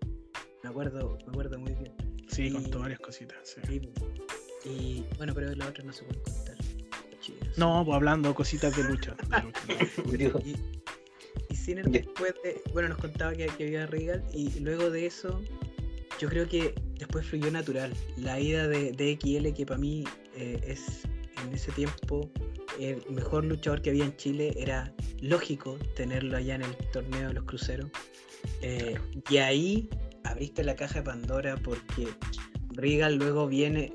Me 0.64 0.70
acuerdo, 0.70 1.18
me 1.26 1.30
acuerdo 1.30 1.58
muy 1.58 1.74
bien. 1.74 1.92
Sí, 2.28 2.44
Y- 2.46 2.52
contó 2.52 2.80
varias 2.80 3.00
cositas. 3.00 3.36
sí. 3.44 3.80
Y 4.64 5.04
bueno, 5.16 5.32
pero 5.34 5.54
las 5.54 5.68
otras 5.68 5.86
no 5.86 5.92
se 5.92 6.04
pueden 6.04 6.22
contar. 6.22 6.56
No, 7.56 7.82
pues 7.84 7.94
hablando 7.96 8.34
cositas 8.34 8.74
de 8.76 8.84
lucha. 8.84 9.14
de 9.28 10.18
lucha. 10.18 10.38
Y, 10.46 10.56
y 11.52 11.56
Sinner 11.56 11.88
después 11.88 12.34
de, 12.42 12.60
bueno, 12.72 12.88
nos 12.88 12.98
contaba 12.98 13.32
que, 13.34 13.46
que 13.46 13.64
había 13.66 13.86
Regal 13.86 14.24
y 14.32 14.58
luego 14.60 14.90
de 14.90 15.06
eso, 15.06 15.40
yo 16.18 16.28
creo 16.28 16.48
que 16.48 16.74
después 16.98 17.26
fluyó 17.26 17.50
natural. 17.50 17.92
La 18.16 18.40
ida 18.40 18.66
de, 18.68 18.92
de 18.92 19.18
XL, 19.20 19.52
que 19.54 19.66
para 19.66 19.78
mí 19.78 20.04
eh, 20.34 20.58
es 20.64 21.02
en 21.44 21.52
ese 21.54 21.70
tiempo 21.72 22.30
el 22.80 23.02
mejor 23.10 23.44
luchador 23.44 23.82
que 23.82 23.90
había 23.90 24.04
en 24.04 24.16
Chile, 24.16 24.54
era 24.56 24.92
lógico 25.20 25.78
tenerlo 25.96 26.36
allá 26.36 26.54
en 26.56 26.62
el 26.62 26.76
torneo 26.92 27.28
de 27.28 27.34
los 27.34 27.44
cruceros. 27.44 27.90
Eh, 28.62 28.98
y 29.28 29.36
ahí 29.36 29.88
abriste 30.24 30.64
la 30.64 30.74
caja 30.74 31.00
de 31.00 31.02
Pandora 31.02 31.56
porque 31.56 32.08
Regal 32.70 33.16
luego 33.16 33.46
viene. 33.46 33.92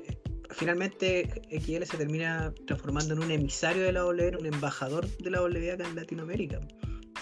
Finalmente 0.50 1.42
XL 1.50 1.82
se 1.82 1.96
termina 1.96 2.54
transformando 2.66 3.14
en 3.14 3.20
un 3.20 3.30
emisario 3.30 3.82
de 3.82 3.92
la 3.92 4.06
WWE, 4.06 4.36
un 4.38 4.46
embajador 4.46 5.06
de 5.18 5.30
la 5.30 5.42
WWE 5.42 5.72
acá 5.72 5.86
en 5.86 5.96
Latinoamérica. 5.96 6.60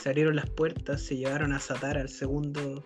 Se 0.00 0.10
abrieron 0.10 0.36
las 0.36 0.50
puertas, 0.50 1.00
se 1.00 1.16
llevaron 1.16 1.52
a 1.52 1.60
Satar 1.60 1.96
al 1.96 2.08
segundo, 2.08 2.84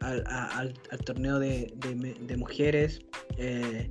al, 0.00 0.74
torneo 1.04 1.38
de 1.38 2.36
mujeres. 2.36 3.00
eh, 3.38 3.88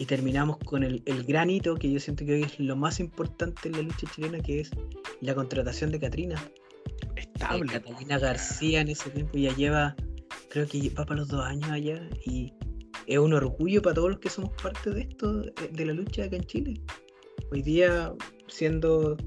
y 0.00 0.06
terminamos 0.06 0.56
con 0.64 0.82
el, 0.82 1.02
el 1.04 1.24
gran 1.24 1.50
hito 1.50 1.74
que 1.74 1.92
yo 1.92 2.00
siento 2.00 2.24
que 2.24 2.32
hoy 2.32 2.42
es 2.44 2.58
lo 2.58 2.74
más 2.74 3.00
importante 3.00 3.68
en 3.68 3.72
la 3.72 3.82
lucha 3.82 4.06
chilena, 4.14 4.40
que 4.40 4.60
es 4.60 4.70
la 5.20 5.34
contratación 5.34 5.92
de 5.92 6.00
Catrina. 6.00 6.42
Eh, 7.16 7.20
Estable. 7.20 7.70
Catalina 7.70 8.18
García 8.18 8.80
en 8.80 8.88
ese 8.88 9.10
tiempo 9.10 9.36
ya 9.36 9.54
lleva, 9.54 9.94
creo 10.48 10.66
que 10.66 10.88
va 10.88 11.04
para 11.04 11.20
los 11.20 11.28
dos 11.28 11.44
años 11.44 11.70
allá 11.70 12.00
y 12.24 12.50
es 13.06 13.18
un 13.18 13.34
orgullo 13.34 13.82
para 13.82 13.92
todos 13.92 14.12
los 14.12 14.20
que 14.20 14.30
somos 14.30 14.50
parte 14.62 14.88
de 14.88 15.02
esto, 15.02 15.44
eh, 15.44 15.52
de 15.70 15.84
la 15.84 15.92
lucha 15.92 16.24
acá 16.24 16.36
en 16.36 16.44
Chile. 16.44 16.80
Hoy 17.52 17.60
día, 17.60 18.10
siendo 18.48 19.18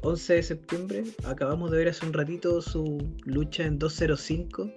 11 0.00 0.34
de 0.34 0.42
septiembre, 0.42 1.04
acabamos 1.22 1.70
de 1.70 1.78
ver 1.78 1.88
hace 1.90 2.04
un 2.04 2.12
ratito 2.12 2.60
su 2.60 2.98
lucha 3.24 3.62
en 3.62 3.78
205 3.78 4.68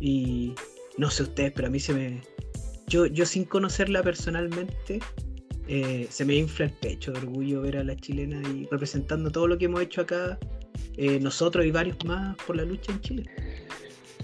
y 0.00 0.54
no 0.96 1.10
sé 1.10 1.24
ustedes, 1.24 1.52
pero 1.52 1.68
a 1.68 1.70
mí 1.70 1.78
se 1.78 1.92
me... 1.92 2.22
Yo, 2.88 3.06
yo 3.06 3.26
sin 3.26 3.44
conocerla 3.44 4.02
personalmente, 4.02 5.00
eh, 5.66 6.06
se 6.10 6.24
me 6.24 6.34
infla 6.36 6.66
el 6.66 6.72
pecho 6.72 7.12
de 7.12 7.18
orgullo 7.18 7.60
ver 7.60 7.76
a 7.76 7.84
la 7.84 7.94
chilena 7.96 8.40
y 8.48 8.66
representando 8.70 9.30
todo 9.30 9.46
lo 9.46 9.58
que 9.58 9.66
hemos 9.66 9.82
hecho 9.82 10.00
acá 10.02 10.38
eh, 10.96 11.20
nosotros 11.20 11.66
y 11.66 11.70
varios 11.70 12.02
más 12.04 12.36
por 12.46 12.56
la 12.56 12.64
lucha 12.64 12.92
en 12.92 13.00
Chile. 13.00 13.24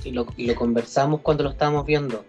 y 0.05 0.11
lo, 0.12 0.27
y 0.36 0.47
lo 0.47 0.55
conversamos 0.55 1.20
cuando 1.20 1.45
lo 1.45 1.51
estábamos 1.51 1.85
viendo. 1.86 2.24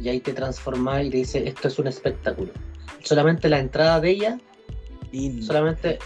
Y 0.00 0.08
ahí 0.08 0.20
te 0.20 0.32
transformás 0.32 1.04
y 1.06 1.10
te 1.10 1.16
dice, 1.18 1.48
esto 1.48 1.68
es 1.68 1.78
un 1.78 1.86
espectáculo. 1.88 2.52
Solamente 3.02 3.48
la 3.48 3.58
entrada 3.58 4.00
de 4.00 4.10
ella, 4.10 4.40
Lindo. 5.12 5.44
solamente 5.44 5.98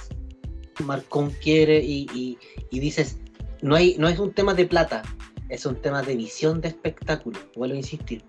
Marcón 0.85 1.31
quiere 1.43 1.83
y, 1.83 2.07
y- 2.15 2.39
y 2.71 2.81
dices, 2.81 3.19
no, 3.61 3.75
hay, 3.75 3.97
no 3.99 4.09
es 4.09 4.19
un 4.19 4.33
tema 4.33 4.55
de 4.55 4.65
plata, 4.67 5.03
es 5.49 5.67
un 5.67 5.77
tema 5.77 6.03
de 6.03 6.17
visión 6.17 6.61
de 6.61 6.69
espectáculo. 6.69 7.39
Vuelvo 7.55 7.75
a 7.75 7.79
insistir. 7.79 8.23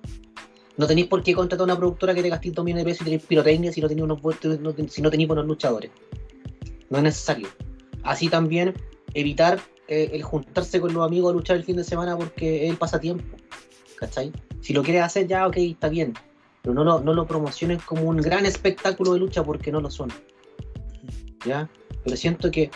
No 0.78 0.88
tenéis 0.88 1.08
por 1.08 1.22
qué 1.22 1.34
contratar 1.34 1.64
a 1.64 1.66
una 1.66 1.78
productora 1.78 2.16
que 2.16 2.24
te 2.24 2.30
gaste 2.30 2.52
dos 2.52 2.66
millones 2.66 2.86
de 2.86 2.92
pesos 2.92 3.02
y 3.02 3.06
tenéis 3.06 3.24
pirotecnia 3.24 3.72
si 3.72 3.82
no 3.82 3.88
tenéis 3.88 4.04
unos 4.04 4.20
no 4.60 4.74
si 4.88 5.02
no 5.02 5.12
tenéis 5.12 5.28
buenos 5.28 5.46
luchadores. 5.46 5.92
No 6.90 6.98
es 6.98 7.04
necesario. 7.04 7.48
Así 8.04 8.30
también 8.30 8.74
evitar 9.14 9.60
eh, 9.88 10.10
el 10.14 10.24
juntarse 10.24 10.80
con 10.82 10.94
los 10.94 11.06
amigos 11.06 11.32
a 11.32 11.34
luchar 11.34 11.58
el 11.58 11.64
fin 11.64 11.76
de 11.76 11.84
semana 11.84 12.18
porque 12.18 12.66
es 12.66 12.72
el 12.72 12.78
pasatiempo. 12.78 13.38
¿Cachai? 13.98 14.32
Si 14.62 14.74
lo 14.74 14.82
quieres 14.82 15.04
hacer 15.04 15.28
ya, 15.28 15.48
ok, 15.48 15.58
está 15.58 15.90
bien. 15.90 16.14
Pero 16.62 16.74
no 16.74 17.14
lo, 17.14 17.28
promocionen 17.28 17.80
como 17.86 18.04
un 18.04 18.18
gran 18.18 18.46
espectáculo 18.46 19.14
de 19.14 19.20
lucha 19.20 19.44
porque 19.44 19.72
no 19.72 19.82
lo 19.82 19.92
son. 19.92 20.12
¿Ya? 21.46 21.70
Pero 22.04 22.16
siento 22.16 22.50
que 22.50 22.72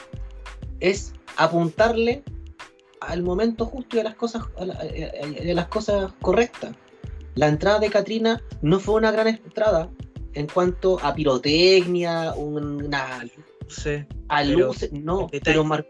es 0.80 1.14
apuntarle 1.38 2.24
al 3.00 3.24
momento 3.24 3.66
justo 3.66 3.96
y 3.96 4.00
a 4.02 4.04
las 4.04 4.16
cosas, 4.16 4.44
a 4.58 4.66
las 4.66 5.68
cosas 5.68 6.12
correctas. 6.22 6.76
La 7.38 7.48
entrada 7.48 7.80
de 7.80 7.90
Katrina 7.90 8.42
no 8.62 8.80
fue 8.80 8.96
una 8.96 9.12
gran 9.12 9.28
entrada 9.28 9.90
en 10.34 10.48
cuanto 10.48 11.00
a 11.04 11.14
pirotecnia, 11.14 12.34
una 12.34 13.26
Sí. 13.68 14.04
a 14.30 14.44
luces, 14.44 14.92
no, 14.92 15.30
pero 15.44 15.64
mar- 15.64 15.88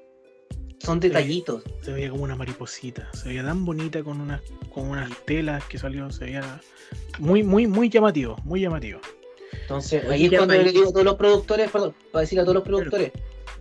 son 0.79 0.99
detallitos. 0.99 1.63
Se 1.81 1.91
veía 1.93 2.09
como 2.09 2.23
una 2.23 2.35
mariposita. 2.35 3.09
Se 3.13 3.29
veía 3.29 3.43
tan 3.43 3.65
bonita 3.65 4.03
con 4.03 4.19
unas, 4.21 4.41
con 4.73 4.89
unas 4.89 5.09
telas 5.25 5.63
que 5.65 5.77
salió. 5.77 6.09
Se 6.11 6.25
veía 6.25 6.61
muy, 7.19 7.43
muy, 7.43 7.65
muy 7.65 7.89
llamativo. 7.89 8.35
Muy 8.43 8.61
llamativo. 8.61 8.99
Entonces, 9.61 10.03
ahí 10.09 10.25
es 10.25 10.31
cuando 10.37 10.53
le 10.53 10.71
digo 10.71 10.89
a 10.89 10.91
todos 10.91 11.05
los 11.05 11.15
productores, 11.15 11.71
perdón, 11.71 11.95
para 12.11 12.21
decirle 12.21 12.41
a 12.41 12.45
todos 12.45 12.55
los 12.55 12.63
productores, 12.63 13.11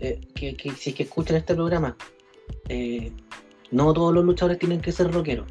eh, 0.01 0.21
que, 0.35 0.57
que 0.57 0.71
si 0.73 0.91
es 0.91 0.97
que 0.97 1.05
escuchan 1.05 1.37
este 1.37 1.55
programa, 1.55 1.97
eh, 2.69 3.13
no 3.71 3.93
todos 3.93 4.13
los 4.13 4.25
luchadores 4.25 4.59
tienen 4.59 4.81
que 4.81 4.93
ser 4.93 5.11
rockeros. 5.13 5.47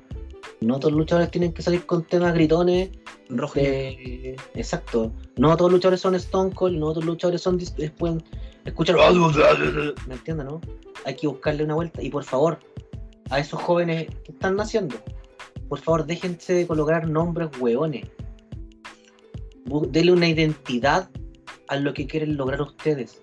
No 0.62 0.80
todos 0.80 0.94
los 0.94 1.00
luchadores 1.00 1.32
tienen 1.32 1.54
que 1.54 1.62
salir 1.62 1.86
con 1.86 2.04
temas 2.04 2.34
gritones. 2.34 2.90
Rojo 3.30 3.60
de- 3.60 4.36
Exacto. 4.54 5.12
No 5.38 5.56
todos 5.58 5.72
los 5.72 5.78
luchadores 5.80 6.02
son 6.02 6.16
Stone 6.16 6.52
Cold, 6.54 6.78
no 6.78 6.88
todos 6.92 7.06
los 7.06 7.16
luchadores 7.16 7.42
son 7.42 7.60
eh, 7.78 7.90
pueden 7.90 8.24
escuchar. 8.64 8.96
¿Me 10.08 10.16
entiendes, 10.16 10.46
no? 10.46 10.62
Hay 11.06 11.16
que 11.16 11.28
buscarle 11.28 11.64
una 11.64 11.76
vuelta. 11.76 12.02
Y 12.02 12.10
por 12.10 12.24
favor, 12.24 12.60
a 13.30 13.40
esos 13.40 13.62
jóvenes 13.62 14.08
que 14.24 14.32
están 14.32 14.56
naciendo, 14.56 14.96
por 15.68 15.80
favor, 15.80 16.06
déjense 16.06 16.54
de 16.54 16.68
colocar 16.68 17.08
nombres 17.08 17.50
hueones. 17.60 18.08
Denle 19.90 20.12
una 20.12 20.28
identidad 20.30 21.10
a 21.68 21.76
lo 21.78 21.94
que 21.94 22.06
quieren 22.08 22.38
lograr 22.38 22.62
ustedes. 22.62 23.22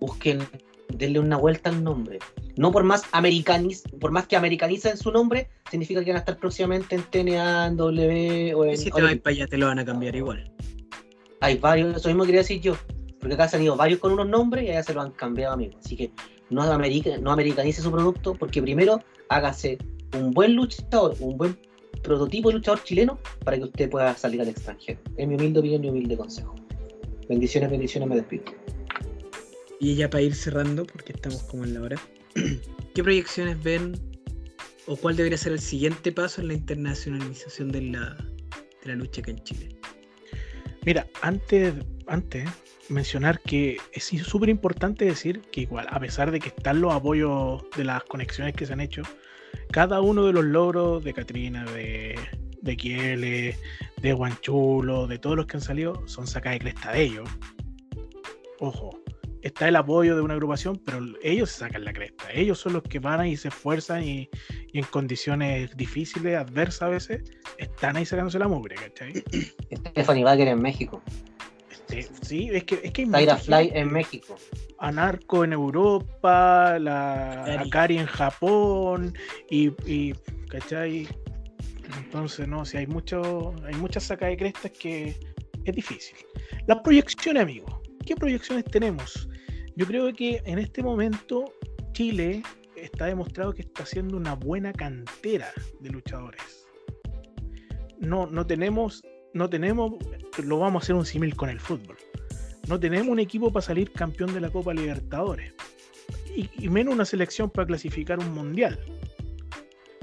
Busquen, 0.00 0.40
denle 0.88 1.18
una 1.18 1.36
vuelta 1.36 1.70
al 1.70 1.82
nombre. 1.82 2.18
No 2.56 2.70
por 2.70 2.84
más 2.84 3.02
americaniz, 3.12 3.82
por 4.00 4.10
más 4.10 4.26
que 4.26 4.36
americanicen 4.36 4.96
su 4.96 5.10
nombre, 5.10 5.48
significa 5.70 6.04
que 6.04 6.10
van 6.10 6.16
a 6.16 6.18
esestar 6.20 6.38
próximamente 6.38 6.94
en 6.94 7.02
TNA, 7.02 7.66
en 7.68 7.76
W 7.76 8.54
o 8.54 8.64
en 8.64 8.78
si 8.78 8.90
te 8.90 9.02
vas 9.02 9.16
para 9.16 9.34
allá 9.34 9.46
te 9.46 9.58
lo 9.58 9.66
van 9.66 9.78
a 9.78 9.84
cambiar 9.84 10.14
igual. 10.14 10.50
hay 11.40 11.58
varios, 11.58 11.96
eso 11.96 12.08
mismo 12.08 12.24
quería 12.24 12.40
decir 12.40 12.60
yo. 12.60 12.76
Porque 13.18 13.34
acá 13.34 13.48
se 13.48 13.56
han 13.56 13.62
ido 13.62 13.74
varios 13.74 14.00
con 14.00 14.12
unos 14.12 14.28
nombres 14.28 14.64
y 14.64 14.70
allá 14.70 14.82
se 14.82 14.92
lo 14.92 15.00
han 15.00 15.12
cambiado, 15.12 15.54
amigos. 15.54 15.76
Así 15.82 15.96
que 15.96 16.12
no, 16.50 16.62
america, 16.62 17.10
no 17.18 17.32
americanice 17.32 17.80
su 17.80 17.90
producto, 17.90 18.34
porque 18.34 18.60
primero 18.60 19.00
hágase 19.30 19.78
un 20.14 20.30
buen 20.30 20.54
luchador, 20.54 21.16
un 21.20 21.38
buen 21.38 21.58
prototipo 22.02 22.50
de 22.50 22.56
luchador 22.56 22.82
chileno 22.84 23.18
para 23.44 23.56
que 23.56 23.64
usted 23.64 23.90
pueda 23.90 24.14
salir 24.14 24.42
al 24.42 24.48
extranjero. 24.48 25.00
Es 25.16 25.26
mi 25.26 25.34
humilde 25.36 25.58
opinión 25.58 25.84
y 25.84 25.88
humilde 25.88 26.16
consejo. 26.16 26.54
Bendiciones, 27.28 27.70
bendiciones, 27.70 28.08
me 28.08 28.16
despido. 28.16 28.44
Y 29.80 29.94
ya 29.96 30.08
para 30.08 30.22
ir 30.22 30.34
cerrando, 30.34 30.84
porque 30.86 31.12
estamos 31.12 31.42
como 31.44 31.64
en 31.64 31.74
la 31.74 31.82
hora, 31.82 32.00
¿qué 32.94 33.02
proyecciones 33.02 33.62
ven 33.62 34.00
o 34.86 34.96
cuál 34.96 35.16
debería 35.16 35.38
ser 35.38 35.52
el 35.52 35.60
siguiente 35.60 36.12
paso 36.12 36.40
en 36.40 36.48
la 36.48 36.54
internacionalización 36.54 37.72
de 37.72 37.82
la, 37.82 38.16
de 38.82 38.88
la 38.88 38.94
lucha 38.96 39.20
acá 39.20 39.30
en 39.30 39.42
Chile? 39.44 39.68
Mira, 40.84 41.06
antes, 41.22 41.74
antes 42.06 42.48
mencionar 42.88 43.40
que 43.40 43.78
es 43.92 44.04
súper 44.04 44.50
importante 44.50 45.04
decir 45.06 45.40
que 45.50 45.62
igual, 45.62 45.86
a 45.90 45.98
pesar 45.98 46.30
de 46.30 46.40
que 46.40 46.48
están 46.48 46.80
los 46.80 46.92
apoyos 46.92 47.62
de 47.76 47.84
las 47.84 48.04
conexiones 48.04 48.54
que 48.54 48.66
se 48.66 48.74
han 48.74 48.80
hecho, 48.80 49.02
cada 49.70 50.00
uno 50.00 50.26
de 50.26 50.32
los 50.32 50.44
logros 50.44 51.02
de 51.02 51.14
Katrina, 51.14 51.64
de, 51.64 52.18
de 52.60 52.76
Kiele, 52.76 53.56
de 54.00 54.12
Guanchulo, 54.12 55.06
de 55.06 55.18
todos 55.18 55.36
los 55.36 55.46
que 55.46 55.56
han 55.56 55.62
salido, 55.62 56.06
son 56.06 56.26
sacadas 56.26 56.58
de 56.58 56.64
cresta 56.64 56.92
de 56.92 57.02
ellos. 57.02 57.28
Ojo, 58.60 59.03
está 59.44 59.68
el 59.68 59.76
apoyo 59.76 60.16
de 60.16 60.22
una 60.22 60.34
agrupación, 60.34 60.80
pero 60.84 61.04
ellos 61.22 61.50
se 61.50 61.58
sacan 61.60 61.84
la 61.84 61.92
cresta. 61.92 62.24
Ellos 62.32 62.58
son 62.58 62.72
los 62.72 62.82
que 62.82 62.98
van 62.98 63.26
y 63.26 63.36
se 63.36 63.48
esfuerzan 63.48 64.02
y, 64.02 64.28
y 64.72 64.78
en 64.78 64.84
condiciones 64.86 65.76
difíciles, 65.76 66.36
adversas 66.36 66.82
a 66.82 66.88
veces, 66.88 67.30
están 67.58 67.96
ahí 67.96 68.06
sacándose 68.06 68.38
la 68.38 68.48
mugre, 68.48 68.74
¿cachai? 68.76 69.22
Stephanie 69.90 70.24
Bagger 70.24 70.48
en 70.48 70.62
México. 70.62 71.02
Este, 71.70 72.08
sí, 72.22 72.48
es 72.52 72.64
que, 72.64 72.80
es 72.82 72.90
que 72.92 73.02
hay 73.02 73.24
Tyra 73.24 73.36
Fly 73.36 73.64
gente. 73.64 73.78
en 73.78 73.92
México. 73.92 74.36
Anarco 74.78 75.44
en 75.44 75.52
Europa, 75.52 76.78
la 76.78 77.42
Akari. 77.42 77.68
Akari 77.68 77.98
en 77.98 78.06
Japón 78.06 79.14
y, 79.50 79.68
y 79.86 80.14
¿cachai? 80.48 81.06
Entonces, 81.98 82.48
no, 82.48 82.64
si 82.64 82.78
hay 82.78 82.86
mucho, 82.86 83.54
hay 83.66 83.74
muchas 83.74 84.04
sacas 84.04 84.30
de 84.30 84.38
crestas 84.38 84.72
que 84.72 85.14
es 85.64 85.74
difícil. 85.74 86.16
Las 86.66 86.80
proyecciones, 86.80 87.42
amigos. 87.42 87.74
¿Qué 88.06 88.16
proyecciones 88.16 88.64
tenemos? 88.64 89.28
Yo 89.76 89.86
creo 89.86 90.12
que 90.12 90.42
en 90.44 90.58
este 90.58 90.82
momento 90.82 91.52
Chile 91.92 92.42
está 92.76 93.06
demostrado 93.06 93.52
que 93.52 93.62
está 93.62 93.82
haciendo 93.82 94.16
una 94.16 94.34
buena 94.34 94.72
cantera 94.72 95.52
de 95.80 95.90
luchadores. 95.90 96.68
No, 97.98 98.26
no 98.26 98.46
tenemos, 98.46 99.02
no 99.32 99.48
tenemos, 99.48 99.94
lo 100.42 100.58
vamos 100.58 100.82
a 100.82 100.84
hacer 100.84 100.94
un 100.94 101.06
símil 101.06 101.34
con 101.34 101.48
el 101.48 101.60
fútbol. 101.60 101.96
No 102.68 102.78
tenemos 102.78 103.08
un 103.08 103.18
equipo 103.18 103.52
para 103.52 103.64
salir 103.64 103.92
campeón 103.92 104.32
de 104.32 104.40
la 104.40 104.50
Copa 104.50 104.72
Libertadores. 104.72 105.54
Y, 106.36 106.48
y 106.58 106.68
menos 106.68 106.94
una 106.94 107.04
selección 107.04 107.50
para 107.50 107.66
clasificar 107.66 108.18
un 108.18 108.32
mundial. 108.32 108.78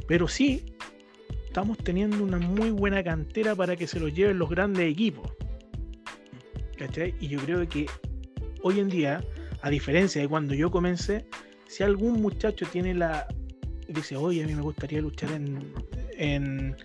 Pero 0.07 0.27
sí, 0.27 0.75
estamos 1.45 1.77
teniendo 1.77 2.23
una 2.23 2.37
muy 2.37 2.71
buena 2.71 3.03
cantera 3.03 3.55
para 3.55 3.75
que 3.75 3.87
se 3.87 3.99
los 3.99 4.13
lleven 4.13 4.39
los 4.39 4.49
grandes 4.49 4.91
equipos. 4.91 5.31
¿Cachai? 6.77 7.13
Y 7.19 7.27
yo 7.27 7.39
creo 7.39 7.67
que 7.67 7.85
hoy 8.63 8.79
en 8.79 8.89
día, 8.89 9.23
a 9.61 9.69
diferencia 9.69 10.21
de 10.21 10.27
cuando 10.27 10.53
yo 10.53 10.71
comencé, 10.71 11.25
si 11.67 11.83
algún 11.83 12.21
muchacho 12.21 12.65
tiene 12.65 12.93
la. 12.93 13.27
dice, 13.87 14.15
oye, 14.15 14.43
a 14.43 14.47
mí 14.47 14.55
me 14.55 14.61
gustaría 14.61 15.01
luchar 15.01 15.31
en. 15.31 15.73
en 16.17 16.75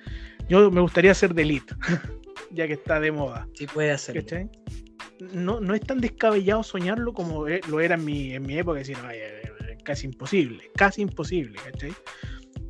yo 0.48 0.70
me 0.70 0.81
gustaría 0.81 1.12
ser 1.15 1.35
de 1.35 1.43
elite, 1.43 1.74
ya 2.53 2.66
que 2.66 2.74
está 2.74 3.01
de 3.01 3.11
moda. 3.11 3.48
Sí 3.55 3.66
puede 3.66 3.90
hacerlo. 3.90 4.23
¿Cachai? 4.23 4.48
No, 5.32 5.61
no 5.61 5.74
es 5.74 5.81
tan 5.81 6.01
descabellado 6.01 6.62
soñarlo 6.62 7.12
como 7.12 7.48
e- 7.48 7.61
lo 7.69 7.81
era 7.81 7.94
en 7.94 8.05
mi, 8.05 8.35
en 8.35 8.43
mi 8.43 8.59
época, 8.59 8.78
decir, 8.78 8.97
"Ay, 9.03 9.19
eh, 9.19 9.40
eh, 9.44 9.78
casi 9.82 10.07
imposible, 10.07 10.70
casi 10.77 11.03
imposible, 11.03 11.59
¿cachai? 11.65 11.93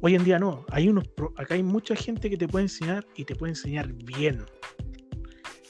Hoy 0.01 0.15
en 0.15 0.25
día 0.25 0.39
no, 0.39 0.65
hay 0.71 0.89
unos 0.89 1.05
acá 1.37 1.55
hay 1.55 1.63
mucha 1.63 1.97
gente 1.97 2.31
que 2.31 2.37
te 2.37 2.47
puede 2.47 2.67
enseñar 2.67 3.05
y 3.17 3.25
te 3.25 3.35
puede 3.35 3.53
enseñar 3.53 3.93
bien. 3.93 4.45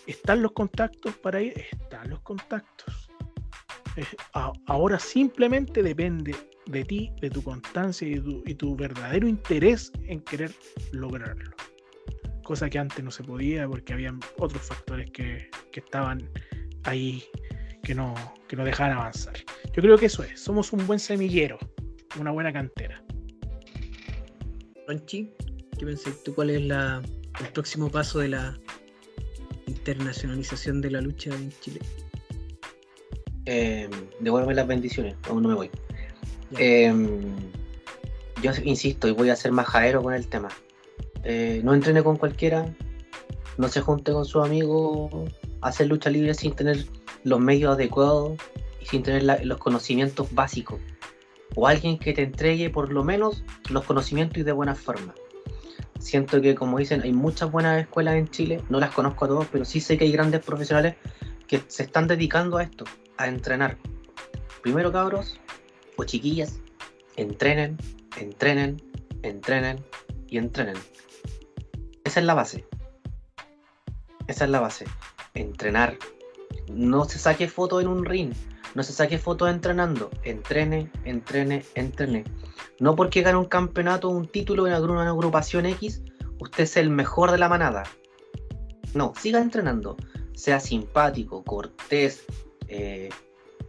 ¿Están 0.07 0.43
los 0.43 0.53
contactos 0.53 1.17
para 1.17 1.41
ir? 1.41 1.55
Están 1.73 2.11
los 2.11 2.21
contactos. 2.21 3.06
Ahora 4.67 4.99
simplemente 4.99 5.83
depende 5.83 6.35
de 6.67 6.85
ti, 6.85 7.13
de 7.21 7.31
tu 7.31 7.43
constancia 7.43 8.07
y 8.09 8.55
tu, 8.55 8.77
verdadero 8.77 9.27
interés 9.27 9.93
en 10.05 10.21
querer 10.21 10.53
lograrlo. 10.93 11.55
Cosa 12.43 12.69
que 12.69 12.79
antes 12.79 13.03
no 13.05 13.11
se 13.11 13.25
podía 13.25 13.67
porque 13.69 13.93
habían 13.93 14.21
otros 14.39 14.63
factores 14.63 15.11
que, 15.11 15.49
estaban 15.73 16.29
ahí 16.85 17.25
que 17.83 17.95
no, 17.95 18.15
que 18.49 18.57
no 18.57 18.65
dejaban 18.65 18.97
avanzar. 18.97 19.35
Yo 19.73 19.83
creo 19.83 19.99
que 19.99 20.07
eso 20.07 20.23
es. 20.23 20.41
Somos 20.41 20.73
un 20.73 20.87
buen 20.87 20.99
semillero, 20.99 21.59
una 22.19 22.31
buena 22.31 22.53
cantera. 22.53 23.03
Ronchi, 24.87 25.33
¿qué 25.79 25.87
pensás 25.87 26.23
tú? 26.23 26.35
¿Cuál 26.35 26.51
es 26.51 26.57
el 26.63 27.53
próximo 27.53 27.91
paso 27.91 28.21
de 28.21 28.29
la 28.29 28.59
internacionalización 29.67 30.81
de 30.81 30.91
la 30.91 31.01
lucha 31.01 31.35
en 31.35 31.51
Chile? 31.61 31.81
Eh, 33.47 33.89
devuelve 34.21 34.55
las 34.55 34.67
bendiciones, 34.67 35.15
aún 35.29 35.43
no 35.43 35.49
me 35.49 35.55
voy. 35.55 35.71
Eh, 36.59 36.93
yo 38.43 38.51
insisto 38.65 39.09
y 39.09 39.13
voy 39.13 39.31
a 39.31 39.37
ser 39.37 39.53
majadero 39.53 40.03
con 40.03 40.15
el 40.15 40.27
tema. 40.27 40.49
Eh, 41.25 41.61
no 41.65 41.75
entrene 41.75 42.03
con 42.03 42.17
cualquiera, 42.17 42.67
no 43.57 43.69
se 43.69 43.81
junte 43.81 44.13
con 44.13 44.25
sus 44.25 44.45
amigos 44.45 45.11
a 45.61 45.69
hacer 45.69 45.87
lucha 45.87 46.11
libre 46.11 46.35
sin 46.35 46.55
tener 46.55 46.85
los 47.25 47.41
medios 47.41 47.73
adecuados 47.75 48.35
y 48.81 48.87
sin 48.87 49.03
tener 49.03 49.23
la- 49.23 49.43
los 49.43 49.59
conocimientos 49.59 50.33
básicos. 50.35 50.79
O 51.55 51.67
alguien 51.67 51.99
que 51.99 52.13
te 52.13 52.23
entregue 52.23 52.69
por 52.69 52.93
lo 52.93 53.03
menos 53.03 53.43
los 53.71 53.85
conocimientos 53.85 54.39
y 54.39 54.43
de 54.43 54.53
buena 54.53 54.75
forma. 54.75 55.15
Siento 55.99 56.41
que, 56.43 56.55
como 56.55 56.79
dicen, 56.79 57.01
hay 57.03 57.13
muchas 57.13 57.51
buenas 57.51 57.81
escuelas 57.81 58.17
en 58.17 58.29
Chile, 58.29 58.63
no 58.69 58.79
las 58.79 58.91
conozco 58.93 59.25
a 59.25 59.29
todos, 59.29 59.47
pero 59.51 59.65
sí 59.65 59.81
sé 59.81 59.97
que 59.97 60.05
hay 60.05 60.13
grandes 60.13 60.45
profesionales 60.45 60.97
que 61.49 61.63
se 61.69 61.85
están 61.85 62.07
dedicando 62.07 62.59
a 62.59 62.63
esto, 62.63 62.85
a 63.19 63.29
entrenar. 63.29 63.77
Primero, 64.63 64.93
cabros 64.93 65.41
o 65.97 66.05
chiquillas, 66.05 66.61
entrenen, 67.17 67.79
entrenen, 68.19 68.83
entrenen 69.23 69.85
y 70.29 70.39
entrenen. 70.39 70.77
Esa 72.05 72.21
es 72.21 72.27
la 72.27 72.35
base. 72.35 72.67
Esa 74.27 74.45
es 74.45 74.51
la 74.51 74.61
base. 74.61 74.87
Entrenar. 75.35 75.97
No 76.69 77.05
se 77.05 77.19
saque 77.19 77.49
foto 77.49 77.81
en 77.81 77.89
un 77.89 78.05
ring. 78.05 78.33
No 78.75 78.83
se 78.83 78.93
saque 78.93 79.19
foto 79.19 79.49
entrenando. 79.49 80.11
Entrene, 80.25 80.91
entrene, 81.05 81.65
entrene. 81.75 82.25
No 82.79 82.95
porque 82.95 83.23
gane 83.23 83.39
un 83.39 83.47
campeonato 83.47 84.09
un 84.11 84.29
título 84.29 84.67
en 84.67 84.75
alguna 84.75 85.09
agrupación 85.09 85.65
X, 85.67 86.03
usted 86.39 86.65
es 86.65 86.77
el 86.77 86.91
mejor 86.91 87.31
de 87.31 87.39
la 87.39 87.49
manada. 87.49 87.85
No, 88.95 89.13
siga 89.19 89.41
entrenando. 89.41 89.97
Sea 90.35 90.61
simpático, 90.61 91.43
cortés, 91.43 92.25
eh, 92.69 93.09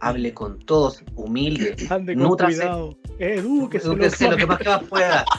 hable 0.00 0.34
con 0.34 0.58
todos, 0.60 1.02
humilde. 1.14 1.74
Ande 1.90 2.14
con 2.14 2.22
Nútrase. 2.24 2.56
cuidado. 2.56 2.96
Edúquese, 3.18 3.86
Edúquese 3.86 4.24
loco. 4.24 4.32
lo 4.32 4.36
que 4.38 4.46
más 4.46 4.58
que 4.58 4.68
más 4.68 4.82
pueda. 4.84 5.24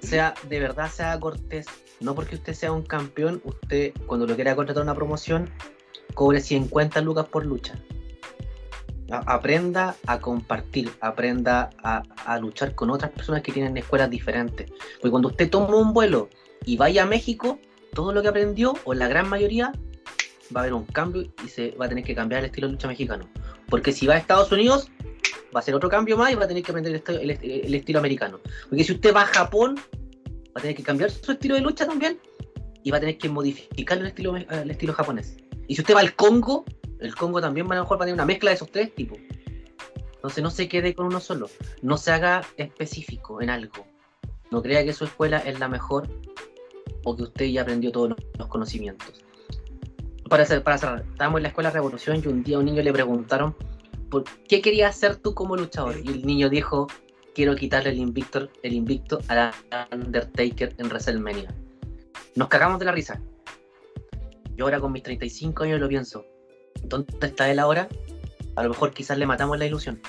Sea, 0.00 0.34
de 0.48 0.60
verdad, 0.60 0.90
sea 0.90 1.18
cortés. 1.18 1.66
No 2.00 2.14
porque 2.14 2.34
usted 2.34 2.52
sea 2.52 2.72
un 2.72 2.82
campeón, 2.82 3.40
usted 3.44 3.92
cuando 4.06 4.26
lo 4.26 4.34
quiera 4.34 4.54
contratar 4.56 4.82
una 4.82 4.94
promoción, 4.94 5.48
cobre 6.14 6.40
50 6.40 7.00
lucas 7.00 7.26
por 7.26 7.46
lucha. 7.46 7.74
Aprenda 9.10 9.94
a 10.06 10.20
compartir, 10.20 10.90
aprenda 11.00 11.70
a, 11.82 12.02
a 12.26 12.38
luchar 12.38 12.74
con 12.74 12.90
otras 12.90 13.10
personas 13.12 13.42
que 13.42 13.52
tienen 13.52 13.76
escuelas 13.76 14.10
diferentes. 14.10 14.70
Porque 14.96 15.10
cuando 15.10 15.28
usted 15.28 15.48
toma 15.50 15.76
un 15.76 15.92
vuelo 15.92 16.28
y 16.64 16.76
vaya 16.76 17.04
a 17.04 17.06
México, 17.06 17.58
todo 17.94 18.12
lo 18.12 18.20
que 18.22 18.28
aprendió, 18.28 18.74
o 18.84 18.94
la 18.94 19.08
gran 19.08 19.28
mayoría, 19.28 19.72
va 20.54 20.60
a 20.60 20.62
haber 20.64 20.74
un 20.74 20.84
cambio 20.86 21.22
y 21.44 21.48
se 21.48 21.70
va 21.72 21.86
a 21.86 21.88
tener 21.88 22.04
que 22.04 22.14
cambiar 22.14 22.40
el 22.40 22.46
estilo 22.46 22.66
de 22.68 22.72
lucha 22.74 22.88
mexicano. 22.88 23.28
Porque 23.68 23.92
si 23.92 24.06
va 24.06 24.14
a 24.14 24.18
Estados 24.18 24.50
Unidos, 24.52 24.90
va 25.54 25.60
a 25.60 25.62
ser 25.62 25.74
otro 25.74 25.88
cambio 25.88 26.16
más 26.16 26.32
y 26.32 26.34
va 26.34 26.44
a 26.44 26.48
tener 26.48 26.62
que 26.62 26.70
aprender 26.72 26.94
el, 26.94 27.02
esti- 27.02 27.20
el 27.20 27.30
esti- 27.30 27.60
el 27.64 27.74
estilo 27.74 27.98
americano. 27.98 28.40
Porque 28.68 28.84
si 28.84 28.92
usted 28.92 29.14
va 29.14 29.22
a 29.22 29.26
Japón, 29.26 29.76
va 29.76 30.56
a 30.56 30.60
tener 30.60 30.76
que 30.76 30.82
cambiar 30.82 31.10
su 31.10 31.32
estilo 31.32 31.54
de 31.54 31.60
lucha 31.62 31.86
también 31.86 32.18
y 32.82 32.90
va 32.90 32.96
a 32.98 33.00
tener 33.00 33.18
que 33.18 33.28
modificar 33.28 33.98
el 33.98 34.06
estilo, 34.06 34.36
el 34.36 34.70
estilo 34.70 34.92
japonés. 34.92 35.36
Y 35.68 35.74
si 35.74 35.80
usted 35.82 35.94
va 35.94 36.00
al 36.00 36.14
Congo, 36.14 36.64
el 37.00 37.14
Congo 37.14 37.40
también 37.40 37.66
va 37.68 37.72
a 37.72 37.76
lo 37.76 37.82
mejor 37.82 37.98
va 38.00 38.04
a 38.04 38.06
tener 38.06 38.14
una 38.14 38.26
mezcla 38.26 38.50
de 38.50 38.56
esos 38.56 38.70
tres 38.70 38.94
tipos. 38.94 39.18
Entonces 40.14 40.42
no 40.42 40.50
se 40.50 40.68
quede 40.68 40.94
con 40.94 41.06
uno 41.06 41.18
solo, 41.20 41.48
no 41.82 41.96
se 41.96 42.12
haga 42.12 42.42
específico 42.56 43.40
en 43.42 43.50
algo. 43.50 43.86
No 44.50 44.62
crea 44.62 44.84
que 44.84 44.92
su 44.92 45.04
escuela 45.04 45.38
es 45.38 45.58
la 45.58 45.66
mejor 45.68 46.08
o 47.04 47.16
que 47.16 47.22
usted 47.24 47.46
ya 47.46 47.62
aprendió 47.62 47.90
todos 47.90 48.14
los 48.38 48.48
conocimientos. 48.48 49.24
Para, 50.32 50.44
hacer, 50.44 50.62
para 50.62 50.78
cerrar, 50.78 51.04
estábamos 51.12 51.40
en 51.40 51.42
la 51.42 51.48
escuela 51.50 51.70
Revolución 51.70 52.22
y 52.24 52.26
un 52.26 52.42
día 52.42 52.56
a 52.56 52.60
un 52.60 52.64
niño 52.64 52.82
le 52.82 52.90
preguntaron 52.90 53.54
¿por 54.08 54.24
qué 54.48 54.62
querías 54.62 54.96
ser 54.96 55.16
tú 55.16 55.34
como 55.34 55.58
luchador? 55.58 55.96
Y 56.02 56.08
el 56.08 56.24
niño 56.24 56.48
dijo, 56.48 56.86
quiero 57.34 57.54
quitarle 57.54 57.90
el 57.90 57.98
invicto, 57.98 58.48
el 58.62 58.72
invicto 58.72 59.18
a 59.28 59.52
Undertaker 59.92 60.74
en 60.78 60.86
WrestleMania. 60.86 61.54
Nos 62.34 62.48
cagamos 62.48 62.78
de 62.78 62.86
la 62.86 62.92
risa. 62.92 63.20
Yo 64.56 64.64
ahora 64.64 64.80
con 64.80 64.92
mis 64.92 65.02
35 65.02 65.64
años 65.64 65.78
lo 65.78 65.88
pienso. 65.90 66.24
¿Dónde 66.82 67.26
está 67.26 67.50
él 67.50 67.58
ahora? 67.58 67.86
A 68.56 68.62
lo 68.62 68.70
mejor 68.70 68.94
quizás 68.94 69.18
le 69.18 69.26
matamos 69.26 69.58
la 69.58 69.66
ilusión. 69.66 70.00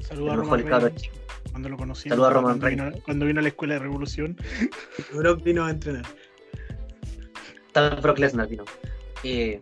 Saluda 0.00 0.30
A 0.30 0.32
a 0.32 0.36
lo 0.36 0.42
mejor 0.44 0.62
Roman 0.62 0.84
el 0.86 1.10
cuando 1.50 1.68
lo 1.68 1.76
conocí. 1.76 2.08
Saluda 2.08 2.28
a 2.28 2.30
Roman 2.30 2.60
cuando 2.60 2.84
vino, 2.84 3.02
cuando 3.04 3.26
vino 3.26 3.40
a 3.40 3.42
la 3.42 3.48
escuela 3.48 3.74
de 3.74 3.80
Revolución. 3.80 4.38
Brock 5.12 5.42
vino 5.42 5.66
a 5.66 5.70
entrenar. 5.70 6.06
Tal 7.72 8.00
Brock 8.00 8.18
Lesnar 8.18 8.48
vino. 8.48 8.64
Eh, 9.22 9.60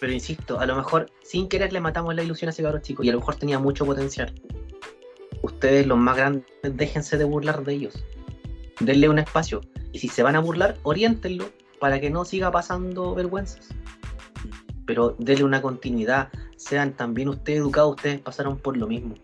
pero 0.00 0.12
insisto, 0.12 0.60
a 0.60 0.66
lo 0.66 0.76
mejor 0.76 1.10
sin 1.22 1.48
querer 1.48 1.72
le 1.72 1.80
matamos 1.80 2.14
la 2.14 2.22
ilusión 2.22 2.48
a 2.48 2.52
ese 2.52 2.62
cabro 2.62 2.80
chico 2.80 3.02
y 3.02 3.08
a 3.08 3.12
lo 3.12 3.20
mejor 3.20 3.36
tenía 3.36 3.58
mucho 3.58 3.86
potencial. 3.86 4.34
Ustedes, 5.42 5.86
los 5.86 5.98
más 5.98 6.16
grandes, 6.16 6.46
déjense 6.62 7.16
de 7.16 7.24
burlar 7.24 7.64
de 7.64 7.74
ellos. 7.74 8.04
Denle 8.80 9.08
un 9.08 9.18
espacio. 9.18 9.60
Y 9.92 9.98
si 9.98 10.08
se 10.08 10.22
van 10.22 10.36
a 10.36 10.40
burlar, 10.40 10.76
oriéntenlo 10.82 11.50
para 11.78 12.00
que 12.00 12.10
no 12.10 12.24
siga 12.24 12.50
pasando 12.50 13.14
vergüenzas. 13.14 13.68
pero 14.86 15.16
denle 15.18 15.44
una 15.44 15.62
continuidad. 15.62 16.28
Sean 16.56 16.92
también 16.92 17.28
ustedes 17.28 17.60
educados, 17.60 17.96
ustedes 17.96 18.20
pasaron 18.20 18.58
por 18.58 18.76
lo 18.76 18.86
mismo. 18.86 19.14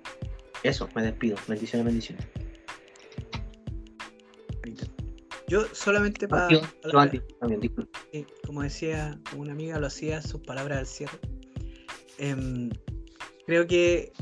Eso, 0.62 0.88
me 0.94 1.02
despido. 1.02 1.36
Bendiciones, 1.48 1.86
bendiciones. 1.86 2.26
Yo 5.50 5.66
solamente 5.74 6.28
para. 6.28 6.48
Sí, 8.12 8.24
como 8.46 8.62
decía 8.62 9.18
una 9.36 9.52
amiga, 9.52 9.78
lo 9.80 9.86
hacía 9.88 10.22
sus 10.22 10.40
palabras 10.42 10.78
al 10.78 10.86
cierre. 10.86 11.18
Em, 12.18 12.70
creo 13.46 13.66
que 13.66 14.12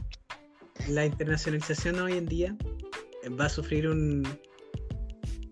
la 0.88 1.04
internacionalización 1.04 1.98
hoy 2.00 2.12
en 2.14 2.24
día 2.26 2.56
va 3.38 3.44
a 3.46 3.48
sufrir 3.48 3.88
un, 3.88 4.26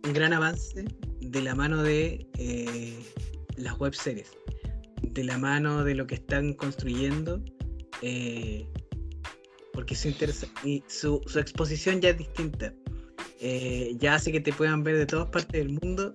un 0.05 0.13
gran 0.15 0.33
avance 0.33 0.85
de 1.21 1.43
la 1.43 1.55
mano 1.55 1.83
de 1.83 2.27
eh, 2.39 2.99
las 3.57 3.77
web 3.79 3.95
series, 3.95 4.31
de 5.03 5.25
la 5.25 5.37
mano 5.37 5.85
de 5.85 5.95
lo 5.95 6.07
que 6.07 6.15
están 6.15 6.55
construyendo, 6.55 7.43
eh, 8.01 8.67
porque 9.75 9.95
su, 9.95 10.09
interesa- 10.09 10.49
y 10.65 10.83
su, 10.87 11.21
su 11.27 11.39
exposición 11.39 12.01
ya 12.01 12.11
es 12.11 12.19
distinta. 12.19 12.73
Eh, 13.41 13.95
ya 13.99 14.15
hace 14.15 14.33
que 14.33 14.41
te 14.41 14.53
puedan 14.53 14.83
ver 14.83 14.97
de 14.97 15.07
todas 15.07 15.29
partes 15.29 15.53
del 15.53 15.79
mundo 15.81 16.13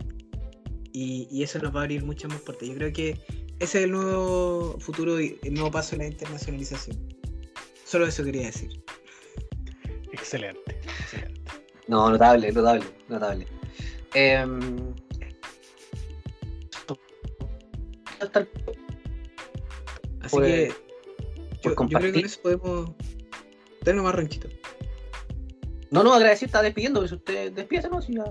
y, 0.91 1.27
y 1.31 1.43
eso 1.43 1.60
nos 1.60 1.76
va 1.76 1.81
a 1.81 1.84
abrir 1.84 2.03
muchas 2.03 2.31
más 2.31 2.41
puertas. 2.41 2.68
Yo 2.68 2.76
creo 2.76 2.91
que 2.91 3.11
ese 3.60 3.77
es 3.80 3.84
el 3.85 3.91
nuevo 3.91 4.77
futuro 4.80 5.22
y 5.22 5.39
el 5.43 5.53
nuevo 5.53 5.69
paso 5.69 5.95
en 5.95 6.02
la 6.02 6.07
internacionalización. 6.07 6.98
Solo 7.85 8.07
eso 8.07 8.23
quería 8.23 8.48
decir. 8.48 8.84
Excelente, 10.11 10.80
excelente. 10.99 11.41
No, 11.88 12.10
notable, 12.10 12.52
notable, 12.52 12.85
notable. 13.07 13.45
Em, 14.14 14.93
Así 20.22 20.35
Por, 20.35 20.43
que 20.43 20.73
yo, 21.64 21.76
creo 21.76 21.88
que 21.99 22.11
con 22.14 22.26
eso 22.26 22.41
podemos 22.41 22.91
tener 23.84 24.02
más 24.02 24.15
ranchito. 24.15 24.48
No, 25.91 26.03
no, 26.03 26.13
agradecer, 26.13 26.47
está 26.47 26.61
despidiendo, 26.61 27.01
pero 27.01 27.09
si 27.09 27.15
usted 27.15 27.51
despídase, 27.51 27.89
no, 27.89 28.01
si 28.01 28.15
ya. 28.15 28.23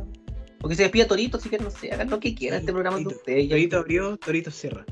Porque 0.59 0.75
se 0.75 0.83
despide 0.83 1.05
Torito, 1.05 1.37
así 1.37 1.49
que 1.49 1.59
no 1.59 1.71
sé, 1.71 1.93
hagan 1.93 2.11
lo 2.11 2.19
que 2.19 2.35
quieran, 2.35 2.61
este 2.61 2.73
programa 2.73 2.99
de 2.99 3.05
Torito, 3.05 3.21
ustedes. 3.21 3.45
ya. 3.45 3.51
Torito 3.51 3.79
abrió, 3.79 4.17
Torito 4.17 4.51
cierra. 4.51 4.85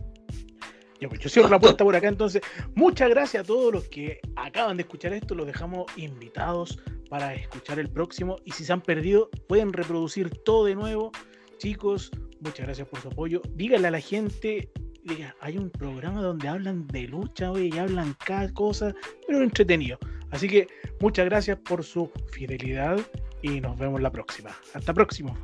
Ya, 1.00 1.08
pues 1.08 1.20
yo 1.20 1.28
cierro 1.28 1.48
la 1.48 1.60
puerta 1.60 1.84
por 1.84 1.94
acá, 1.94 2.08
entonces. 2.08 2.42
Muchas 2.74 3.08
gracias 3.08 3.44
a 3.44 3.46
todos 3.46 3.72
los 3.72 3.84
que 3.88 4.20
acaban 4.36 4.76
de 4.76 4.82
escuchar 4.82 5.12
esto. 5.12 5.34
Los 5.34 5.46
dejamos 5.46 5.86
invitados 5.96 6.78
para 7.08 7.34
escuchar 7.34 7.78
el 7.78 7.88
próximo. 7.88 8.36
Y 8.44 8.50
si 8.50 8.64
se 8.64 8.72
han 8.72 8.82
perdido, 8.82 9.30
pueden 9.48 9.72
reproducir 9.72 10.30
todo 10.44 10.64
de 10.64 10.74
nuevo. 10.74 11.12
Chicos, 11.58 12.10
muchas 12.40 12.66
gracias 12.66 12.88
por 12.88 13.00
su 13.00 13.08
apoyo. 13.08 13.42
Díganle 13.54 13.88
a 13.88 13.92
la 13.92 14.00
gente, 14.00 14.70
diga, 15.04 15.36
hay 15.40 15.56
un 15.56 15.70
programa 15.70 16.20
donde 16.20 16.48
hablan 16.48 16.86
de 16.88 17.02
lucha, 17.02 17.50
oye, 17.52 17.70
y 17.72 17.78
hablan 17.78 18.16
cada 18.24 18.52
cosa, 18.52 18.92
pero 19.26 19.42
entretenido. 19.42 19.98
Así 20.30 20.48
que 20.48 20.68
muchas 21.00 21.24
gracias 21.26 21.58
por 21.58 21.84
su 21.84 22.10
fidelidad 22.30 22.98
y 23.42 23.60
nos 23.60 23.78
vemos 23.78 24.00
la 24.00 24.10
próxima. 24.10 24.50
Hasta 24.74 24.92
próximo. 24.92 25.36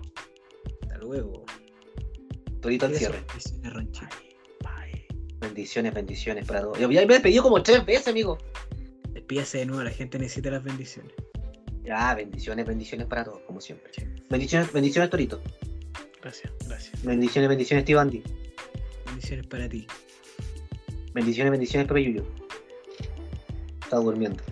Hasta 0.82 0.98
luego. 0.98 1.44
Torito 2.61 2.86
al 2.86 2.94
cierre. 2.94 3.23
bendiciones. 3.62 4.15
Bye. 4.61 5.06
Bendiciones, 5.40 5.94
bendiciones 5.94 6.47
para 6.47 6.62
todos. 6.62 6.78
Yo 6.78 6.90
ya 6.90 7.01
me 7.01 7.05
he 7.05 7.16
despedido 7.16 7.43
como 7.43 7.62
tres 7.62 7.85
veces, 7.85 8.09
amigo. 8.09 8.39
Despídase 9.11 9.59
de 9.59 9.66
nuevo, 9.66 9.82
la 9.82 9.90
gente 9.90 10.19
necesita 10.19 10.51
las 10.51 10.65
bendiciones. 10.65 11.12
Ya, 11.82 12.15
bendiciones, 12.15 12.66
bendiciones 12.66 13.06
para 13.06 13.24
todos, 13.24 13.40
como 13.47 13.61
siempre. 13.61 13.90
Bendiciones, 14.31 14.73
bendiciones, 14.73 15.11
Torito. 15.11 15.40
Gracias, 16.23 16.51
gracias. 16.66 17.02
Bendiciones, 17.05 17.48
bendiciones, 17.51 17.85
Steve 17.85 18.01
Andy. 18.01 18.23
Bendiciones 19.06 19.47
para 19.47 19.69
ti. 19.69 19.86
Bendiciones, 21.12 21.51
bendiciones, 21.52 21.86
Pepe 21.86 22.05
Yuyo. 22.05 22.27
Está 23.82 23.97
durmiendo. 23.98 24.43